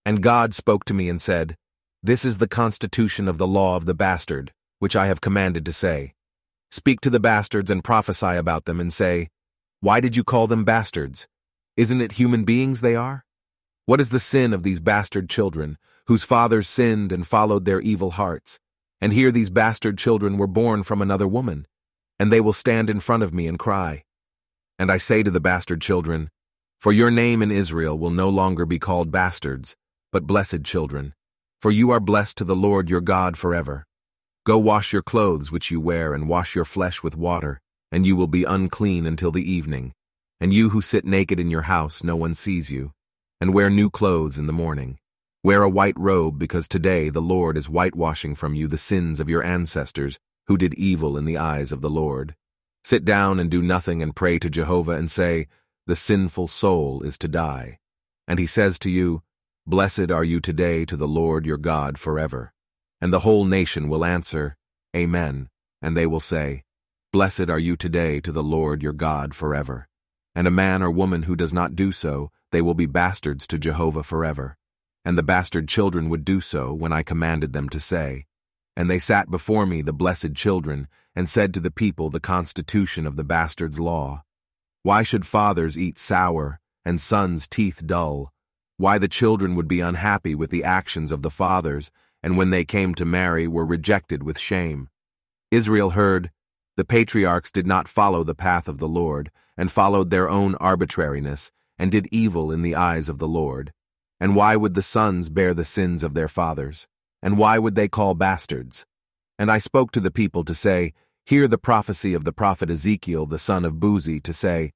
And 0.03 0.23
God 0.23 0.55
spoke 0.55 0.83
to 0.85 0.95
me 0.95 1.09
and 1.09 1.21
said, 1.21 1.55
This 2.01 2.25
is 2.25 2.39
the 2.39 2.47
constitution 2.47 3.27
of 3.27 3.37
the 3.37 3.45
law 3.45 3.75
of 3.75 3.85
the 3.85 3.93
bastard, 3.93 4.51
which 4.79 4.95
I 4.95 5.05
have 5.05 5.21
commanded 5.21 5.63
to 5.65 5.71
say. 5.71 6.15
Speak 6.71 6.99
to 7.01 7.11
the 7.11 7.19
bastards 7.19 7.69
and 7.69 7.83
prophesy 7.83 8.35
about 8.35 8.65
them 8.65 8.79
and 8.79 8.91
say, 8.91 9.29
Why 9.79 9.99
did 9.99 10.17
you 10.17 10.23
call 10.23 10.47
them 10.47 10.65
bastards? 10.65 11.27
Isn't 11.75 12.01
it 12.01 12.13
human 12.13 12.45
beings 12.45 12.81
they 12.81 12.95
are? 12.95 13.23
What 13.85 13.99
is 13.99 14.09
the 14.09 14.19
sin 14.19 14.53
of 14.53 14.63
these 14.63 14.79
bastard 14.79 15.29
children, 15.29 15.77
whose 16.07 16.23
fathers 16.23 16.67
sinned 16.67 17.11
and 17.11 17.27
followed 17.27 17.65
their 17.65 17.79
evil 17.81 18.09
hearts? 18.09 18.59
And 18.99 19.13
here 19.13 19.31
these 19.31 19.51
bastard 19.51 19.99
children 19.99 20.35
were 20.35 20.47
born 20.47 20.81
from 20.81 21.03
another 21.03 21.27
woman, 21.27 21.67
and 22.17 22.31
they 22.31 22.41
will 22.41 22.53
stand 22.53 22.89
in 22.89 23.01
front 23.01 23.21
of 23.21 23.35
me 23.35 23.45
and 23.45 23.59
cry. 23.59 24.03
And 24.79 24.91
I 24.91 24.97
say 24.97 25.21
to 25.21 25.29
the 25.29 25.39
bastard 25.39 25.79
children, 25.79 26.31
For 26.79 26.93
your 26.93 27.09
name 27.09 27.41
in 27.41 27.51
Israel 27.51 27.97
will 27.97 28.11
no 28.11 28.29
longer 28.29 28.63
be 28.63 28.77
called 28.77 29.11
bastards, 29.11 29.75
but 30.11 30.27
blessed 30.27 30.63
children, 30.63 31.15
for 31.59 31.71
you 31.71 31.89
are 31.89 31.99
blessed 31.99 32.37
to 32.37 32.43
the 32.43 32.55
Lord 32.55 32.87
your 32.87 33.01
God 33.01 33.35
forever. 33.35 33.83
Go 34.45 34.59
wash 34.59 34.93
your 34.93 35.01
clothes 35.01 35.51
which 35.51 35.71
you 35.71 35.81
wear, 35.81 36.13
and 36.13 36.29
wash 36.29 36.53
your 36.53 36.65
flesh 36.65 37.01
with 37.01 37.17
water, 37.17 37.59
and 37.91 38.05
you 38.05 38.15
will 38.15 38.27
be 38.27 38.43
unclean 38.43 39.07
until 39.07 39.31
the 39.31 39.51
evening. 39.51 39.91
And 40.39 40.53
you 40.53 40.69
who 40.69 40.81
sit 40.81 41.03
naked 41.03 41.39
in 41.39 41.49
your 41.49 41.63
house, 41.63 42.03
no 42.03 42.15
one 42.15 42.35
sees 42.35 42.69
you, 42.69 42.91
and 43.41 43.55
wear 43.55 43.71
new 43.71 43.89
clothes 43.89 44.37
in 44.37 44.45
the 44.45 44.53
morning. 44.53 44.99
Wear 45.43 45.63
a 45.63 45.69
white 45.69 45.97
robe, 45.97 46.37
because 46.37 46.67
today 46.67 47.09
the 47.09 47.21
Lord 47.23 47.57
is 47.57 47.65
whitewashing 47.65 48.35
from 48.35 48.53
you 48.53 48.67
the 48.67 48.77
sins 48.77 49.19
of 49.19 49.27
your 49.27 49.43
ancestors, 49.43 50.19
who 50.45 50.57
did 50.57 50.75
evil 50.75 51.17
in 51.17 51.25
the 51.25 51.37
eyes 51.37 51.71
of 51.71 51.81
the 51.81 51.89
Lord. 51.89 52.35
Sit 52.83 53.03
down 53.03 53.39
and 53.39 53.49
do 53.49 53.63
nothing 53.63 54.03
and 54.03 54.15
pray 54.15 54.37
to 54.37 54.49
Jehovah 54.49 54.91
and 54.91 55.09
say, 55.09 55.47
The 55.87 55.95
sinful 55.95 56.47
soul 56.47 57.01
is 57.01 57.17
to 57.17 57.27
die. 57.27 57.79
And 58.27 58.37
he 58.37 58.45
says 58.45 58.77
to 58.79 58.91
you, 58.91 59.23
Blessed 59.65 60.11
are 60.11 60.23
you 60.23 60.39
today 60.39 60.85
to 60.85 60.95
the 60.95 61.07
Lord 61.07 61.47
your 61.47 61.57
God 61.57 61.97
forever. 61.97 62.53
And 63.01 63.11
the 63.11 63.21
whole 63.21 63.45
nation 63.45 63.89
will 63.89 64.05
answer, 64.05 64.55
Amen. 64.95 65.49
And 65.81 65.97
they 65.97 66.05
will 66.05 66.19
say, 66.19 66.63
Blessed 67.11 67.49
are 67.49 67.59
you 67.59 67.75
today 67.75 68.19
to 68.19 68.31
the 68.31 68.43
Lord 68.43 68.83
your 68.83 68.93
God 68.93 69.33
forever. 69.33 69.87
And 70.35 70.47
a 70.47 70.51
man 70.51 70.83
or 70.83 70.91
woman 70.91 71.23
who 71.23 71.35
does 71.35 71.53
not 71.53 71.75
do 71.75 71.91
so, 71.91 72.31
they 72.51 72.61
will 72.61 72.75
be 72.75 72.85
bastards 72.85 73.47
to 73.47 73.57
Jehovah 73.57 74.03
forever 74.03 74.57
and 75.07 75.17
the 75.17 75.23
bastard 75.23 75.69
children 75.69 76.09
would 76.09 76.25
do 76.25 76.41
so 76.41 76.73
when 76.73 76.91
I 76.91 77.01
commanded 77.01 77.53
them 77.53 77.69
to 77.69 77.79
say. 77.79 78.25
And 78.75 78.89
they 78.89 78.99
sat 78.99 79.31
before 79.31 79.65
me, 79.65 79.81
the 79.81 79.93
blessed 79.93 80.33
children, 80.35 80.89
and 81.15 81.29
said 81.29 81.53
to 81.53 81.61
the 81.61 81.71
people 81.71 82.09
the 82.09 82.19
constitution 82.19 83.07
of 83.07 83.15
the 83.15 83.23
bastard's 83.23 83.79
law. 83.79 84.23
Why 84.87 85.03
should 85.03 85.25
fathers 85.25 85.77
eat 85.77 85.97
sour, 85.97 86.61
and 86.85 86.97
sons' 86.97 87.45
teeth 87.45 87.85
dull? 87.85 88.31
Why 88.77 88.97
the 88.97 89.09
children 89.09 89.53
would 89.55 89.67
be 89.67 89.81
unhappy 89.81 90.33
with 90.33 90.49
the 90.49 90.63
actions 90.63 91.11
of 91.11 91.23
the 91.23 91.29
fathers, 91.29 91.91
and 92.23 92.37
when 92.37 92.51
they 92.51 92.63
came 92.63 92.95
to 92.95 93.03
marry 93.03 93.49
were 93.49 93.65
rejected 93.65 94.23
with 94.23 94.39
shame. 94.39 94.87
Israel 95.51 95.89
heard, 95.89 96.31
the 96.77 96.85
patriarchs 96.85 97.51
did 97.51 97.67
not 97.67 97.89
follow 97.89 98.23
the 98.23 98.33
path 98.33 98.69
of 98.69 98.77
the 98.77 98.87
Lord, 98.87 99.29
and 99.57 99.69
followed 99.69 100.09
their 100.09 100.29
own 100.29 100.55
arbitrariness, 100.55 101.51
and 101.77 101.91
did 101.91 102.07
evil 102.09 102.49
in 102.49 102.61
the 102.61 102.75
eyes 102.75 103.09
of 103.09 103.17
the 103.17 103.27
Lord. 103.27 103.73
And 104.21 104.37
why 104.37 104.55
would 104.55 104.73
the 104.73 104.81
sons 104.81 105.29
bear 105.29 105.53
the 105.53 105.65
sins 105.65 106.01
of 106.01 106.13
their 106.13 106.29
fathers? 106.29 106.87
And 107.21 107.37
why 107.37 107.59
would 107.59 107.75
they 107.75 107.89
call 107.89 108.13
bastards? 108.15 108.85
And 109.37 109.51
I 109.51 109.57
spoke 109.57 109.91
to 109.91 109.99
the 109.99 110.11
people 110.11 110.45
to 110.45 110.55
say, 110.55 110.93
Hear 111.27 111.49
the 111.49 111.57
prophecy 111.57 112.13
of 112.13 112.23
the 112.23 112.31
prophet 112.31 112.69
Ezekiel 112.69 113.25
the 113.25 113.37
son 113.37 113.65
of 113.65 113.73
Buzi 113.73 114.23
to 114.23 114.31
say, 114.31 114.71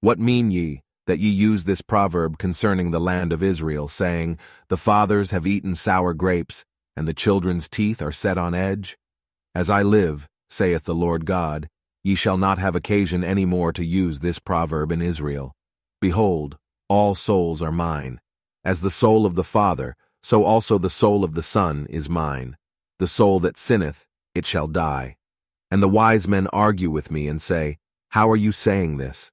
What 0.00 0.20
mean 0.20 0.52
ye, 0.52 0.82
that 1.08 1.18
ye 1.18 1.28
use 1.28 1.64
this 1.64 1.82
proverb 1.82 2.38
concerning 2.38 2.92
the 2.92 3.00
land 3.00 3.32
of 3.32 3.42
Israel, 3.42 3.88
saying, 3.88 4.38
The 4.68 4.76
fathers 4.76 5.32
have 5.32 5.48
eaten 5.48 5.74
sour 5.74 6.14
grapes, 6.14 6.64
and 6.96 7.08
the 7.08 7.12
children's 7.12 7.68
teeth 7.68 8.00
are 8.00 8.12
set 8.12 8.38
on 8.38 8.54
edge? 8.54 8.96
As 9.52 9.68
I 9.68 9.82
live, 9.82 10.28
saith 10.48 10.84
the 10.84 10.94
Lord 10.94 11.26
God, 11.26 11.68
ye 12.04 12.14
shall 12.14 12.38
not 12.38 12.58
have 12.58 12.76
occasion 12.76 13.24
any 13.24 13.44
more 13.44 13.72
to 13.72 13.84
use 13.84 14.20
this 14.20 14.38
proverb 14.38 14.92
in 14.92 15.02
Israel. 15.02 15.56
Behold, 16.00 16.56
all 16.88 17.16
souls 17.16 17.60
are 17.60 17.72
mine. 17.72 18.20
As 18.64 18.80
the 18.80 18.92
soul 18.92 19.26
of 19.26 19.34
the 19.34 19.42
Father, 19.42 19.96
so 20.22 20.44
also 20.44 20.78
the 20.78 20.88
soul 20.88 21.24
of 21.24 21.34
the 21.34 21.42
Son 21.42 21.84
is 21.90 22.08
mine. 22.08 22.56
The 23.00 23.08
soul 23.08 23.40
that 23.40 23.56
sinneth, 23.56 24.06
it 24.36 24.46
shall 24.46 24.68
die. 24.68 25.16
And 25.70 25.82
the 25.82 25.88
wise 25.88 26.28
men 26.28 26.46
argue 26.52 26.90
with 26.90 27.10
me 27.10 27.28
and 27.28 27.40
say, 27.40 27.78
How 28.10 28.30
are 28.30 28.36
you 28.36 28.52
saying 28.52 28.96
this? 28.98 29.32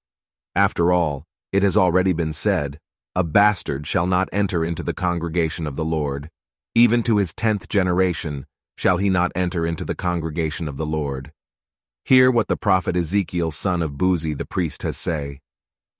After 0.55 0.91
all, 0.91 1.25
it 1.51 1.63
has 1.63 1.77
already 1.77 2.13
been 2.13 2.33
said, 2.33 2.79
A 3.15 3.23
bastard 3.23 3.85
shall 3.85 4.07
not 4.07 4.29
enter 4.31 4.65
into 4.65 4.83
the 4.83 4.93
congregation 4.93 5.67
of 5.67 5.75
the 5.75 5.85
Lord. 5.85 6.29
Even 6.75 7.03
to 7.03 7.17
his 7.17 7.33
tenth 7.33 7.69
generation 7.69 8.45
shall 8.77 8.97
he 8.97 9.09
not 9.09 9.31
enter 9.35 9.65
into 9.67 9.85
the 9.85 9.95
congregation 9.95 10.67
of 10.67 10.77
the 10.77 10.85
Lord. 10.85 11.31
Hear 12.05 12.31
what 12.31 12.47
the 12.47 12.57
prophet 12.57 12.97
Ezekiel 12.97 13.51
son 13.51 13.81
of 13.81 13.91
Buzi 13.91 14.37
the 14.37 14.45
priest 14.45 14.83
has 14.83 14.97
say. 14.97 15.39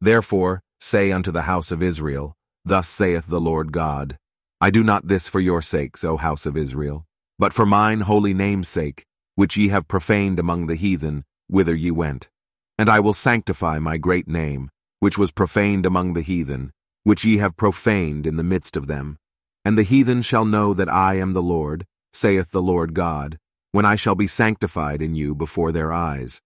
Therefore, 0.01 0.61
say 0.79 1.11
unto 1.11 1.31
the 1.31 1.43
house 1.43 1.71
of 1.71 1.84
Israel, 1.84 2.36
Thus 2.65 2.88
saith 2.88 3.27
the 3.27 3.39
Lord 3.39 3.71
God, 3.71 4.17
I 4.59 4.69
do 4.69 4.84
not 4.84 5.07
this 5.07 5.27
for 5.27 5.39
your 5.39 5.61
sakes, 5.61 6.03
O 6.03 6.17
house 6.17 6.45
of 6.45 6.57
Israel, 6.57 7.05
but 7.38 7.53
for 7.53 7.65
mine 7.65 8.01
holy 8.01 8.34
name's 8.34 8.69
sake, 8.69 9.05
which 9.36 9.57
ye 9.57 9.69
have 9.69 9.88
profaned 9.88 10.39
among 10.39 10.67
the 10.67 10.75
heathen, 10.75 11.23
whither 11.47 11.75
ye 11.75 11.91
went. 11.91 12.29
And 12.77 12.89
I 12.89 12.99
will 12.99 13.13
sanctify 13.13 13.79
my 13.79 13.97
great 13.97 14.27
name, 14.27 14.69
which 14.99 15.17
was 15.17 15.31
profaned 15.31 15.86
among 15.86 16.13
the 16.13 16.21
heathen, 16.21 16.71
which 17.03 17.25
ye 17.25 17.38
have 17.38 17.57
profaned 17.57 18.25
in 18.25 18.36
the 18.36 18.43
midst 18.43 18.77
of 18.77 18.88
them. 18.88 19.17
And 19.65 19.77
the 19.77 19.84
heathen 19.84 20.21
shall 20.21 20.45
know 20.45 20.73
that 20.73 20.89
I 20.89 21.15
am 21.15 21.34
the 21.34 21.41
Lord, 21.41 21.86
saith 22.11 22.51
the 22.51 22.61
Lord 22.61 22.93
God, 22.93 23.38
when 23.71 23.86
I 23.86 23.95
shall 23.95 24.15
be 24.15 24.27
sanctified 24.27 25.01
in 25.01 25.15
you 25.15 25.34
before 25.34 25.71
their 25.71 25.91
eyes. 25.91 26.41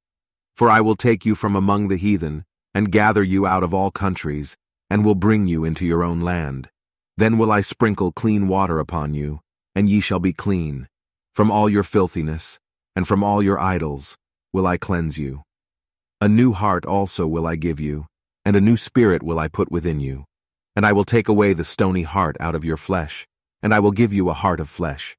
For 0.55 0.69
I 0.69 0.81
will 0.81 0.95
take 0.95 1.25
you 1.25 1.35
from 1.35 1.55
among 1.55 1.87
the 1.87 1.97
heathen, 1.97 2.45
and 2.73 2.91
gather 2.91 3.23
you 3.23 3.45
out 3.45 3.63
of 3.63 3.73
all 3.73 3.91
countries, 3.91 4.55
and 4.89 5.03
will 5.03 5.15
bring 5.15 5.47
you 5.47 5.65
into 5.65 5.85
your 5.85 6.03
own 6.03 6.21
land. 6.21 6.69
Then 7.17 7.37
will 7.37 7.51
I 7.51 7.61
sprinkle 7.61 8.11
clean 8.11 8.47
water 8.47 8.79
upon 8.79 9.13
you, 9.13 9.41
and 9.75 9.89
ye 9.89 9.99
shall 9.99 10.19
be 10.19 10.33
clean. 10.33 10.87
From 11.33 11.51
all 11.51 11.69
your 11.69 11.83
filthiness, 11.83 12.59
and 12.97 13.07
from 13.07 13.23
all 13.23 13.43
your 13.43 13.59
idols, 13.59 14.17
will 14.51 14.65
I 14.65 14.77
cleanse 14.77 15.19
you. 15.19 15.43
A 16.19 16.27
new 16.27 16.51
heart 16.51 16.83
also 16.83 17.27
will 17.27 17.45
I 17.45 17.55
give 17.55 17.79
you, 17.79 18.07
and 18.43 18.55
a 18.55 18.59
new 18.59 18.75
spirit 18.75 19.21
will 19.21 19.37
I 19.37 19.49
put 19.49 19.71
within 19.71 19.99
you. 19.99 20.25
And 20.75 20.83
I 20.83 20.93
will 20.93 21.03
take 21.03 21.27
away 21.27 21.53
the 21.53 21.63
stony 21.63 22.01
heart 22.01 22.35
out 22.39 22.55
of 22.55 22.65
your 22.65 22.75
flesh, 22.75 23.27
and 23.61 23.71
I 23.71 23.79
will 23.79 23.91
give 23.91 24.13
you 24.13 24.29
a 24.29 24.33
heart 24.33 24.59
of 24.59 24.67
flesh. 24.67 25.15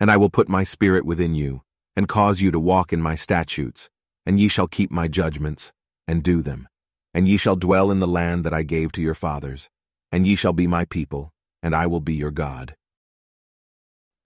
And 0.00 0.10
I 0.10 0.16
will 0.16 0.28
put 0.28 0.48
my 0.48 0.64
spirit 0.64 1.04
within 1.04 1.36
you, 1.36 1.62
and 1.94 2.08
cause 2.08 2.40
you 2.40 2.50
to 2.50 2.58
walk 2.58 2.92
in 2.92 3.00
my 3.00 3.14
statutes, 3.14 3.88
and 4.26 4.40
ye 4.40 4.48
shall 4.48 4.66
keep 4.66 4.90
my 4.90 5.06
judgments, 5.06 5.72
and 6.08 6.24
do 6.24 6.42
them. 6.42 6.66
And 7.14 7.28
ye 7.28 7.36
shall 7.36 7.54
dwell 7.54 7.92
in 7.92 8.00
the 8.00 8.08
land 8.08 8.42
that 8.42 8.52
I 8.52 8.64
gave 8.64 8.90
to 8.92 9.02
your 9.02 9.14
fathers, 9.14 9.68
and 10.10 10.26
ye 10.26 10.34
shall 10.34 10.52
be 10.52 10.66
my 10.66 10.84
people, 10.84 11.30
and 11.62 11.76
I 11.76 11.86
will 11.86 12.00
be 12.00 12.14
your 12.14 12.32
God. 12.32 12.74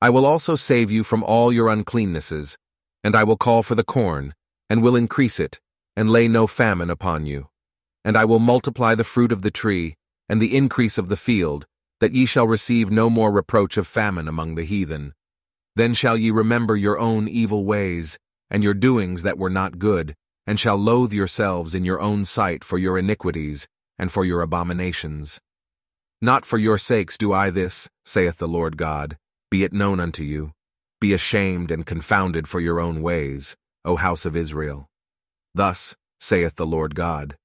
I 0.01 0.09
will 0.09 0.25
also 0.25 0.57
save 0.57 0.91
you 0.91 1.05
from 1.05 1.23
all 1.23 1.53
your 1.53 1.69
uncleannesses, 1.69 2.57
and 3.05 3.15
I 3.15 3.23
will 3.23 3.37
call 3.37 3.63
for 3.63 3.75
the 3.75 3.85
corn, 3.85 4.35
and 4.69 4.83
will 4.83 4.97
increase 4.97 5.39
it, 5.39 5.61
and 5.95 6.11
lay 6.11 6.27
no 6.27 6.47
famine 6.47 6.91
upon 6.91 7.27
you. 7.27 7.49
And 8.05 8.17
I 8.17 8.25
will 8.25 8.41
multiply 8.41 8.95
the 8.95 9.05
fruit 9.05 9.31
of 9.31 9.43
the 9.43 9.51
tree, 9.51 9.95
and 10.29 10.41
the 10.41 10.57
increase 10.57 10.99
of 10.99 11.09
the 11.09 11.17
field, 11.17 11.67
that 12.01 12.13
ye 12.13 12.27
shall 12.27 12.49
receive 12.49 12.91
no 12.91 13.09
more 13.11 13.31
reproach 13.31 13.77
of 13.77 13.87
famine 13.87 14.27
among 14.27 14.55
the 14.55 14.65
heathen. 14.65 15.13
Then 15.77 15.95
shall 15.95 16.17
ye 16.17 16.31
remember 16.31 16.77
your 16.77 16.99
own 16.99 17.29
evil 17.29 17.65
ways, 17.65 18.19
and 18.51 18.65
your 18.65 18.75
doings 18.75 19.23
that 19.23 19.39
were 19.39 19.51
not 19.51 19.79
good, 19.79 20.15
and 20.47 20.59
shall 20.59 20.77
loathe 20.77 21.13
yourselves 21.13 21.75
in 21.75 21.85
your 21.85 22.01
own 22.01 22.25
sight 22.25 22.65
for 22.65 22.79
your 22.79 22.99
iniquities 22.99 23.69
and 23.99 24.11
for 24.11 24.25
your 24.25 24.43
abominations. 24.43 25.41
Not 26.21 26.45
for 26.45 26.59
your 26.59 26.79
sakes 26.79 27.19
do 27.19 27.33
I 27.33 27.51
this, 27.51 27.89
saith 28.05 28.39
the 28.39 28.49
Lord 28.49 28.77
God, 28.77 29.17
be 29.51 29.63
it 29.63 29.73
known 29.73 30.01
unto 30.01 30.23
you. 30.23 30.53
Be 31.05 31.13
ashamed 31.13 31.71
and 31.71 31.85
confounded 31.85 32.49
for 32.49 32.61
your 32.61 32.81
own 32.81 33.03
ways, 33.03 33.59
O 33.85 33.97
house 33.97 34.25
of 34.25 34.39
Israel. 34.39 34.89
Thus 35.55 35.95
saith 36.19 36.55
the 36.55 36.65
Lord 36.65 36.95
God, 36.95 37.37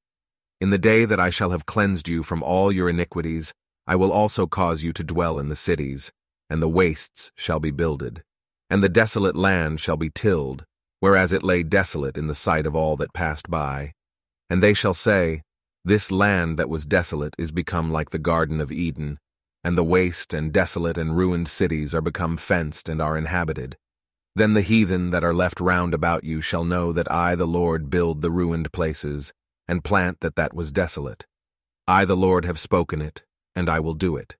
In 0.62 0.70
the 0.70 0.78
day 0.78 1.04
that 1.04 1.20
I 1.20 1.30
shall 1.30 1.50
have 1.50 1.66
cleansed 1.66 2.08
you 2.08 2.24
from 2.24 2.42
all 2.42 2.72
your 2.72 2.88
iniquities, 2.88 3.54
I 3.86 3.98
will 3.98 4.14
also 4.14 4.48
cause 4.48 4.82
you 4.82 4.94
to 4.94 5.04
dwell 5.04 5.38
in 5.40 5.50
the 5.50 5.58
cities, 5.58 6.14
and 6.50 6.62
the 6.62 6.70
wastes 6.70 7.34
shall 7.36 7.60
be 7.60 7.70
builded, 7.70 8.24
and 8.70 8.82
the 8.82 8.88
desolate 8.88 9.36
land 9.36 9.82
shall 9.82 9.98
be 9.98 10.10
tilled, 10.10 10.64
whereas 11.02 11.34
it 11.34 11.44
lay 11.44 11.62
desolate 11.62 12.16
in 12.16 12.28
the 12.28 12.36
sight 12.36 12.66
of 12.66 12.78
all 12.78 12.96
that 12.96 13.14
passed 13.14 13.50
by. 13.50 13.92
And 14.50 14.64
they 14.64 14.74
shall 14.74 14.94
say, 14.94 15.42
This 15.84 16.12
land 16.12 16.58
that 16.60 16.70
was 16.70 16.86
desolate 16.86 17.36
is 17.38 17.52
become 17.52 17.92
like 17.92 18.12
the 18.12 18.20
Garden 18.20 18.62
of 18.62 18.72
Eden, 18.72 19.20
and 19.64 19.78
the 19.78 19.84
waste 19.84 20.34
and 20.34 20.54
desolate 20.54 20.98
and 20.98 21.18
ruined 21.18 21.48
cities 21.48 21.94
are 21.94 22.02
become 22.02 22.38
fenced 22.38 22.88
and 22.90 23.02
are 23.02 23.18
inhabited. 23.18 23.78
Then 24.36 24.54
the 24.54 24.62
heathen 24.62 25.10
that 25.10 25.24
are 25.24 25.34
left 25.34 25.60
round 25.60 25.94
about 25.94 26.24
you 26.24 26.40
shall 26.42 26.64
know 26.64 26.94
that 26.94 27.12
I, 27.12 27.36
the 27.36 27.48
Lord, 27.48 27.90
build 27.90 28.22
the 28.22 28.32
ruined 28.32 28.72
places, 28.72 29.34
and 29.68 29.84
plant 29.84 30.22
that 30.22 30.36
that 30.36 30.54
was 30.54 30.72
desolate. 30.72 31.26
I, 31.88 32.06
the 32.06 32.16
Lord, 32.16 32.46
have 32.46 32.60
spoken 32.60 33.02
it, 33.02 33.24
and 33.56 33.68
I 33.70 33.80
will 33.80 33.96
do 33.96 34.16
it. 34.16 34.38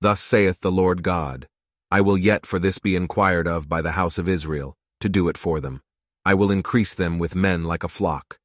Thus 0.00 0.20
saith 0.20 0.60
the 0.60 0.72
Lord 0.72 1.02
God, 1.02 1.48
I 1.90 2.00
will 2.00 2.18
yet 2.18 2.44
for 2.44 2.58
this 2.58 2.78
be 2.78 2.96
inquired 2.96 3.46
of 3.46 3.68
by 3.68 3.80
the 3.82 3.92
house 3.92 4.18
of 4.18 4.28
Israel, 4.28 4.76
to 5.00 5.08
do 5.08 5.28
it 5.28 5.38
for 5.38 5.60
them. 5.60 5.82
I 6.24 6.34
will 6.34 6.50
increase 6.50 6.94
them 6.94 7.18
with 7.18 7.36
men 7.36 7.64
like 7.64 7.84
a 7.84 7.88
flock, 7.88 8.38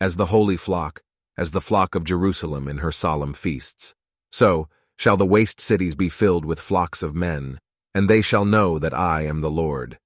as 0.00 0.16
the 0.16 0.26
holy 0.26 0.56
flock, 0.56 1.02
as 1.36 1.50
the 1.50 1.60
flock 1.60 1.94
of 1.94 2.04
Jerusalem 2.04 2.68
in 2.68 2.78
her 2.78 2.90
solemn 2.90 3.34
feasts. 3.34 3.94
So 4.32 4.68
shall 4.98 5.16
the 5.16 5.26
waste 5.26 5.60
cities 5.60 5.94
be 5.94 6.08
filled 6.08 6.44
with 6.44 6.60
flocks 6.60 7.02
of 7.02 7.14
men, 7.14 7.58
and 7.94 8.10
they 8.10 8.20
shall 8.20 8.44
know 8.44 8.78
that 8.78 8.92
I 8.92 9.22
am 9.22 9.40
the 9.40 9.50
Lord. 9.50 9.98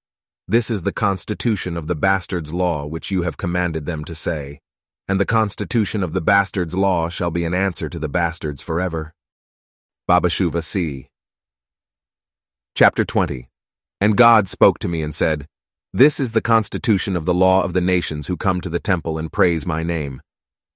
This 0.46 0.70
is 0.70 0.82
the 0.82 0.92
constitution 0.92 1.76
of 1.76 1.86
the 1.86 1.94
bastard's 1.94 2.52
law 2.52 2.84
which 2.84 3.10
you 3.10 3.22
have 3.22 3.36
commanded 3.36 3.86
them 3.86 4.04
to 4.04 4.14
say, 4.14 4.60
and 5.08 5.18
the 5.18 5.24
constitution 5.24 6.02
of 6.02 6.12
the 6.12 6.20
bastard's 6.20 6.76
law 6.76 7.08
shall 7.08 7.30
be 7.30 7.44
an 7.44 7.54
answer 7.54 7.88
to 7.88 7.98
the 7.98 8.08
bastards 8.08 8.60
forever. 8.60 9.14
Babashuva 10.08 10.62
C. 10.62 11.08
Chapter 12.74 13.04
20 13.04 13.48
And 14.00 14.16
God 14.16 14.48
spoke 14.48 14.78
to 14.80 14.88
me 14.88 15.02
and 15.02 15.14
said, 15.14 15.46
This 15.92 16.20
is 16.20 16.32
the 16.32 16.40
constitution 16.42 17.16
of 17.16 17.24
the 17.24 17.34
law 17.34 17.62
of 17.62 17.72
the 17.72 17.80
nations 17.80 18.26
who 18.26 18.36
come 18.36 18.60
to 18.60 18.68
the 18.68 18.80
temple 18.80 19.16
and 19.16 19.32
praise 19.32 19.64
my 19.64 19.82
name. 19.82 20.20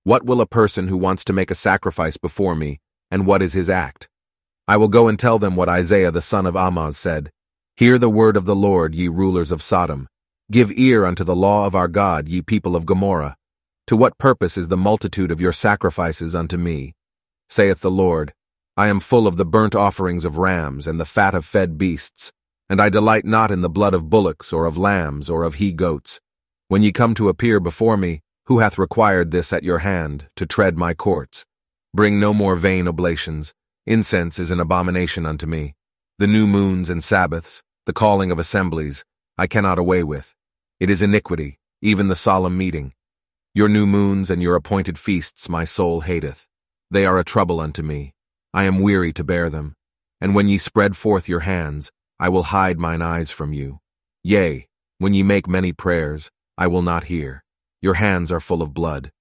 What 0.04 0.24
will 0.24 0.40
a 0.40 0.46
person 0.46 0.88
who 0.88 0.96
wants 0.96 1.24
to 1.24 1.32
make 1.32 1.50
a 1.50 1.54
sacrifice 1.54 2.16
before 2.16 2.54
me, 2.54 2.78
and 3.10 3.26
what 3.26 3.42
is 3.42 3.52
his 3.52 3.70
act? 3.70 4.08
I 4.68 4.76
will 4.76 4.88
go 4.88 5.08
and 5.08 5.18
tell 5.18 5.38
them 5.38 5.56
what 5.56 5.68
Isaiah 5.68 6.10
the 6.10 6.22
son 6.22 6.46
of 6.46 6.56
Amoz 6.56 6.96
said. 6.96 7.30
Hear 7.76 7.98
the 7.98 8.10
word 8.10 8.36
of 8.36 8.46
the 8.46 8.56
Lord, 8.56 8.94
ye 8.94 9.08
rulers 9.08 9.52
of 9.52 9.62
Sodom. 9.62 10.08
Give 10.50 10.72
ear 10.72 11.04
unto 11.04 11.24
the 11.24 11.36
law 11.36 11.66
of 11.66 11.74
our 11.74 11.88
God, 11.88 12.28
ye 12.28 12.42
people 12.42 12.74
of 12.74 12.86
Gomorrah. 12.86 13.36
To 13.86 13.96
what 13.96 14.18
purpose 14.18 14.58
is 14.58 14.68
the 14.68 14.76
multitude 14.76 15.30
of 15.30 15.40
your 15.40 15.52
sacrifices 15.52 16.34
unto 16.34 16.56
me? 16.56 16.94
Saith 17.48 17.80
the 17.80 17.90
Lord, 17.90 18.32
I 18.76 18.88
am 18.88 19.00
full 19.00 19.26
of 19.26 19.36
the 19.36 19.46
burnt 19.46 19.74
offerings 19.74 20.24
of 20.24 20.38
rams 20.38 20.86
and 20.86 20.98
the 20.98 21.04
fat 21.04 21.34
of 21.34 21.44
fed 21.44 21.78
beasts, 21.78 22.32
and 22.68 22.80
I 22.80 22.88
delight 22.88 23.24
not 23.24 23.50
in 23.50 23.60
the 23.60 23.70
blood 23.70 23.94
of 23.94 24.10
bullocks 24.10 24.52
or 24.52 24.66
of 24.66 24.76
lambs 24.76 25.30
or 25.30 25.44
of 25.44 25.54
he-goats. 25.54 26.20
When 26.68 26.82
ye 26.82 26.90
come 26.92 27.14
to 27.14 27.28
appear 27.28 27.60
before 27.60 27.96
me, 27.96 28.20
who 28.46 28.58
hath 28.58 28.78
required 28.78 29.30
this 29.30 29.52
at 29.52 29.62
your 29.62 29.78
hand, 29.78 30.26
to 30.36 30.46
tread 30.46 30.76
my 30.76 30.92
courts? 30.92 31.46
Bring 31.96 32.20
no 32.20 32.34
more 32.34 32.56
vain 32.56 32.88
oblations. 32.88 33.54
Incense 33.86 34.38
is 34.38 34.50
an 34.50 34.60
abomination 34.60 35.24
unto 35.24 35.46
me. 35.46 35.74
The 36.18 36.26
new 36.26 36.46
moons 36.46 36.90
and 36.90 37.02
Sabbaths, 37.02 37.62
the 37.86 37.94
calling 37.94 38.30
of 38.30 38.38
assemblies, 38.38 39.02
I 39.38 39.46
cannot 39.46 39.78
away 39.78 40.02
with. 40.02 40.34
It 40.78 40.90
is 40.90 41.00
iniquity, 41.00 41.58
even 41.80 42.08
the 42.08 42.14
solemn 42.14 42.58
meeting. 42.58 42.92
Your 43.54 43.70
new 43.70 43.86
moons 43.86 44.30
and 44.30 44.42
your 44.42 44.56
appointed 44.56 44.98
feasts 44.98 45.48
my 45.48 45.64
soul 45.64 46.02
hateth. 46.02 46.46
They 46.90 47.06
are 47.06 47.18
a 47.18 47.24
trouble 47.24 47.60
unto 47.60 47.82
me. 47.82 48.12
I 48.52 48.64
am 48.64 48.82
weary 48.82 49.14
to 49.14 49.24
bear 49.24 49.48
them. 49.48 49.74
And 50.20 50.34
when 50.34 50.48
ye 50.48 50.58
spread 50.58 50.98
forth 50.98 51.30
your 51.30 51.48
hands, 51.48 51.90
I 52.20 52.28
will 52.28 52.52
hide 52.54 52.78
mine 52.78 53.00
eyes 53.00 53.30
from 53.30 53.54
you. 53.54 53.78
Yea, 54.22 54.68
when 54.98 55.14
ye 55.14 55.22
make 55.22 55.48
many 55.48 55.72
prayers, 55.72 56.30
I 56.58 56.66
will 56.66 56.82
not 56.82 57.04
hear. 57.04 57.42
Your 57.80 57.94
hands 57.94 58.30
are 58.30 58.38
full 58.38 58.60
of 58.60 58.74
blood. 58.74 59.12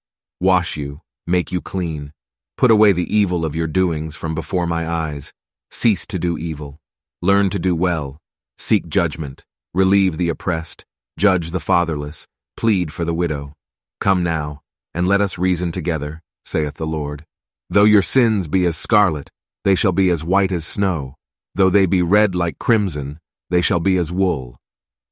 Wash 0.42 0.76
you, 0.76 1.00
make 1.26 1.54
you 1.54 1.62
clean. 1.62 2.12
Put 2.58 2.72
away 2.72 2.94
the 2.94 3.14
evil 3.14 3.44
of 3.44 3.56
your 3.56 3.68
doings 3.68 4.16
from 4.16 4.34
before 4.34 4.66
my 4.66 4.88
eyes. 4.90 5.34
Cease 5.72 6.06
to 6.08 6.18
do 6.18 6.38
evil. 6.38 6.80
Learn 7.22 7.50
to 7.50 7.60
do 7.60 7.76
well. 7.76 8.18
Seek 8.58 8.88
judgment. 8.88 9.44
Relieve 9.74 10.18
the 10.18 10.30
oppressed. 10.30 10.86
Judge 11.20 11.52
the 11.52 11.60
fatherless. 11.60 12.28
Plead 12.56 12.94
for 12.94 13.04
the 13.04 13.14
widow. 13.14 13.54
Come 14.00 14.24
now, 14.24 14.62
and 14.94 15.06
let 15.06 15.20
us 15.20 15.38
reason 15.38 15.74
together, 15.74 16.22
saith 16.46 16.76
the 16.76 16.88
Lord. 16.88 17.26
Though 17.70 17.84
your 17.84 18.02
sins 18.02 18.48
be 18.48 18.66
as 18.66 18.78
scarlet, 18.78 19.30
they 19.66 19.76
shall 19.76 19.92
be 19.92 20.10
as 20.10 20.24
white 20.24 20.54
as 20.54 20.66
snow. 20.66 21.16
Though 21.56 21.70
they 21.70 21.86
be 21.86 22.02
red 22.02 22.36
like 22.36 22.58
crimson, 22.58 23.20
they 23.50 23.62
shall 23.62 23.82
be 23.82 23.98
as 23.98 24.14
wool. 24.14 24.58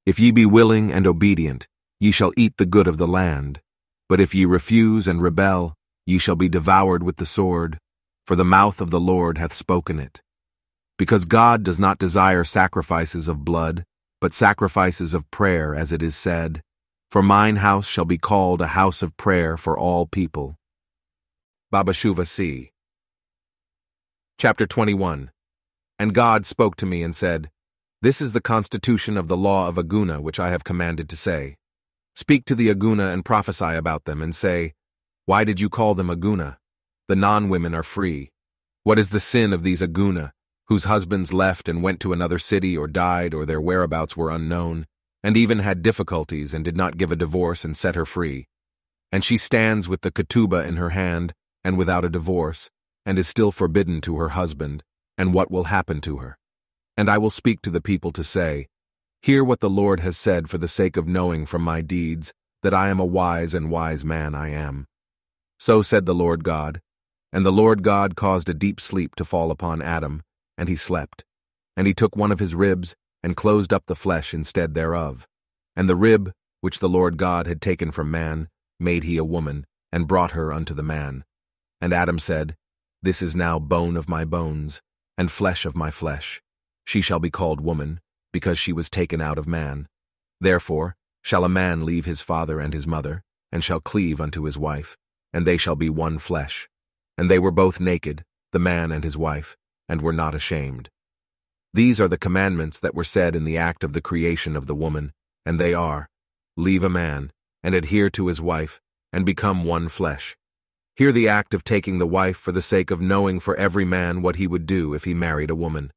If 0.06 0.20
ye 0.20 0.32
be 0.32 0.45
willing 0.45 0.91
and 0.91 1.06
obedient, 1.06 1.68
ye 1.99 2.11
shall 2.11 2.32
eat 2.38 2.56
the 2.57 2.65
good 2.65 2.88
of 2.88 2.98
the 2.98 3.07
land. 3.07 3.60
But 4.07 4.22
if 4.22 4.34
ye 4.34 4.45
refuse 4.45 5.07
and 5.07 5.22
rebel, 5.22 5.76
ye 6.06 6.18
shall 6.18 6.36
be 6.36 6.50
devoured 6.50 7.04
with 7.04 7.18
the 7.18 7.26
sword, 7.26 7.78
for 8.26 8.36
the 8.36 8.46
mouth 8.46 8.82
of 8.82 8.92
the 8.92 9.00
Lord 9.00 9.38
hath 9.38 9.54
spoken 9.54 10.00
it. 10.00 10.22
Because 10.98 11.26
God 11.26 11.64
does 11.64 11.80
not 11.80 11.98
desire 11.98 12.44
sacrifices 12.44 13.28
of 13.28 13.44
blood, 13.46 13.84
but 14.22 14.34
sacrifices 14.34 15.14
of 15.14 15.30
prayer, 15.32 15.76
as 15.76 15.92
it 15.92 16.04
is 16.04 16.16
said, 16.16 16.62
For 17.12 17.22
mine 17.22 17.58
house 17.58 17.88
shall 17.88 18.06
be 18.06 18.18
called 18.18 18.62
a 18.62 18.68
house 18.68 19.02
of 19.02 19.18
prayer 19.18 19.58
for 19.58 19.78
all 19.78 20.06
people. 20.06 20.56
Babashuva 21.74 22.28
C. 22.28 22.72
Chapter 24.38 24.66
21 24.66 25.32
And 26.00 26.14
God 26.14 26.46
spoke 26.46 26.76
to 26.78 26.86
me 26.86 27.04
and 27.04 27.16
said, 27.16 27.50
This 28.02 28.22
is 28.22 28.32
the 28.32 28.42
constitution 28.42 29.18
of 29.18 29.28
the 29.28 29.38
law 29.38 29.68
of 29.68 29.76
Aguna 29.76 30.22
which 30.22 30.40
I 30.40 30.50
have 30.50 30.64
commanded 30.64 31.10
to 31.10 31.18
say. 31.18 31.56
Speak 32.16 32.46
to 32.46 32.56
the 32.56 32.70
Aguna 32.74 33.12
and 33.12 33.26
prophesy 33.26 33.74
about 33.74 34.06
them, 34.06 34.22
and 34.22 34.36
say, 34.36 34.74
Why 35.26 35.45
did 35.45 35.62
you 35.62 35.70
call 35.70 35.95
them 35.95 36.10
Aguna? 36.10 36.58
The 37.08 37.16
non-women 37.16 37.74
are 37.74 37.84
free. 37.84 38.32
What 38.84 39.00
is 39.00 39.10
the 39.10 39.22
sin 39.22 39.54
of 39.54 39.64
these 39.64 39.82
Aguna, 39.82 40.32
whose 40.68 40.84
husbands 40.84 41.32
left 41.32 41.70
and 41.70 41.82
went 41.82 42.02
to 42.02 42.12
another 42.12 42.38
city 42.38 42.78
or 42.78 42.90
died 42.90 43.34
or 43.34 43.45
their 43.45 43.62
whereabouts 43.62 44.18
were 44.18 44.30
unknown, 44.30 44.86
and 45.24 45.38
even 45.38 45.60
had 45.60 45.82
difficulties 45.82 46.54
and 46.54 46.66
did 46.66 46.76
not 46.76 46.98
give 46.98 47.10
a 47.10 47.16
divorce 47.16 47.64
and 47.64 47.78
set 47.78 47.95
her 47.95 48.06
free? 48.06 48.48
And 49.14 49.24
she 49.24 49.38
stands 49.38 49.88
with 49.88 50.02
the 50.02 50.12
ketubah 50.12 50.68
in 50.68 50.76
her 50.76 50.90
hand, 50.90 51.32
and 51.64 51.78
without 51.78 52.04
a 52.04 52.10
divorce, 52.10 52.70
and 53.06 53.18
is 53.18 53.28
still 53.28 53.52
forbidden 53.52 54.02
to 54.02 54.18
her 54.18 54.30
husband, 54.30 54.84
and 55.18 55.34
what 55.34 55.50
will 55.50 55.66
happen 55.66 56.02
to 56.02 56.18
her. 56.18 56.38
And 56.98 57.10
I 57.10 57.18
will 57.18 57.30
speak 57.30 57.62
to 57.62 57.70
the 57.70 57.82
people 57.82 58.12
to 58.12 58.26
say, 58.26 58.68
Hear 59.22 59.41
what 59.41 59.62
the 59.62 59.70
Lord 59.70 60.02
has 60.02 60.18
said 60.18 60.50
for 60.50 60.58
the 60.58 60.68
sake 60.68 60.98
of 60.98 61.08
knowing 61.08 61.45
from 61.45 61.62
my 61.62 61.80
deeds 61.80 62.34
that 62.62 62.74
I 62.74 62.90
am 62.90 63.00
a 63.00 63.06
wise 63.06 63.54
and 63.54 63.70
wise 63.70 64.04
man 64.04 64.36
I 64.36 64.50
am. 64.50 64.86
So 65.64 65.81
said 65.81 66.06
the 66.06 66.14
Lord 66.14 66.44
God, 66.44 66.81
and 67.31 67.45
the 67.45 67.49
Lord 67.49 67.84
God 67.84 68.18
caused 68.18 68.49
a 68.49 68.53
deep 68.53 68.81
sleep 68.81 69.15
to 69.15 69.23
fall 69.23 69.49
upon 69.49 69.81
Adam, 69.81 70.22
and 70.57 70.68
he 70.68 70.76
slept. 70.76 71.23
And 71.77 71.88
he 71.88 71.94
took 71.94 72.18
one 72.18 72.34
of 72.34 72.40
his 72.40 72.53
ribs, 72.53 72.98
and 73.23 73.38
closed 73.38 73.72
up 73.72 73.85
the 73.85 73.95
flesh 73.95 74.34
instead 74.34 74.73
thereof. 74.73 75.26
And 75.73 75.88
the 75.88 75.95
rib, 75.95 76.34
which 76.60 76.80
the 76.80 76.90
Lord 76.90 77.15
God 77.15 77.48
had 77.48 77.61
taken 77.61 77.91
from 77.91 78.11
man, 78.11 78.49
made 78.77 79.03
he 79.03 79.15
a 79.15 79.23
woman, 79.23 79.65
and 79.90 80.06
brought 80.06 80.31
her 80.31 80.52
unto 80.52 80.73
the 80.73 80.84
man. 80.84 81.23
And 81.80 81.94
Adam 81.94 82.19
said, 82.19 82.57
This 83.02 83.22
is 83.22 83.34
now 83.34 83.57
bone 83.57 83.95
of 83.95 84.10
my 84.10 84.26
bones, 84.26 84.81
and 85.18 85.31
flesh 85.31 85.65
of 85.65 85.77
my 85.77 85.91
flesh. 85.91 86.41
She 86.84 86.99
shall 86.99 87.19
be 87.19 87.31
called 87.31 87.61
woman, 87.61 88.02
because 88.34 88.60
she 88.60 88.73
was 88.73 88.90
taken 88.90 89.22
out 89.22 89.38
of 89.38 89.48
man. 89.48 89.88
Therefore 90.41 90.98
shall 91.22 91.45
a 91.45 91.57
man 91.64 91.85
leave 91.85 92.03
his 92.03 92.19
father 92.19 92.60
and 92.60 92.73
his 92.73 92.85
mother, 92.85 93.23
and 93.49 93.64
shall 93.64 93.80
cleave 93.80 94.19
unto 94.19 94.44
his 94.44 94.60
wife, 94.60 94.98
and 95.34 95.46
they 95.46 95.58
shall 95.58 95.76
be 95.76 95.90
one 95.90 96.18
flesh. 96.18 96.70
And 97.18 97.30
they 97.30 97.40
were 97.40 97.52
both 97.52 97.80
naked, 97.80 98.24
the 98.52 98.60
man 98.60 98.92
and 98.92 99.04
his 99.04 99.18
wife, 99.18 99.58
and 99.90 100.02
were 100.02 100.14
not 100.14 100.36
ashamed. 100.36 100.90
These 101.74 102.00
are 102.00 102.08
the 102.08 102.18
commandments 102.18 102.80
that 102.80 102.96
were 102.96 103.04
said 103.04 103.36
in 103.36 103.44
the 103.44 103.58
act 103.58 103.84
of 103.84 103.94
the 103.94 104.02
creation 104.02 104.56
of 104.56 104.68
the 104.68 104.76
woman, 104.76 105.12
and 105.46 105.60
they 105.60 105.74
are, 105.74 106.08
Leave 106.56 106.84
a 106.84 106.90
man, 106.90 107.32
and 107.64 107.74
adhere 107.74 108.12
to 108.12 108.28
his 108.28 108.40
wife, 108.40 108.80
and 109.12 109.26
become 109.26 109.64
one 109.64 109.90
flesh. 109.90 110.38
Hear 110.96 111.12
the 111.12 111.28
act 111.28 111.56
of 111.56 111.64
taking 111.64 111.98
the 111.98 112.06
wife 112.06 112.38
for 112.38 112.52
the 112.52 112.62
sake 112.62 112.92
of 112.92 113.02
knowing 113.02 113.40
for 113.40 113.56
every 113.56 113.86
man 113.86 114.22
what 114.22 114.36
he 114.36 114.46
would 114.46 114.68
do 114.68 114.94
if 114.94 115.04
he 115.06 115.16
married 115.16 115.50
a 115.50 115.56
woman. 115.56 115.92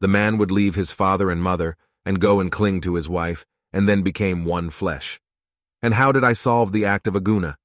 The 0.00 0.08
man 0.08 0.38
would 0.38 0.50
leave 0.50 0.74
his 0.74 0.92
father 0.92 1.30
and 1.30 1.42
mother 1.42 1.76
and 2.06 2.20
go 2.20 2.40
and 2.40 2.50
cling 2.50 2.80
to 2.80 2.94
his 2.94 3.06
wife, 3.06 3.44
and 3.70 3.86
then 3.86 4.02
became 4.02 4.46
one 4.46 4.70
flesh. 4.70 5.20
And 5.82 5.92
how 5.92 6.10
did 6.10 6.24
I 6.24 6.32
solve 6.32 6.72
the 6.72 6.86
act 6.86 7.06
of 7.06 7.12
aguna? 7.12 7.56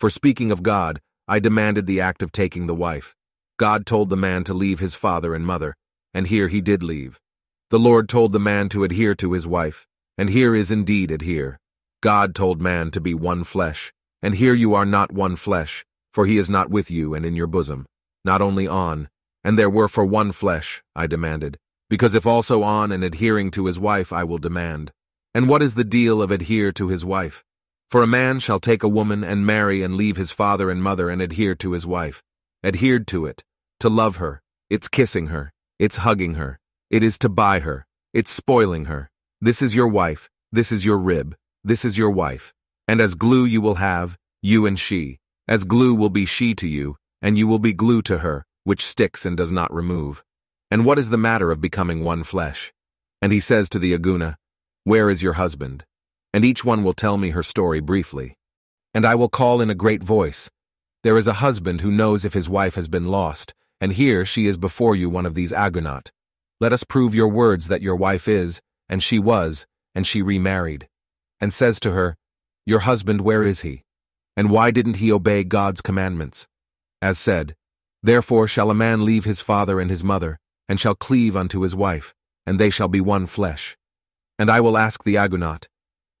For 0.00 0.08
speaking 0.08 0.50
of 0.50 0.62
God, 0.62 0.98
I 1.28 1.40
demanded 1.40 1.84
the 1.84 2.00
act 2.00 2.22
of 2.22 2.32
taking 2.32 2.66
the 2.66 2.74
wife. 2.74 3.14
God 3.58 3.84
told 3.84 4.08
the 4.08 4.16
man 4.16 4.44
to 4.44 4.54
leave 4.54 4.80
his 4.80 4.94
father 4.94 5.34
and 5.34 5.44
mother, 5.44 5.76
and 6.14 6.26
here 6.26 6.48
he 6.48 6.62
did 6.62 6.82
leave. 6.82 7.20
The 7.68 7.78
Lord 7.78 8.08
told 8.08 8.32
the 8.32 8.40
man 8.40 8.70
to 8.70 8.82
adhere 8.82 9.14
to 9.16 9.34
his 9.34 9.46
wife, 9.46 9.86
and 10.16 10.30
here 10.30 10.54
is 10.54 10.70
indeed 10.70 11.10
adhere. 11.10 11.58
God 12.02 12.34
told 12.34 12.62
man 12.62 12.90
to 12.92 13.00
be 13.00 13.12
one 13.12 13.44
flesh, 13.44 13.92
and 14.22 14.34
here 14.34 14.54
you 14.54 14.72
are 14.72 14.86
not 14.86 15.12
one 15.12 15.36
flesh, 15.36 15.84
for 16.14 16.24
he 16.24 16.38
is 16.38 16.48
not 16.48 16.70
with 16.70 16.90
you 16.90 17.12
and 17.12 17.26
in 17.26 17.36
your 17.36 17.46
bosom, 17.46 17.84
not 18.24 18.40
only 18.40 18.66
on, 18.66 19.10
and 19.44 19.58
there 19.58 19.68
were 19.68 19.86
for 19.86 20.06
one 20.06 20.32
flesh, 20.32 20.82
I 20.96 21.08
demanded, 21.08 21.58
because 21.90 22.14
if 22.14 22.26
also 22.26 22.62
on 22.62 22.90
and 22.90 23.04
adhering 23.04 23.50
to 23.50 23.66
his 23.66 23.78
wife 23.78 24.14
I 24.14 24.24
will 24.24 24.38
demand. 24.38 24.92
And 25.34 25.46
what 25.46 25.60
is 25.60 25.74
the 25.74 25.84
deal 25.84 26.22
of 26.22 26.30
adhere 26.30 26.72
to 26.72 26.88
his 26.88 27.04
wife? 27.04 27.44
For 27.90 28.04
a 28.04 28.06
man 28.06 28.38
shall 28.38 28.60
take 28.60 28.84
a 28.84 28.88
woman 28.88 29.24
and 29.24 29.44
marry 29.44 29.82
and 29.82 29.96
leave 29.96 30.16
his 30.16 30.30
father 30.30 30.70
and 30.70 30.80
mother 30.80 31.10
and 31.10 31.20
adhere 31.20 31.56
to 31.56 31.72
his 31.72 31.88
wife. 31.88 32.22
Adhered 32.62 33.08
to 33.08 33.26
it, 33.26 33.42
to 33.80 33.88
love 33.88 34.16
her, 34.16 34.42
it's 34.68 34.86
kissing 34.86 35.26
her, 35.26 35.52
it's 35.80 35.96
hugging 35.96 36.34
her, 36.34 36.60
it 36.88 37.02
is 37.02 37.18
to 37.18 37.28
buy 37.28 37.58
her, 37.58 37.86
it's 38.14 38.30
spoiling 38.30 38.84
her. 38.84 39.10
This 39.40 39.60
is 39.60 39.74
your 39.74 39.88
wife, 39.88 40.30
this 40.52 40.70
is 40.70 40.86
your 40.86 40.98
rib, 40.98 41.34
this 41.64 41.84
is 41.84 41.98
your 41.98 42.10
wife, 42.10 42.54
and 42.86 43.00
as 43.00 43.16
glue 43.16 43.44
you 43.44 43.60
will 43.60 43.76
have, 43.76 44.16
you 44.40 44.66
and 44.66 44.78
she, 44.78 45.18
as 45.48 45.64
glue 45.64 45.92
will 45.92 46.10
be 46.10 46.26
she 46.26 46.54
to 46.54 46.68
you, 46.68 46.96
and 47.20 47.36
you 47.36 47.48
will 47.48 47.58
be 47.58 47.72
glue 47.72 48.02
to 48.02 48.18
her, 48.18 48.44
which 48.62 48.86
sticks 48.86 49.26
and 49.26 49.36
does 49.36 49.50
not 49.50 49.74
remove. 49.74 50.22
And 50.70 50.86
what 50.86 50.98
is 51.00 51.10
the 51.10 51.18
matter 51.18 51.50
of 51.50 51.60
becoming 51.60 52.04
one 52.04 52.22
flesh? 52.22 52.72
And 53.20 53.32
he 53.32 53.40
says 53.40 53.68
to 53.70 53.80
the 53.80 53.98
Aguna, 53.98 54.36
Where 54.84 55.10
is 55.10 55.24
your 55.24 55.32
husband? 55.32 55.84
And 56.32 56.44
each 56.44 56.64
one 56.64 56.84
will 56.84 56.92
tell 56.92 57.16
me 57.16 57.30
her 57.30 57.42
story 57.42 57.80
briefly. 57.80 58.36
And 58.94 59.04
I 59.04 59.14
will 59.14 59.28
call 59.28 59.60
in 59.60 59.70
a 59.70 59.74
great 59.74 60.02
voice, 60.02 60.50
There 61.02 61.16
is 61.16 61.26
a 61.26 61.34
husband 61.34 61.80
who 61.80 61.90
knows 61.90 62.24
if 62.24 62.34
his 62.34 62.48
wife 62.48 62.74
has 62.74 62.88
been 62.88 63.08
lost, 63.08 63.54
and 63.80 63.92
here 63.92 64.24
she 64.24 64.46
is 64.46 64.56
before 64.56 64.94
you 64.94 65.08
one 65.08 65.26
of 65.26 65.34
these 65.34 65.52
Agunat. 65.52 66.10
Let 66.60 66.72
us 66.72 66.84
prove 66.84 67.14
your 67.14 67.28
words 67.28 67.68
that 67.68 67.82
your 67.82 67.96
wife 67.96 68.28
is, 68.28 68.60
and 68.88 69.02
she 69.02 69.18
was, 69.18 69.66
and 69.94 70.06
she 70.06 70.22
remarried. 70.22 70.88
And 71.40 71.52
says 71.52 71.80
to 71.80 71.92
her, 71.92 72.16
Your 72.66 72.80
husband, 72.80 73.22
where 73.22 73.42
is 73.42 73.62
he? 73.62 73.82
And 74.36 74.50
why 74.50 74.70
didn't 74.70 74.96
he 74.98 75.10
obey 75.10 75.44
God's 75.44 75.80
commandments? 75.80 76.48
As 77.00 77.18
said, 77.18 77.56
Therefore 78.02 78.46
shall 78.46 78.70
a 78.70 78.74
man 78.74 79.04
leave 79.04 79.24
his 79.24 79.40
father 79.40 79.80
and 79.80 79.90
his 79.90 80.04
mother, 80.04 80.38
and 80.68 80.78
shall 80.78 80.94
cleave 80.94 81.36
unto 81.36 81.62
his 81.62 81.74
wife, 81.74 82.14
and 82.46 82.58
they 82.58 82.70
shall 82.70 82.88
be 82.88 83.00
one 83.00 83.26
flesh. 83.26 83.76
And 84.38 84.50
I 84.50 84.60
will 84.60 84.78
ask 84.78 85.02
the 85.02 85.16
Agunat, 85.16 85.66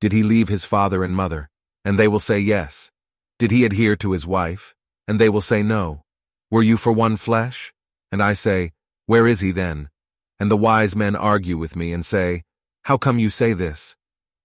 Did 0.00 0.12
he 0.12 0.22
leave 0.22 0.48
his 0.48 0.64
father 0.64 1.04
and 1.04 1.14
mother? 1.14 1.50
And 1.84 1.98
they 1.98 2.08
will 2.08 2.20
say 2.20 2.38
yes. 2.38 2.90
Did 3.38 3.50
he 3.50 3.64
adhere 3.64 3.96
to 3.96 4.12
his 4.12 4.26
wife? 4.26 4.74
And 5.06 5.18
they 5.18 5.28
will 5.28 5.40
say 5.40 5.62
no. 5.62 6.02
Were 6.50 6.62
you 6.62 6.76
for 6.76 6.92
one 6.92 7.16
flesh? 7.16 7.72
And 8.10 8.22
I 8.22 8.32
say, 8.32 8.72
Where 9.06 9.26
is 9.26 9.40
he 9.40 9.52
then? 9.52 9.90
And 10.38 10.50
the 10.50 10.56
wise 10.56 10.96
men 10.96 11.14
argue 11.14 11.58
with 11.58 11.76
me 11.76 11.92
and 11.92 12.04
say, 12.04 12.42
How 12.84 12.96
come 12.96 13.18
you 13.18 13.28
say 13.28 13.52
this? 13.52 13.96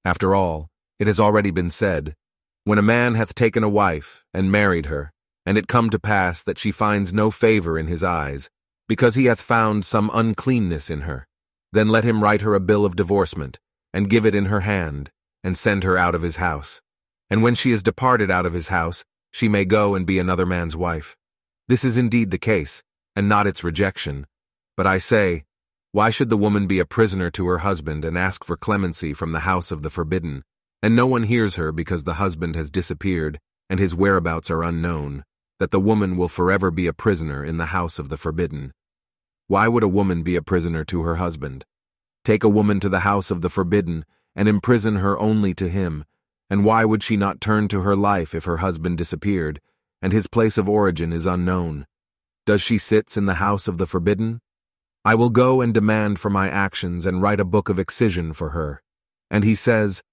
After 0.03 0.35
all, 0.35 0.67
it 0.99 1.07
has 1.07 1.19
already 1.19 1.51
been 1.51 1.69
said, 1.69 2.15
When 2.65 2.77
a 2.77 2.83
man 2.83 3.15
hath 3.15 3.33
taken 3.33 3.63
a 3.63 3.69
wife, 3.69 4.23
and 4.33 4.51
married 4.51 4.87
her, 4.87 5.11
and 5.45 5.57
it 5.57 5.67
come 5.67 5.89
to 5.89 5.99
pass 5.99 6.43
that 6.43 6.59
she 6.59 6.71
finds 6.71 7.13
no 7.13 7.31
favor 7.31 7.79
in 7.79 7.87
his 7.87 8.03
eyes, 8.03 8.49
because 8.87 9.15
he 9.15 9.25
hath 9.25 9.41
found 9.41 9.85
some 9.85 10.11
uncleanness 10.13 10.89
in 10.89 11.01
her, 11.01 11.27
then 11.71 11.87
let 11.89 12.03
him 12.03 12.21
write 12.21 12.41
her 12.41 12.55
a 12.55 12.59
bill 12.59 12.85
of 12.85 12.95
divorcement, 12.95 13.59
and 13.93 14.09
give 14.09 14.25
it 14.25 14.35
in 14.35 14.45
her 14.45 14.61
hand, 14.61 15.11
and 15.45 15.55
send 15.55 15.83
her 15.83 15.95
out 15.95 16.15
of 16.15 16.23
his 16.23 16.37
house. 16.37 16.81
And 17.29 17.43
when 17.43 17.53
she 17.53 17.71
is 17.71 17.83
departed 17.83 18.31
out 18.31 18.47
of 18.47 18.53
his 18.53 18.69
house, 18.69 19.05
she 19.31 19.47
may 19.47 19.63
go 19.63 19.93
and 19.93 20.03
be 20.03 20.17
another 20.17 20.45
man's 20.45 20.75
wife. 20.75 21.15
This 21.67 21.85
is 21.85 21.99
indeed 21.99 22.31
the 22.31 22.39
case, 22.39 22.81
and 23.15 23.29
not 23.29 23.45
its 23.45 23.63
rejection. 23.63 24.25
But 24.75 24.87
I 24.87 24.97
say, 24.97 25.43
why 25.91 26.09
should 26.09 26.29
the 26.29 26.35
woman 26.35 26.65
be 26.65 26.79
a 26.79 26.85
prisoner 26.85 27.29
to 27.29 27.45
her 27.45 27.59
husband 27.59 28.03
and 28.03 28.17
ask 28.17 28.43
for 28.43 28.57
clemency 28.57 29.13
from 29.13 29.33
the 29.33 29.41
house 29.41 29.71
of 29.71 29.83
the 29.83 29.91
forbidden? 29.91 30.41
And 30.81 30.95
no 30.95 31.05
one 31.05 31.23
hears 31.23 31.57
her 31.57 31.71
because 31.71 32.05
the 32.05 32.15
husband 32.15 32.55
has 32.55 32.71
disappeared 32.71 33.39
and 33.69 33.79
his 33.79 33.95
whereabouts 33.95 34.49
are 34.49 34.63
unknown, 34.63 35.23
that 35.59 35.69
the 35.69 35.79
woman 35.79 36.17
will 36.17 36.27
forever 36.27 36.71
be 36.71 36.87
a 36.87 36.93
prisoner 36.93 37.45
in 37.45 37.57
the 37.57 37.67
house 37.67 37.99
of 37.99 38.09
the 38.09 38.17
forbidden. 38.17 38.71
Why 39.47 39.67
would 39.67 39.83
a 39.83 39.87
woman 39.87 40.23
be 40.23 40.35
a 40.35 40.41
prisoner 40.41 40.83
to 40.85 41.03
her 41.03 41.17
husband? 41.17 41.65
Take 42.23 42.43
a 42.43 42.49
woman 42.49 42.79
to 42.79 42.89
the 42.89 43.01
house 43.01 43.29
of 43.29 43.41
the 43.41 43.49
forbidden 43.49 44.05
and 44.35 44.47
imprison 44.47 44.97
her 44.97 45.17
only 45.17 45.53
to 45.53 45.69
him, 45.69 46.05
and 46.49 46.65
why 46.65 46.85
would 46.85 47.01
she 47.01 47.17
not 47.17 47.41
turn 47.41 47.67
to 47.69 47.81
her 47.81 47.95
life 47.95 48.35
if 48.35 48.45
her 48.45 48.57
husband 48.57 48.97
disappeared, 48.97 49.59
and 50.01 50.13
his 50.13 50.27
place 50.27 50.57
of 50.57 50.69
origin 50.69 51.11
is 51.13 51.25
unknown? 51.25 51.85
Does 52.45 52.61
she 52.61 52.77
sits 52.77 53.17
in 53.17 53.25
the 53.25 53.35
house 53.35 53.67
of 53.67 53.77
the 53.77 53.87
forbidden? 53.87 54.41
I 55.03 55.15
will 55.15 55.29
go 55.29 55.61
and 55.61 55.73
demand 55.73 56.19
for 56.19 56.29
my 56.29 56.49
actions 56.49 57.05
and 57.05 57.21
write 57.21 57.39
a 57.39 57.45
book 57.45 57.69
of 57.69 57.79
excision 57.79 58.33
for 58.33 58.49
her. 58.49 58.81
And 59.31 59.43
he 59.43 59.55
says 59.55 60.03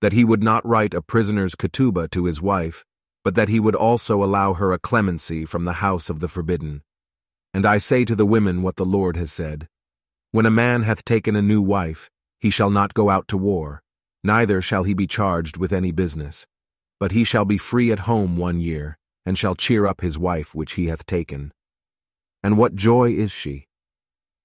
that 0.00 0.12
he 0.12 0.24
would 0.24 0.42
not 0.42 0.66
write 0.66 0.94
a 0.94 1.02
prisoner's 1.02 1.54
ketubah 1.54 2.10
to 2.10 2.24
his 2.24 2.40
wife, 2.40 2.84
but 3.24 3.34
that 3.34 3.48
he 3.48 3.60
would 3.60 3.74
also 3.74 4.22
allow 4.22 4.54
her 4.54 4.72
a 4.72 4.78
clemency 4.78 5.44
from 5.44 5.64
the 5.64 5.74
house 5.74 6.08
of 6.10 6.20
the 6.20 6.28
forbidden. 6.28 6.82
And 7.52 7.66
I 7.66 7.78
say 7.78 8.04
to 8.04 8.14
the 8.14 8.26
women 8.26 8.62
what 8.62 8.76
the 8.76 8.84
Lord 8.84 9.16
has 9.16 9.32
said 9.32 9.68
When 10.30 10.46
a 10.46 10.50
man 10.50 10.82
hath 10.82 11.04
taken 11.04 11.36
a 11.36 11.42
new 11.42 11.60
wife, 11.60 12.10
he 12.40 12.50
shall 12.50 12.70
not 12.70 12.94
go 12.94 13.10
out 13.10 13.28
to 13.28 13.36
war, 13.36 13.82
neither 14.24 14.60
shall 14.60 14.84
he 14.84 14.94
be 14.94 15.06
charged 15.06 15.56
with 15.56 15.72
any 15.72 15.92
business. 15.92 16.46
But 16.98 17.12
he 17.12 17.24
shall 17.24 17.44
be 17.44 17.58
free 17.58 17.92
at 17.92 18.00
home 18.00 18.36
one 18.36 18.60
year, 18.60 18.98
and 19.24 19.38
shall 19.38 19.54
cheer 19.54 19.86
up 19.86 20.00
his 20.00 20.18
wife 20.18 20.54
which 20.54 20.74
he 20.74 20.86
hath 20.86 21.06
taken. 21.06 21.52
And 22.42 22.58
what 22.58 22.74
joy 22.74 23.10
is 23.10 23.32
she? 23.32 23.66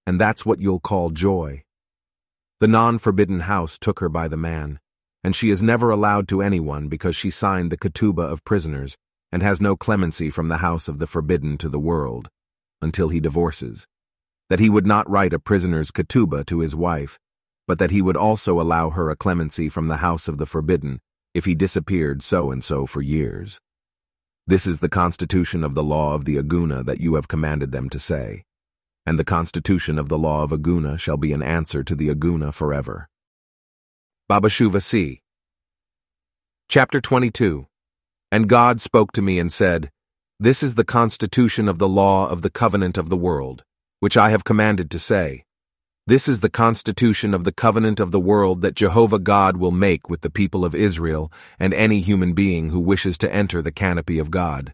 and 0.05 0.19
that's 0.19 0.45
what 0.45 0.59
you'll 0.59 0.79
call 0.79 1.09
joy. 1.09 1.63
The 2.59 2.67
non-forbidden 2.67 3.41
house 3.41 3.77
took 3.77 3.99
her 3.99 4.09
by 4.09 4.27
the 4.27 4.37
man, 4.37 4.79
and 5.23 5.35
she 5.35 5.49
is 5.49 5.63
never 5.63 5.89
allowed 5.89 6.27
to 6.29 6.41
anyone 6.41 6.87
because 6.87 7.15
she 7.15 7.31
signed 7.31 7.71
the 7.71 7.77
ketubah 7.77 8.31
of 8.31 8.43
prisoners 8.43 8.95
and 9.31 9.41
has 9.41 9.59
no 9.59 9.75
clemency 9.75 10.29
from 10.29 10.47
the 10.47 10.57
house 10.57 10.87
of 10.87 10.99
the 10.99 11.07
forbidden 11.07 11.57
to 11.57 11.67
the 11.67 11.79
world, 11.79 12.29
until 12.81 13.09
he 13.09 13.19
divorces. 13.19 13.87
That 14.49 14.59
he 14.59 14.69
would 14.69 14.85
not 14.85 15.09
write 15.09 15.33
a 15.33 15.39
prisoner's 15.39 15.91
ketubah 15.91 16.45
to 16.45 16.59
his 16.59 16.75
wife, 16.75 17.17
but 17.67 17.79
that 17.79 17.91
he 17.91 18.01
would 18.01 18.17
also 18.17 18.59
allow 18.59 18.89
her 18.91 19.09
a 19.09 19.15
clemency 19.15 19.69
from 19.69 19.87
the 19.87 19.97
house 19.97 20.27
of 20.27 20.37
the 20.37 20.45
forbidden 20.45 20.99
if 21.33 21.45
he 21.45 21.55
disappeared 21.55 22.23
so 22.23 22.51
and 22.51 22.63
so 22.63 22.85
for 22.85 23.01
years. 23.01 23.59
This 24.47 24.67
is 24.67 24.79
the 24.79 24.89
constitution 24.89 25.63
of 25.63 25.75
the 25.75 25.83
law 25.83 26.13
of 26.13 26.25
the 26.25 26.37
Aguna 26.37 26.85
that 26.85 26.99
you 26.99 27.15
have 27.15 27.27
commanded 27.27 27.71
them 27.71 27.89
to 27.89 27.99
say 27.99 28.43
and 29.05 29.19
the 29.19 29.23
constitution 29.23 29.99
of 29.99 30.09
the 30.09 30.17
law 30.17 30.43
of 30.43 30.51
Aguna 30.51 30.99
shall 30.99 31.17
be 31.17 31.31
an 31.31 31.43
answer 31.43 31.83
to 31.83 31.95
the 31.95 32.09
Aguna 32.09 32.51
forever. 32.51 33.07
Baba 34.27 34.49
Shuva 34.49 34.81
C. 34.81 35.21
Chapter 36.67 36.99
22 36.99 37.67
And 38.31 38.49
God 38.49 38.81
spoke 38.81 39.11
to 39.11 39.21
me 39.21 39.37
and 39.37 39.53
said, 39.53 39.91
This 40.39 40.63
is 40.63 40.73
the 40.73 40.83
constitution 40.83 41.69
of 41.69 41.77
the 41.77 41.87
law 41.87 42.27
of 42.27 42.41
the 42.41 42.49
covenant 42.49 42.97
of 42.97 43.09
the 43.09 43.17
world, 43.17 43.63
which 43.99 44.17
I 44.17 44.31
have 44.31 44.43
commanded 44.43 44.89
to 44.91 44.99
say. 44.99 45.44
This 46.07 46.27
is 46.27 46.41
the 46.41 46.51
constitution 46.51 47.33
of 47.33 47.45
the 47.45 47.51
covenant 47.51 47.99
of 47.99 48.11
the 48.11 48.19
world 48.19 48.61
that 48.61 48.75
Jehovah 48.75 49.17
God 49.17 49.57
will 49.57 49.71
make 49.71 50.07
with 50.07 50.21
the 50.21 50.29
people 50.29 50.63
of 50.63 50.75
Israel 50.75 51.31
and 51.57 51.73
any 51.73 51.99
human 51.99 52.33
being 52.33 52.69
who 52.69 52.79
wishes 52.79 53.17
to 53.17 53.33
enter 53.33 53.59
the 53.59 53.71
canopy 53.71 54.19
of 54.19 54.29
God. 54.29 54.71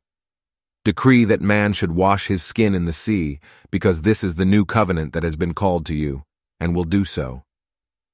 Decree 0.83 1.23
that 1.23 1.39
man 1.39 1.71
should 1.71 1.93
wash 1.93 2.27
his 2.27 2.43
skin 2.43 2.75
in 2.75 2.83
the 2.83 2.91
sea, 2.91 3.39
because 3.69 4.01
this 4.01 4.25
is 4.25 4.35
the 4.35 4.43
new 4.43 4.65
covenant 4.65 5.13
that 5.13 5.23
has 5.23 5.37
been 5.37 5.53
called 5.53 5.85
to 5.85 5.95
you, 5.95 6.23
and 6.59 6.75
will 6.75 6.83
do 6.83 7.05
so. 7.05 7.43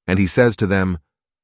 And 0.06 0.20
he 0.20 0.28
says 0.28 0.54
to 0.54 0.68
them, 0.68 0.98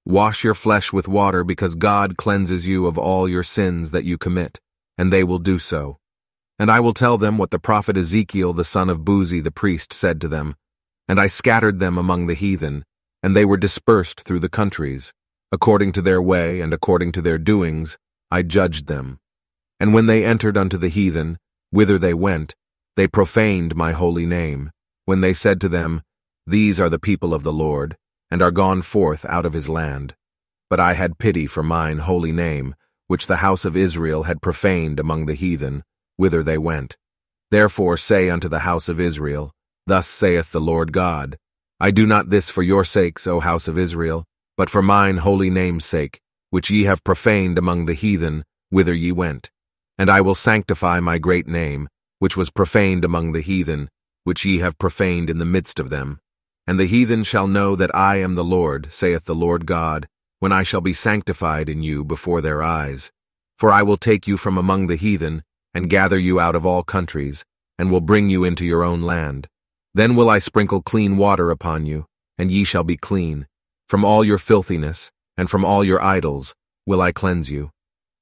Wash 0.07 0.45
your 0.45 0.55
flesh 0.55 0.93
with 0.93 1.09
water, 1.09 1.43
because 1.43 1.75
God 1.75 2.17
cleanses 2.17 2.69
you 2.69 2.87
of 2.87 2.97
all 2.97 3.29
your 3.29 3.43
sins 3.43 3.91
that 3.91 4.05
you 4.05 4.17
commit, 4.17 4.61
and 4.97 5.13
they 5.13 5.25
will 5.25 5.41
do 5.41 5.59
so. 5.59 5.97
And 6.57 6.71
I 6.71 6.79
will 6.79 6.95
tell 6.95 7.19
them 7.19 7.37
what 7.37 7.51
the 7.51 7.59
prophet 7.59 7.97
Ezekiel 7.97 8.53
the 8.53 8.63
son 8.63 8.89
of 8.89 9.01
Buzi 9.01 9.43
the 9.43 9.51
priest 9.51 9.93
said 9.93 10.21
to 10.21 10.29
them. 10.29 10.55
And 11.09 11.21
I 11.21 11.27
scattered 11.27 11.79
them 11.81 11.99
among 11.99 12.27
the 12.27 12.35
heathen, 12.35 12.85
and 13.23 13.37
they 13.37 13.45
were 13.45 13.57
dispersed 13.57 14.21
through 14.21 14.41
the 14.41 14.49
countries. 14.49 15.13
According 15.53 15.93
to 15.93 16.03
their 16.03 16.21
way 16.21 16.61
and 16.61 16.75
according 16.75 17.13
to 17.13 17.23
their 17.23 17.39
doings, 17.39 17.97
I 18.31 18.43
judged 18.43 18.87
them. 18.87 19.19
And 19.79 19.95
when 19.95 20.07
they 20.07 20.25
entered 20.25 20.57
unto 20.57 20.77
the 20.79 20.89
heathen, 20.89 21.39
whither 21.71 21.99
they 21.99 22.15
went, 22.15 22.55
they 22.97 23.09
profaned 23.09 23.75
my 23.75 23.93
holy 23.93 24.27
name, 24.27 24.71
when 25.05 25.21
they 25.21 25.33
said 25.33 25.61
to 25.61 25.69
them, 25.69 26.03
These 26.47 26.81
are 26.81 26.89
the 26.89 26.99
people 26.99 27.35
of 27.35 27.43
the 27.43 27.53
Lord, 27.53 27.97
and 28.31 28.43
are 28.43 28.51
gone 28.51 28.83
forth 28.83 29.25
out 29.25 29.47
of 29.47 29.53
his 29.53 29.69
land. 29.69 30.15
But 30.69 30.81
I 30.81 30.95
had 30.95 31.19
pity 31.19 31.47
for 31.47 31.63
mine 31.63 31.99
holy 31.99 32.33
name, 32.33 32.75
which 33.07 33.27
the 33.27 33.37
house 33.37 33.65
of 33.65 33.77
Israel 33.77 34.25
had 34.25 34.43
profaned 34.43 34.99
among 34.99 35.27
the 35.27 35.35
heathen, 35.35 35.85
whither 36.17 36.43
they 36.43 36.59
went. 36.59 36.97
Therefore 37.51 37.97
say 37.97 38.29
unto 38.29 38.49
the 38.49 38.61
house 38.61 38.89
of 38.89 38.99
Israel, 38.99 39.54
Thus 39.87 40.07
saith 40.07 40.51
the 40.51 40.61
Lord 40.61 40.93
God, 40.93 41.37
I 41.79 41.91
do 41.91 42.07
not 42.07 42.31
this 42.31 42.51
for 42.51 42.63
your 42.63 42.85
sakes, 42.85 43.27
O 43.27 43.41
house 43.41 43.69
of 43.69 43.77
Israel, 43.77 44.25
but 44.57 44.71
for 44.71 44.81
mine 44.81 45.19
holy 45.19 45.51
name's 45.51 45.85
sake, 45.85 46.21
which 46.51 46.71
ye 46.71 46.85
have 46.85 47.05
profaned 47.05 47.59
among 47.59 47.85
the 47.85 47.95
heathen, 47.95 48.45
whither 48.71 48.95
ye 48.95 49.13
went. 49.13 49.51
And 49.99 50.09
I 50.09 50.21
will 50.21 50.35
sanctify 50.35 51.01
my 51.01 51.19
great 51.19 51.47
name, 51.47 51.89
which 52.19 52.37
was 52.37 52.51
profaned 52.51 53.05
among 53.05 53.33
the 53.33 53.43
heathen, 53.43 53.91
which 54.23 54.45
ye 54.45 54.61
have 54.61 54.79
profaned 54.79 55.29
in 55.29 55.39
the 55.39 55.45
midst 55.45 55.79
of 55.79 55.91
them. 55.91 56.19
And 56.67 56.81
the 56.81 56.87
heathen 56.87 57.23
shall 57.23 57.47
know 57.47 57.77
that 57.77 57.95
I 57.95 58.17
am 58.17 58.37
the 58.37 58.45
Lord, 58.45 58.91
saith 58.91 59.27
the 59.27 59.35
Lord 59.35 59.67
God, 59.67 60.09
when 60.41 60.53
I 60.53 60.63
shall 60.63 60.81
be 60.81 60.95
sanctified 60.95 61.69
in 61.69 61.83
you 61.83 62.05
before 62.05 62.41
their 62.41 62.63
eyes. 62.63 63.13
For 63.59 63.71
I 63.71 63.83
will 63.83 63.99
take 63.99 64.27
you 64.27 64.37
from 64.39 64.57
among 64.57 64.87
the 64.87 64.97
heathen, 64.97 65.43
and 65.75 65.91
gather 65.91 66.19
you 66.19 66.41
out 66.41 66.57
of 66.57 66.65
all 66.65 66.83
countries, 66.83 67.45
and 67.79 67.91
will 67.91 68.01
bring 68.01 68.31
you 68.31 68.45
into 68.45 68.65
your 68.65 68.83
own 68.83 69.03
land. 69.03 69.49
Then 69.95 70.17
will 70.17 70.29
I 70.29 70.41
sprinkle 70.41 70.83
clean 70.83 71.17
water 71.17 71.53
upon 71.53 71.87
you, 71.87 72.07
and 72.37 72.51
ye 72.51 72.65
shall 72.65 72.83
be 72.83 72.97
clean. 72.97 73.47
From 73.89 74.05
all 74.05 74.25
your 74.25 74.39
filthiness, 74.39 75.13
and 75.37 75.49
from 75.49 75.65
all 75.65 75.85
your 75.85 76.03
idols, 76.03 76.57
will 76.85 77.01
I 77.01 77.13
cleanse 77.13 77.49
you. 77.49 77.71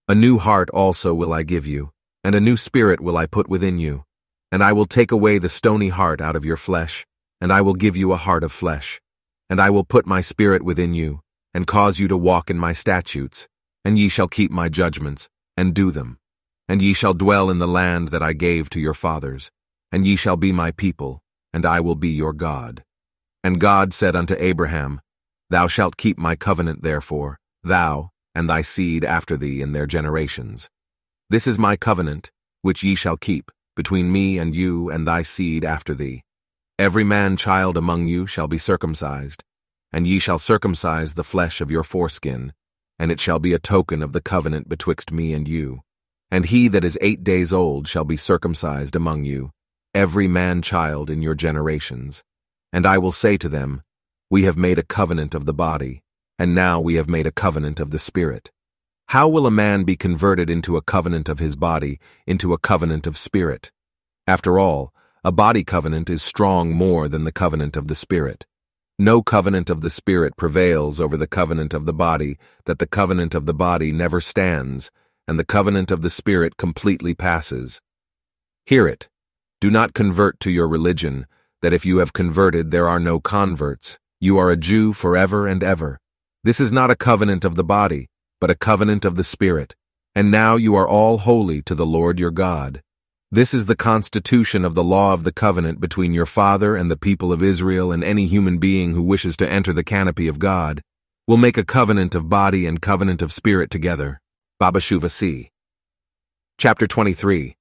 A 0.06 0.14
new 0.14 0.36
heart 0.36 0.68
also 0.70 1.14
will 1.14 1.32
I 1.32 1.44
give 1.44 1.66
you, 1.66 1.90
and 2.22 2.34
a 2.34 2.40
new 2.40 2.58
spirit 2.58 3.00
will 3.00 3.16
I 3.16 3.24
put 3.24 3.48
within 3.48 3.78
you. 3.78 4.04
And 4.50 4.62
I 4.62 4.74
will 4.74 4.84
take 4.84 5.10
away 5.10 5.38
the 5.38 5.48
stony 5.48 5.88
heart 5.88 6.20
out 6.20 6.36
of 6.36 6.44
your 6.44 6.58
flesh, 6.58 7.06
and 7.40 7.50
I 7.50 7.62
will 7.62 7.72
give 7.72 7.96
you 7.96 8.12
a 8.12 8.18
heart 8.18 8.44
of 8.44 8.52
flesh. 8.52 9.00
And 9.48 9.58
I 9.58 9.70
will 9.70 9.84
put 9.84 10.06
my 10.06 10.20
spirit 10.20 10.62
within 10.62 10.92
you, 10.92 11.20
and 11.54 11.66
cause 11.66 11.98
you 11.98 12.06
to 12.08 12.18
walk 12.18 12.50
in 12.50 12.58
my 12.58 12.74
statutes, 12.74 13.48
and 13.82 13.96
ye 13.96 14.10
shall 14.10 14.28
keep 14.28 14.50
my 14.50 14.68
judgments, 14.68 15.30
and 15.56 15.74
do 15.74 15.90
them. 15.90 16.18
And 16.68 16.82
ye 16.82 16.92
shall 16.92 17.14
dwell 17.14 17.48
in 17.48 17.60
the 17.60 17.66
land 17.66 18.08
that 18.08 18.22
I 18.22 18.34
gave 18.34 18.68
to 18.70 18.80
your 18.80 18.94
fathers, 18.94 19.50
and 19.90 20.06
ye 20.06 20.16
shall 20.16 20.36
be 20.36 20.52
my 20.52 20.70
people, 20.72 21.21
and 21.52 21.66
I 21.66 21.80
will 21.80 21.94
be 21.94 22.10
your 22.10 22.32
God. 22.32 22.82
And 23.44 23.60
God 23.60 23.92
said 23.92 24.14
unto 24.16 24.34
Abraham, 24.38 25.00
Thou 25.50 25.66
shalt 25.66 25.96
keep 25.96 26.18
my 26.18 26.36
covenant 26.36 26.82
therefore, 26.82 27.38
thou, 27.62 28.10
and 28.34 28.48
thy 28.48 28.62
seed 28.62 29.04
after 29.04 29.36
thee 29.36 29.60
in 29.60 29.72
their 29.72 29.86
generations. 29.86 30.70
This 31.28 31.46
is 31.46 31.58
my 31.58 31.76
covenant, 31.76 32.30
which 32.62 32.82
ye 32.82 32.94
shall 32.94 33.16
keep, 33.16 33.50
between 33.76 34.12
me 34.12 34.38
and 34.38 34.54
you 34.54 34.90
and 34.90 35.06
thy 35.06 35.22
seed 35.22 35.64
after 35.64 35.94
thee. 35.94 36.22
Every 36.78 37.04
man 37.04 37.36
child 37.36 37.76
among 37.76 38.06
you 38.06 38.26
shall 38.26 38.48
be 38.48 38.58
circumcised, 38.58 39.42
and 39.92 40.06
ye 40.06 40.18
shall 40.18 40.38
circumcise 40.38 41.14
the 41.14 41.24
flesh 41.24 41.60
of 41.60 41.70
your 41.70 41.82
foreskin, 41.82 42.52
and 42.98 43.12
it 43.12 43.20
shall 43.20 43.38
be 43.38 43.52
a 43.52 43.58
token 43.58 44.02
of 44.02 44.12
the 44.12 44.20
covenant 44.20 44.68
betwixt 44.68 45.12
me 45.12 45.34
and 45.34 45.46
you. 45.46 45.82
And 46.30 46.46
he 46.46 46.68
that 46.68 46.84
is 46.84 46.98
eight 47.02 47.22
days 47.22 47.52
old 47.52 47.88
shall 47.88 48.04
be 48.04 48.16
circumcised 48.16 48.96
among 48.96 49.24
you, 49.24 49.50
every 49.94 50.28
man 50.28 50.62
child 50.62 51.10
in 51.10 51.22
your 51.22 51.34
generations. 51.34 52.24
And 52.72 52.86
I 52.86 52.98
will 52.98 53.12
say 53.12 53.36
to 53.36 53.48
them, 53.48 53.82
We 54.30 54.44
have 54.44 54.56
made 54.56 54.78
a 54.78 54.82
covenant 54.82 55.34
of 55.34 55.46
the 55.46 55.54
body, 55.54 56.02
and 56.38 56.54
now 56.54 56.80
we 56.80 56.94
have 56.94 57.08
made 57.08 57.26
a 57.26 57.32
covenant 57.32 57.80
of 57.80 57.90
the 57.90 57.98
Spirit. 57.98 58.50
How 59.08 59.28
will 59.28 59.46
a 59.46 59.50
man 59.50 59.84
be 59.84 59.94
converted 59.94 60.48
into 60.48 60.78
a 60.78 60.82
covenant 60.82 61.28
of 61.28 61.38
his 61.38 61.54
body, 61.54 62.00
into 62.26 62.54
a 62.54 62.58
covenant 62.58 63.06
of 63.06 63.18
spirit? 63.18 63.70
After 64.26 64.58
all, 64.58 64.94
a 65.22 65.30
body 65.30 65.64
covenant 65.64 66.08
is 66.08 66.22
strong 66.22 66.72
more 66.72 67.08
than 67.08 67.24
the 67.24 67.32
covenant 67.32 67.76
of 67.76 67.88
the 67.88 67.94
Spirit. 67.94 68.46
No 68.98 69.22
covenant 69.22 69.68
of 69.68 69.82
the 69.82 69.90
Spirit 69.90 70.36
prevails 70.38 70.98
over 70.98 71.18
the 71.18 71.26
covenant 71.26 71.74
of 71.74 71.84
the 71.84 71.92
body, 71.92 72.38
that 72.64 72.78
the 72.78 72.86
covenant 72.86 73.34
of 73.34 73.44
the 73.44 73.52
body 73.52 73.92
never 73.92 74.20
stands, 74.20 74.90
and 75.28 75.38
the 75.38 75.44
covenant 75.44 75.90
of 75.90 76.00
the 76.00 76.08
Spirit 76.08 76.56
completely 76.56 77.14
passes. 77.14 77.82
Hear 78.64 78.88
it. 78.88 79.10
Do 79.62 79.70
not 79.70 79.94
convert 79.94 80.40
to 80.40 80.50
your 80.50 80.66
religion, 80.66 81.24
that 81.60 81.72
if 81.72 81.86
you 81.86 81.98
have 81.98 82.12
converted 82.12 82.72
there 82.72 82.88
are 82.88 82.98
no 82.98 83.20
converts. 83.20 83.96
You 84.18 84.36
are 84.36 84.50
a 84.50 84.56
Jew 84.56 84.92
forever 84.92 85.46
and 85.46 85.62
ever. 85.62 86.00
This 86.42 86.58
is 86.58 86.72
not 86.72 86.90
a 86.90 86.96
covenant 86.96 87.44
of 87.44 87.54
the 87.54 87.62
body, 87.62 88.08
but 88.40 88.50
a 88.50 88.56
covenant 88.56 89.04
of 89.04 89.14
the 89.14 89.22
Spirit. 89.22 89.76
And 90.16 90.32
now 90.32 90.56
you 90.56 90.74
are 90.74 90.88
all 90.88 91.18
holy 91.18 91.62
to 91.62 91.76
the 91.76 91.86
Lord 91.86 92.18
your 92.18 92.32
God. 92.32 92.82
This 93.30 93.54
is 93.54 93.66
the 93.66 93.76
constitution 93.76 94.64
of 94.64 94.74
the 94.74 94.82
law 94.82 95.12
of 95.12 95.22
the 95.22 95.30
covenant 95.30 95.78
between 95.78 96.12
your 96.12 96.26
father 96.26 96.74
and 96.74 96.90
the 96.90 96.96
people 96.96 97.32
of 97.32 97.40
Israel 97.40 97.92
and 97.92 98.02
any 98.02 98.26
human 98.26 98.58
being 98.58 98.94
who 98.94 99.02
wishes 99.04 99.36
to 99.36 99.48
enter 99.48 99.72
the 99.72 99.84
canopy 99.84 100.26
of 100.26 100.40
God. 100.40 100.82
Will 101.28 101.36
make 101.36 101.56
a 101.56 101.64
covenant 101.64 102.16
of 102.16 102.28
body 102.28 102.66
and 102.66 102.82
covenant 102.82 103.22
of 103.22 103.32
spirit 103.32 103.70
together. 103.70 104.20
Baba 104.58 104.80
Shuva 104.80 105.08
C. 105.08 105.50
Chapter 106.58 106.88
23 106.88 107.54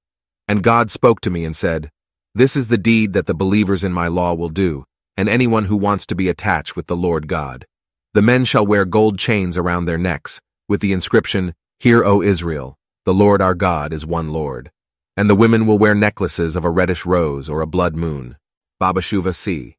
And 0.52 0.62
God 0.62 0.90
spoke 0.90 1.22
to 1.22 1.30
me 1.30 1.46
and 1.46 1.56
said, 1.56 1.90
This 2.34 2.56
is 2.56 2.68
the 2.68 2.76
deed 2.76 3.14
that 3.14 3.24
the 3.24 3.32
believers 3.32 3.84
in 3.84 3.92
my 3.94 4.08
law 4.08 4.34
will 4.34 4.50
do, 4.50 4.84
and 5.16 5.26
anyone 5.26 5.64
who 5.64 5.78
wants 5.78 6.04
to 6.04 6.14
be 6.14 6.28
attached 6.28 6.76
with 6.76 6.88
the 6.88 6.94
Lord 6.94 7.26
God. 7.26 7.64
The 8.12 8.20
men 8.20 8.44
shall 8.44 8.66
wear 8.66 8.84
gold 8.84 9.18
chains 9.18 9.56
around 9.56 9.86
their 9.86 9.96
necks, 9.96 10.42
with 10.68 10.82
the 10.82 10.92
inscription, 10.92 11.54
Hear, 11.80 12.04
O 12.04 12.20
Israel, 12.20 12.76
the 13.06 13.14
Lord 13.14 13.40
our 13.40 13.54
God 13.54 13.94
is 13.94 14.04
one 14.04 14.28
Lord. 14.28 14.70
And 15.16 15.30
the 15.30 15.34
women 15.34 15.66
will 15.66 15.78
wear 15.78 15.94
necklaces 15.94 16.54
of 16.54 16.66
a 16.66 16.70
reddish 16.70 17.06
rose 17.06 17.48
or 17.48 17.62
a 17.62 17.66
blood 17.66 17.96
moon. 17.96 18.36
Baba 18.78 19.00
Shuva 19.00 19.34
C. 19.34 19.76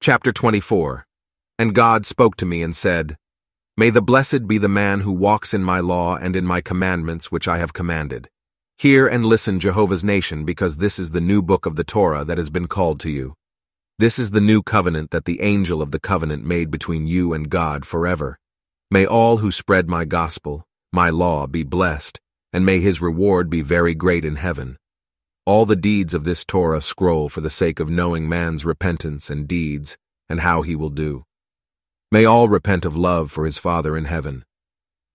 Chapter 0.00 0.30
24 0.30 1.04
And 1.58 1.74
God 1.74 2.06
spoke 2.06 2.36
to 2.36 2.46
me 2.46 2.62
and 2.62 2.76
said, 2.76 3.16
May 3.76 3.90
the 3.90 4.02
blessed 4.02 4.46
be 4.46 4.58
the 4.58 4.68
man 4.68 5.00
who 5.00 5.10
walks 5.10 5.52
in 5.52 5.64
my 5.64 5.80
law 5.80 6.14
and 6.14 6.36
in 6.36 6.46
my 6.46 6.60
commandments 6.60 7.32
which 7.32 7.48
I 7.48 7.58
have 7.58 7.72
commanded. 7.72 8.28
Hear 8.80 9.06
and 9.06 9.26
listen, 9.26 9.60
Jehovah's 9.60 10.02
nation, 10.02 10.46
because 10.46 10.78
this 10.78 10.98
is 10.98 11.10
the 11.10 11.20
new 11.20 11.42
book 11.42 11.66
of 11.66 11.76
the 11.76 11.84
Torah 11.84 12.24
that 12.24 12.38
has 12.38 12.48
been 12.48 12.66
called 12.66 12.98
to 13.00 13.10
you. 13.10 13.34
This 13.98 14.18
is 14.18 14.30
the 14.30 14.40
new 14.40 14.62
covenant 14.62 15.10
that 15.10 15.26
the 15.26 15.42
angel 15.42 15.82
of 15.82 15.90
the 15.90 16.00
covenant 16.00 16.46
made 16.46 16.70
between 16.70 17.06
you 17.06 17.34
and 17.34 17.50
God 17.50 17.84
forever. 17.84 18.38
May 18.90 19.04
all 19.04 19.36
who 19.36 19.50
spread 19.50 19.86
my 19.86 20.06
gospel, 20.06 20.64
my 20.94 21.10
law, 21.10 21.46
be 21.46 21.62
blessed, 21.62 22.20
and 22.54 22.64
may 22.64 22.80
his 22.80 23.02
reward 23.02 23.50
be 23.50 23.60
very 23.60 23.94
great 23.94 24.24
in 24.24 24.36
heaven. 24.36 24.78
All 25.44 25.66
the 25.66 25.76
deeds 25.76 26.14
of 26.14 26.24
this 26.24 26.46
Torah 26.46 26.80
scroll 26.80 27.28
for 27.28 27.42
the 27.42 27.50
sake 27.50 27.80
of 27.80 27.90
knowing 27.90 28.30
man's 28.30 28.64
repentance 28.64 29.28
and 29.28 29.46
deeds, 29.46 29.98
and 30.26 30.40
how 30.40 30.62
he 30.62 30.74
will 30.74 30.88
do. 30.88 31.24
May 32.10 32.24
all 32.24 32.48
repent 32.48 32.86
of 32.86 32.96
love 32.96 33.30
for 33.30 33.44
his 33.44 33.58
Father 33.58 33.94
in 33.94 34.06
heaven. 34.06 34.42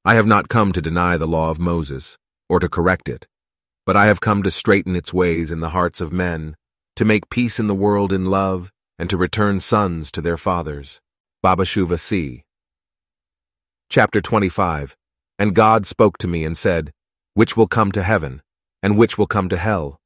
I 0.05 0.13
have 0.13 0.27
not 0.27 0.49
come 0.49 0.71
to 0.73 0.83
deny 0.83 1.17
the 1.17 1.25
law 1.25 1.49
of 1.49 1.57
Moses, 1.57 2.15
or 2.47 2.59
to 2.59 2.69
correct 2.69 3.09
it, 3.09 3.25
but 3.85 3.95
I 3.95 4.07
have 4.07 4.19
come 4.19 4.41
to 4.43 4.51
straighten 4.51 4.95
its 4.95 5.13
ways 5.13 5.51
in 5.51 5.59
the 5.59 5.69
hearts 5.69 6.01
of 6.01 6.11
men, 6.11 6.55
to 6.95 7.05
make 7.05 7.29
peace 7.29 7.59
in 7.59 7.67
the 7.67 7.75
world 7.75 8.11
in 8.11 8.25
love, 8.25 8.71
and 8.97 9.09
to 9.09 9.17
return 9.17 9.59
sons 9.59 10.11
to 10.11 10.21
their 10.21 10.37
fathers. 10.37 11.01
Baba 11.43 11.63
Shuva 11.63 11.99
C. 11.99 12.43
Chapter 13.89 14.21
25 14.21 14.95
And 15.37 15.53
God 15.53 15.85
spoke 15.85 16.17
to 16.17 16.27
me 16.27 16.43
and 16.43 16.57
said, 16.57 16.91
Which 17.35 17.55
will 17.55 17.67
come 17.67 17.91
to 17.91 18.01
heaven, 18.01 18.41
and 18.81 18.97
which 18.97 19.17
will 19.17 19.27
come 19.27 19.49
to 19.49 19.57
hell? 19.57 19.99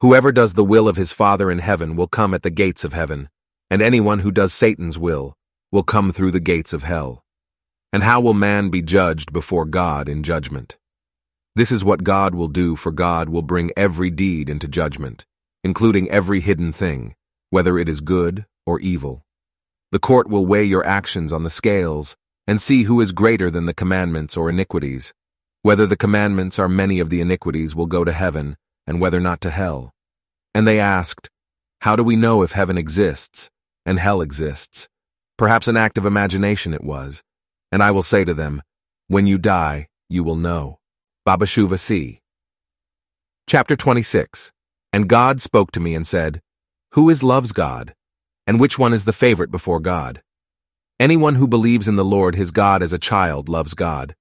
Whoever 0.00 0.32
does 0.32 0.54
the 0.54 0.64
will 0.64 0.88
of 0.88 0.96
his 0.96 1.12
Father 1.12 1.50
in 1.50 1.58
heaven 1.58 1.96
will 1.96 2.06
come 2.06 2.32
at 2.32 2.42
the 2.42 2.50
gates 2.50 2.84
of 2.84 2.92
heaven, 2.94 3.28
and 3.68 3.82
anyone 3.82 4.20
who 4.20 4.30
does 4.30 4.54
Satan's 4.54 4.98
will 4.98 5.34
will 5.70 5.82
come 5.82 6.12
through 6.12 6.30
the 6.30 6.40
gates 6.40 6.72
of 6.72 6.84
hell. 6.84 7.22
And 7.92 8.02
how 8.02 8.20
will 8.20 8.34
man 8.34 8.70
be 8.70 8.80
judged 8.80 9.32
before 9.32 9.64
God 9.66 10.08
in 10.08 10.22
judgment? 10.22 10.77
This 11.58 11.72
is 11.72 11.84
what 11.84 12.04
God 12.04 12.36
will 12.36 12.46
do, 12.46 12.76
for 12.76 12.92
God 12.92 13.30
will 13.30 13.42
bring 13.42 13.72
every 13.76 14.10
deed 14.10 14.48
into 14.48 14.68
judgment, 14.68 15.26
including 15.64 16.08
every 16.08 16.38
hidden 16.38 16.70
thing, 16.70 17.16
whether 17.50 17.76
it 17.80 17.88
is 17.88 18.00
good 18.00 18.46
or 18.64 18.78
evil. 18.78 19.24
The 19.90 19.98
court 19.98 20.28
will 20.28 20.46
weigh 20.46 20.62
your 20.62 20.86
actions 20.86 21.32
on 21.32 21.42
the 21.42 21.50
scales 21.50 22.16
and 22.46 22.62
see 22.62 22.84
who 22.84 23.00
is 23.00 23.10
greater 23.10 23.50
than 23.50 23.66
the 23.66 23.74
commandments 23.74 24.36
or 24.36 24.48
iniquities. 24.48 25.12
Whether 25.62 25.84
the 25.84 25.96
commandments 25.96 26.60
are 26.60 26.68
many 26.68 27.00
of 27.00 27.10
the 27.10 27.20
iniquities 27.20 27.74
will 27.74 27.86
go 27.86 28.04
to 28.04 28.12
heaven, 28.12 28.56
and 28.86 29.00
whether 29.00 29.18
not 29.18 29.40
to 29.40 29.50
hell. 29.50 29.92
And 30.54 30.64
they 30.64 30.78
asked, 30.78 31.28
How 31.80 31.96
do 31.96 32.04
we 32.04 32.14
know 32.14 32.42
if 32.42 32.52
heaven 32.52 32.78
exists 32.78 33.50
and 33.84 33.98
hell 33.98 34.20
exists? 34.20 34.88
Perhaps 35.36 35.66
an 35.66 35.76
act 35.76 35.98
of 35.98 36.06
imagination 36.06 36.72
it 36.72 36.84
was. 36.84 37.24
And 37.72 37.82
I 37.82 37.90
will 37.90 38.04
say 38.04 38.24
to 38.24 38.32
them, 38.32 38.62
When 39.08 39.26
you 39.26 39.38
die, 39.38 39.88
you 40.08 40.22
will 40.22 40.36
know. 40.36 40.77
Baba 41.24 41.44
Shuva 41.44 41.78
C. 41.78 42.20
Chapter 43.46 43.76
26 43.76 44.52
And 44.92 45.08
God 45.08 45.40
spoke 45.40 45.70
to 45.72 45.80
me 45.80 45.94
and 45.94 46.06
said, 46.06 46.40
Who 46.92 47.10
is 47.10 47.22
love's 47.22 47.52
God? 47.52 47.94
And 48.46 48.58
which 48.58 48.78
one 48.78 48.94
is 48.94 49.04
the 49.04 49.12
favorite 49.12 49.50
before 49.50 49.80
God? 49.80 50.22
Anyone 50.98 51.34
who 51.34 51.46
believes 51.46 51.86
in 51.86 51.96
the 51.96 52.04
Lord 52.04 52.34
his 52.34 52.50
God 52.50 52.82
as 52.82 52.92
a 52.92 52.98
child 52.98 53.48
loves 53.48 53.74
God. 53.74 54.14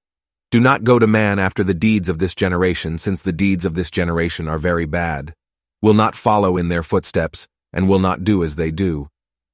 Do 0.51 0.59
not 0.59 0.83
go 0.83 0.99
to 0.99 1.07
man 1.07 1.39
after 1.39 1.63
the 1.63 1.73
deeds 1.73 2.09
of 2.09 2.19
this 2.19 2.35
generation, 2.35 2.97
since 2.97 3.21
the 3.21 3.33
deeds 3.33 3.63
of 3.63 3.73
this 3.73 3.89
generation 3.89 4.47
are 4.47 4.57
very 4.57 4.85
bad. 4.85 5.33
Will 5.81 5.93
not 5.93 6.15
follow 6.15 6.57
in 6.57 6.67
their 6.67 6.83
footsteps, 6.83 7.47
and 7.71 7.87
will 7.87 7.99
not 7.99 8.23
do 8.23 8.43
as 8.43 8.55
they 8.55 8.71
do. 8.71 9.07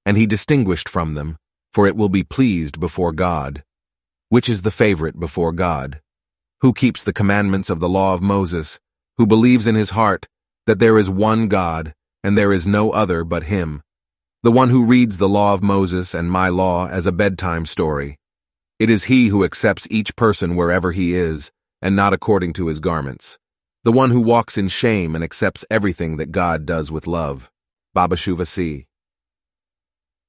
And 0.06 0.18
he 0.18 0.26
distinguished 0.26 0.90
from 0.90 1.14
them, 1.14 1.38
for 1.72 1.88
it 1.88 1.96
will 1.96 2.10
be 2.10 2.24
pleased 2.24 2.80
before 2.80 3.12
God. 3.12 3.64
Which 4.30 4.50
is 4.50 4.64
the 4.64 4.72
favorite 4.72 5.20
before 5.20 5.52
God? 5.52 6.02
Who 6.64 6.72
keeps 6.74 7.04
the 7.04 7.12
commandments 7.12 7.70
of 7.70 7.82
the 7.82 7.90
law 7.90 8.14
of 8.14 8.22
Moses, 8.22 8.80
who 9.18 9.28
believes 9.28 9.68
in 9.68 9.76
his 9.76 9.90
heart 9.90 10.28
that 10.66 10.80
there 10.80 10.98
is 10.98 11.10
one 11.10 11.50
God, 11.50 11.94
and 12.24 12.38
there 12.38 12.54
is 12.54 12.66
no 12.66 12.92
other 12.92 13.26
but 13.26 13.44
him, 13.44 13.84
the 14.44 14.52
one 14.52 14.70
who 14.70 14.86
reads 14.86 15.18
the 15.18 15.28
law 15.28 15.54
of 15.54 15.62
Moses 15.62 16.14
and 16.14 16.32
my 16.32 16.48
law 16.48 16.88
as 16.88 17.06
a 17.06 17.12
bedtime 17.12 17.66
story. 17.66 18.18
It 18.80 18.90
is 18.90 19.04
he 19.04 19.28
who 19.28 19.44
accepts 19.44 19.90
each 19.92 20.16
person 20.16 20.56
wherever 20.56 20.94
he 20.94 21.14
is, 21.14 21.52
and 21.82 21.98
not 21.98 22.14
according 22.14 22.54
to 22.54 22.68
his 22.68 22.80
garments. 22.80 23.38
The 23.84 23.92
one 23.92 24.12
who 24.12 24.22
walks 24.22 24.58
in 24.58 24.70
shame 24.70 25.16
and 25.16 25.24
accepts 25.24 25.66
everything 25.70 26.16
that 26.16 26.32
God 26.32 26.66
does 26.66 26.90
with 26.94 27.08
love. 27.08 27.52
Baba 27.94 28.16
Shuva 28.16 28.48
C. 28.48 28.86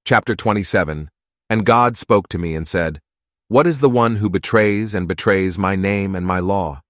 Chapter 0.04 0.34
27 0.34 1.10
And 1.48 1.64
God 1.64 1.96
spoke 1.96 2.26
to 2.30 2.38
me 2.38 2.56
and 2.56 2.66
said, 2.66 3.00
What 3.48 3.66
is 3.66 3.80
the 3.80 3.90
one 3.90 4.16
who 4.16 4.30
betrays 4.30 4.94
and 4.94 5.06
betrays 5.06 5.58
my 5.58 5.76
name 5.76 6.14
and 6.14 6.26
my 6.26 6.38
law? 6.38 6.80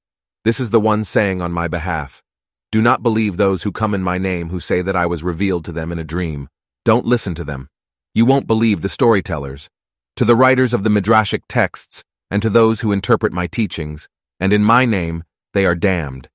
This 0.44 0.60
is 0.60 0.70
the 0.70 0.78
one 0.78 1.02
saying 1.02 1.42
on 1.42 1.50
my 1.50 1.66
behalf, 1.66 2.22
Do 2.70 2.80
not 2.80 3.02
believe 3.02 3.36
those 3.36 3.64
who 3.64 3.72
come 3.72 3.92
in 3.92 4.04
my 4.04 4.18
name 4.18 4.50
who 4.50 4.60
say 4.60 4.80
that 4.80 4.94
I 4.94 5.04
was 5.04 5.24
revealed 5.24 5.64
to 5.64 5.72
them 5.72 5.90
in 5.90 5.98
a 5.98 6.04
dream. 6.04 6.48
Don't 6.84 7.06
listen 7.06 7.34
to 7.34 7.44
them. 7.44 7.70
You 8.14 8.24
won't 8.24 8.46
believe 8.46 8.82
the 8.82 8.88
storytellers. 8.88 9.68
To 10.14 10.24
the 10.24 10.36
writers 10.36 10.72
of 10.72 10.84
the 10.84 10.90
Midrashic 10.90 11.42
texts, 11.48 12.04
and 12.30 12.40
to 12.40 12.50
those 12.50 12.82
who 12.82 12.92
interpret 12.92 13.32
my 13.32 13.48
teachings, 13.48 14.08
and 14.38 14.52
in 14.52 14.62
my 14.62 14.84
name, 14.84 15.24
they 15.54 15.66
are 15.66 15.74
damned. 15.74 16.28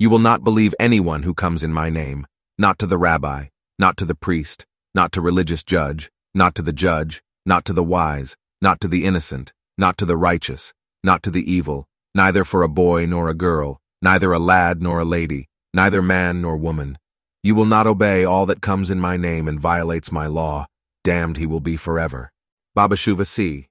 You 0.00 0.10
will 0.10 0.18
not 0.18 0.42
believe 0.42 0.74
anyone 0.80 1.22
who 1.22 1.32
comes 1.32 1.62
in 1.62 1.72
my 1.72 1.90
name, 1.90 2.26
not 2.58 2.76
to 2.80 2.86
the 2.86 2.98
rabbi, 2.98 3.46
not 3.78 3.96
to 3.98 4.04
the 4.04 4.16
priest, 4.16 4.66
not 4.96 5.12
to 5.12 5.20
religious 5.20 5.62
judge, 5.62 6.10
not 6.34 6.56
to 6.56 6.62
the 6.62 6.72
judge, 6.72 7.22
not 7.46 7.64
to 7.66 7.72
the 7.72 7.84
wise, 7.84 8.36
not 8.60 8.80
to 8.80 8.88
the 8.88 9.04
innocent, 9.04 9.52
not 9.80 9.96
to 9.96 10.04
the 10.04 10.16
righteous, 10.16 10.74
not 11.02 11.22
to 11.22 11.30
the 11.30 11.50
evil, 11.50 11.88
neither 12.14 12.44
for 12.44 12.62
a 12.62 12.68
boy 12.68 13.06
nor 13.06 13.30
a 13.30 13.34
girl, 13.34 13.80
neither 14.02 14.30
a 14.30 14.38
lad 14.38 14.82
nor 14.82 15.00
a 15.00 15.06
lady, 15.06 15.48
neither 15.72 16.02
man 16.02 16.42
nor 16.42 16.54
woman. 16.58 16.98
You 17.42 17.54
will 17.54 17.64
not 17.64 17.86
obey 17.86 18.22
all 18.22 18.44
that 18.44 18.60
comes 18.60 18.90
in 18.90 19.00
my 19.00 19.16
name 19.16 19.48
and 19.48 19.58
violates 19.58 20.12
my 20.12 20.26
law. 20.26 20.66
Damned 21.02 21.38
he 21.38 21.46
will 21.46 21.60
be 21.60 21.78
forever. 21.78 22.30
Baba 22.74 22.94
Shuva 22.94 23.26
C. 23.26 23.68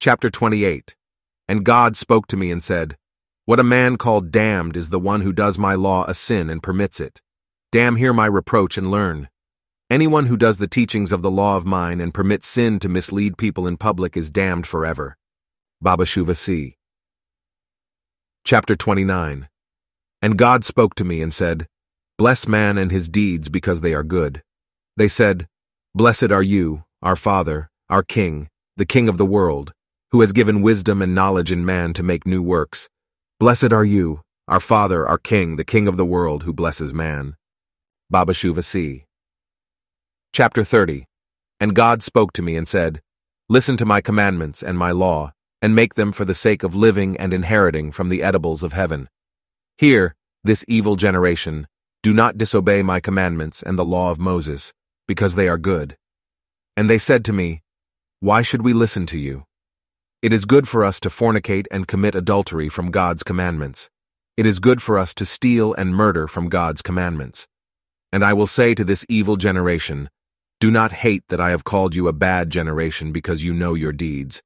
Chapter 0.00 0.28
28 0.28 0.94
And 1.48 1.64
God 1.64 1.96
spoke 1.96 2.26
to 2.26 2.36
me 2.36 2.50
and 2.50 2.62
said, 2.62 2.98
What 3.46 3.58
a 3.58 3.64
man 3.64 3.96
called 3.96 4.30
damned 4.30 4.76
is 4.76 4.90
the 4.90 5.00
one 5.00 5.22
who 5.22 5.32
does 5.32 5.58
my 5.58 5.74
law 5.74 6.04
a 6.06 6.12
sin 6.12 6.50
and 6.50 6.62
permits 6.62 7.00
it. 7.00 7.22
Damn 7.72 7.96
hear 7.96 8.12
my 8.12 8.26
reproach 8.26 8.76
and 8.76 8.90
learn. 8.90 9.30
Anyone 9.90 10.26
who 10.26 10.38
does 10.38 10.56
the 10.56 10.66
teachings 10.66 11.12
of 11.12 11.20
the 11.20 11.30
law 11.30 11.58
of 11.58 11.66
mine 11.66 12.00
and 12.00 12.14
permits 12.14 12.46
sin 12.46 12.78
to 12.78 12.88
mislead 12.88 13.36
people 13.36 13.66
in 13.66 13.76
public 13.76 14.16
is 14.16 14.30
damned 14.30 14.66
forever. 14.66 15.18
Baba 15.82 16.04
Shuva 16.04 16.34
C. 16.34 16.78
Chapter 18.44 18.76
29 18.76 19.46
And 20.22 20.38
God 20.38 20.64
spoke 20.64 20.94
to 20.94 21.04
me 21.04 21.20
and 21.20 21.34
said, 21.34 21.66
Bless 22.16 22.48
man 22.48 22.78
and 22.78 22.90
his 22.90 23.10
deeds 23.10 23.50
because 23.50 23.82
they 23.82 23.92
are 23.92 24.02
good. 24.02 24.42
They 24.96 25.06
said, 25.06 25.48
Blessed 25.94 26.32
are 26.32 26.42
you, 26.42 26.84
our 27.02 27.16
Father, 27.16 27.68
our 27.90 28.02
King, 28.02 28.48
the 28.78 28.86
King 28.86 29.06
of 29.06 29.18
the 29.18 29.26
world, 29.26 29.74
who 30.12 30.22
has 30.22 30.32
given 30.32 30.62
wisdom 30.62 31.02
and 31.02 31.14
knowledge 31.14 31.52
in 31.52 31.62
man 31.62 31.92
to 31.92 32.02
make 32.02 32.26
new 32.26 32.42
works. 32.42 32.88
Blessed 33.38 33.74
are 33.74 33.84
you, 33.84 34.22
our 34.48 34.60
Father, 34.60 35.06
our 35.06 35.18
King, 35.18 35.56
the 35.56 35.64
King 35.64 35.86
of 35.86 35.98
the 35.98 36.06
world, 36.06 36.44
who 36.44 36.54
blesses 36.54 36.94
man. 36.94 37.36
Baba 38.08 38.32
Shuva 38.32 38.64
C. 38.64 39.04
Chapter 40.36 40.64
30 40.64 41.04
And 41.60 41.76
God 41.76 42.02
spoke 42.02 42.32
to 42.32 42.42
me 42.42 42.56
and 42.56 42.66
said, 42.66 43.00
Listen 43.48 43.76
to 43.76 43.86
my 43.86 44.00
commandments 44.00 44.64
and 44.64 44.76
my 44.76 44.90
law, 44.90 45.32
and 45.62 45.76
make 45.76 45.94
them 45.94 46.10
for 46.10 46.24
the 46.24 46.34
sake 46.34 46.64
of 46.64 46.74
living 46.74 47.16
and 47.18 47.32
inheriting 47.32 47.92
from 47.92 48.08
the 48.08 48.20
edibles 48.20 48.64
of 48.64 48.72
heaven. 48.72 49.08
Hear, 49.78 50.16
this 50.42 50.64
evil 50.66 50.96
generation, 50.96 51.68
do 52.02 52.12
not 52.12 52.36
disobey 52.36 52.82
my 52.82 52.98
commandments 52.98 53.62
and 53.62 53.78
the 53.78 53.84
law 53.84 54.10
of 54.10 54.18
Moses, 54.18 54.72
because 55.06 55.36
they 55.36 55.46
are 55.46 55.56
good. 55.56 55.96
And 56.76 56.90
they 56.90 56.98
said 56.98 57.24
to 57.26 57.32
me, 57.32 57.62
Why 58.18 58.42
should 58.42 58.62
we 58.62 58.72
listen 58.72 59.06
to 59.06 59.18
you? 59.20 59.44
It 60.20 60.32
is 60.32 60.46
good 60.46 60.66
for 60.66 60.84
us 60.84 60.98
to 60.98 61.10
fornicate 61.10 61.66
and 61.70 61.86
commit 61.86 62.16
adultery 62.16 62.68
from 62.68 62.90
God's 62.90 63.22
commandments. 63.22 63.88
It 64.36 64.46
is 64.46 64.58
good 64.58 64.82
for 64.82 64.98
us 64.98 65.14
to 65.14 65.24
steal 65.24 65.74
and 65.74 65.94
murder 65.94 66.26
from 66.26 66.48
God's 66.48 66.82
commandments. 66.82 67.46
And 68.10 68.24
I 68.24 68.32
will 68.32 68.48
say 68.48 68.74
to 68.74 68.82
this 68.82 69.06
evil 69.08 69.36
generation, 69.36 70.08
Do 70.64 70.70
not 70.70 70.92
hate 70.92 71.24
that 71.28 71.42
I 71.42 71.50
have 71.50 71.62
called 71.62 71.94
you 71.94 72.08
a 72.08 72.14
bad 72.14 72.48
generation 72.48 73.12
because 73.12 73.44
you 73.44 73.52
know 73.52 73.74
your 73.74 73.92
deeds. 73.92 74.42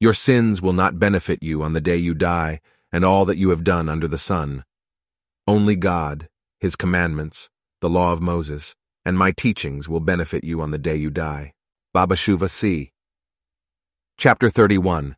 Your 0.00 0.12
sins 0.12 0.60
will 0.60 0.72
not 0.72 0.98
benefit 0.98 1.44
you 1.44 1.62
on 1.62 1.74
the 1.74 1.80
day 1.80 1.96
you 1.96 2.12
die, 2.12 2.60
and 2.90 3.04
all 3.04 3.24
that 3.26 3.36
you 3.36 3.50
have 3.50 3.62
done 3.62 3.88
under 3.88 4.08
the 4.08 4.18
sun. 4.18 4.64
Only 5.46 5.76
God, 5.76 6.28
His 6.58 6.74
commandments, 6.74 7.50
the 7.80 7.88
law 7.88 8.10
of 8.10 8.20
Moses, 8.20 8.74
and 9.04 9.16
my 9.16 9.30
teachings 9.30 9.88
will 9.88 10.00
benefit 10.00 10.42
you 10.42 10.60
on 10.60 10.72
the 10.72 10.76
day 10.76 10.96
you 10.96 11.08
die. 11.08 11.52
Baba 11.94 12.16
Shuva 12.16 12.50
C. 12.50 12.90
Chapter 14.18 14.50
31 14.50 15.14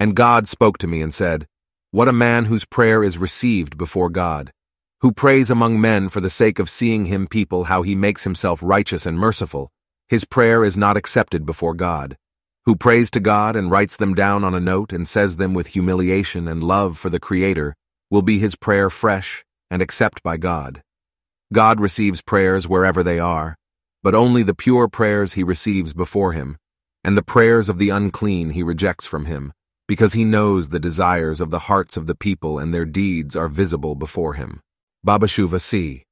And 0.00 0.16
God 0.16 0.48
spoke 0.48 0.78
to 0.78 0.88
me 0.88 1.00
and 1.00 1.14
said, 1.14 1.46
What 1.92 2.08
a 2.08 2.12
man 2.12 2.46
whose 2.46 2.64
prayer 2.64 3.04
is 3.04 3.18
received 3.18 3.78
before 3.78 4.10
God, 4.10 4.52
who 5.00 5.12
prays 5.12 5.48
among 5.48 5.80
men 5.80 6.08
for 6.08 6.20
the 6.20 6.28
sake 6.28 6.58
of 6.58 6.68
seeing 6.68 7.04
him 7.04 7.28
people 7.28 7.64
how 7.70 7.82
he 7.82 7.94
makes 7.94 8.24
himself 8.24 8.58
righteous 8.64 9.06
and 9.06 9.16
merciful, 9.16 9.70
his 10.12 10.24
prayer 10.24 10.60
is 10.64 10.76
not 10.76 10.96
accepted 10.96 11.44
before 11.44 11.74
God 11.74 12.16
who 12.64 12.76
prays 12.76 13.10
to 13.10 13.20
God 13.20 13.56
and 13.56 13.70
writes 13.70 13.96
them 13.96 14.14
down 14.14 14.44
on 14.44 14.54
a 14.54 14.60
note 14.60 14.92
and 14.92 15.08
says 15.08 15.36
them 15.36 15.52
with 15.52 15.68
humiliation 15.68 16.46
and 16.46 16.62
love 16.62 16.96
for 16.96 17.10
the 17.10 17.18
Creator, 17.18 17.74
will 18.10 18.22
be 18.22 18.38
his 18.38 18.54
prayer 18.54 18.88
fresh 18.88 19.44
and 19.70 19.82
accept 19.82 20.22
by 20.22 20.36
God. 20.36 20.82
God 21.52 21.80
receives 21.80 22.22
prayers 22.22 22.68
wherever 22.68 23.02
they 23.02 23.18
are, 23.18 23.56
but 24.02 24.14
only 24.14 24.42
the 24.42 24.54
pure 24.54 24.86
prayers 24.86 25.32
he 25.32 25.42
receives 25.42 25.92
before 25.92 26.32
him, 26.32 26.56
and 27.02 27.18
the 27.18 27.22
prayers 27.22 27.68
of 27.68 27.78
the 27.78 27.90
unclean 27.90 28.50
he 28.50 28.62
rejects 28.62 29.06
from 29.06 29.24
him, 29.24 29.52
because 29.88 30.12
he 30.12 30.24
knows 30.24 30.68
the 30.68 30.78
desires 30.78 31.40
of 31.40 31.50
the 31.50 31.66
hearts 31.70 31.96
of 31.96 32.06
the 32.06 32.14
people 32.14 32.58
and 32.58 32.72
their 32.72 32.84
deeds 32.84 33.34
are 33.34 33.48
visible 33.48 33.96
before 33.96 34.34
him. 34.34 34.60
Baba 35.02 35.26
Shuva 35.26 35.60
C. 35.60 36.04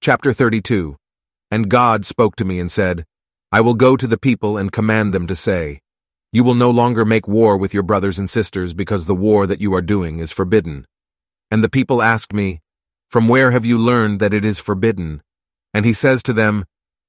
Chapter 0.00 0.32
32 0.32 0.96
And 1.54 1.70
God 1.70 2.04
spoke 2.04 2.34
to 2.38 2.44
me 2.44 2.58
and 2.58 2.68
said, 2.68 3.06
I 3.52 3.60
will 3.60 3.74
go 3.74 3.96
to 3.96 4.08
the 4.08 4.18
people 4.18 4.56
and 4.56 4.72
command 4.72 5.14
them 5.14 5.28
to 5.28 5.36
say, 5.36 5.82
You 6.32 6.42
will 6.42 6.56
no 6.56 6.68
longer 6.68 7.04
make 7.04 7.28
war 7.28 7.56
with 7.56 7.72
your 7.72 7.84
brothers 7.84 8.18
and 8.18 8.28
sisters 8.28 8.74
because 8.74 9.06
the 9.06 9.14
war 9.14 9.46
that 9.46 9.60
you 9.60 9.72
are 9.72 9.80
doing 9.80 10.18
is 10.18 10.32
forbidden. 10.32 10.84
And 11.52 11.62
the 11.62 11.68
people 11.68 12.02
asked 12.02 12.32
me, 12.32 12.60
From 13.08 13.28
where 13.28 13.52
have 13.52 13.64
you 13.64 13.78
learned 13.78 14.18
that 14.18 14.34
it 14.34 14.44
is 14.44 14.58
forbidden? 14.58 15.22
And 15.72 15.84
he 15.84 15.92
says 15.92 16.24
to 16.24 16.32
them, 16.32 16.64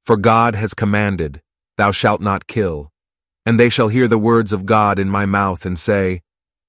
For 0.05 0.15
God 0.15 0.53
has 0.53 0.75
commanded, 0.75 1.41
Thou 1.77 1.89
shalt 1.89 2.21
not 2.21 2.45
kill. 2.45 2.91
And 3.47 3.59
they 3.59 3.69
shall 3.69 3.87
hear 3.87 4.07
the 4.07 4.19
words 4.19 4.53
of 4.53 4.67
God 4.67 4.99
in 4.99 5.09
my 5.09 5.25
mouth 5.25 5.65
and 5.65 5.79
say, 5.79 6.21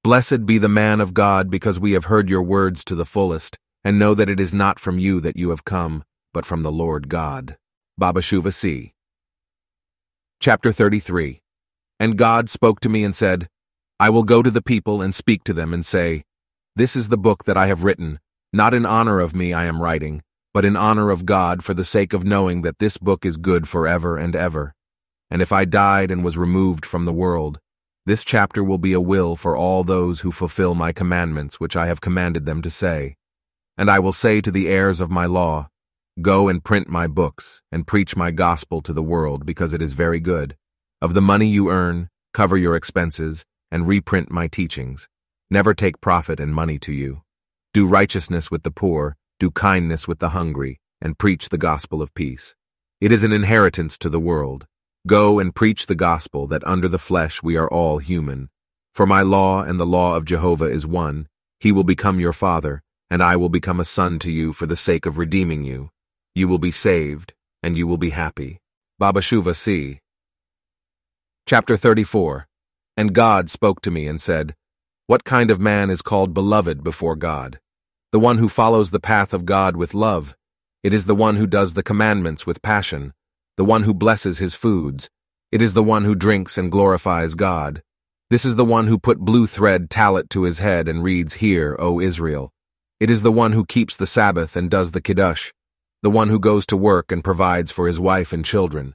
Blessed 0.03 0.47
be 0.47 0.57
the 0.57 0.71
man 0.83 1.03
of 1.03 1.13
God 1.13 1.51
because 1.51 1.79
we 1.79 1.93
have 1.93 2.07
heard 2.07 2.31
your 2.31 2.43
words 2.43 2.87
to 2.87 2.95
the 2.95 3.05
fullest, 3.05 3.59
and 3.85 3.99
know 3.99 4.15
that 4.15 4.31
it 4.31 4.41
is 4.41 4.55
not 4.55 4.79
from 4.79 4.99
you 4.99 5.21
that 5.21 5.37
you 5.37 5.51
have 5.51 5.67
come, 5.67 6.05
but 6.33 6.47
from 6.47 6.63
the 6.63 6.73
Lord 6.73 7.11
God. 7.11 7.59
Baba 7.99 8.21
Shuva 8.21 8.53
C. 8.53 8.93
Chapter 10.39 10.71
33 10.71 11.41
And 11.99 12.19
God 12.19 12.51
spoke 12.51 12.79
to 12.81 12.91
me 12.91 13.03
and 13.03 13.17
said, 13.17 13.49
I 13.99 14.11
will 14.11 14.23
go 14.23 14.43
to 14.43 14.51
the 14.51 14.61
people 14.61 15.01
and 15.01 15.15
speak 15.15 15.45
to 15.45 15.55
them 15.55 15.73
and 15.73 15.85
say, 15.85 16.25
This 16.75 16.95
is 16.95 17.09
the 17.09 17.17
book 17.17 17.45
that 17.45 17.57
I 17.57 17.69
have 17.69 17.85
written, 17.85 18.21
not 18.53 18.75
in 18.75 18.85
honor 18.85 19.19
of 19.19 19.35
me 19.35 19.55
I 19.55 19.65
am 19.65 19.81
writing, 19.81 20.21
but 20.53 20.67
in 20.67 20.77
honor 20.77 21.11
of 21.11 21.25
God 21.25 21.65
for 21.65 21.73
the 21.73 21.85
sake 21.85 22.13
of 22.13 22.23
knowing 22.23 22.61
that 22.61 22.81
this 22.81 22.99
book 22.99 23.25
is 23.25 23.39
good 23.39 23.67
forever 23.67 24.19
and 24.19 24.37
ever. 24.37 24.75
And 25.31 25.41
if 25.41 25.51
I 25.51 25.65
died 25.65 26.11
and 26.11 26.23
was 26.23 26.37
removed 26.37 26.85
from 26.85 27.07
the 27.07 27.15
world, 27.15 27.61
this 28.05 28.27
chapter 28.27 28.63
will 28.63 28.77
be 28.77 28.93
a 28.93 29.01
will 29.01 29.37
for 29.37 29.57
all 29.57 29.85
those 29.85 30.21
who 30.21 30.33
fulfill 30.33 30.75
my 30.75 30.93
commandments 30.93 31.59
which 31.59 31.79
I 31.79 31.87
have 31.87 32.03
commanded 32.03 32.45
them 32.45 32.61
to 32.61 32.69
say. 32.69 33.17
And 33.79 33.91
I 33.91 34.01
will 34.01 34.13
say 34.13 34.43
to 34.43 34.51
the 34.51 34.69
heirs 34.69 35.01
of 35.01 35.11
my 35.11 35.25
law, 35.25 35.71
Go 36.23 36.49
and 36.49 36.65
print 36.65 36.89
my 36.89 37.07
books, 37.07 37.61
and 37.71 37.87
preach 37.87 38.17
my 38.17 38.31
gospel 38.31 38.81
to 38.81 38.95
the 38.95 39.03
world, 39.03 39.45
because 39.45 39.75
it 39.75 39.83
is 39.83 39.93
very 39.93 40.19
good. 40.19 40.57
Of 41.03 41.13
the 41.13 41.21
money 41.21 41.47
you 41.47 41.71
earn, 41.71 42.09
cover 42.33 42.57
your 42.57 42.75
expenses, 42.75 43.45
and 43.71 43.87
reprint 43.87 44.31
my 44.31 44.47
teachings. 44.47 45.11
Never 45.51 45.75
take 45.75 46.01
profit 46.01 46.41
and 46.41 46.55
money 46.55 46.79
to 46.79 46.93
you. 46.95 47.21
Do 47.75 47.87
righteousness 47.87 48.51
with 48.51 48.63
the 48.63 48.71
poor, 48.71 49.19
do 49.39 49.51
kindness 49.51 50.09
with 50.09 50.19
the 50.19 50.31
hungry, 50.31 50.81
and 51.03 51.19
preach 51.19 51.51
the 51.51 51.59
gospel 51.59 52.01
of 52.01 52.15
peace. 52.15 52.57
It 52.99 53.13
is 53.13 53.23
an 53.23 53.33
inheritance 53.33 53.99
to 53.99 54.09
the 54.09 54.19
world. 54.19 54.67
Go 55.07 55.39
and 55.39 55.55
preach 55.55 55.85
the 55.85 55.95
gospel 55.95 56.47
that 56.47 56.67
under 56.67 56.89
the 56.89 56.99
flesh 56.99 57.43
we 57.43 57.59
are 57.59 57.71
all 57.71 57.99
human. 57.99 58.49
For 58.95 59.05
my 59.05 59.21
law 59.21 59.63
and 59.63 59.79
the 59.79 59.85
law 59.85 60.17
of 60.17 60.25
Jehovah 60.25 60.65
is 60.65 60.87
one. 60.87 61.29
He 61.61 61.73
will 61.73 61.85
become 61.85 62.21
your 62.21 62.33
father, 62.33 62.83
and 63.11 63.23
I 63.23 63.37
will 63.37 63.51
become 63.51 63.81
a 63.81 63.85
son 63.85 64.19
to 64.21 64.31
you 64.31 64.55
for 64.55 64.65
the 64.65 64.77
sake 64.77 65.05
of 65.05 65.19
redeeming 65.19 65.63
you. 65.63 65.91
You 66.37 66.49
will 66.49 66.59
be 66.59 66.71
saved, 66.71 67.33
and 67.63 67.79
you 67.79 67.87
will 67.87 67.97
be 67.97 68.11
happy. 68.11 68.59
Baba 68.99 69.21
Shuva 69.21 69.57
C. 69.57 70.01
Chapter 71.47 71.79
34 71.79 72.47
And 72.95 73.15
God 73.15 73.49
spoke 73.49 73.81
to 73.81 73.91
me 73.91 74.07
and 74.07 74.21
said, 74.21 74.55
What 75.07 75.25
kind 75.25 75.51
of 75.51 75.59
man 75.59 75.89
is 75.89 76.03
called 76.03 76.35
beloved 76.35 76.85
before 76.85 77.17
God? 77.17 77.59
The 78.13 78.21
one 78.21 78.37
who 78.37 78.51
follows 78.51 78.91
the 78.91 79.01
path 79.01 79.33
of 79.33 79.47
God 79.47 79.79
with 79.79 79.95
love. 79.95 80.37
It 80.83 80.93
is 80.93 81.07
the 81.07 81.15
one 81.15 81.37
who 81.37 81.47
does 81.47 81.73
the 81.73 81.83
commandments 81.83 82.47
with 82.47 82.61
passion, 82.61 83.15
the 83.57 83.65
one 83.65 83.85
who 83.85 83.95
blesses 83.95 84.37
his 84.37 84.55
foods. 84.55 85.09
It 85.51 85.63
is 85.63 85.73
the 85.73 85.83
one 85.83 86.05
who 86.05 86.15
drinks 86.15 86.59
and 86.59 86.71
glorifies 86.71 87.35
God. 87.35 87.83
This 88.29 88.45
is 88.45 88.57
the 88.57 88.65
one 88.77 88.89
who 88.89 88.99
put 88.99 89.21
blue 89.21 89.47
thread 89.47 89.89
tallit 89.89 90.29
to 90.29 90.43
his 90.43 90.59
head 90.59 90.87
and 90.87 91.03
reads, 91.03 91.41
Hear, 91.41 91.79
O 91.79 91.99
Israel. 91.99 92.53
It 93.01 93.09
is 93.09 93.23
the 93.23 93.33
one 93.33 93.53
who 93.53 93.65
keeps 93.65 93.97
the 93.97 94.07
Sabbath 94.07 94.55
and 94.55 94.71
does 94.71 94.93
the 94.93 95.01
Kiddush 95.01 95.51
the 96.07 96.11
one 96.11 96.29
who 96.29 96.39
goes 96.39 96.65
to 96.65 96.77
work 96.77 97.11
and 97.11 97.25
provides 97.25 97.73
for 97.73 97.89
his 97.89 97.99
wife 97.99 98.33
and 98.33 98.45
children, 98.45 98.95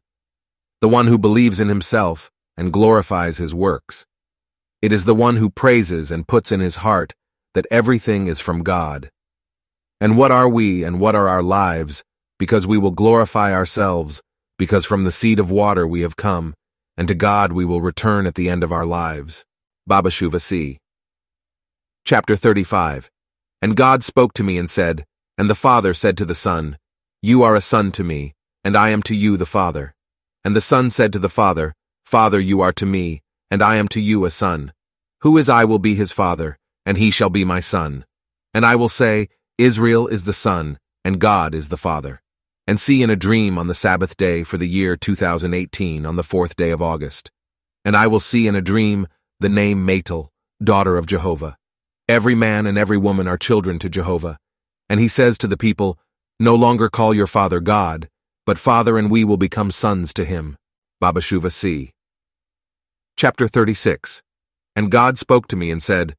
the 0.79 0.87
one 0.87 1.07
who 1.07 1.17
believes 1.17 1.59
in 1.59 1.67
himself 1.67 2.31
and 2.55 2.71
glorifies 2.71 3.37
his 3.37 3.53
works. 3.53 4.05
It 4.81 4.93
is 4.93 5.03
the 5.03 5.13
one 5.13 5.35
who 5.35 5.49
praises 5.49 6.09
and 6.09 6.25
puts 6.25 6.53
in 6.53 6.61
his 6.61 6.77
heart 6.77 7.13
that 7.53 7.65
everything 7.69 8.27
is 8.27 8.39
from 8.39 8.63
God. 8.63 9.09
And 9.99 10.17
what 10.17 10.31
are 10.31 10.47
we 10.47 10.85
and 10.85 11.01
what 11.01 11.13
are 11.13 11.27
our 11.27 11.43
lives, 11.43 12.01
because 12.39 12.65
we 12.65 12.77
will 12.77 12.91
glorify 12.91 13.53
ourselves, 13.53 14.21
because 14.57 14.85
from 14.85 15.03
the 15.03 15.11
seed 15.11 15.37
of 15.37 15.51
water 15.51 15.85
we 15.85 16.03
have 16.03 16.15
come, 16.15 16.53
and 16.95 17.09
to 17.09 17.13
God 17.13 17.51
we 17.51 17.65
will 17.65 17.81
return 17.81 18.25
at 18.25 18.35
the 18.35 18.47
end 18.49 18.63
of 18.63 18.71
our 18.71 18.85
lives. 18.85 19.43
Baba 19.85 20.11
Shuva 20.11 20.39
C. 20.39 20.77
Chapter 22.05 22.37
35 22.37 23.11
And 23.61 23.75
God 23.75 24.01
spoke 24.01 24.31
to 24.35 24.45
me 24.45 24.57
and 24.57 24.69
said, 24.69 25.03
And 25.37 25.49
the 25.49 25.55
Father 25.55 25.93
said 25.93 26.17
to 26.19 26.23
the 26.23 26.33
Son, 26.33 26.77
you 27.21 27.43
are 27.43 27.55
a 27.55 27.61
son 27.61 27.91
to 27.93 28.03
me, 28.03 28.33
and 28.63 28.75
I 28.75 28.89
am 28.89 29.03
to 29.03 29.15
you 29.15 29.37
the 29.37 29.45
Father. 29.45 29.93
And 30.43 30.55
the 30.55 30.61
Son 30.61 30.89
said 30.89 31.13
to 31.13 31.19
the 31.19 31.29
Father, 31.29 31.75
Father 32.03 32.39
you 32.39 32.61
are 32.61 32.73
to 32.73 32.85
me, 32.85 33.21
and 33.51 33.61
I 33.61 33.75
am 33.75 33.87
to 33.89 34.01
you 34.01 34.25
a 34.25 34.31
son. 34.31 34.73
Who 35.21 35.37
is 35.37 35.49
I 35.49 35.65
will 35.65 35.77
be 35.77 35.93
his 35.93 36.11
father, 36.11 36.57
and 36.85 36.97
he 36.97 37.11
shall 37.11 37.29
be 37.29 37.45
my 37.45 37.59
son. 37.59 38.05
And 38.53 38.65
I 38.65 38.75
will 38.75 38.89
say, 38.89 39.29
Israel 39.57 40.07
is 40.07 40.23
the 40.23 40.33
son, 40.33 40.79
and 41.05 41.19
God 41.19 41.53
is 41.53 41.69
the 41.69 41.77
father. 41.77 42.21
And 42.65 42.79
see 42.79 43.03
in 43.03 43.11
a 43.11 43.15
dream 43.15 43.59
on 43.59 43.67
the 43.67 43.75
Sabbath 43.75 44.17
day 44.17 44.43
for 44.43 44.57
the 44.57 44.67
year 44.67 44.95
2018 44.95 46.05
on 46.05 46.15
the 46.15 46.23
fourth 46.23 46.55
day 46.55 46.71
of 46.71 46.81
August. 46.81 47.29
And 47.85 47.95
I 47.95 48.07
will 48.07 48.19
see 48.19 48.47
in 48.47 48.55
a 48.55 48.61
dream 48.61 49.07
the 49.39 49.49
name 49.49 49.85
Matel, 49.85 50.29
daughter 50.63 50.97
of 50.97 51.05
Jehovah. 51.05 51.57
Every 52.09 52.35
man 52.35 52.65
and 52.65 52.77
every 52.77 52.97
woman 52.97 53.27
are 53.27 53.37
children 53.37 53.77
to 53.79 53.89
Jehovah. 53.89 54.37
And 54.89 54.99
he 54.99 55.07
says 55.07 55.37
to 55.39 55.47
the 55.47 55.57
people, 55.57 55.99
No 56.41 56.55
longer 56.55 56.89
call 56.89 57.13
your 57.13 57.27
father 57.27 57.59
God, 57.59 58.09
but 58.47 58.57
father 58.57 58.97
and 58.97 59.11
we 59.11 59.23
will 59.23 59.37
become 59.37 59.69
sons 59.69 60.11
to 60.15 60.25
him. 60.25 60.57
Baba 60.99 61.19
Shuva 61.19 61.51
C. 61.51 61.91
Chapter 63.15 63.47
36 63.47 64.23
And 64.75 64.89
God 64.89 65.19
spoke 65.19 65.45
to 65.49 65.55
me 65.55 65.69
and 65.69 65.83
said, 65.83 66.15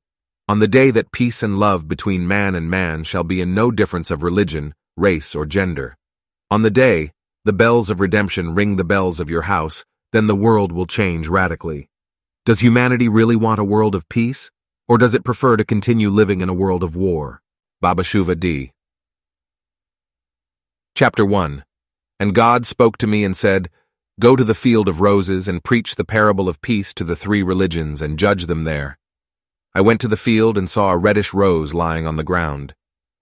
On 0.46 0.60
the 0.60 0.68
day 0.68 0.92
that 0.92 1.10
peace 1.10 1.42
and 1.42 1.58
love 1.58 1.88
between 1.88 2.28
man 2.28 2.54
and 2.54 2.70
man 2.70 3.02
shall 3.02 3.24
be 3.24 3.40
in 3.40 3.52
no 3.52 3.72
difference 3.72 4.12
of 4.12 4.22
religion, 4.22 4.74
race, 4.96 5.34
or 5.34 5.44
gender. 5.44 5.96
On 6.52 6.62
the 6.62 6.70
day, 6.70 7.10
the 7.44 7.52
bells 7.52 7.90
of 7.90 7.98
redemption 7.98 8.54
ring 8.54 8.76
the 8.76 8.84
bells 8.84 9.18
of 9.18 9.28
your 9.28 9.42
house, 9.42 9.84
then 10.12 10.28
the 10.28 10.36
world 10.36 10.70
will 10.70 10.86
change 10.86 11.26
radically. 11.26 11.88
Does 12.44 12.60
humanity 12.60 13.08
really 13.08 13.34
want 13.34 13.58
a 13.58 13.64
world 13.64 13.96
of 13.96 14.08
peace, 14.08 14.52
or 14.86 14.98
does 14.98 15.16
it 15.16 15.24
prefer 15.24 15.56
to 15.56 15.64
continue 15.64 16.10
living 16.10 16.42
in 16.42 16.48
a 16.48 16.54
world 16.54 16.84
of 16.84 16.94
war? 16.94 17.42
Baba 17.80 18.04
Shuva 18.04 18.38
D. 18.38 18.70
Chapter 20.94 21.24
1 21.24 21.64
And 22.20 22.34
God 22.34 22.66
spoke 22.66 22.98
to 22.98 23.06
me 23.06 23.24
and 23.24 23.34
said, 23.34 23.70
Go 24.20 24.36
to 24.36 24.44
the 24.44 24.54
field 24.54 24.90
of 24.90 25.00
roses 25.00 25.48
and 25.48 25.64
preach 25.64 25.94
the 25.94 26.04
parable 26.04 26.50
of 26.50 26.60
peace 26.60 26.92
to 26.94 27.02
the 27.02 27.16
three 27.16 27.42
religions 27.42 28.02
and 28.02 28.18
judge 28.18 28.44
them 28.44 28.64
there. 28.64 28.98
I 29.74 29.80
went 29.80 30.02
to 30.02 30.08
the 30.08 30.18
field 30.18 30.58
and 30.58 30.68
saw 30.68 30.90
a 30.90 30.98
reddish 30.98 31.32
rose 31.32 31.72
lying 31.72 32.06
on 32.06 32.16
the 32.16 32.22
ground. 32.22 32.74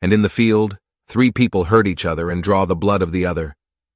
And 0.03 0.13
in 0.13 0.23
the 0.23 0.29
field, 0.29 0.79
three 1.07 1.31
people 1.31 1.67
hurt 1.67 1.87
each 1.87 2.05
other 2.05 2.29
and 2.29 2.43
draw 2.43 2.65
the 2.65 2.75
blood 2.75 3.03
of 3.03 3.13
the 3.13 3.25
other. 3.25 3.55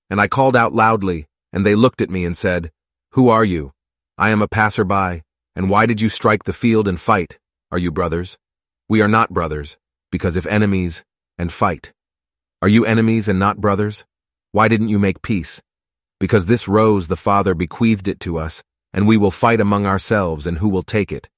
And 0.08 0.20
I 0.20 0.28
called 0.28 0.54
out 0.54 0.72
loudly, 0.72 1.26
and 1.52 1.66
they 1.66 1.74
looked 1.74 2.00
at 2.00 2.10
me 2.10 2.24
and 2.24 2.36
said, 2.36 2.70
Who 3.12 3.28
are 3.28 3.44
you? 3.44 3.72
I 4.16 4.30
am 4.30 4.40
a 4.40 4.48
passerby, 4.48 5.22
and 5.56 5.68
why 5.68 5.86
did 5.86 6.00
you 6.00 6.08
strike 6.08 6.44
the 6.44 6.52
field 6.52 6.86
and 6.86 7.00
fight? 7.00 7.40
Are 7.72 7.78
you 7.78 7.90
brothers? 7.90 8.38
We 8.88 9.02
are 9.02 9.08
not 9.08 9.34
brothers, 9.34 9.78
because 10.12 10.36
if 10.36 10.46
enemies, 10.46 11.04
and 11.36 11.50
fight. 11.50 11.92
Are 12.64 12.76
you 12.76 12.86
enemies 12.86 13.28
and 13.28 13.38
not 13.38 13.60
brothers? 13.60 14.06
Why 14.52 14.68
didn't 14.68 14.88
you 14.88 14.98
make 14.98 15.20
peace? 15.20 15.60
Because 16.18 16.46
this 16.46 16.66
rose 16.66 17.08
the 17.08 17.14
Father 17.14 17.54
bequeathed 17.54 18.08
it 18.08 18.20
to 18.20 18.38
us, 18.38 18.64
and 18.90 19.06
we 19.06 19.18
will 19.18 19.30
fight 19.30 19.60
among 19.60 19.84
ourselves, 19.84 20.46
and 20.46 20.56
who 20.56 20.70
will 20.70 20.82
take 20.82 21.12
it? 21.12 21.28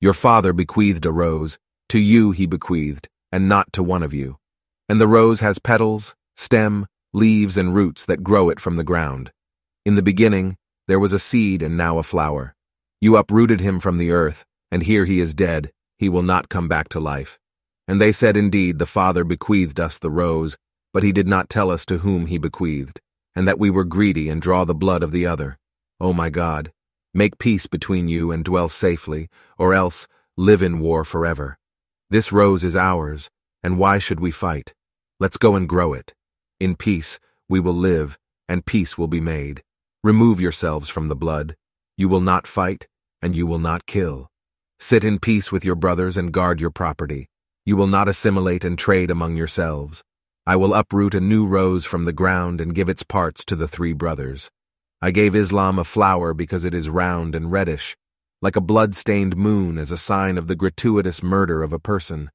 Your 0.00 0.12
father 0.12 0.52
bequeathed 0.52 1.06
a 1.06 1.12
rose, 1.12 1.56
to 1.90 2.00
you 2.00 2.32
he 2.32 2.46
bequeathed, 2.46 3.08
and 3.30 3.48
not 3.48 3.72
to 3.74 3.82
one 3.84 4.02
of 4.02 4.12
you. 4.12 4.38
And 4.88 5.00
the 5.00 5.06
rose 5.06 5.38
has 5.38 5.60
petals, 5.60 6.16
stem, 6.34 6.88
leaves, 7.12 7.56
and 7.56 7.76
roots 7.76 8.04
that 8.06 8.24
grow 8.24 8.48
it 8.48 8.58
from 8.58 8.74
the 8.74 8.82
ground. 8.82 9.30
In 9.86 9.94
the 9.94 10.02
beginning, 10.02 10.56
there 10.88 10.98
was 10.98 11.12
a 11.12 11.20
seed 11.20 11.62
and 11.62 11.76
now 11.76 11.98
a 11.98 12.02
flower. 12.02 12.56
You 13.00 13.16
uprooted 13.16 13.60
him 13.60 13.78
from 13.78 13.98
the 13.98 14.10
earth, 14.10 14.44
and 14.72 14.82
here 14.82 15.04
he 15.04 15.20
is 15.20 15.32
dead, 15.32 15.70
he 15.96 16.08
will 16.08 16.24
not 16.24 16.48
come 16.48 16.66
back 16.66 16.88
to 16.88 16.98
life. 16.98 17.38
And 17.86 18.00
they 18.00 18.10
said 18.10 18.36
indeed 18.36 18.80
the 18.80 18.86
Father 18.86 19.22
bequeathed 19.22 19.78
us 19.78 20.00
the 20.00 20.10
rose, 20.10 20.58
but 20.92 21.02
he 21.02 21.12
did 21.12 21.26
not 21.26 21.48
tell 21.48 21.70
us 21.70 21.86
to 21.86 21.98
whom 21.98 22.26
he 22.26 22.38
bequeathed, 22.38 23.00
and 23.34 23.48
that 23.48 23.58
we 23.58 23.70
were 23.70 23.84
greedy 23.84 24.28
and 24.28 24.42
draw 24.42 24.64
the 24.64 24.74
blood 24.74 25.02
of 25.02 25.10
the 25.10 25.26
other. 25.26 25.58
O 26.00 26.08
oh 26.08 26.12
my 26.12 26.30
God, 26.30 26.72
make 27.14 27.38
peace 27.38 27.66
between 27.66 28.08
you 28.08 28.30
and 28.30 28.44
dwell 28.44 28.68
safely, 28.68 29.28
or 29.58 29.74
else 29.74 30.08
live 30.36 30.62
in 30.62 30.80
war 30.80 31.04
forever. 31.04 31.58
This 32.10 32.32
rose 32.32 32.64
is 32.64 32.76
ours, 32.76 33.30
and 33.62 33.78
why 33.78 33.98
should 33.98 34.20
we 34.20 34.30
fight? 34.30 34.74
Let's 35.20 35.36
go 35.36 35.54
and 35.54 35.68
grow 35.68 35.94
it. 35.94 36.14
In 36.60 36.76
peace 36.76 37.18
we 37.48 37.60
will 37.60 37.74
live, 37.74 38.18
and 38.48 38.66
peace 38.66 38.98
will 38.98 39.08
be 39.08 39.20
made. 39.20 39.62
Remove 40.02 40.40
yourselves 40.40 40.90
from 40.90 41.08
the 41.08 41.16
blood. 41.16 41.56
You 41.96 42.08
will 42.08 42.20
not 42.20 42.46
fight, 42.46 42.88
and 43.20 43.36
you 43.36 43.46
will 43.46 43.58
not 43.58 43.86
kill. 43.86 44.28
Sit 44.80 45.04
in 45.04 45.20
peace 45.20 45.52
with 45.52 45.64
your 45.64 45.76
brothers 45.76 46.16
and 46.16 46.32
guard 46.32 46.60
your 46.60 46.70
property. 46.70 47.28
You 47.64 47.76
will 47.76 47.86
not 47.86 48.08
assimilate 48.08 48.64
and 48.64 48.76
trade 48.76 49.10
among 49.10 49.36
yourselves. 49.36 50.02
I 50.44 50.56
will 50.56 50.74
uproot 50.74 51.14
a 51.14 51.20
new 51.20 51.46
rose 51.46 51.84
from 51.84 52.04
the 52.04 52.12
ground 52.12 52.60
and 52.60 52.74
give 52.74 52.88
its 52.88 53.04
parts 53.04 53.44
to 53.44 53.54
the 53.54 53.68
three 53.68 53.92
brothers. 53.92 54.50
I 55.00 55.12
gave 55.12 55.36
Islam 55.36 55.78
a 55.78 55.84
flower 55.84 56.34
because 56.34 56.64
it 56.64 56.74
is 56.74 56.88
round 56.88 57.36
and 57.36 57.52
reddish, 57.52 57.96
like 58.40 58.56
a 58.56 58.60
blood-stained 58.60 59.36
moon 59.36 59.78
as 59.78 59.92
a 59.92 59.96
sign 59.96 60.36
of 60.36 60.48
the 60.48 60.56
gratuitous 60.56 61.22
murder 61.22 61.62
of 61.62 61.72
a 61.72 61.78
person. 61.78 62.28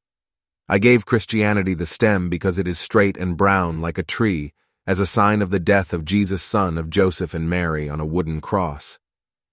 I 0.70 0.80
gave 0.80 1.06
Christianity 1.06 1.74
the 1.74 1.86
stem 1.86 2.30
because 2.30 2.58
it 2.58 2.66
is 2.66 2.80
straight 2.80 3.18
and 3.18 3.36
brown 3.36 3.82
like 3.82 3.98
a 3.98 4.04
tree, 4.04 4.54
as 4.86 5.02
a 5.02 5.06
sign 5.06 5.42
of 5.42 5.50
the 5.50 5.60
death 5.60 5.92
of 5.92 6.06
Jesus 6.06 6.42
son 6.42 6.78
of 6.78 6.90
Joseph 6.90 7.34
and 7.34 7.50
Mary 7.50 7.90
on 7.90 8.00
a 8.00 8.06
wooden 8.06 8.40
cross. 8.40 9.00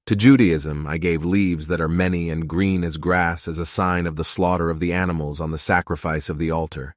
To 0.06 0.14
Judaism 0.14 0.86
I 0.86 0.98
gave 0.98 1.24
leaves 1.24 1.66
that 1.66 1.80
are 1.80 1.88
many 1.88 2.30
and 2.30 2.48
green 2.48 2.84
as 2.84 2.98
grass 2.98 3.48
as 3.48 3.58
a 3.58 3.66
sign 3.66 4.06
of 4.06 4.14
the 4.14 4.22
slaughter 4.22 4.70
of 4.70 4.78
the 4.78 4.92
animals 4.92 5.40
on 5.40 5.50
the 5.50 5.58
sacrifice 5.58 6.30
of 6.30 6.38
the 6.38 6.52
altar. 6.52 6.94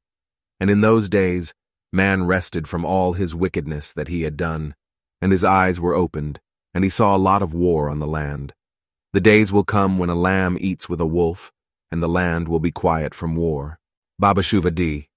And 0.59 0.69
in 0.69 0.81
those 0.81 1.09
days 1.09 1.53
man 1.93 2.25
rested 2.25 2.67
from 2.67 2.83
all 2.85 3.13
his 3.13 3.35
wickedness 3.35 3.93
that 3.93 4.07
he 4.07 4.23
had 4.23 4.37
done, 4.37 4.75
and 5.21 5.31
his 5.31 5.43
eyes 5.43 5.79
were 5.79 5.95
opened, 5.95 6.39
and 6.73 6.83
he 6.83 6.89
saw 6.89 7.15
a 7.15 7.17
lot 7.17 7.41
of 7.41 7.53
war 7.53 7.89
on 7.89 7.99
the 7.99 8.07
land. 8.07 8.53
The 9.13 9.21
days 9.21 9.51
will 9.51 9.63
come 9.63 9.97
when 9.97 10.09
a 10.09 10.15
lamb 10.15 10.57
eats 10.59 10.89
with 10.89 10.99
a 10.99 11.05
wolf, 11.05 11.51
and 11.91 12.03
the 12.03 12.09
land 12.09 12.47
will 12.47 12.59
be 12.59 12.71
quiet 12.71 13.13
from 13.13 13.35
war. 13.35 13.79
Baba 14.19 14.41
Shuva 14.41 14.73
D. 14.73 15.07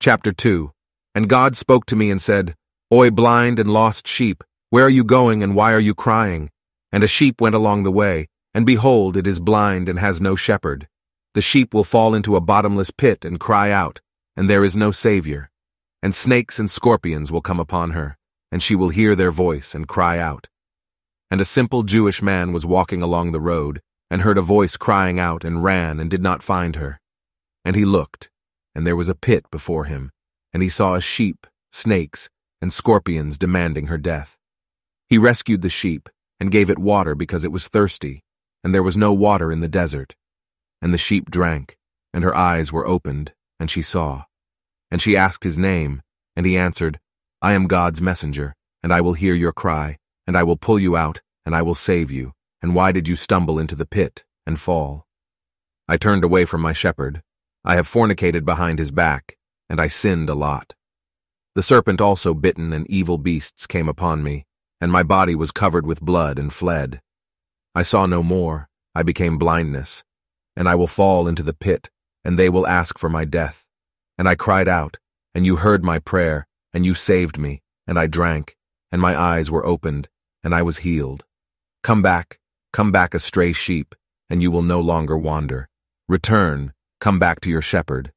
Chapter 0.00 0.32
2 0.32 0.72
and 1.14 1.28
God 1.28 1.56
spoke 1.56 1.84
to 1.86 1.96
me 1.96 2.10
and 2.10 2.22
said, 2.22 2.54
Oi, 2.92 3.10
blind 3.10 3.58
and 3.58 3.70
lost 3.70 4.06
sheep, 4.08 4.42
where 4.70 4.84
are 4.84 4.90
you 4.90 5.04
going 5.04 5.42
and 5.42 5.54
why 5.54 5.72
are 5.72 5.80
you 5.80 5.94
crying? 5.94 6.50
And 6.90 7.04
a 7.04 7.06
sheep 7.06 7.40
went 7.40 7.54
along 7.54 7.82
the 7.82 7.92
way, 7.92 8.28
and 8.54 8.64
behold, 8.64 9.16
it 9.16 9.26
is 9.26 9.40
blind 9.40 9.88
and 9.88 9.98
has 9.98 10.20
no 10.20 10.36
shepherd. 10.36 10.88
The 11.34 11.40
sheep 11.40 11.72
will 11.72 11.84
fall 11.84 12.14
into 12.14 12.36
a 12.36 12.40
bottomless 12.42 12.90
pit 12.90 13.24
and 13.24 13.40
cry 13.40 13.70
out, 13.70 14.00
and 14.36 14.50
there 14.50 14.64
is 14.64 14.76
no 14.76 14.90
Savior. 14.90 15.50
And 16.02 16.14
snakes 16.14 16.58
and 16.58 16.70
scorpions 16.70 17.32
will 17.32 17.40
come 17.40 17.60
upon 17.60 17.92
her, 17.92 18.18
and 18.50 18.62
she 18.62 18.74
will 18.74 18.90
hear 18.90 19.14
their 19.14 19.30
voice 19.30 19.74
and 19.74 19.88
cry 19.88 20.18
out. 20.18 20.48
And 21.30 21.40
a 21.40 21.46
simple 21.46 21.84
Jewish 21.84 22.20
man 22.20 22.52
was 22.52 22.66
walking 22.66 23.00
along 23.00 23.32
the 23.32 23.40
road, 23.40 23.80
and 24.10 24.20
heard 24.20 24.36
a 24.36 24.42
voice 24.42 24.76
crying 24.76 25.18
out, 25.18 25.42
and 25.42 25.64
ran, 25.64 25.98
and 25.98 26.10
did 26.10 26.22
not 26.22 26.42
find 26.42 26.76
her. 26.76 27.00
And 27.64 27.76
he 27.76 27.86
looked, 27.86 28.28
and 28.74 28.86
there 28.86 28.96
was 28.96 29.08
a 29.08 29.14
pit 29.14 29.46
before 29.50 29.84
him, 29.84 30.10
and 30.52 30.62
he 30.62 30.68
saw 30.68 30.94
a 30.94 31.00
sheep, 31.00 31.46
snakes, 31.70 32.28
and 32.60 32.72
scorpions 32.72 33.38
demanding 33.38 33.86
her 33.86 33.96
death. 33.96 34.36
He 35.08 35.16
rescued 35.16 35.62
the 35.62 35.70
sheep 35.70 36.10
and 36.38 36.50
gave 36.50 36.68
it 36.68 36.78
water 36.78 37.14
because 37.14 37.44
it 37.44 37.52
was 37.52 37.68
thirsty, 37.68 38.22
and 38.62 38.74
there 38.74 38.82
was 38.82 38.98
no 38.98 39.14
water 39.14 39.50
in 39.50 39.60
the 39.60 39.68
desert. 39.68 40.14
And 40.82 40.92
the 40.92 40.98
sheep 40.98 41.30
drank, 41.30 41.78
and 42.12 42.22
her 42.24 42.36
eyes 42.36 42.72
were 42.72 42.86
opened, 42.86 43.32
and 43.58 43.70
she 43.70 43.80
saw. 43.80 44.24
And 44.90 45.00
she 45.00 45.16
asked 45.16 45.44
his 45.44 45.58
name, 45.58 46.02
and 46.36 46.44
he 46.44 46.58
answered, 46.58 47.00
I 47.40 47.52
am 47.52 47.68
God's 47.68 48.02
messenger, 48.02 48.54
and 48.82 48.92
I 48.92 49.00
will 49.00 49.14
hear 49.14 49.34
your 49.34 49.52
cry, 49.52 49.98
and 50.26 50.36
I 50.36 50.42
will 50.42 50.56
pull 50.56 50.78
you 50.78 50.96
out, 50.96 51.22
and 51.46 51.54
I 51.54 51.62
will 51.62 51.74
save 51.74 52.10
you. 52.10 52.32
And 52.60 52.74
why 52.74 52.92
did 52.92 53.08
you 53.08 53.16
stumble 53.16 53.58
into 53.58 53.74
the 53.74 53.86
pit 53.86 54.24
and 54.46 54.60
fall? 54.60 55.06
I 55.88 55.96
turned 55.96 56.24
away 56.24 56.44
from 56.44 56.60
my 56.60 56.72
shepherd. 56.72 57.22
I 57.64 57.76
have 57.76 57.88
fornicated 57.88 58.44
behind 58.44 58.78
his 58.78 58.90
back, 58.90 59.36
and 59.68 59.80
I 59.80 59.86
sinned 59.86 60.28
a 60.28 60.34
lot. 60.34 60.74
The 61.54 61.62
serpent 61.62 62.00
also 62.00 62.34
bitten 62.34 62.72
and 62.72 62.88
evil 62.90 63.18
beasts 63.18 63.66
came 63.66 63.88
upon 63.88 64.22
me, 64.22 64.46
and 64.80 64.90
my 64.90 65.02
body 65.02 65.34
was 65.34 65.50
covered 65.50 65.86
with 65.86 66.00
blood 66.00 66.38
and 66.38 66.52
fled. 66.52 67.00
I 67.74 67.82
saw 67.82 68.06
no 68.06 68.22
more, 68.22 68.68
I 68.94 69.02
became 69.02 69.38
blindness, 69.38 70.04
and 70.56 70.68
I 70.68 70.74
will 70.74 70.86
fall 70.86 71.28
into 71.28 71.42
the 71.42 71.54
pit, 71.54 71.90
and 72.24 72.38
they 72.38 72.48
will 72.48 72.66
ask 72.66 72.98
for 72.98 73.08
my 73.08 73.24
death. 73.24 73.66
And 74.18 74.28
I 74.28 74.34
cried 74.34 74.68
out, 74.68 74.98
and 75.34 75.46
you 75.46 75.56
heard 75.56 75.84
my 75.84 75.98
prayer, 75.98 76.46
and 76.72 76.84
you 76.84 76.94
saved 76.94 77.38
me, 77.38 77.62
and 77.86 77.98
I 77.98 78.06
drank, 78.06 78.56
and 78.90 79.00
my 79.00 79.18
eyes 79.18 79.50
were 79.50 79.66
opened, 79.66 80.08
and 80.42 80.54
I 80.54 80.62
was 80.62 80.78
healed. 80.78 81.24
Come 81.82 82.02
back, 82.02 82.38
come 82.72 82.92
back 82.92 83.14
a 83.14 83.18
stray 83.18 83.52
sheep, 83.52 83.94
and 84.30 84.42
you 84.42 84.50
will 84.50 84.62
no 84.62 84.80
longer 84.80 85.16
wander. 85.16 85.68
Return, 86.08 86.72
come 87.00 87.18
back 87.18 87.40
to 87.40 87.50
your 87.50 87.62
shepherd. 87.62 88.12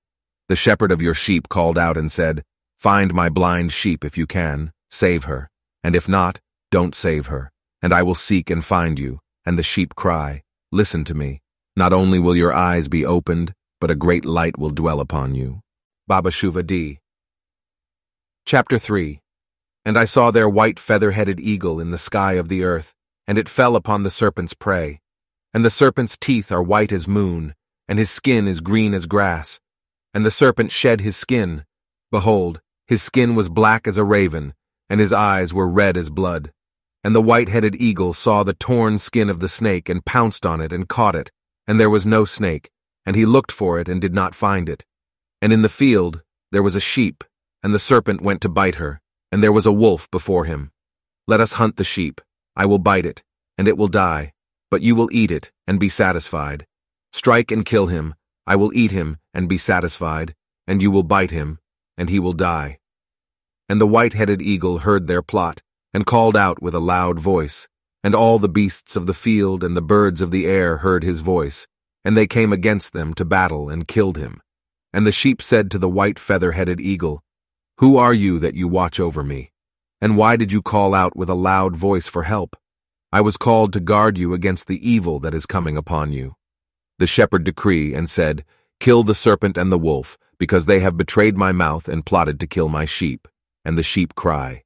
The 0.47 0.55
shepherd 0.55 0.91
of 0.91 1.01
your 1.01 1.13
sheep 1.13 1.49
called 1.49 1.77
out 1.77 1.97
and 1.97 2.11
said, 2.11 2.43
Find 2.77 3.13
my 3.13 3.29
blind 3.29 3.71
sheep 3.71 4.05
if 4.05 4.17
you 4.17 4.27
can, 4.27 4.71
save 4.91 5.23
her, 5.23 5.49
and 5.83 5.95
if 5.95 6.07
not, 6.07 6.39
don't 6.71 6.93
save 6.93 7.27
her, 7.27 7.51
and 7.81 7.93
I 7.93 8.03
will 8.03 8.15
seek 8.15 8.49
and 8.49 8.63
find 8.63 8.99
you. 8.99 9.19
And 9.45 9.57
the 9.57 9.63
sheep 9.63 9.95
cry, 9.95 10.41
Listen 10.71 11.03
to 11.05 11.13
me. 11.13 11.41
Not 11.77 11.91
only 11.91 12.19
will 12.19 12.37
your 12.37 12.53
eyes 12.53 12.87
be 12.87 13.05
opened, 13.05 13.53
but 13.81 13.91
a 13.91 13.95
great 13.95 14.23
light 14.23 14.57
will 14.57 14.69
dwell 14.69 15.01
upon 15.01 15.35
you. 15.35 15.59
Baba 16.07 16.29
Shuva 16.29 16.65
D. 16.65 16.99
Chapter 18.45 18.77
3 18.77 19.19
And 19.83 19.97
I 19.97 20.05
saw 20.05 20.31
their 20.31 20.47
white 20.47 20.79
feather-headed 20.79 21.41
eagle 21.41 21.81
in 21.81 21.91
the 21.91 21.97
sky 21.97 22.33
of 22.33 22.47
the 22.47 22.63
earth, 22.63 22.93
and 23.27 23.37
it 23.37 23.49
fell 23.49 23.75
upon 23.75 24.03
the 24.03 24.09
serpent's 24.09 24.53
prey. 24.53 25.01
And 25.53 25.65
the 25.65 25.69
serpent's 25.69 26.17
teeth 26.17 26.49
are 26.49 26.63
white 26.63 26.93
as 26.93 27.09
moon, 27.09 27.55
and 27.89 27.99
his 27.99 28.09
skin 28.09 28.47
is 28.47 28.61
green 28.61 28.93
as 28.93 29.05
grass. 29.05 29.59
And 30.13 30.25
the 30.25 30.31
serpent 30.31 30.71
shed 30.71 31.01
his 31.01 31.17
skin. 31.17 31.65
Behold, 32.09 32.61
his 32.87 33.03
skin 33.03 33.35
was 33.35 33.49
black 33.49 33.85
as 33.85 33.97
a 33.97 34.03
raven, 34.05 34.53
and 34.89 35.01
his 35.01 35.11
eyes 35.11 35.53
were 35.53 35.67
red 35.67 35.97
as 35.97 36.09
blood. 36.09 36.53
And 37.03 37.13
the 37.13 37.21
white-headed 37.21 37.75
eagle 37.75 38.13
saw 38.13 38.43
the 38.43 38.53
torn 38.53 38.97
skin 38.97 39.29
of 39.29 39.41
the 39.41 39.49
snake 39.49 39.89
and 39.89 40.05
pounced 40.05 40.45
on 40.45 40.61
it 40.61 40.71
and 40.71 40.87
caught 40.87 41.15
it, 41.15 41.31
and 41.67 41.79
there 41.79 41.89
was 41.89 42.05
no 42.05 42.25
snake, 42.25 42.69
and 43.05 43.15
he 43.15 43.25
looked 43.25 43.51
for 43.51 43.79
it 43.79 43.87
and 43.87 44.01
did 44.01 44.13
not 44.13 44.35
find 44.35 44.69
it. 44.69 44.85
And 45.41 45.51
in 45.53 45.61
the 45.61 45.69
field 45.69 46.21
there 46.51 46.63
was 46.63 46.75
a 46.75 46.79
sheep, 46.79 47.23
and 47.61 47.73
the 47.73 47.79
serpent 47.79 48.21
went 48.21 48.41
to 48.41 48.49
bite 48.49 48.75
her, 48.75 49.01
and 49.31 49.43
there 49.43 49.51
was 49.51 49.65
a 49.65 49.71
wolf 49.71 50.09
before 50.11 50.45
him. 50.45 50.71
Let 51.27 51.41
us 51.41 51.53
hunt 51.53 51.77
the 51.77 51.83
sheep. 51.83 52.21
I 52.55 52.65
will 52.65 52.79
bite 52.79 53.05
it, 53.05 53.23
and 53.57 53.67
it 53.67 53.77
will 53.77 53.87
die, 53.87 54.33
but 54.71 54.81
you 54.81 54.95
will 54.95 55.09
eat 55.11 55.31
it 55.31 55.51
and 55.67 55.79
be 55.79 55.89
satisfied. 55.89 56.65
Strike 57.11 57.51
and 57.51 57.65
kill 57.65 57.87
him, 57.87 58.15
I 58.47 58.55
will 58.55 58.73
eat 58.73 58.91
him 58.91 59.17
and 59.33 59.49
be 59.49 59.57
satisfied, 59.57 60.35
and 60.67 60.81
you 60.81 60.91
will 60.91 61.03
bite 61.03 61.31
him, 61.31 61.59
and 61.97 62.09
he 62.09 62.19
will 62.19 62.33
die. 62.33 62.79
And 63.67 63.81
the 63.81 63.87
white-headed 63.87 64.41
eagle 64.41 64.79
heard 64.79 65.07
their 65.07 65.21
plot, 65.21 65.61
and 65.93 66.05
called 66.05 66.37
out 66.37 66.61
with 66.61 66.75
a 66.75 66.79
loud 66.79 67.19
voice, 67.19 67.67
and 68.05 68.13
all 68.13 68.37
the 68.37 68.47
beasts 68.47 68.95
of 68.95 69.07
the 69.07 69.15
field 69.15 69.63
and 69.63 69.75
the 69.75 69.81
birds 69.81 70.21
of 70.21 70.29
the 70.29 70.45
air 70.45 70.77
heard 70.77 71.03
his 71.03 71.21
voice, 71.21 71.65
and 72.03 72.15
they 72.15 72.27
came 72.27 72.53
against 72.53 72.93
them 72.93 73.15
to 73.15 73.25
battle 73.25 73.67
and 73.67 73.87
killed 73.87 74.15
him. 74.15 74.39
And 74.93 75.07
the 75.07 75.11
sheep 75.11 75.41
said 75.41 75.71
to 75.71 75.79
the 75.79 75.89
white 75.89 76.19
feather-headed 76.19 76.79
eagle, 76.79 77.23
Who 77.79 77.97
are 77.97 78.13
you 78.13 78.37
that 78.37 78.53
you 78.53 78.67
watch 78.67 78.99
over 78.99 79.23
me? 79.23 79.51
And 80.01 80.17
why 80.17 80.35
did 80.35 80.51
you 80.51 80.61
call 80.61 80.93
out 80.93 81.17
with 81.17 81.31
a 81.31 81.33
loud 81.33 81.75
voice 81.75 82.07
for 82.07 82.21
help? 82.21 82.55
I 83.11 83.21
was 83.21 83.37
called 83.37 83.73
to 83.73 83.79
guard 83.79 84.19
you 84.19 84.35
against 84.35 84.67
the 84.67 84.87
evil 84.87 85.17
that 85.21 85.33
is 85.33 85.47
coming 85.47 85.75
upon 85.75 86.13
you. 86.13 86.35
The 86.99 87.07
shepherd 87.07 87.43
decree 87.43 87.95
and 87.95 88.07
said, 88.07 88.45
Kill 88.79 89.01
the 89.01 89.15
serpent 89.15 89.57
and 89.57 89.71
the 89.71 89.79
wolf, 89.79 90.15
because 90.37 90.67
they 90.67 90.81
have 90.81 90.95
betrayed 90.95 91.37
my 91.37 91.51
mouth 91.51 91.89
and 91.89 92.05
plotted 92.05 92.39
to 92.41 92.45
kill 92.45 92.69
my 92.69 92.85
sheep. 92.85 93.27
And 93.63 93.79
the 93.79 93.83
sheep 93.83 94.13
cry. 94.13 94.64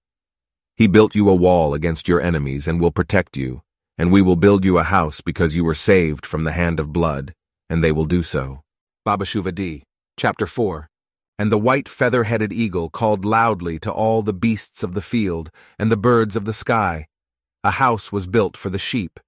He 0.80 0.88
built 0.88 1.14
you 1.14 1.28
a 1.28 1.36
wall 1.36 1.74
against 1.74 2.08
your 2.08 2.22
enemies 2.22 2.66
and 2.66 2.80
will 2.80 2.90
protect 2.90 3.36
you, 3.36 3.64
and 3.98 4.14
we 4.14 4.22
will 4.22 4.38
build 4.38 4.64
you 4.64 4.78
a 4.78 4.84
house 4.84 5.20
because 5.20 5.54
you 5.54 5.66
were 5.66 5.74
saved 5.74 6.26
from 6.26 6.46
the 6.46 6.54
hand 6.54 6.80
of 6.80 6.94
blood, 6.94 7.34
and 7.70 7.84
they 7.84 7.92
will 7.92 8.06
do 8.06 8.24
so. 8.24 8.62
Baba 9.04 9.26
Shuva 9.26 9.54
D. 9.54 9.84
Chapter 10.18 10.48
4 10.48 10.88
And 11.38 11.52
the 11.52 11.58
white 11.58 11.90
feather-headed 11.90 12.54
eagle 12.54 12.90
called 12.90 13.26
loudly 13.26 13.78
to 13.80 13.92
all 13.92 14.22
the 14.22 14.32
beasts 14.32 14.82
of 14.82 14.94
the 14.94 15.02
field 15.02 15.52
and 15.78 15.92
the 15.92 15.98
birds 15.98 16.38
of 16.38 16.46
the 16.46 16.54
sky. 16.54 17.08
A 17.62 17.72
house 17.72 18.14
was 18.14 18.26
built 18.26 18.56
for 18.56 18.70
the 18.70 18.80
sheep. 18.80 19.20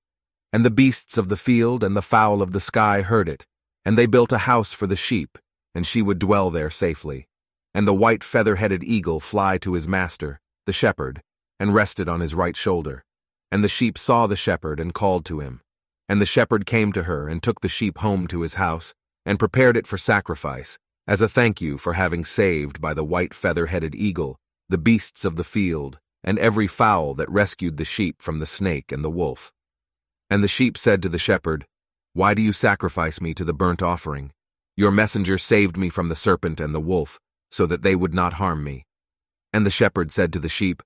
And 0.53 0.63
the 0.63 0.71
beasts 0.71 1.17
of 1.17 1.27
the 1.27 1.35
field 1.35 1.83
and 1.83 1.97
the 1.97 2.01
fowl 2.01 2.41
of 2.41 2.53
the 2.53 2.61
sky 2.61 3.01
heard 3.01 3.27
it, 3.27 3.45
and 3.83 3.97
they 3.97 4.05
built 4.05 4.31
a 4.31 4.47
house 4.47 4.71
for 4.71 4.87
the 4.87 4.95
sheep, 4.95 5.37
and 5.75 5.85
she 5.85 6.01
would 6.01 6.17
dwell 6.17 6.49
there 6.49 6.69
safely. 6.69 7.27
And 7.73 7.85
the 7.85 7.93
white 7.93 8.23
feather-headed 8.23 8.85
eagle 8.85 9.19
fly 9.19 9.57
to 9.57 9.73
his 9.73 9.85
master, 9.85 10.39
the 10.65 10.71
shepherd, 10.71 11.21
and 11.61 11.75
rested 11.75 12.09
on 12.09 12.21
his 12.21 12.33
right 12.33 12.57
shoulder. 12.57 13.03
And 13.51 13.63
the 13.63 13.67
sheep 13.67 13.95
saw 13.95 14.25
the 14.25 14.35
shepherd 14.35 14.79
and 14.79 14.95
called 14.95 15.25
to 15.25 15.41
him. 15.41 15.61
And 16.09 16.19
the 16.19 16.25
shepherd 16.25 16.65
came 16.65 16.91
to 16.93 17.03
her 17.03 17.29
and 17.29 17.41
took 17.41 17.61
the 17.61 17.67
sheep 17.67 17.99
home 17.99 18.25
to 18.29 18.41
his 18.41 18.55
house, 18.55 18.95
and 19.27 19.37
prepared 19.37 19.77
it 19.77 19.85
for 19.85 19.97
sacrifice, 19.97 20.79
as 21.07 21.21
a 21.21 21.29
thank 21.29 21.61
you 21.61 21.77
for 21.77 21.93
having 21.93 22.25
saved 22.25 22.81
by 22.81 22.95
the 22.95 23.03
white 23.03 23.35
feather-headed 23.35 23.93
eagle 23.93 24.37
the 24.69 24.77
beasts 24.77 25.25
of 25.25 25.35
the 25.35 25.43
field, 25.43 25.99
and 26.23 26.39
every 26.39 26.65
fowl 26.65 27.13
that 27.13 27.29
rescued 27.29 27.75
the 27.75 27.85
sheep 27.85 28.21
from 28.21 28.39
the 28.39 28.45
snake 28.45 28.89
and 28.91 29.03
the 29.03 29.09
wolf. 29.09 29.51
And 30.29 30.41
the 30.41 30.47
sheep 30.47 30.77
said 30.77 31.03
to 31.03 31.09
the 31.09 31.19
shepherd, 31.19 31.67
Why 32.13 32.33
do 32.33 32.41
you 32.41 32.53
sacrifice 32.53 33.19
me 33.19 33.33
to 33.33 33.43
the 33.43 33.53
burnt 33.53 33.83
offering? 33.83 34.31
Your 34.77 34.89
messenger 34.89 35.37
saved 35.37 35.75
me 35.75 35.89
from 35.89 36.07
the 36.07 36.15
serpent 36.15 36.61
and 36.61 36.73
the 36.73 36.79
wolf, 36.79 37.19
so 37.51 37.65
that 37.65 37.81
they 37.81 37.95
would 37.95 38.13
not 38.13 38.33
harm 38.33 38.63
me. 38.63 38.85
And 39.51 39.65
the 39.65 39.69
shepherd 39.69 40.11
said 40.11 40.31
to 40.33 40.39
the 40.39 40.47
sheep, 40.47 40.81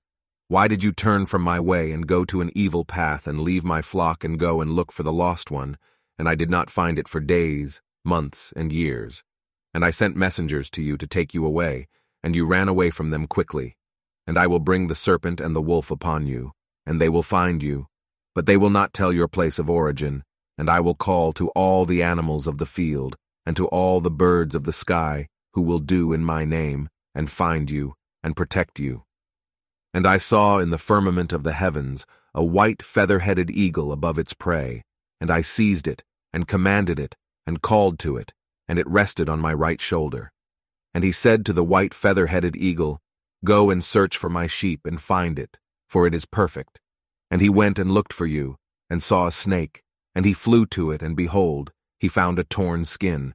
why 0.48 0.68
did 0.68 0.84
you 0.84 0.92
turn 0.92 1.26
from 1.26 1.42
my 1.42 1.58
way 1.58 1.90
and 1.90 2.06
go 2.06 2.24
to 2.24 2.40
an 2.40 2.52
evil 2.54 2.84
path 2.84 3.26
and 3.26 3.40
leave 3.40 3.64
my 3.64 3.82
flock 3.82 4.22
and 4.22 4.38
go 4.38 4.60
and 4.60 4.74
look 4.74 4.92
for 4.92 5.02
the 5.02 5.12
lost 5.12 5.50
one? 5.50 5.76
And 6.20 6.28
I 6.28 6.36
did 6.36 6.50
not 6.50 6.70
find 6.70 7.00
it 7.00 7.08
for 7.08 7.18
days, 7.18 7.82
months, 8.04 8.52
and 8.54 8.72
years. 8.72 9.24
And 9.74 9.84
I 9.84 9.90
sent 9.90 10.14
messengers 10.14 10.70
to 10.70 10.84
you 10.84 10.96
to 10.98 11.06
take 11.06 11.34
you 11.34 11.44
away, 11.44 11.88
and 12.22 12.36
you 12.36 12.46
ran 12.46 12.68
away 12.68 12.90
from 12.90 13.10
them 13.10 13.26
quickly. 13.26 13.76
And 14.24 14.38
I 14.38 14.46
will 14.46 14.60
bring 14.60 14.86
the 14.86 14.94
serpent 14.94 15.40
and 15.40 15.54
the 15.54 15.60
wolf 15.60 15.90
upon 15.90 16.26
you, 16.26 16.52
and 16.86 17.00
they 17.00 17.08
will 17.08 17.24
find 17.24 17.60
you. 17.60 17.88
But 18.32 18.46
they 18.46 18.56
will 18.56 18.70
not 18.70 18.92
tell 18.92 19.12
your 19.12 19.28
place 19.28 19.58
of 19.58 19.68
origin, 19.68 20.22
and 20.56 20.70
I 20.70 20.78
will 20.78 20.94
call 20.94 21.32
to 21.32 21.48
all 21.56 21.84
the 21.84 22.04
animals 22.04 22.46
of 22.46 22.58
the 22.58 22.66
field, 22.66 23.16
and 23.44 23.56
to 23.56 23.66
all 23.66 24.00
the 24.00 24.12
birds 24.12 24.54
of 24.54 24.62
the 24.62 24.72
sky, 24.72 25.26
who 25.54 25.62
will 25.62 25.80
do 25.80 26.12
in 26.12 26.24
my 26.24 26.44
name, 26.44 26.88
and 27.16 27.28
find 27.28 27.68
you, 27.68 27.94
and 28.22 28.36
protect 28.36 28.78
you. 28.78 29.05
And 29.96 30.06
I 30.06 30.18
saw 30.18 30.58
in 30.58 30.68
the 30.68 30.76
firmament 30.76 31.32
of 31.32 31.42
the 31.42 31.54
heavens 31.54 32.04
a 32.34 32.44
white 32.44 32.82
feather-headed 32.82 33.50
eagle 33.50 33.92
above 33.92 34.18
its 34.18 34.34
prey, 34.34 34.82
and 35.22 35.30
I 35.30 35.40
seized 35.40 35.88
it, 35.88 36.04
and 36.34 36.46
commanded 36.46 37.00
it, 37.00 37.16
and 37.46 37.62
called 37.62 37.98
to 38.00 38.18
it, 38.18 38.34
and 38.68 38.78
it 38.78 38.86
rested 38.86 39.30
on 39.30 39.40
my 39.40 39.54
right 39.54 39.80
shoulder. 39.80 40.30
And 40.92 41.02
he 41.02 41.12
said 41.12 41.46
to 41.46 41.54
the 41.54 41.64
white 41.64 41.94
feather-headed 41.94 42.56
eagle, 42.56 43.00
Go 43.42 43.70
and 43.70 43.82
search 43.82 44.18
for 44.18 44.28
my 44.28 44.46
sheep 44.46 44.80
and 44.84 45.00
find 45.00 45.38
it, 45.38 45.58
for 45.88 46.06
it 46.06 46.14
is 46.14 46.26
perfect. 46.26 46.78
And 47.30 47.40
he 47.40 47.48
went 47.48 47.78
and 47.78 47.90
looked 47.90 48.12
for 48.12 48.26
you, 48.26 48.56
and 48.90 49.02
saw 49.02 49.26
a 49.26 49.32
snake, 49.32 49.82
and 50.14 50.26
he 50.26 50.34
flew 50.34 50.66
to 50.66 50.90
it, 50.90 51.00
and 51.00 51.16
behold, 51.16 51.72
he 51.98 52.08
found 52.08 52.38
a 52.38 52.44
torn 52.44 52.84
skin. 52.84 53.32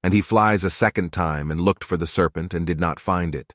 And 0.00 0.14
he 0.14 0.20
flies 0.20 0.62
a 0.62 0.70
second 0.70 1.12
time 1.12 1.50
and 1.50 1.60
looked 1.60 1.82
for 1.82 1.96
the 1.96 2.06
serpent 2.06 2.54
and 2.54 2.64
did 2.64 2.78
not 2.78 3.00
find 3.00 3.34
it. 3.34 3.52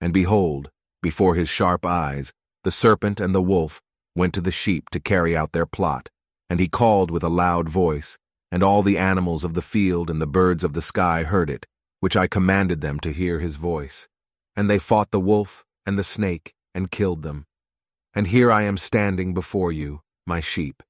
And 0.00 0.12
behold, 0.12 0.72
before 1.02 1.34
his 1.34 1.48
sharp 1.48 1.84
eyes, 1.86 2.32
the 2.64 2.70
serpent 2.70 3.20
and 3.20 3.34
the 3.34 3.42
wolf 3.42 3.80
went 4.14 4.34
to 4.34 4.40
the 4.40 4.50
sheep 4.50 4.90
to 4.90 5.00
carry 5.00 5.36
out 5.36 5.52
their 5.52 5.66
plot, 5.66 6.08
and 6.48 6.60
he 6.60 6.68
called 6.68 7.10
with 7.10 7.22
a 7.22 7.28
loud 7.28 7.68
voice, 7.68 8.18
and 8.52 8.62
all 8.62 8.82
the 8.82 8.98
animals 8.98 9.44
of 9.44 9.54
the 9.54 9.62
field 9.62 10.10
and 10.10 10.20
the 10.20 10.26
birds 10.26 10.64
of 10.64 10.72
the 10.72 10.82
sky 10.82 11.22
heard 11.22 11.48
it, 11.48 11.66
which 12.00 12.16
I 12.16 12.26
commanded 12.26 12.80
them 12.80 12.98
to 13.00 13.12
hear 13.12 13.38
his 13.38 13.56
voice. 13.56 14.08
And 14.56 14.68
they 14.68 14.78
fought 14.78 15.10
the 15.10 15.20
wolf 15.20 15.64
and 15.86 15.96
the 15.96 16.02
snake 16.02 16.54
and 16.74 16.90
killed 16.90 17.22
them. 17.22 17.46
And 18.14 18.26
here 18.26 18.50
I 18.50 18.62
am 18.62 18.76
standing 18.76 19.32
before 19.32 19.70
you, 19.70 20.00
my 20.26 20.40
sheep. 20.40 20.82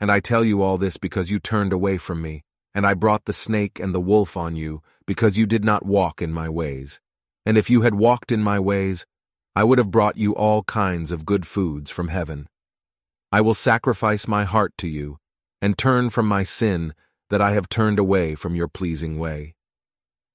And 0.00 0.10
I 0.10 0.20
tell 0.20 0.44
you 0.44 0.62
all 0.62 0.76
this 0.76 0.96
because 0.96 1.30
you 1.30 1.38
turned 1.38 1.72
away 1.72 1.98
from 1.98 2.20
me, 2.20 2.42
and 2.74 2.86
I 2.86 2.94
brought 2.94 3.24
the 3.24 3.32
snake 3.32 3.78
and 3.78 3.94
the 3.94 4.00
wolf 4.00 4.36
on 4.36 4.56
you 4.56 4.82
because 5.06 5.38
you 5.38 5.46
did 5.46 5.64
not 5.64 5.86
walk 5.86 6.20
in 6.20 6.32
my 6.32 6.48
ways. 6.48 7.00
And 7.46 7.56
if 7.56 7.70
you 7.70 7.82
had 7.82 7.94
walked 7.94 8.32
in 8.32 8.42
my 8.42 8.58
ways, 8.58 9.06
I 9.56 9.62
would 9.62 9.78
have 9.78 9.92
brought 9.92 10.16
you 10.16 10.34
all 10.34 10.64
kinds 10.64 11.12
of 11.12 11.24
good 11.24 11.46
foods 11.46 11.88
from 11.88 12.08
heaven. 12.08 12.48
I 13.30 13.40
will 13.40 13.54
sacrifice 13.54 14.26
my 14.26 14.42
heart 14.42 14.72
to 14.78 14.88
you, 14.88 15.18
and 15.62 15.78
turn 15.78 16.10
from 16.10 16.26
my 16.26 16.42
sin 16.42 16.92
that 17.30 17.40
I 17.40 17.52
have 17.52 17.68
turned 17.68 18.00
away 18.00 18.34
from 18.34 18.56
your 18.56 18.66
pleasing 18.66 19.16
way. 19.16 19.54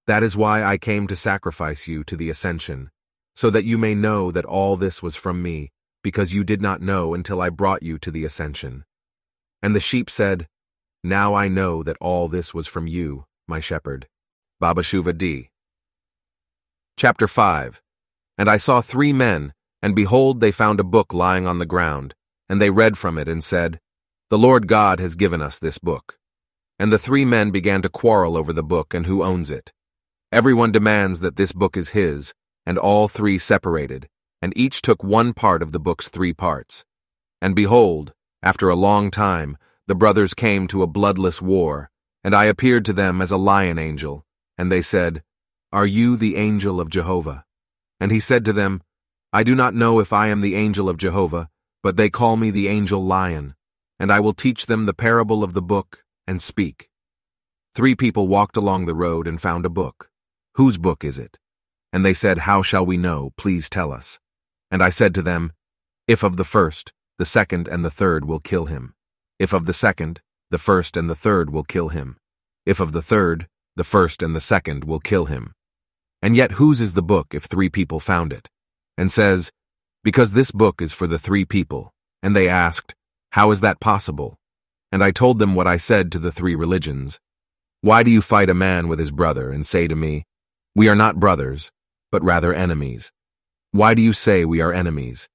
That 0.07 0.23
is 0.23 0.37
why 0.37 0.63
I 0.63 0.77
came 0.77 1.05
to 1.07 1.17
sacrifice 1.17 1.85
you 1.85 2.05
to 2.05 2.15
the 2.15 2.29
ascension, 2.29 2.91
so 3.35 3.49
that 3.49 3.65
you 3.65 3.77
may 3.77 3.93
know 3.93 4.31
that 4.31 4.45
all 4.45 4.77
this 4.77 5.03
was 5.03 5.17
from 5.17 5.41
me, 5.41 5.71
because 6.01 6.33
you 6.33 6.45
did 6.45 6.61
not 6.61 6.81
know 6.81 7.13
until 7.13 7.41
I 7.41 7.49
brought 7.49 7.83
you 7.83 7.97
to 7.99 8.11
the 8.11 8.23
ascension. 8.23 8.85
And 9.61 9.75
the 9.75 9.81
sheep 9.81 10.09
said, 10.09 10.47
Now 11.03 11.33
I 11.33 11.49
know 11.49 11.83
that 11.83 11.97
all 11.99 12.29
this 12.29 12.53
was 12.53 12.67
from 12.67 12.87
you, 12.87 13.25
my 13.49 13.59
shepherd. 13.59 14.07
Baba 14.61 14.81
Shuva 14.81 15.17
D. 15.17 15.49
Chapter 16.95 17.27
5 17.27 17.81
and 18.39 18.47
I 18.47 18.55
saw 18.55 18.79
three 18.79 19.11
men, 19.11 19.51
and 19.81 19.93
behold, 19.93 20.39
they 20.39 20.53
found 20.53 20.79
a 20.79 20.85
book 20.85 21.13
lying 21.13 21.45
on 21.45 21.57
the 21.57 21.65
ground, 21.65 22.15
and 22.47 22.61
they 22.61 22.69
read 22.69 22.97
from 22.97 23.17
it 23.17 23.27
and 23.27 23.43
said, 23.43 23.81
The 24.29 24.37
Lord 24.37 24.65
God 24.65 25.01
has 25.01 25.15
given 25.15 25.41
us 25.41 25.59
this 25.59 25.77
book. 25.77 26.17
And 26.79 26.89
the 26.89 26.97
three 26.97 27.25
men 27.25 27.51
began 27.51 27.81
to 27.81 27.89
quarrel 27.89 28.37
over 28.37 28.53
the 28.53 28.63
book 28.63 28.93
and 28.93 29.05
who 29.05 29.23
owns 29.25 29.51
it. 29.51 29.73
Everyone 30.31 30.71
demands 30.71 31.19
that 31.19 31.35
this 31.35 31.51
book 31.51 31.75
is 31.75 31.89
his, 31.89 32.33
and 32.65 32.77
all 32.77 33.09
three 33.09 33.37
separated, 33.37 34.07
and 34.41 34.53
each 34.55 34.81
took 34.81 35.03
one 35.03 35.33
part 35.33 35.61
of 35.61 35.73
the 35.73 35.79
book's 35.79 36.07
three 36.07 36.33
parts. 36.33 36.85
And 37.41 37.53
behold, 37.53 38.13
after 38.41 38.69
a 38.69 38.75
long 38.75 39.11
time, 39.11 39.57
the 39.87 39.95
brothers 39.95 40.33
came 40.33 40.65
to 40.67 40.81
a 40.81 40.87
bloodless 40.87 41.41
war, 41.41 41.89
and 42.23 42.33
I 42.33 42.45
appeared 42.45 42.85
to 42.85 42.93
them 42.93 43.21
as 43.21 43.31
a 43.31 43.37
lion 43.37 43.77
angel, 43.77 44.23
and 44.57 44.71
they 44.71 44.81
said, 44.81 45.23
Are 45.73 45.85
you 45.85 46.15
the 46.15 46.37
angel 46.37 46.79
of 46.79 46.89
Jehovah? 46.89 47.43
And 47.99 48.11
he 48.11 48.19
said 48.19 48.45
to 48.45 48.53
them, 48.53 48.81
I 49.31 49.43
do 49.43 49.55
not 49.55 49.75
know 49.75 49.99
if 49.99 50.11
I 50.11 50.27
am 50.27 50.41
the 50.41 50.55
angel 50.55 50.89
of 50.89 50.97
Jehovah, 50.97 51.49
but 51.83 51.97
they 51.97 52.09
call 52.09 52.35
me 52.35 52.49
the 52.49 52.67
angel 52.67 53.03
lion, 53.03 53.55
and 53.99 54.11
I 54.11 54.19
will 54.19 54.33
teach 54.33 54.65
them 54.65 54.85
the 54.85 54.93
parable 54.93 55.43
of 55.43 55.53
the 55.53 55.61
book 55.61 56.03
and 56.25 56.41
speak. 56.41 56.89
Three 57.75 57.95
people 57.95 58.27
walked 58.27 58.57
along 58.57 58.85
the 58.85 58.95
road 58.95 59.27
and 59.27 59.39
found 59.39 59.65
a 59.65 59.69
book. 59.69 60.09
Whose 60.55 60.77
book 60.77 61.03
is 61.03 61.19
it? 61.19 61.37
And 61.93 62.05
they 62.05 62.13
said, 62.13 62.39
How 62.39 62.61
shall 62.61 62.85
we 62.85 62.97
know? 62.97 63.31
Please 63.37 63.69
tell 63.69 63.91
us. 63.91 64.19
And 64.71 64.83
I 64.83 64.89
said 64.89 65.13
to 65.15 65.21
them, 65.21 65.53
If 66.07 66.23
of 66.23 66.37
the 66.37 66.43
first, 66.43 66.93
the 67.17 67.25
second 67.25 67.67
and 67.67 67.83
the 67.83 67.91
third 67.91 68.25
will 68.25 68.39
kill 68.39 68.65
him. 68.65 68.93
If 69.37 69.53
of 69.53 69.65
the 69.65 69.73
second, 69.73 70.21
the 70.49 70.57
first 70.57 70.97
and 70.97 71.09
the 71.09 71.15
third 71.15 71.49
will 71.49 71.63
kill 71.63 71.89
him. 71.89 72.17
If 72.65 72.79
of 72.79 72.91
the 72.91 73.01
third, 73.01 73.47
the 73.75 73.83
first 73.83 74.23
and 74.23 74.35
the 74.35 74.41
second 74.41 74.83
will 74.83 74.99
kill 74.99 75.25
him. 75.25 75.53
And 76.21 76.35
yet 76.35 76.53
whose 76.53 76.81
is 76.81 76.93
the 76.93 77.01
book 77.01 77.27
if 77.33 77.43
three 77.45 77.69
people 77.69 77.99
found 77.99 78.33
it? 78.33 78.49
And 78.97 79.11
says, 79.11 79.51
Because 80.03 80.31
this 80.31 80.51
book 80.51 80.81
is 80.81 80.91
for 80.91 81.07
the 81.07 81.19
three 81.19 81.45
people. 81.45 81.93
And 82.21 82.35
they 82.35 82.49
asked, 82.49 82.93
How 83.31 83.51
is 83.51 83.61
that 83.61 83.79
possible? 83.79 84.37
And 84.91 85.03
I 85.03 85.11
told 85.11 85.39
them 85.39 85.55
what 85.55 85.67
I 85.67 85.77
said 85.77 86.11
to 86.11 86.19
the 86.19 86.31
three 86.31 86.55
religions. 86.55 87.19
Why 87.81 88.03
do 88.03 88.11
you 88.11 88.21
fight 88.21 88.49
a 88.49 88.53
man 88.53 88.89
with 88.89 88.99
his 88.99 89.11
brother 89.11 89.51
and 89.51 89.65
say 89.65 89.87
to 89.87 89.95
me, 89.95 90.25
We 90.75 90.89
are 90.89 90.95
not 90.95 91.19
brothers, 91.19 91.71
but 92.11 92.23
rather 92.23 92.53
enemies? 92.53 93.11
Why 93.71 93.93
do 93.93 94.01
you 94.01 94.11
say 94.11 94.43
we 94.43 94.59
are 94.61 94.73
enemies? 94.73 95.29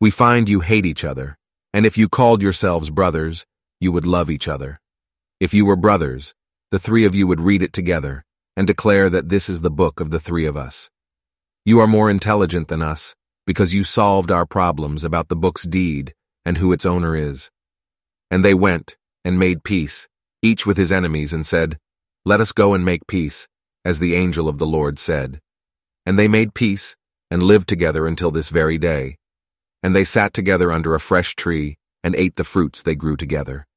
We 0.00 0.10
find 0.10 0.48
you 0.48 0.60
hate 0.60 0.84
each 0.84 1.04
other, 1.04 1.38
and 1.72 1.86
if 1.86 1.96
you 1.96 2.08
called 2.08 2.42
yourselves 2.42 2.90
brothers, 2.90 3.46
you 3.80 3.92
would 3.92 4.06
love 4.06 4.30
each 4.30 4.48
other. 4.48 4.80
If 5.40 5.54
you 5.54 5.64
were 5.64 5.76
brothers, 5.76 6.34
the 6.70 6.78
three 6.78 7.04
of 7.04 7.14
you 7.14 7.26
would 7.26 7.40
read 7.40 7.62
it 7.62 7.72
together 7.72 8.24
and 8.58 8.66
declare 8.66 9.08
that 9.08 9.28
this 9.28 9.48
is 9.48 9.60
the 9.60 9.70
book 9.70 10.00
of 10.00 10.10
the 10.10 10.18
three 10.18 10.44
of 10.44 10.56
us. 10.56 10.90
You 11.64 11.78
are 11.78 11.86
more 11.86 12.10
intelligent 12.10 12.66
than 12.66 12.82
us 12.82 13.14
because 13.46 13.72
you 13.72 13.84
solved 13.84 14.32
our 14.32 14.44
problems 14.44 15.04
about 15.04 15.28
the 15.28 15.36
book's 15.36 15.62
deed 15.62 16.12
and 16.44 16.58
who 16.58 16.72
its 16.72 16.84
owner 16.84 17.14
is. 17.14 17.52
And 18.32 18.44
they 18.44 18.54
went 18.54 18.96
and 19.24 19.38
made 19.38 19.62
peace, 19.62 20.08
each 20.42 20.66
with 20.66 20.76
his 20.76 20.90
enemies, 20.90 21.32
and 21.32 21.46
said, 21.46 21.78
Let 22.24 22.40
us 22.40 22.50
go 22.50 22.74
and 22.74 22.84
make 22.84 23.06
peace, 23.06 23.46
as 23.84 24.00
the 24.00 24.16
angel 24.16 24.48
of 24.48 24.58
the 24.58 24.66
Lord 24.66 24.98
said. 24.98 25.38
And 26.04 26.18
they 26.18 26.26
made 26.26 26.52
peace 26.52 26.96
and 27.30 27.44
lived 27.44 27.68
together 27.68 28.08
until 28.08 28.32
this 28.32 28.48
very 28.48 28.76
day. 28.76 29.18
And 29.84 29.94
they 29.94 30.02
sat 30.02 30.32
together 30.32 30.72
under 30.72 30.96
a 30.96 31.00
fresh 31.00 31.36
tree 31.36 31.76
and 32.02 32.16
ate 32.16 32.34
the 32.34 32.42
fruits 32.42 32.82
they 32.82 32.96
grew 32.96 33.16
together. 33.16 33.68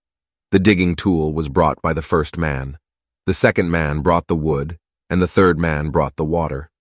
The 0.49 0.59
digging 0.59 0.95
tool 0.95 1.33
was 1.33 1.49
brought 1.49 1.79
by 1.83 1.93
the 1.93 2.01
first 2.01 2.35
man. 2.35 2.79
The 3.27 3.35
second 3.35 3.69
man 3.69 3.99
brought 3.99 4.25
the 4.25 4.35
wood, 4.35 4.79
and 5.07 5.21
the 5.21 5.27
third 5.27 5.59
man 5.59 5.89
brought 5.89 6.15
the 6.15 6.25
water. 6.25 6.71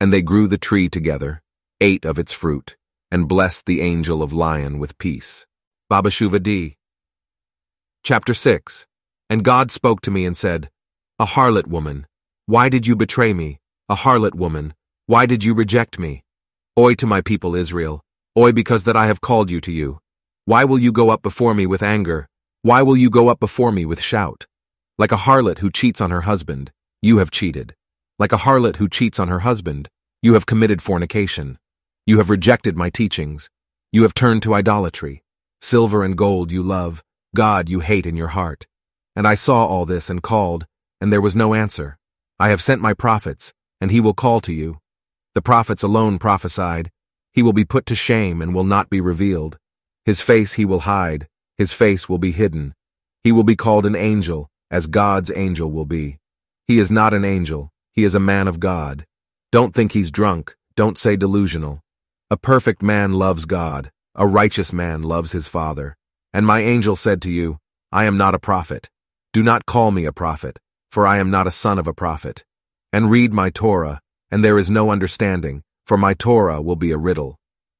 And 0.00 0.12
they 0.12 0.22
grew 0.22 0.48
the 0.48 0.58
tree 0.58 0.88
together, 0.88 1.40
ate 1.80 2.04
of 2.04 2.18
its 2.18 2.32
fruit, 2.32 2.76
and 3.12 3.28
blessed 3.28 3.66
the 3.66 3.80
angel 3.80 4.20
of 4.20 4.32
lion 4.32 4.80
with 4.80 4.98
peace. 4.98 5.46
Baba 5.88 6.10
Shuva 6.10 6.42
D. 6.42 6.76
Chapter 8.02 8.34
6 8.34 8.88
And 9.30 9.44
God 9.44 9.70
spoke 9.70 10.00
to 10.00 10.10
me 10.10 10.26
and 10.26 10.36
said, 10.36 10.68
A 11.20 11.26
harlot 11.26 11.68
woman, 11.68 12.08
why 12.46 12.68
did 12.68 12.88
you 12.88 12.96
betray 12.96 13.32
me? 13.32 13.60
A 13.88 13.94
harlot 13.94 14.34
woman, 14.34 14.74
why 15.06 15.26
did 15.26 15.44
you 15.44 15.54
reject 15.54 15.96
me? 15.96 16.24
Oi 16.76 16.94
to 16.94 17.06
my 17.06 17.20
people 17.20 17.54
Israel, 17.54 18.02
oi 18.36 18.50
because 18.50 18.82
that 18.82 18.96
I 18.96 19.06
have 19.06 19.20
called 19.20 19.48
you 19.48 19.60
to 19.60 19.70
you. 19.70 20.00
Why 20.44 20.64
will 20.64 20.80
you 20.80 20.90
go 20.90 21.10
up 21.10 21.22
before 21.22 21.54
me 21.54 21.66
with 21.66 21.84
anger? 21.84 22.26
Why 22.62 22.82
will 22.82 22.96
you 22.96 23.10
go 23.10 23.28
up 23.28 23.38
before 23.38 23.70
me 23.70 23.84
with 23.86 24.00
shout? 24.02 24.48
Like 24.96 25.10
a 25.10 25.16
harlot 25.16 25.58
who 25.58 25.72
cheats 25.72 26.00
on 26.00 26.12
her 26.12 26.20
husband, 26.20 26.70
you 27.02 27.18
have 27.18 27.32
cheated. 27.32 27.74
Like 28.16 28.30
a 28.30 28.36
harlot 28.36 28.76
who 28.76 28.88
cheats 28.88 29.18
on 29.18 29.26
her 29.26 29.40
husband, 29.40 29.88
you 30.22 30.34
have 30.34 30.46
committed 30.46 30.80
fornication. 30.80 31.58
You 32.06 32.18
have 32.18 32.30
rejected 32.30 32.76
my 32.76 32.90
teachings. 32.90 33.50
You 33.90 34.02
have 34.02 34.14
turned 34.14 34.44
to 34.44 34.54
idolatry. 34.54 35.24
Silver 35.60 36.04
and 36.04 36.16
gold 36.16 36.52
you 36.52 36.62
love, 36.62 37.02
God 37.34 37.68
you 37.68 37.80
hate 37.80 38.06
in 38.06 38.14
your 38.14 38.28
heart. 38.28 38.68
And 39.16 39.26
I 39.26 39.34
saw 39.34 39.66
all 39.66 39.84
this 39.84 40.08
and 40.10 40.22
called, 40.22 40.64
and 41.00 41.12
there 41.12 41.20
was 41.20 41.34
no 41.34 41.54
answer. 41.54 41.98
I 42.38 42.50
have 42.50 42.62
sent 42.62 42.80
my 42.80 42.94
prophets, 42.94 43.52
and 43.80 43.90
he 43.90 43.98
will 43.98 44.14
call 44.14 44.40
to 44.42 44.52
you. 44.52 44.78
The 45.34 45.42
prophets 45.42 45.82
alone 45.82 46.20
prophesied. 46.20 46.92
He 47.32 47.42
will 47.42 47.52
be 47.52 47.64
put 47.64 47.84
to 47.86 47.96
shame 47.96 48.40
and 48.40 48.54
will 48.54 48.62
not 48.62 48.90
be 48.90 49.00
revealed. 49.00 49.58
His 50.04 50.20
face 50.20 50.52
he 50.52 50.64
will 50.64 50.80
hide, 50.80 51.26
his 51.58 51.72
face 51.72 52.08
will 52.08 52.18
be 52.18 52.30
hidden. 52.30 52.74
He 53.24 53.32
will 53.32 53.42
be 53.42 53.56
called 53.56 53.86
an 53.86 53.96
angel, 53.96 54.50
as 54.70 54.86
God's 54.86 55.30
angel 55.34 55.70
will 55.70 55.84
be. 55.84 56.18
He 56.66 56.78
is 56.78 56.90
not 56.90 57.14
an 57.14 57.24
angel, 57.24 57.70
he 57.92 58.04
is 58.04 58.14
a 58.14 58.20
man 58.20 58.48
of 58.48 58.60
God. 58.60 59.06
Don't 59.52 59.74
think 59.74 59.92
he's 59.92 60.10
drunk, 60.10 60.56
don't 60.76 60.98
say 60.98 61.16
delusional. 61.16 61.80
A 62.30 62.36
perfect 62.36 62.82
man 62.82 63.12
loves 63.12 63.44
God, 63.44 63.90
a 64.14 64.26
righteous 64.26 64.72
man 64.72 65.02
loves 65.02 65.32
his 65.32 65.46
Father. 65.46 65.96
And 66.32 66.44
my 66.46 66.60
angel 66.60 66.96
said 66.96 67.22
to 67.22 67.30
you, 67.30 67.58
I 67.92 68.04
am 68.04 68.16
not 68.16 68.34
a 68.34 68.40
prophet. 68.40 68.90
Do 69.32 69.42
not 69.42 69.66
call 69.66 69.90
me 69.90 70.04
a 70.04 70.12
prophet, 70.12 70.58
for 70.90 71.06
I 71.06 71.18
am 71.18 71.30
not 71.30 71.46
a 71.46 71.52
son 71.52 71.78
of 71.78 71.86
a 71.86 71.94
prophet. 71.94 72.44
And 72.92 73.10
read 73.10 73.32
my 73.32 73.50
Torah, 73.50 74.00
and 74.30 74.42
there 74.42 74.58
is 74.58 74.70
no 74.70 74.90
understanding, 74.90 75.62
for 75.86 75.96
my 75.96 76.14
Torah 76.14 76.60
will 76.60 76.76
be 76.76 76.90
a 76.90 76.98
riddle. 76.98 77.36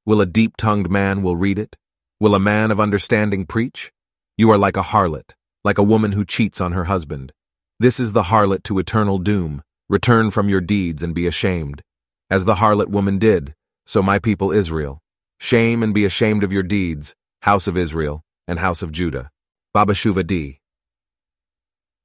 Will 0.06 0.20
a 0.20 0.26
deep-tongued 0.26 0.90
man 0.90 1.22
will 1.22 1.36
read 1.36 1.58
it? 1.58 1.76
Will 2.20 2.34
a 2.34 2.40
man 2.40 2.70
of 2.70 2.78
understanding 2.78 3.46
preach? 3.46 3.90
You 4.36 4.50
are 4.50 4.58
like 4.58 4.76
a 4.76 4.82
harlot, 4.82 5.34
like 5.64 5.78
a 5.78 5.82
woman 5.82 6.12
who 6.12 6.24
cheats 6.24 6.60
on 6.60 6.72
her 6.72 6.84
husband. 6.84 7.32
This 7.80 7.98
is 7.98 8.12
the 8.12 8.24
harlot 8.24 8.62
to 8.64 8.78
eternal 8.78 9.18
doom. 9.18 9.62
Return 9.88 10.30
from 10.30 10.48
your 10.48 10.60
deeds 10.60 11.02
and 11.02 11.14
be 11.14 11.26
ashamed. 11.26 11.82
As 12.30 12.44
the 12.44 12.56
harlot 12.56 12.88
woman 12.88 13.18
did, 13.18 13.54
so 13.86 14.02
my 14.02 14.18
people 14.18 14.52
Israel. 14.52 15.00
Shame 15.40 15.82
and 15.82 15.94
be 15.94 16.04
ashamed 16.04 16.44
of 16.44 16.52
your 16.52 16.62
deeds, 16.62 17.14
house 17.42 17.66
of 17.66 17.76
Israel 17.76 18.22
and 18.46 18.58
house 18.58 18.82
of 18.82 18.92
Judah. 18.92 19.30
Baba 19.72 19.94
Shuva 19.94 20.26
D. 20.26 20.60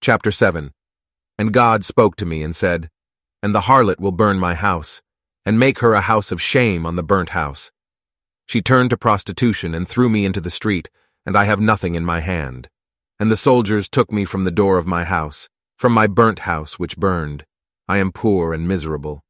Chapter 0.02 0.32
7 0.32 0.72
And 1.38 1.54
God 1.54 1.84
spoke 1.84 2.16
to 2.18 2.26
me 2.26 2.42
and 2.42 2.56
said, 2.56 2.90
And 3.44 3.54
the 3.54 3.62
harlot 3.62 4.00
will 4.00 4.12
burn 4.12 4.40
my 4.40 4.56
house, 4.56 5.02
and 5.46 5.60
make 5.60 5.80
her 5.80 5.94
a 5.94 6.02
house 6.02 6.32
of 6.32 6.42
shame 6.42 6.86
on 6.86 6.96
the 6.96 7.04
burnt 7.04 7.30
house. 7.30 7.72
She 8.48 8.62
turned 8.62 8.90
to 8.90 8.98
prostitution 8.98 9.76
and 9.76 9.88
threw 9.88 10.10
me 10.10 10.26
into 10.26 10.42
the 10.42 10.50
street, 10.50 10.90
and 11.26 11.38
I 11.38 11.44
have 11.44 11.60
nothing 11.60 11.96
in 11.96 12.06
my 12.06 12.22
hand. 12.22 12.70
And 13.20 13.30
the 13.30 13.36
soldiers 13.36 13.90
took 13.90 14.12
me 14.12 14.24
from 14.24 14.46
the 14.46 14.52
door 14.52 14.78
of 14.78 14.88
my 14.88 15.04
house, 15.04 15.50
from 15.78 15.92
my 15.92 16.08
burnt 16.08 16.40
house 16.40 16.80
which 16.80 16.98
burned. 16.98 17.44
I 17.88 17.98
am 17.98 18.12
poor 18.12 18.54
and 18.54 18.68
miserable. 18.68 19.24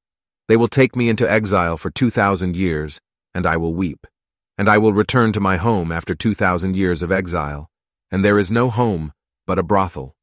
They 0.47 0.57
will 0.57 0.67
take 0.67 0.95
me 0.95 1.09
into 1.09 1.29
exile 1.29 1.77
for 1.77 1.89
two 1.89 2.09
thousand 2.09 2.55
years, 2.55 2.99
and 3.33 3.45
I 3.45 3.57
will 3.57 3.73
weep. 3.73 4.05
And 4.57 4.67
I 4.67 4.77
will 4.77 4.93
return 4.93 5.31
to 5.33 5.39
my 5.39 5.57
home 5.57 5.91
after 5.91 6.13
two 6.13 6.33
thousand 6.33 6.75
years 6.75 7.01
of 7.01 7.11
exile, 7.11 7.69
and 8.11 8.23
there 8.23 8.37
is 8.37 8.51
no 8.51 8.69
home 8.69 9.13
but 9.47 9.57
a 9.57 9.63
brothel. 9.63 10.15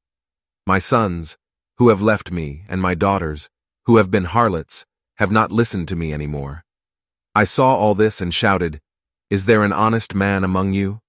My 0.67 0.79
sons, 0.79 1.37
who 1.79 1.89
have 1.89 2.03
left 2.03 2.31
me, 2.31 2.65
and 2.69 2.81
my 2.81 2.95
daughters, 2.95 3.49
who 3.87 3.97
have 3.97 4.11
been 4.11 4.25
harlots, 4.25 4.85
have 5.17 5.31
not 5.31 5.51
listened 5.51 5.89
to 5.89 5.97
me 5.97 6.13
any 6.13 6.27
more. 6.27 6.65
I 7.35 7.45
saw 7.45 7.75
all 7.75 7.95
this 7.95 8.21
and 8.21 8.33
shouted, 8.33 8.81
Is 9.31 9.45
there 9.45 9.65
an 9.65 9.73
honest 9.73 10.15
man 10.15 10.45
among 10.45 10.73
you? 10.73 11.01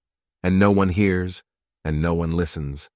And 0.42 0.60
no 0.60 0.72
one 0.72 0.90
hears, 0.90 1.44
and 1.88 2.01
no 2.01 2.14
one 2.14 2.31
listens. 2.31 2.89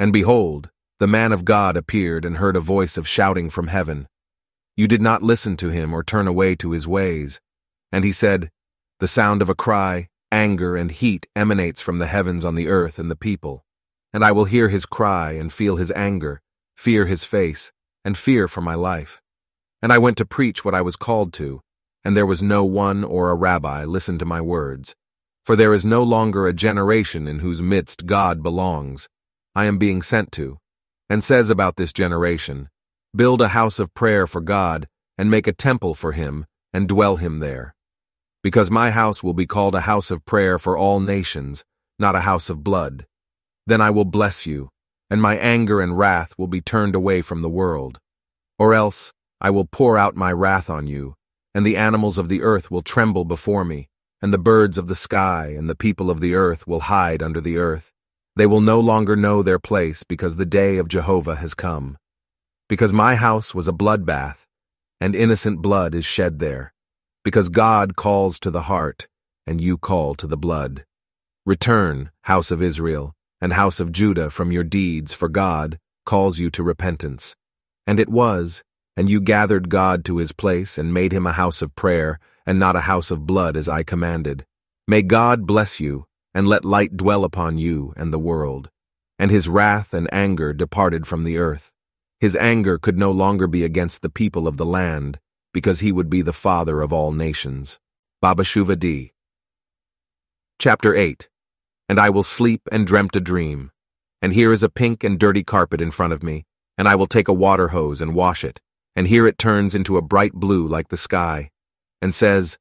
And 0.00 0.12
behold, 0.12 0.70
the 0.98 1.06
man 1.06 1.30
of 1.30 1.44
God 1.44 1.76
appeared 1.76 2.24
and 2.24 2.38
heard 2.38 2.56
a 2.56 2.60
voice 2.60 2.98
of 2.98 3.06
shouting 3.06 3.48
from 3.48 3.68
heaven. 3.68 4.08
You 4.76 4.88
did 4.88 5.00
not 5.00 5.22
listen 5.22 5.56
to 5.58 5.68
him 5.68 5.94
or 5.94 6.02
turn 6.02 6.26
away 6.26 6.56
to 6.56 6.72
his 6.72 6.88
ways. 6.88 7.40
And 7.92 8.04
he 8.04 8.10
said, 8.10 8.50
The 8.98 9.06
sound 9.06 9.40
of 9.40 9.48
a 9.48 9.54
cry, 9.54 10.08
anger, 10.32 10.76
and 10.76 10.90
heat 10.90 11.26
emanates 11.36 11.80
from 11.80 12.00
the 12.00 12.08
heavens 12.08 12.44
on 12.44 12.56
the 12.56 12.66
earth 12.66 12.98
and 12.98 13.08
the 13.08 13.16
people. 13.16 13.64
And 14.12 14.24
I 14.24 14.32
will 14.32 14.46
hear 14.46 14.68
his 14.68 14.84
cry 14.84 15.32
and 15.32 15.52
feel 15.52 15.76
his 15.76 15.92
anger, 15.92 16.40
fear 16.76 17.06
his 17.06 17.24
face, 17.24 17.70
and 18.04 18.18
fear 18.18 18.48
for 18.48 18.60
my 18.60 18.74
life. 18.74 19.22
And 19.80 19.92
I 19.92 19.98
went 19.98 20.16
to 20.18 20.26
preach 20.26 20.64
what 20.64 20.74
I 20.74 20.80
was 20.80 20.96
called 20.96 21.32
to, 21.34 21.60
and 22.04 22.16
there 22.16 22.26
was 22.26 22.42
no 22.42 22.64
one 22.64 23.04
or 23.04 23.30
a 23.30 23.34
rabbi 23.36 23.84
listen 23.84 24.18
to 24.18 24.24
my 24.24 24.40
words. 24.40 24.96
For 25.44 25.56
there 25.56 25.74
is 25.74 25.84
no 25.84 26.02
longer 26.02 26.46
a 26.46 26.54
generation 26.54 27.28
in 27.28 27.40
whose 27.40 27.60
midst 27.60 28.06
God 28.06 28.42
belongs. 28.42 29.08
I 29.54 29.66
am 29.66 29.76
being 29.76 30.00
sent 30.00 30.32
to, 30.32 30.58
and 31.10 31.22
says 31.22 31.50
about 31.50 31.76
this 31.76 31.92
generation, 31.92 32.70
Build 33.14 33.42
a 33.42 33.48
house 33.48 33.78
of 33.78 33.92
prayer 33.92 34.26
for 34.26 34.40
God, 34.40 34.88
and 35.18 35.30
make 35.30 35.46
a 35.46 35.52
temple 35.52 35.94
for 35.94 36.12
him, 36.12 36.46
and 36.72 36.88
dwell 36.88 37.16
him 37.16 37.40
there. 37.40 37.74
Because 38.42 38.70
my 38.70 38.90
house 38.90 39.22
will 39.22 39.34
be 39.34 39.46
called 39.46 39.74
a 39.74 39.82
house 39.82 40.10
of 40.10 40.24
prayer 40.24 40.58
for 40.58 40.78
all 40.78 40.98
nations, 40.98 41.62
not 41.98 42.16
a 42.16 42.20
house 42.20 42.48
of 42.48 42.64
blood. 42.64 43.06
Then 43.66 43.82
I 43.82 43.90
will 43.90 44.04
bless 44.06 44.46
you, 44.46 44.70
and 45.10 45.20
my 45.20 45.36
anger 45.36 45.80
and 45.80 45.96
wrath 45.96 46.34
will 46.38 46.48
be 46.48 46.60
turned 46.62 46.94
away 46.94 47.20
from 47.20 47.42
the 47.42 47.50
world. 47.50 47.98
Or 48.58 48.72
else 48.72 49.12
I 49.40 49.50
will 49.50 49.66
pour 49.66 49.98
out 49.98 50.16
my 50.16 50.32
wrath 50.32 50.70
on 50.70 50.86
you, 50.86 51.14
and 51.54 51.66
the 51.66 51.76
animals 51.76 52.16
of 52.16 52.28
the 52.28 52.42
earth 52.42 52.70
will 52.70 52.80
tremble 52.80 53.24
before 53.24 53.64
me, 53.64 53.88
and 54.24 54.32
the 54.32 54.38
birds 54.38 54.78
of 54.78 54.86
the 54.86 54.94
sky 54.94 55.52
and 55.54 55.68
the 55.68 55.74
people 55.74 56.10
of 56.10 56.18
the 56.18 56.34
earth 56.34 56.66
will 56.66 56.80
hide 56.80 57.22
under 57.22 57.42
the 57.42 57.58
earth. 57.58 57.92
They 58.36 58.46
will 58.46 58.62
no 58.62 58.80
longer 58.80 59.16
know 59.16 59.42
their 59.42 59.58
place 59.58 60.02
because 60.02 60.36
the 60.36 60.46
day 60.46 60.78
of 60.78 60.88
Jehovah 60.88 61.36
has 61.36 61.52
come. 61.52 61.98
Because 62.66 62.90
my 62.90 63.16
house 63.16 63.54
was 63.54 63.68
a 63.68 63.72
bloodbath, 63.72 64.46
and 64.98 65.14
innocent 65.14 65.60
blood 65.60 65.94
is 65.94 66.06
shed 66.06 66.38
there. 66.38 66.72
Because 67.22 67.50
God 67.50 67.96
calls 67.96 68.38
to 68.38 68.50
the 68.50 68.62
heart, 68.62 69.08
and 69.46 69.60
you 69.60 69.76
call 69.76 70.14
to 70.14 70.26
the 70.26 70.38
blood. 70.38 70.86
Return, 71.44 72.10
house 72.22 72.50
of 72.50 72.62
Israel, 72.62 73.12
and 73.42 73.52
house 73.52 73.78
of 73.78 73.92
Judah, 73.92 74.30
from 74.30 74.50
your 74.50 74.64
deeds, 74.64 75.12
for 75.12 75.28
God 75.28 75.78
calls 76.06 76.38
you 76.38 76.48
to 76.52 76.62
repentance. 76.62 77.36
And 77.86 78.00
it 78.00 78.08
was, 78.08 78.62
and 78.96 79.10
you 79.10 79.20
gathered 79.20 79.68
God 79.68 80.02
to 80.06 80.16
his 80.16 80.32
place 80.32 80.78
and 80.78 80.94
made 80.94 81.12
him 81.12 81.26
a 81.26 81.32
house 81.32 81.60
of 81.60 81.76
prayer, 81.76 82.18
and 82.46 82.58
not 82.58 82.76
a 82.76 82.82
house 82.82 83.10
of 83.10 83.26
blood 83.26 83.56
as 83.56 83.68
I 83.68 83.82
commanded. 83.82 84.44
May 84.86 85.02
God 85.02 85.46
bless 85.46 85.80
you, 85.80 86.06
and 86.34 86.46
let 86.46 86.64
light 86.64 86.96
dwell 86.96 87.24
upon 87.24 87.58
you 87.58 87.94
and 87.96 88.12
the 88.12 88.18
world. 88.18 88.70
And 89.18 89.30
his 89.30 89.48
wrath 89.48 89.94
and 89.94 90.12
anger 90.12 90.52
departed 90.52 91.06
from 91.06 91.24
the 91.24 91.38
earth. 91.38 91.72
His 92.20 92.36
anger 92.36 92.78
could 92.78 92.98
no 92.98 93.10
longer 93.10 93.46
be 93.46 93.64
against 93.64 94.02
the 94.02 94.10
people 94.10 94.48
of 94.48 94.56
the 94.56 94.66
land, 94.66 95.18
because 95.52 95.80
he 95.80 95.92
would 95.92 96.10
be 96.10 96.22
the 96.22 96.32
father 96.32 96.80
of 96.80 96.92
all 96.92 97.12
nations. 97.12 97.78
Baba 98.20 98.42
Shuva 98.42 98.78
D. 98.78 99.12
Chapter 100.58 100.94
8 100.94 101.28
And 101.88 101.98
I 101.98 102.10
will 102.10 102.22
sleep 102.22 102.62
and 102.72 102.86
dreamt 102.86 103.16
a 103.16 103.20
dream. 103.20 103.70
And 104.20 104.32
here 104.32 104.52
is 104.52 104.62
a 104.62 104.68
pink 104.68 105.04
and 105.04 105.18
dirty 105.18 105.44
carpet 105.44 105.80
in 105.80 105.90
front 105.90 106.12
of 106.12 106.22
me, 106.22 106.44
and 106.76 106.88
I 106.88 106.94
will 106.94 107.06
take 107.06 107.28
a 107.28 107.32
water 107.32 107.68
hose 107.68 108.00
and 108.00 108.14
wash 108.14 108.44
it, 108.44 108.60
and 108.96 109.06
here 109.06 109.26
it 109.26 109.38
turns 109.38 109.74
into 109.74 109.96
a 109.96 110.02
bright 110.02 110.32
blue 110.32 110.66
like 110.66 110.88
the 110.88 110.96
sky, 110.96 111.50
and 112.04 112.14
says, 112.14 112.58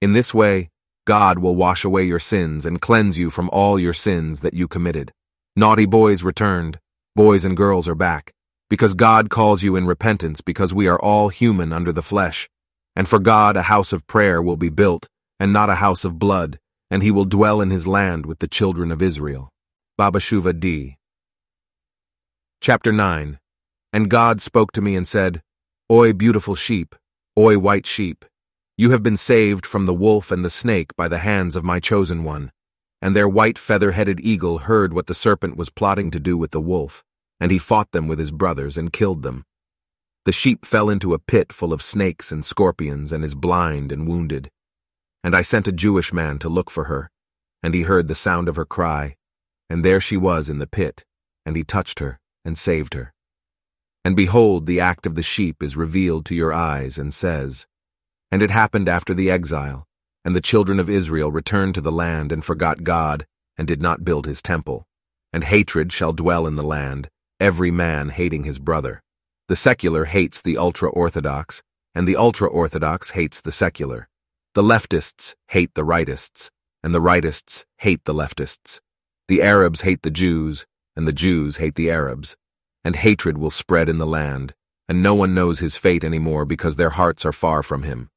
In 0.00 0.14
this 0.14 0.32
way, 0.32 0.70
God 1.04 1.38
will 1.38 1.54
wash 1.54 1.84
away 1.84 2.04
your 2.04 2.18
sins 2.18 2.64
and 2.64 2.80
cleanse 2.80 3.18
you 3.18 3.28
from 3.28 3.50
all 3.52 3.78
your 3.78 3.92
sins 3.92 4.40
that 4.40 4.54
you 4.54 4.66
committed. 4.66 5.12
Naughty 5.54 5.84
boys 5.84 6.24
returned, 6.24 6.80
boys 7.14 7.44
and 7.44 7.56
girls 7.56 7.86
are 7.88 7.94
back, 7.94 8.32
because 8.70 8.94
God 8.94 9.28
calls 9.28 9.62
you 9.62 9.76
in 9.76 9.86
repentance 9.86 10.40
because 10.40 10.72
we 10.72 10.88
are 10.88 10.98
all 10.98 11.28
human 11.28 11.74
under 11.74 11.92
the 11.92 12.02
flesh. 12.02 12.48
And 12.96 13.06
for 13.06 13.18
God 13.18 13.54
a 13.54 13.62
house 13.74 13.92
of 13.92 14.06
prayer 14.06 14.40
will 14.40 14.56
be 14.56 14.70
built, 14.70 15.08
and 15.38 15.52
not 15.52 15.68
a 15.68 15.74
house 15.74 16.06
of 16.06 16.18
blood, 16.18 16.58
and 16.90 17.02
he 17.02 17.10
will 17.10 17.26
dwell 17.26 17.60
in 17.60 17.68
his 17.68 17.86
land 17.86 18.24
with 18.24 18.38
the 18.38 18.48
children 18.48 18.90
of 18.90 19.02
Israel. 19.02 19.50
Baba 19.98 20.20
Shuva 20.20 20.58
D. 20.58 20.96
Chapter 22.62 22.92
9 22.92 23.38
And 23.92 24.08
God 24.08 24.40
spoke 24.40 24.72
to 24.72 24.80
me 24.80 24.96
and 24.96 25.06
said, 25.06 25.42
Oi, 25.92 26.14
beautiful 26.14 26.54
sheep, 26.54 26.96
oi, 27.38 27.58
white 27.58 27.86
sheep, 27.86 28.24
you 28.76 28.90
have 28.90 29.02
been 29.02 29.16
saved 29.16 29.64
from 29.64 29.86
the 29.86 29.94
wolf 29.94 30.30
and 30.30 30.44
the 30.44 30.50
snake 30.50 30.94
by 30.96 31.08
the 31.08 31.18
hands 31.18 31.56
of 31.56 31.64
my 31.64 31.80
chosen 31.80 32.24
one. 32.24 32.52
And 33.00 33.16
their 33.16 33.28
white 33.28 33.58
feather-headed 33.58 34.20
eagle 34.20 34.58
heard 34.58 34.92
what 34.92 35.06
the 35.06 35.14
serpent 35.14 35.56
was 35.56 35.70
plotting 35.70 36.10
to 36.10 36.20
do 36.20 36.36
with 36.36 36.50
the 36.50 36.60
wolf, 36.60 37.04
and 37.40 37.50
he 37.50 37.58
fought 37.58 37.92
them 37.92 38.06
with 38.06 38.18
his 38.18 38.30
brothers 38.30 38.76
and 38.76 38.92
killed 38.92 39.22
them. 39.22 39.44
The 40.24 40.32
sheep 40.32 40.66
fell 40.66 40.90
into 40.90 41.14
a 41.14 41.18
pit 41.18 41.52
full 41.52 41.72
of 41.72 41.80
snakes 41.80 42.32
and 42.32 42.44
scorpions 42.44 43.12
and 43.12 43.24
is 43.24 43.34
blind 43.34 43.92
and 43.92 44.08
wounded. 44.08 44.50
And 45.22 45.36
I 45.36 45.42
sent 45.42 45.68
a 45.68 45.72
Jewish 45.72 46.12
man 46.12 46.38
to 46.40 46.48
look 46.48 46.70
for 46.70 46.84
her, 46.84 47.10
and 47.62 47.74
he 47.74 47.82
heard 47.82 48.08
the 48.08 48.14
sound 48.14 48.48
of 48.48 48.56
her 48.56 48.66
cry, 48.66 49.16
and 49.70 49.84
there 49.84 50.00
she 50.00 50.16
was 50.16 50.50
in 50.50 50.58
the 50.58 50.66
pit, 50.66 51.04
and 51.44 51.56
he 51.56 51.64
touched 51.64 52.00
her 52.00 52.18
and 52.44 52.58
saved 52.58 52.94
her. 52.94 53.12
And 54.04 54.16
behold, 54.16 54.66
the 54.66 54.80
act 54.80 55.06
of 55.06 55.14
the 55.14 55.22
sheep 55.22 55.62
is 55.62 55.76
revealed 55.76 56.26
to 56.26 56.34
your 56.34 56.52
eyes 56.52 56.98
and 56.98 57.12
says, 57.12 57.66
and 58.30 58.42
it 58.42 58.50
happened 58.50 58.88
after 58.88 59.14
the 59.14 59.30
exile, 59.30 59.86
and 60.24 60.34
the 60.34 60.40
children 60.40 60.80
of 60.80 60.90
Israel 60.90 61.30
returned 61.30 61.74
to 61.74 61.80
the 61.80 61.92
land 61.92 62.32
and 62.32 62.44
forgot 62.44 62.84
God, 62.84 63.26
and 63.56 63.66
did 63.66 63.80
not 63.80 64.04
build 64.04 64.26
his 64.26 64.42
temple. 64.42 64.86
And 65.32 65.44
hatred 65.44 65.92
shall 65.92 66.12
dwell 66.12 66.46
in 66.46 66.56
the 66.56 66.62
land, 66.62 67.08
every 67.38 67.70
man 67.70 68.08
hating 68.08 68.44
his 68.44 68.58
brother. 68.58 69.02
The 69.48 69.56
secular 69.56 70.06
hates 70.06 70.42
the 70.42 70.58
ultra-orthodox, 70.58 71.62
and 71.94 72.06
the 72.06 72.16
ultra-orthodox 72.16 73.10
hates 73.10 73.40
the 73.40 73.52
secular. 73.52 74.08
The 74.54 74.62
leftists 74.62 75.34
hate 75.48 75.74
the 75.74 75.84
rightists, 75.84 76.50
and 76.82 76.94
the 76.94 77.00
rightists 77.00 77.64
hate 77.78 78.04
the 78.04 78.14
leftists. 78.14 78.80
The 79.28 79.42
Arabs 79.42 79.82
hate 79.82 80.02
the 80.02 80.10
Jews, 80.10 80.66
and 80.96 81.06
the 81.06 81.12
Jews 81.12 81.58
hate 81.58 81.74
the 81.74 81.90
Arabs. 81.90 82.36
And 82.84 82.96
hatred 82.96 83.38
will 83.38 83.50
spread 83.50 83.88
in 83.88 83.98
the 83.98 84.06
land, 84.06 84.54
and 84.88 85.02
no 85.02 85.14
one 85.14 85.34
knows 85.34 85.58
his 85.58 85.76
fate 85.76 86.04
anymore 86.04 86.44
because 86.44 86.76
their 86.76 86.90
hearts 86.90 87.26
are 87.26 87.32
far 87.32 87.62
from 87.62 87.82
him. 87.82 88.08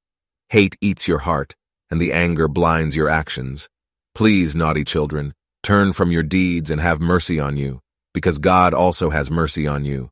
Hate 0.50 0.76
eats 0.82 1.08
your 1.08 1.20
heart, 1.20 1.56
and 1.92 2.02
the 2.02 2.12
anger 2.12 2.48
blinds 2.48 2.96
your 2.96 3.08
actions. 3.08 3.70
Please, 4.16 4.56
naughty 4.56 4.84
children, 4.84 5.36
turn 5.62 5.94
from 5.94 6.12
your 6.12 6.24
deeds 6.24 6.72
and 6.72 6.82
have 6.82 7.00
mercy 7.00 7.40
on 7.40 7.56
you, 7.56 7.82
because 8.16 8.40
God 8.40 8.74
also 8.74 9.12
has 9.12 9.30
mercy 9.30 9.68
on 9.68 9.86
you. 9.86 10.10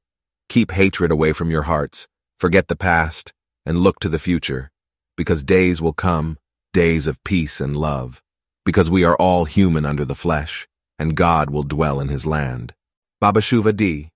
Keep 0.47 0.71
hatred 0.71 1.09
away 1.09 1.33
from 1.33 1.49
your 1.49 1.63
hearts, 1.63 2.07
forget 2.37 2.67
the 2.67 2.75
past, 2.75 3.33
and 3.65 3.79
look 3.79 3.99
to 3.99 4.09
the 4.09 4.19
future, 4.19 4.69
because 5.15 5.43
days 5.43 5.81
will 5.81 5.93
come, 5.93 6.37
days 6.71 7.07
of 7.07 7.23
peace 7.23 7.59
and 7.59 7.75
love, 7.75 8.21
because 8.63 8.91
we 8.91 9.03
are 9.03 9.15
all 9.15 9.45
human 9.45 9.87
under 9.87 10.05
the 10.05 10.13
flesh, 10.13 10.67
and 10.99 11.17
God 11.17 11.49
will 11.49 11.63
dwell 11.63 11.99
in 11.99 12.09
his 12.09 12.27
land. 12.27 12.75
Baba 13.19 13.39
Shuva 13.39 13.75
D. 13.75 14.09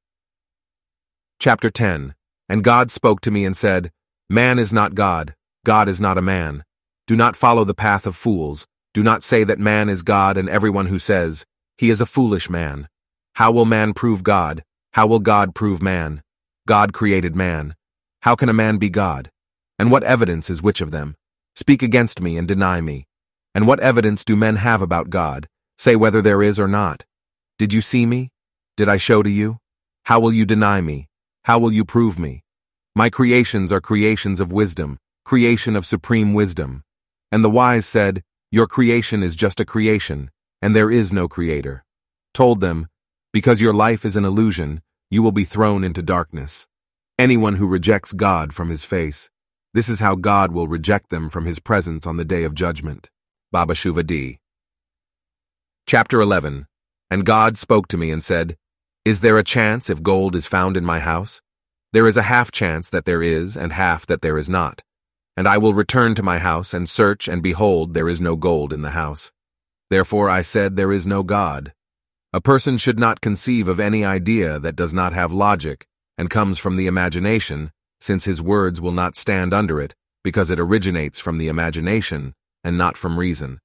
Chapter 1.39 1.71
10 1.71 2.13
And 2.47 2.63
God 2.63 2.91
spoke 2.91 3.21
to 3.21 3.31
me 3.31 3.43
and 3.43 3.57
said, 3.57 3.91
Man 4.29 4.59
is 4.59 4.71
not 4.71 4.93
God, 4.93 5.33
God 5.63 5.87
is 5.87 6.01
not 6.01 6.17
a 6.17 6.23
man. 6.23 6.63
Do 7.05 7.15
not 7.15 7.35
follow 7.35 7.63
the 7.63 7.75
path 7.75 8.07
of 8.07 8.15
fools. 8.15 8.65
Do 8.95 9.03
not 9.03 9.21
say 9.21 9.43
that 9.43 9.59
man 9.59 9.89
is 9.89 10.01
God 10.01 10.35
and 10.35 10.49
everyone 10.49 10.87
who 10.87 10.97
says, 10.97 11.45
he 11.77 11.91
is 11.91 12.01
a 12.01 12.07
foolish 12.07 12.49
man. 12.49 12.87
How 13.35 13.51
will 13.51 13.65
man 13.65 13.93
prove 13.93 14.23
God? 14.23 14.63
How 14.93 15.05
will 15.05 15.19
God 15.19 15.53
prove 15.53 15.79
man? 15.79 16.23
God 16.67 16.93
created 16.93 17.35
man. 17.35 17.75
How 18.21 18.35
can 18.35 18.49
a 18.49 18.53
man 18.53 18.79
be 18.79 18.89
God? 18.89 19.29
And 19.77 19.91
what 19.91 20.03
evidence 20.03 20.49
is 20.49 20.63
which 20.63 20.81
of 20.81 20.89
them? 20.89 21.15
Speak 21.55 21.83
against 21.83 22.21
me 22.21 22.37
and 22.37 22.47
deny 22.47 22.81
me. 22.81 23.05
And 23.53 23.67
what 23.67 23.79
evidence 23.81 24.25
do 24.25 24.35
men 24.35 24.55
have 24.55 24.81
about 24.81 25.11
God? 25.11 25.47
Say 25.77 25.95
whether 25.95 26.23
there 26.23 26.41
is 26.41 26.59
or 26.59 26.67
not. 26.67 27.05
Did 27.59 27.71
you 27.71 27.81
see 27.81 28.07
me? 28.07 28.29
Did 28.77 28.89
I 28.89 28.97
show 28.97 29.21
to 29.21 29.29
you? 29.29 29.59
How 30.05 30.19
will 30.19 30.33
you 30.33 30.45
deny 30.45 30.81
me? 30.81 31.07
How 31.43 31.59
will 31.59 31.71
you 31.71 31.85
prove 31.85 32.17
me? 32.17 32.41
My 32.95 33.11
creations 33.11 33.71
are 33.71 33.79
creations 33.79 34.39
of 34.39 34.51
wisdom 34.51 34.97
creation 35.23 35.75
of 35.75 35.85
supreme 35.85 36.33
wisdom. 36.33 36.83
And 37.31 37.43
the 37.43 37.49
wise 37.49 37.85
said, 37.85 38.23
Your 38.51 38.67
creation 38.67 39.23
is 39.23 39.35
just 39.35 39.59
a 39.59 39.65
creation, 39.65 40.31
and 40.61 40.75
there 40.75 40.91
is 40.91 41.13
no 41.13 41.27
creator. 41.27 41.85
Told 42.33 42.59
them, 42.59 42.87
Because 43.31 43.61
your 43.61 43.73
life 43.73 44.05
is 44.05 44.17
an 44.17 44.25
illusion, 44.25 44.81
you 45.09 45.21
will 45.21 45.31
be 45.31 45.43
thrown 45.43 45.83
into 45.83 46.01
darkness. 46.01 46.67
Anyone 47.17 47.55
who 47.55 47.67
rejects 47.67 48.13
God 48.13 48.53
from 48.53 48.69
his 48.69 48.83
face, 48.83 49.29
this 49.73 49.87
is 49.87 50.01
how 50.01 50.15
God 50.15 50.51
will 50.51 50.67
reject 50.67 51.09
them 51.09 51.29
from 51.29 51.45
his 51.45 51.59
presence 51.59 52.05
on 52.05 52.17
the 52.17 52.25
day 52.25 52.43
of 52.43 52.53
judgment. 52.53 53.09
Baba 53.51 53.73
Shuva 53.73 54.05
D. 54.05 54.39
Chapter 55.87 56.19
11 56.19 56.67
And 57.09 57.25
God 57.25 57.57
spoke 57.57 57.87
to 57.89 57.97
me 57.97 58.11
and 58.11 58.23
said, 58.23 58.57
Is 59.05 59.21
there 59.21 59.37
a 59.37 59.43
chance 59.43 59.89
if 59.89 60.03
gold 60.03 60.35
is 60.35 60.47
found 60.47 60.75
in 60.75 60.83
my 60.83 60.99
house? 60.99 61.41
There 61.93 62.07
is 62.07 62.17
a 62.17 62.23
half 62.23 62.51
chance 62.51 62.89
that 62.89 63.05
there 63.05 63.21
is, 63.21 63.55
and 63.55 63.73
half 63.73 64.05
that 64.07 64.21
there 64.21 64.37
is 64.37 64.49
not. 64.49 64.81
And 65.37 65.47
I 65.47 65.57
will 65.57 65.73
return 65.73 66.15
to 66.15 66.23
my 66.23 66.39
house 66.39 66.73
and 66.73 66.87
search, 66.87 67.27
and 67.27 67.41
behold, 67.41 67.93
there 67.93 68.09
is 68.09 68.19
no 68.19 68.35
gold 68.35 68.73
in 68.73 68.81
the 68.81 68.91
house. 68.91 69.31
Therefore 69.89 70.29
I 70.29 70.41
said, 70.41 70.75
There 70.75 70.91
is 70.91 71.07
no 71.07 71.23
God. 71.23 71.73
A 72.33 72.41
person 72.41 72.77
should 72.77 72.99
not 72.99 73.21
conceive 73.21 73.67
of 73.67 73.79
any 73.79 74.05
idea 74.05 74.59
that 74.59 74.75
does 74.75 74.93
not 74.93 75.13
have 75.13 75.33
logic 75.33 75.85
and 76.17 76.29
comes 76.29 76.59
from 76.59 76.75
the 76.75 76.87
imagination, 76.87 77.71
since 77.99 78.25
his 78.25 78.41
words 78.41 78.79
will 78.79 78.91
not 78.91 79.15
stand 79.15 79.53
under 79.53 79.81
it, 79.81 79.95
because 80.23 80.51
it 80.51 80.59
originates 80.59 81.19
from 81.19 81.37
the 81.37 81.47
imagination 81.47 82.33
and 82.63 82.77
not 82.77 82.95
from 82.95 83.19
reason. 83.19 83.59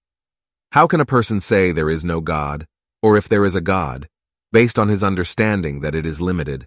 How 0.72 0.86
can 0.86 1.00
a 1.00 1.06
person 1.06 1.38
say 1.38 1.70
there 1.70 1.90
is 1.90 2.04
no 2.04 2.20
God, 2.20 2.66
or 3.02 3.16
if 3.16 3.28
there 3.28 3.44
is 3.44 3.54
a 3.54 3.60
God, 3.60 4.08
based 4.52 4.78
on 4.78 4.88
his 4.88 5.04
understanding 5.04 5.80
that 5.80 5.94
it 5.94 6.06
is 6.06 6.20
limited? 6.20 6.66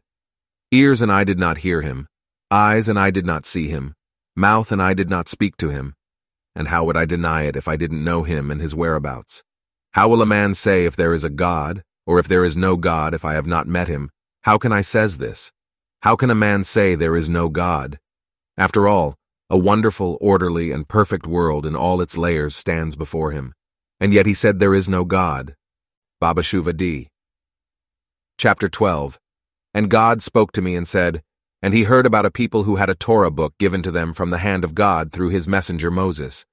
Ears 0.72 1.02
and 1.02 1.12
I 1.12 1.24
did 1.24 1.40
not 1.40 1.60
hear 1.60 1.82
him, 1.82 2.08
eyes 2.52 2.88
and 2.88 3.00
I 3.00 3.12
did 3.12 3.26
not 3.26 3.46
see 3.46 3.68
him, 3.68 3.96
Mouth 4.36 4.72
and 4.72 4.82
I 4.82 4.94
did 4.94 5.10
not 5.10 5.28
speak 5.28 5.58
to 5.58 5.70
him. 5.70 5.96
And 6.56 6.70
how 6.70 6.84
would 6.86 6.98
I 6.98 7.06
deny 7.06 7.44
it 7.44 7.56
if 7.56 7.68
I 7.68 7.76
didn't 7.76 8.04
know 8.04 8.24
him 8.24 8.52
and 8.52 8.62
his 8.62 8.76
whereabouts? 8.76 9.44
How 9.94 10.08
will 10.08 10.22
a 10.22 10.26
man 10.26 10.54
say 10.54 10.86
if 10.86 10.96
there 10.96 11.14
is 11.14 11.24
a 11.24 11.30
God, 11.30 11.84
or 12.06 12.20
if 12.20 12.28
there 12.28 12.44
is 12.44 12.58
no 12.58 12.78
God 12.78 13.14
if 13.14 13.26
I 13.26 13.34
have 13.34 13.48
not 13.48 13.68
met 13.68 13.88
him? 13.88 14.12
How 14.44 14.58
can 14.58 14.72
I 14.72 14.82
says 14.82 15.18
this? 15.18 15.52
How 16.02 16.16
can 16.16 16.30
a 16.30 16.36
man 16.36 16.64
say 16.64 16.96
there 16.96 17.16
is 17.16 17.30
no 17.30 17.50
God? 17.50 18.00
After 18.58 18.88
all, 18.88 19.16
a 19.50 19.58
wonderful, 19.58 20.18
orderly, 20.22 20.72
and 20.72 20.88
perfect 20.88 21.26
world 21.26 21.66
in 21.66 21.76
all 21.76 22.02
its 22.02 22.18
layers 22.18 22.56
stands 22.56 22.96
before 22.96 23.32
him. 23.32 23.54
And 24.00 24.14
yet 24.14 24.26
he 24.26 24.34
said 24.34 24.60
there 24.60 24.76
is 24.76 24.88
no 24.88 25.06
God. 25.06 25.56
Baba 26.20 26.42
Shuva 26.42 26.76
D. 26.76 27.10
Chapter 28.38 28.70
12 28.70 29.20
And 29.74 29.90
God 29.90 30.22
spoke 30.22 30.52
to 30.54 30.62
me 30.62 30.76
and 30.76 30.88
said, 30.88 31.22
and 31.62 31.74
he 31.74 31.84
heard 31.84 32.06
about 32.06 32.26
a 32.26 32.32
people 32.32 32.64
who 32.64 32.78
had 32.78 32.90
a 32.90 32.96
Torah 32.96 33.32
book 33.32 33.54
given 33.58 33.82
to 33.84 33.92
them 33.92 34.14
from 34.14 34.30
the 34.30 34.38
hand 34.38 34.64
of 34.64 34.76
God 34.76 35.12
through 35.12 35.30
his 35.30 35.48
messenger 35.48 35.92
Moses. 35.92 36.46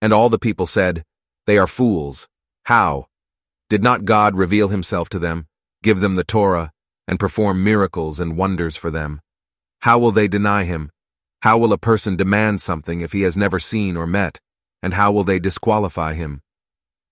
And 0.00 0.12
all 0.12 0.28
the 0.28 0.38
people 0.38 0.66
said, 0.66 1.04
They 1.46 1.58
are 1.58 1.66
fools. 1.66 2.28
How? 2.64 3.06
Did 3.68 3.82
not 3.82 4.04
God 4.04 4.36
reveal 4.36 4.68
himself 4.68 5.08
to 5.10 5.18
them, 5.18 5.46
give 5.82 6.00
them 6.00 6.14
the 6.14 6.24
Torah, 6.24 6.70
and 7.08 7.18
perform 7.18 7.64
miracles 7.64 8.20
and 8.20 8.36
wonders 8.36 8.76
for 8.76 8.90
them? 8.90 9.20
How 9.80 9.98
will 9.98 10.12
they 10.12 10.28
deny 10.28 10.64
him? 10.64 10.90
How 11.42 11.58
will 11.58 11.72
a 11.72 11.78
person 11.78 12.14
demand 12.14 12.60
something 12.60 13.00
if 13.00 13.10
he 13.10 13.22
has 13.22 13.36
never 13.36 13.58
seen 13.58 13.96
or 13.96 14.06
met? 14.06 14.38
And 14.80 14.94
how 14.94 15.10
will 15.10 15.24
they 15.24 15.40
disqualify 15.40 16.14
him? 16.14 16.40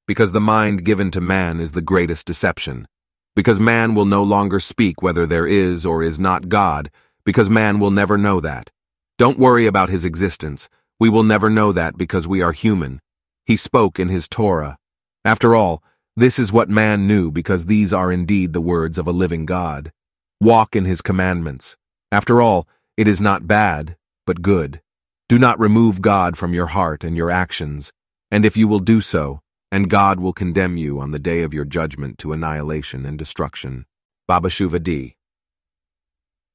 Because 0.06 0.32
the 0.32 0.40
mind 0.40 0.84
given 0.84 1.10
to 1.12 1.20
man 1.20 1.60
is 1.60 1.72
the 1.72 1.82
greatest 1.82 2.26
deception. 2.26 2.86
Because 3.34 3.58
man 3.58 3.94
will 3.94 4.04
no 4.04 4.22
longer 4.22 4.60
speak 4.60 5.02
whether 5.02 5.26
there 5.26 5.46
is 5.46 5.84
or 5.84 6.02
is 6.02 6.20
not 6.20 6.48
God, 6.48 6.90
because 7.24 7.50
man 7.50 7.78
will 7.78 7.90
never 7.90 8.16
know 8.18 8.40
that. 8.40 8.70
Don't 9.18 9.38
worry 9.38 9.66
about 9.66 9.90
his 9.90 10.04
existence. 10.04 10.68
We 10.98 11.08
will 11.08 11.22
never 11.22 11.50
know 11.50 11.72
that 11.72 11.96
because 11.96 12.28
we 12.28 12.42
are 12.42 12.52
human. 12.52 13.00
He 13.46 13.56
spoke 13.56 13.98
in 13.98 14.08
his 14.08 14.28
Torah. 14.28 14.78
After 15.24 15.54
all, 15.54 15.82
This 16.16 16.38
is 16.38 16.52
what 16.52 16.68
man 16.68 17.06
knew 17.06 17.30
because 17.30 17.66
these 17.66 17.94
are 17.94 18.12
indeed 18.12 18.52
the 18.52 18.60
words 18.60 18.98
of 18.98 19.06
a 19.06 19.12
living 19.12 19.46
God. 19.46 19.92
Walk 20.40 20.74
in 20.74 20.84
his 20.84 21.00
commandments. 21.02 21.76
After 22.12 22.42
all, 22.42 22.68
it 22.96 23.08
is 23.08 23.22
not 23.22 23.46
bad, 23.46 23.96
but 24.26 24.42
good. 24.42 24.82
Do 25.28 25.38
not 25.38 25.58
remove 25.60 26.02
God 26.02 26.36
from 26.36 26.52
your 26.52 26.66
heart 26.66 27.04
and 27.04 27.16
your 27.16 27.30
actions, 27.30 27.92
and 28.30 28.44
if 28.44 28.56
you 28.56 28.66
will 28.66 28.80
do 28.80 29.00
so, 29.00 29.40
and 29.70 29.88
God 29.88 30.18
will 30.18 30.32
condemn 30.32 30.76
you 30.76 31.00
on 31.00 31.12
the 31.12 31.18
day 31.18 31.42
of 31.42 31.54
your 31.54 31.64
judgment 31.64 32.18
to 32.18 32.32
annihilation 32.32 33.06
and 33.06 33.16
destruction. 33.16 33.86
Baba 34.26 34.48
Shuva 34.48 34.82
D. 34.82 35.16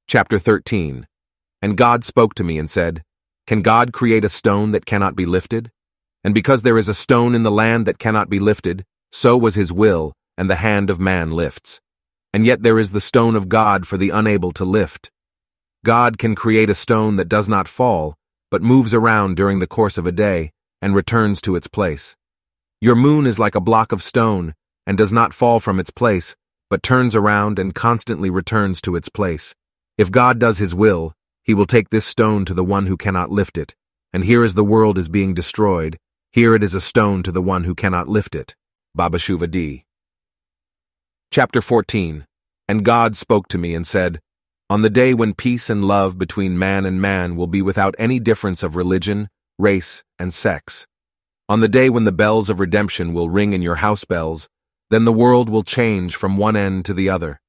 Chapter 0.08 0.38
13 0.38 1.08
And 1.64 1.76
God 1.76 2.04
spoke 2.04 2.36
to 2.36 2.44
me 2.44 2.60
and 2.60 2.70
said, 2.70 3.02
Can 3.48 3.64
God 3.64 3.92
create 3.92 4.24
a 4.24 4.30
stone 4.30 4.70
that 4.70 4.86
cannot 4.86 5.16
be 5.16 5.26
lifted? 5.26 5.72
And 6.24 6.32
because 6.32 6.62
there 6.62 6.78
is 6.78 6.88
a 6.88 6.94
stone 6.94 7.34
in 7.34 7.42
the 7.42 7.50
land 7.50 7.88
that 7.88 7.98
cannot 7.98 8.30
be 8.30 8.38
lifted, 8.38 8.86
so 9.12 9.36
was 9.36 9.56
his 9.56 9.74
will, 9.74 10.14
and 10.38 10.48
the 10.48 10.58
hand 10.58 10.92
of 10.92 11.00
man 11.00 11.32
lifts. 11.32 11.82
And 12.32 12.46
yet 12.46 12.62
there 12.62 12.78
is 12.78 12.92
the 12.92 13.02
stone 13.02 13.36
of 13.36 13.50
God 13.50 13.88
for 13.88 13.98
the 13.98 14.12
unable 14.12 14.52
to 14.52 14.64
lift. 14.64 15.10
God 15.84 16.20
can 16.20 16.36
create 16.36 16.70
a 16.70 16.76
stone 16.76 17.16
that 17.16 17.28
does 17.28 17.50
not 17.50 17.68
fall, 17.68 18.14
but 18.52 18.62
moves 18.62 18.94
around 18.94 19.36
during 19.36 19.58
the 19.58 19.68
course 19.68 19.98
of 19.98 20.06
a 20.06 20.12
day, 20.12 20.52
and 20.84 20.94
returns 20.94 21.42
to 21.42 21.56
its 21.56 21.68
place. 21.68 22.16
Your 22.80 22.96
moon 22.96 23.26
is 23.26 23.40
like 23.40 23.56
a 23.56 23.60
block 23.60 23.92
of 23.92 24.04
stone, 24.04 24.54
and 24.86 25.00
does 25.00 25.12
not 25.12 25.34
fall 25.34 25.60
from 25.60 25.80
its 25.80 25.90
place, 25.90 26.36
but 26.70 26.84
turns 26.84 27.16
around 27.16 27.58
and 27.58 27.74
constantly 27.74 28.30
returns 28.30 28.82
to 28.82 28.96
its 28.96 29.10
place. 29.10 29.56
If 29.98 30.12
God 30.12 30.40
does 30.40 30.58
his 30.58 30.76
will, 30.76 31.14
he 31.42 31.54
will 31.54 31.66
take 31.66 31.90
this 31.90 32.06
stone 32.06 32.44
to 32.46 32.54
the 32.54 32.64
one 32.64 32.88
who 32.88 32.98
cannot 32.98 33.32
lift 33.32 33.58
it. 33.58 33.76
And 34.12 34.26
here 34.26 34.44
as 34.44 34.54
the 34.54 34.64
world 34.64 34.98
is 34.98 35.08
being 35.10 35.34
destroyed, 35.34 35.98
here 36.32 36.54
it 36.54 36.64
is 36.64 36.74
a 36.74 36.82
stone 36.82 37.24
to 37.24 37.32
the 37.32 37.42
one 37.42 37.64
who 37.64 37.76
cannot 37.76 38.10
lift 38.10 38.36
it. 38.36 38.56
Baba 38.94 39.18
Shuva 39.18 39.50
D. 39.50 39.86
Chapter 41.32 41.62
14 41.62 42.26
And 42.68 42.84
God 42.84 43.16
spoke 43.16 43.48
to 43.50 43.58
me 43.58 43.74
and 43.74 43.88
said, 43.88 44.20
On 44.70 44.82
the 44.82 44.90
day 44.90 45.14
when 45.14 45.34
peace 45.34 45.70
and 45.70 45.86
love 45.86 46.18
between 46.18 46.60
man 46.60 46.86
and 46.86 47.02
man 47.02 47.38
will 47.38 47.48
be 47.48 47.62
without 47.62 47.96
any 47.98 48.20
difference 48.20 48.64
of 48.64 48.76
religion, 48.76 49.30
race, 49.58 50.04
and 50.20 50.34
sex. 50.34 50.88
On 51.48 51.62
the 51.62 51.70
day 51.70 51.90
when 51.90 52.04
the 52.04 52.12
bells 52.12 52.50
of 52.50 52.60
redemption 52.60 53.14
will 53.14 53.30
ring 53.30 53.54
in 53.54 53.62
your 53.62 53.76
house 53.76 54.04
bells, 54.04 54.50
then 54.90 55.06
the 55.06 55.14
world 55.14 55.48
will 55.48 55.64
change 55.64 56.16
from 56.16 56.38
one 56.38 56.56
end 56.56 56.84
to 56.86 56.94
the 56.94 57.10
other. 57.10 57.40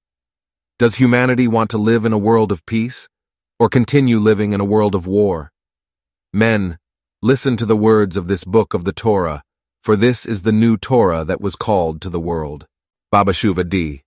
Does 0.78 0.97
humanity 0.97 1.48
want 1.48 1.70
to 1.70 1.78
live 1.78 2.05
in 2.05 2.12
a 2.12 2.19
world 2.19 2.53
of 2.53 2.66
peace, 2.66 3.09
or 3.59 3.70
continue 3.70 4.19
living 4.19 4.53
in 4.53 4.61
a 4.61 4.65
world 4.66 4.94
of 4.94 5.07
war? 5.07 5.51
Men, 6.35 6.77
listen 7.23 7.57
to 7.57 7.65
the 7.65 7.74
words 7.74 8.19
of 8.19 8.28
this 8.28 8.44
book 8.44 8.74
of 8.74 8.85
the 8.85 8.93
Torah, 8.93 9.43
for 9.82 9.97
this 9.97 10.27
is 10.27 10.43
the 10.43 10.53
new 10.53 10.77
Torah 10.77 11.24
that 11.24 11.40
was 11.40 11.57
called 11.57 12.03
to 12.03 12.11
the 12.11 12.20
world. 12.20 12.66
Baba 13.11 13.32
Shuva 13.32 13.66
D. 13.66 14.03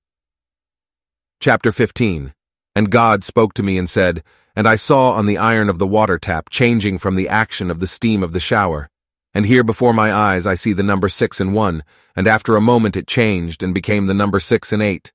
Chapter 1.40 1.72
15 1.72 2.36
And 2.76 2.92
God 2.92 3.24
spoke 3.24 3.56
to 3.56 3.64
me 3.64 3.80
and 3.80 3.90
said, 3.90 4.22
And 4.56 4.68
I 4.68 4.76
saw 4.76 5.14
on 5.14 5.26
the 5.26 5.40
iron 5.40 5.70
of 5.70 5.80
the 5.80 5.88
water 5.88 6.20
tap 6.20 6.52
changing 6.52 7.00
from 7.00 7.16
the 7.16 7.30
action 7.30 7.72
of 7.72 7.80
the 7.80 7.88
steam 7.88 8.22
of 8.22 8.32
the 8.32 8.40
shower. 8.40 8.92
And 9.34 9.48
here 9.48 9.64
before 9.64 9.94
my 9.94 10.14
eyes 10.14 10.46
I 10.46 10.54
see 10.54 10.74
the 10.74 10.84
number 10.84 11.10
six 11.10 11.42
and 11.42 11.52
one, 11.52 11.84
and 12.16 12.28
after 12.28 12.56
a 12.56 12.62
moment 12.62 12.96
it 12.96 13.08
changed 13.08 13.64
and 13.64 13.74
became 13.74 14.06
the 14.06 14.14
number 14.14 14.40
six 14.40 14.72
and 14.72 14.84
eight. 14.84 15.12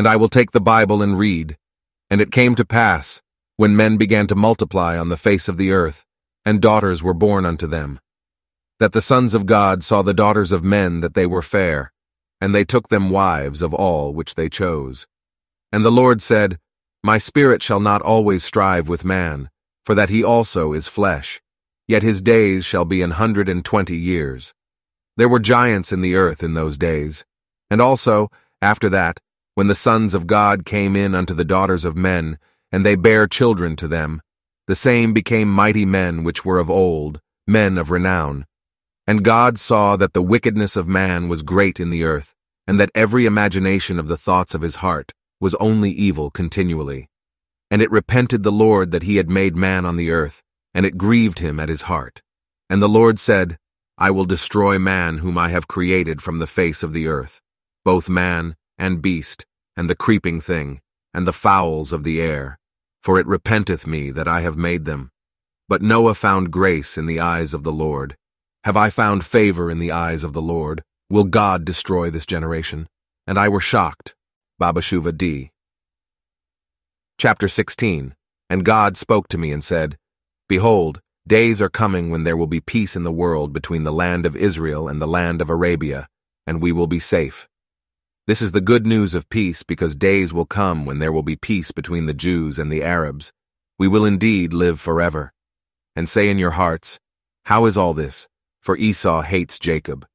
And 0.00 0.08
I 0.08 0.16
will 0.16 0.28
take 0.28 0.52
the 0.52 0.62
Bible 0.62 1.02
and 1.02 1.18
read. 1.18 1.58
And 2.08 2.22
it 2.22 2.32
came 2.32 2.54
to 2.54 2.64
pass, 2.64 3.20
when 3.58 3.76
men 3.76 3.98
began 3.98 4.26
to 4.28 4.34
multiply 4.34 4.96
on 4.96 5.10
the 5.10 5.16
face 5.18 5.46
of 5.46 5.58
the 5.58 5.72
earth, 5.72 6.06
and 6.42 6.58
daughters 6.58 7.02
were 7.02 7.12
born 7.12 7.44
unto 7.44 7.66
them, 7.66 8.00
that 8.78 8.92
the 8.92 9.02
sons 9.02 9.34
of 9.34 9.44
God 9.44 9.84
saw 9.84 10.00
the 10.00 10.14
daughters 10.14 10.52
of 10.52 10.64
men 10.64 11.00
that 11.00 11.12
they 11.12 11.26
were 11.26 11.42
fair, 11.42 11.92
and 12.40 12.54
they 12.54 12.64
took 12.64 12.88
them 12.88 13.10
wives 13.10 13.60
of 13.60 13.74
all 13.74 14.14
which 14.14 14.36
they 14.36 14.48
chose. 14.48 15.06
And 15.70 15.84
the 15.84 15.92
Lord 15.92 16.22
said, 16.22 16.58
My 17.02 17.18
spirit 17.18 17.62
shall 17.62 17.78
not 17.78 18.00
always 18.00 18.42
strive 18.42 18.88
with 18.88 19.04
man, 19.04 19.50
for 19.84 19.94
that 19.94 20.08
he 20.08 20.24
also 20.24 20.72
is 20.72 20.88
flesh, 20.88 21.42
yet 21.86 22.02
his 22.02 22.22
days 22.22 22.64
shall 22.64 22.86
be 22.86 23.02
an 23.02 23.10
hundred 23.10 23.50
and 23.50 23.62
twenty 23.62 23.98
years. 23.98 24.54
There 25.18 25.28
were 25.28 25.40
giants 25.40 25.92
in 25.92 26.00
the 26.00 26.14
earth 26.14 26.42
in 26.42 26.54
those 26.54 26.78
days, 26.78 27.26
and 27.70 27.82
also, 27.82 28.30
after 28.62 28.88
that, 28.88 29.20
when 29.60 29.66
the 29.66 29.74
sons 29.74 30.14
of 30.14 30.26
God 30.26 30.64
came 30.64 30.96
in 30.96 31.14
unto 31.14 31.34
the 31.34 31.44
daughters 31.44 31.84
of 31.84 31.94
men, 31.94 32.38
and 32.72 32.82
they 32.82 32.94
bare 32.94 33.26
children 33.26 33.76
to 33.76 33.86
them, 33.86 34.22
the 34.66 34.74
same 34.74 35.12
became 35.12 35.50
mighty 35.50 35.84
men 35.84 36.24
which 36.24 36.46
were 36.46 36.58
of 36.58 36.70
old, 36.70 37.20
men 37.46 37.76
of 37.76 37.90
renown. 37.90 38.46
And 39.06 39.22
God 39.22 39.58
saw 39.58 39.96
that 39.96 40.14
the 40.14 40.22
wickedness 40.22 40.76
of 40.76 40.88
man 40.88 41.28
was 41.28 41.42
great 41.42 41.78
in 41.78 41.90
the 41.90 42.04
earth, 42.04 42.34
and 42.66 42.80
that 42.80 42.90
every 42.94 43.26
imagination 43.26 43.98
of 43.98 44.08
the 44.08 44.16
thoughts 44.16 44.54
of 44.54 44.62
his 44.62 44.76
heart 44.76 45.12
was 45.42 45.54
only 45.56 45.90
evil 45.90 46.30
continually. 46.30 47.10
And 47.70 47.82
it 47.82 47.90
repented 47.90 48.42
the 48.42 48.50
Lord 48.50 48.92
that 48.92 49.02
he 49.02 49.16
had 49.16 49.28
made 49.28 49.56
man 49.56 49.84
on 49.84 49.96
the 49.96 50.10
earth, 50.10 50.42
and 50.72 50.86
it 50.86 50.96
grieved 50.96 51.40
him 51.40 51.60
at 51.60 51.68
his 51.68 51.82
heart. 51.82 52.22
And 52.70 52.80
the 52.80 52.88
Lord 52.88 53.18
said, 53.18 53.58
I 53.98 54.10
will 54.10 54.24
destroy 54.24 54.78
man 54.78 55.18
whom 55.18 55.36
I 55.36 55.50
have 55.50 55.68
created 55.68 56.22
from 56.22 56.38
the 56.38 56.46
face 56.46 56.82
of 56.82 56.94
the 56.94 57.08
earth, 57.08 57.42
both 57.84 58.08
man 58.08 58.56
and 58.78 59.02
beast, 59.02 59.44
and 59.80 59.88
the 59.88 59.96
creeping 59.96 60.42
thing, 60.42 60.78
and 61.14 61.26
the 61.26 61.32
fowls 61.32 61.90
of 61.90 62.04
the 62.04 62.20
air, 62.20 62.58
for 63.02 63.18
it 63.18 63.26
repenteth 63.26 63.86
me 63.86 64.10
that 64.10 64.28
I 64.28 64.42
have 64.42 64.54
made 64.54 64.84
them. 64.84 65.10
But 65.70 65.80
Noah 65.80 66.14
found 66.14 66.50
grace 66.50 66.98
in 66.98 67.06
the 67.06 67.18
eyes 67.18 67.54
of 67.54 67.62
the 67.62 67.72
Lord. 67.72 68.14
Have 68.64 68.76
I 68.76 68.90
found 68.90 69.24
favor 69.24 69.70
in 69.70 69.78
the 69.78 69.90
eyes 69.90 70.22
of 70.22 70.34
the 70.34 70.42
Lord? 70.42 70.82
Will 71.08 71.24
God 71.24 71.64
destroy 71.64 72.10
this 72.10 72.26
generation? 72.26 72.88
And 73.26 73.38
I 73.38 73.48
were 73.48 73.58
shocked. 73.58 74.14
Baba 74.58 74.82
Shuva 74.82 75.16
D. 75.16 75.50
Chapter 77.16 77.48
16 77.48 78.14
And 78.50 78.66
God 78.66 78.98
spoke 78.98 79.28
to 79.28 79.38
me 79.38 79.50
and 79.50 79.64
said, 79.64 79.96
Behold, 80.46 81.00
days 81.26 81.62
are 81.62 81.70
coming 81.70 82.10
when 82.10 82.24
there 82.24 82.36
will 82.36 82.46
be 82.46 82.60
peace 82.60 82.96
in 82.96 83.04
the 83.04 83.18
world 83.24 83.54
between 83.54 83.84
the 83.84 83.94
land 83.94 84.26
of 84.26 84.36
Israel 84.36 84.88
and 84.88 85.00
the 85.00 85.08
land 85.08 85.40
of 85.40 85.48
Arabia, 85.48 86.06
and 86.46 86.60
we 86.60 86.70
will 86.70 86.86
be 86.86 86.98
safe. 86.98 87.48
This 88.26 88.42
is 88.42 88.52
the 88.52 88.60
good 88.60 88.86
news 88.86 89.14
of 89.14 89.28
peace 89.30 89.62
because 89.62 89.96
days 89.96 90.32
will 90.32 90.44
come 90.44 90.84
when 90.84 90.98
there 90.98 91.10
will 91.10 91.22
be 91.22 91.36
peace 91.36 91.72
between 91.72 92.06
the 92.06 92.14
Jews 92.14 92.58
and 92.58 92.70
the 92.70 92.82
Arabs. 92.82 93.32
We 93.78 93.88
will 93.88 94.04
indeed 94.04 94.52
live 94.52 94.78
forever. 94.78 95.32
And 95.96 96.08
say 96.08 96.28
in 96.28 96.38
your 96.38 96.52
hearts, 96.52 97.00
How 97.46 97.64
is 97.64 97.76
all 97.76 97.94
this? 97.94 98.28
For 98.60 98.76
Esau 98.76 99.22
hates 99.22 99.58
Jacob. 99.58 100.06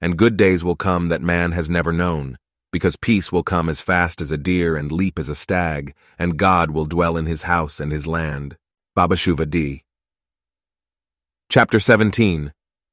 And 0.00 0.18
good 0.18 0.36
days 0.36 0.62
will 0.62 0.76
come 0.76 1.08
that 1.08 1.22
man 1.22 1.52
has 1.52 1.70
never 1.70 1.90
known, 1.92 2.36
because 2.70 2.96
peace 2.96 3.32
will 3.32 3.42
come 3.42 3.70
as 3.70 3.80
fast 3.80 4.20
as 4.20 4.30
a 4.30 4.36
deer 4.36 4.76
and 4.76 4.92
leap 4.92 5.18
as 5.18 5.30
a 5.30 5.34
stag, 5.34 5.94
and 6.18 6.36
God 6.36 6.70
will 6.70 6.84
dwell 6.84 7.16
in 7.16 7.24
his 7.24 7.42
house 7.42 7.80
and 7.80 7.90
his 7.90 8.06
land. 8.06 8.56
Baba 8.94 9.14
Shuva 9.14 9.48
D. 9.48 9.84
Chapter 11.48 11.80
17 11.80 12.52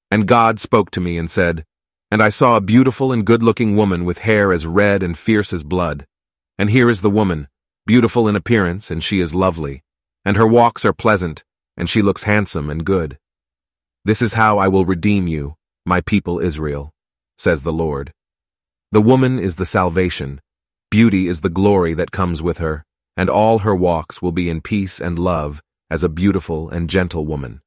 And 0.09 0.27
God 0.27 0.59
spoke 0.59 0.91
to 0.91 1.01
me 1.01 1.17
and 1.17 1.29
said, 1.29 1.65
and 2.11 2.21
I 2.21 2.27
saw 2.27 2.57
a 2.57 2.61
beautiful 2.61 3.13
and 3.13 3.25
good-looking 3.25 3.77
woman 3.77 4.03
with 4.03 4.19
hair 4.19 4.51
as 4.51 4.67
red 4.67 5.01
and 5.01 5.17
fierce 5.17 5.53
as 5.53 5.63
blood. 5.63 6.05
And 6.57 6.69
here 6.69 6.89
is 6.89 6.99
the 6.99 7.09
woman, 7.09 7.47
beautiful 7.87 8.27
in 8.27 8.35
appearance, 8.35 8.91
and 8.91 9.01
she 9.01 9.21
is 9.21 9.33
lovely. 9.33 9.81
And 10.25 10.35
her 10.35 10.45
walks 10.45 10.83
are 10.83 10.93
pleasant, 10.93 11.45
and 11.77 11.89
she 11.89 12.01
looks 12.01 12.23
handsome 12.23 12.69
and 12.69 12.85
good. 12.85 13.17
This 14.03 14.21
is 14.21 14.33
how 14.33 14.57
I 14.57 14.67
will 14.67 14.85
redeem 14.85 15.27
you, 15.27 15.55
my 15.85 16.01
people 16.01 16.39
Israel, 16.39 16.91
says 17.37 17.63
the 17.63 17.73
Lord. 17.73 18.11
The 18.91 19.01
woman 19.01 19.39
is 19.39 19.55
the 19.55 19.65
salvation, 19.65 20.41
beauty 20.89 21.29
is 21.29 21.41
the 21.41 21.49
glory 21.49 21.93
that 21.93 22.11
comes 22.11 22.43
with 22.43 22.57
her, 22.57 22.83
and 23.15 23.29
all 23.29 23.59
her 23.59 23.75
walks 23.75 24.21
will 24.21 24.33
be 24.33 24.49
in 24.49 24.59
peace 24.59 24.99
and 24.99 25.17
love 25.17 25.61
as 25.89 26.03
a 26.03 26.09
beautiful 26.09 26.69
and 26.69 26.89
gentle 26.89 27.25
woman. 27.25 27.61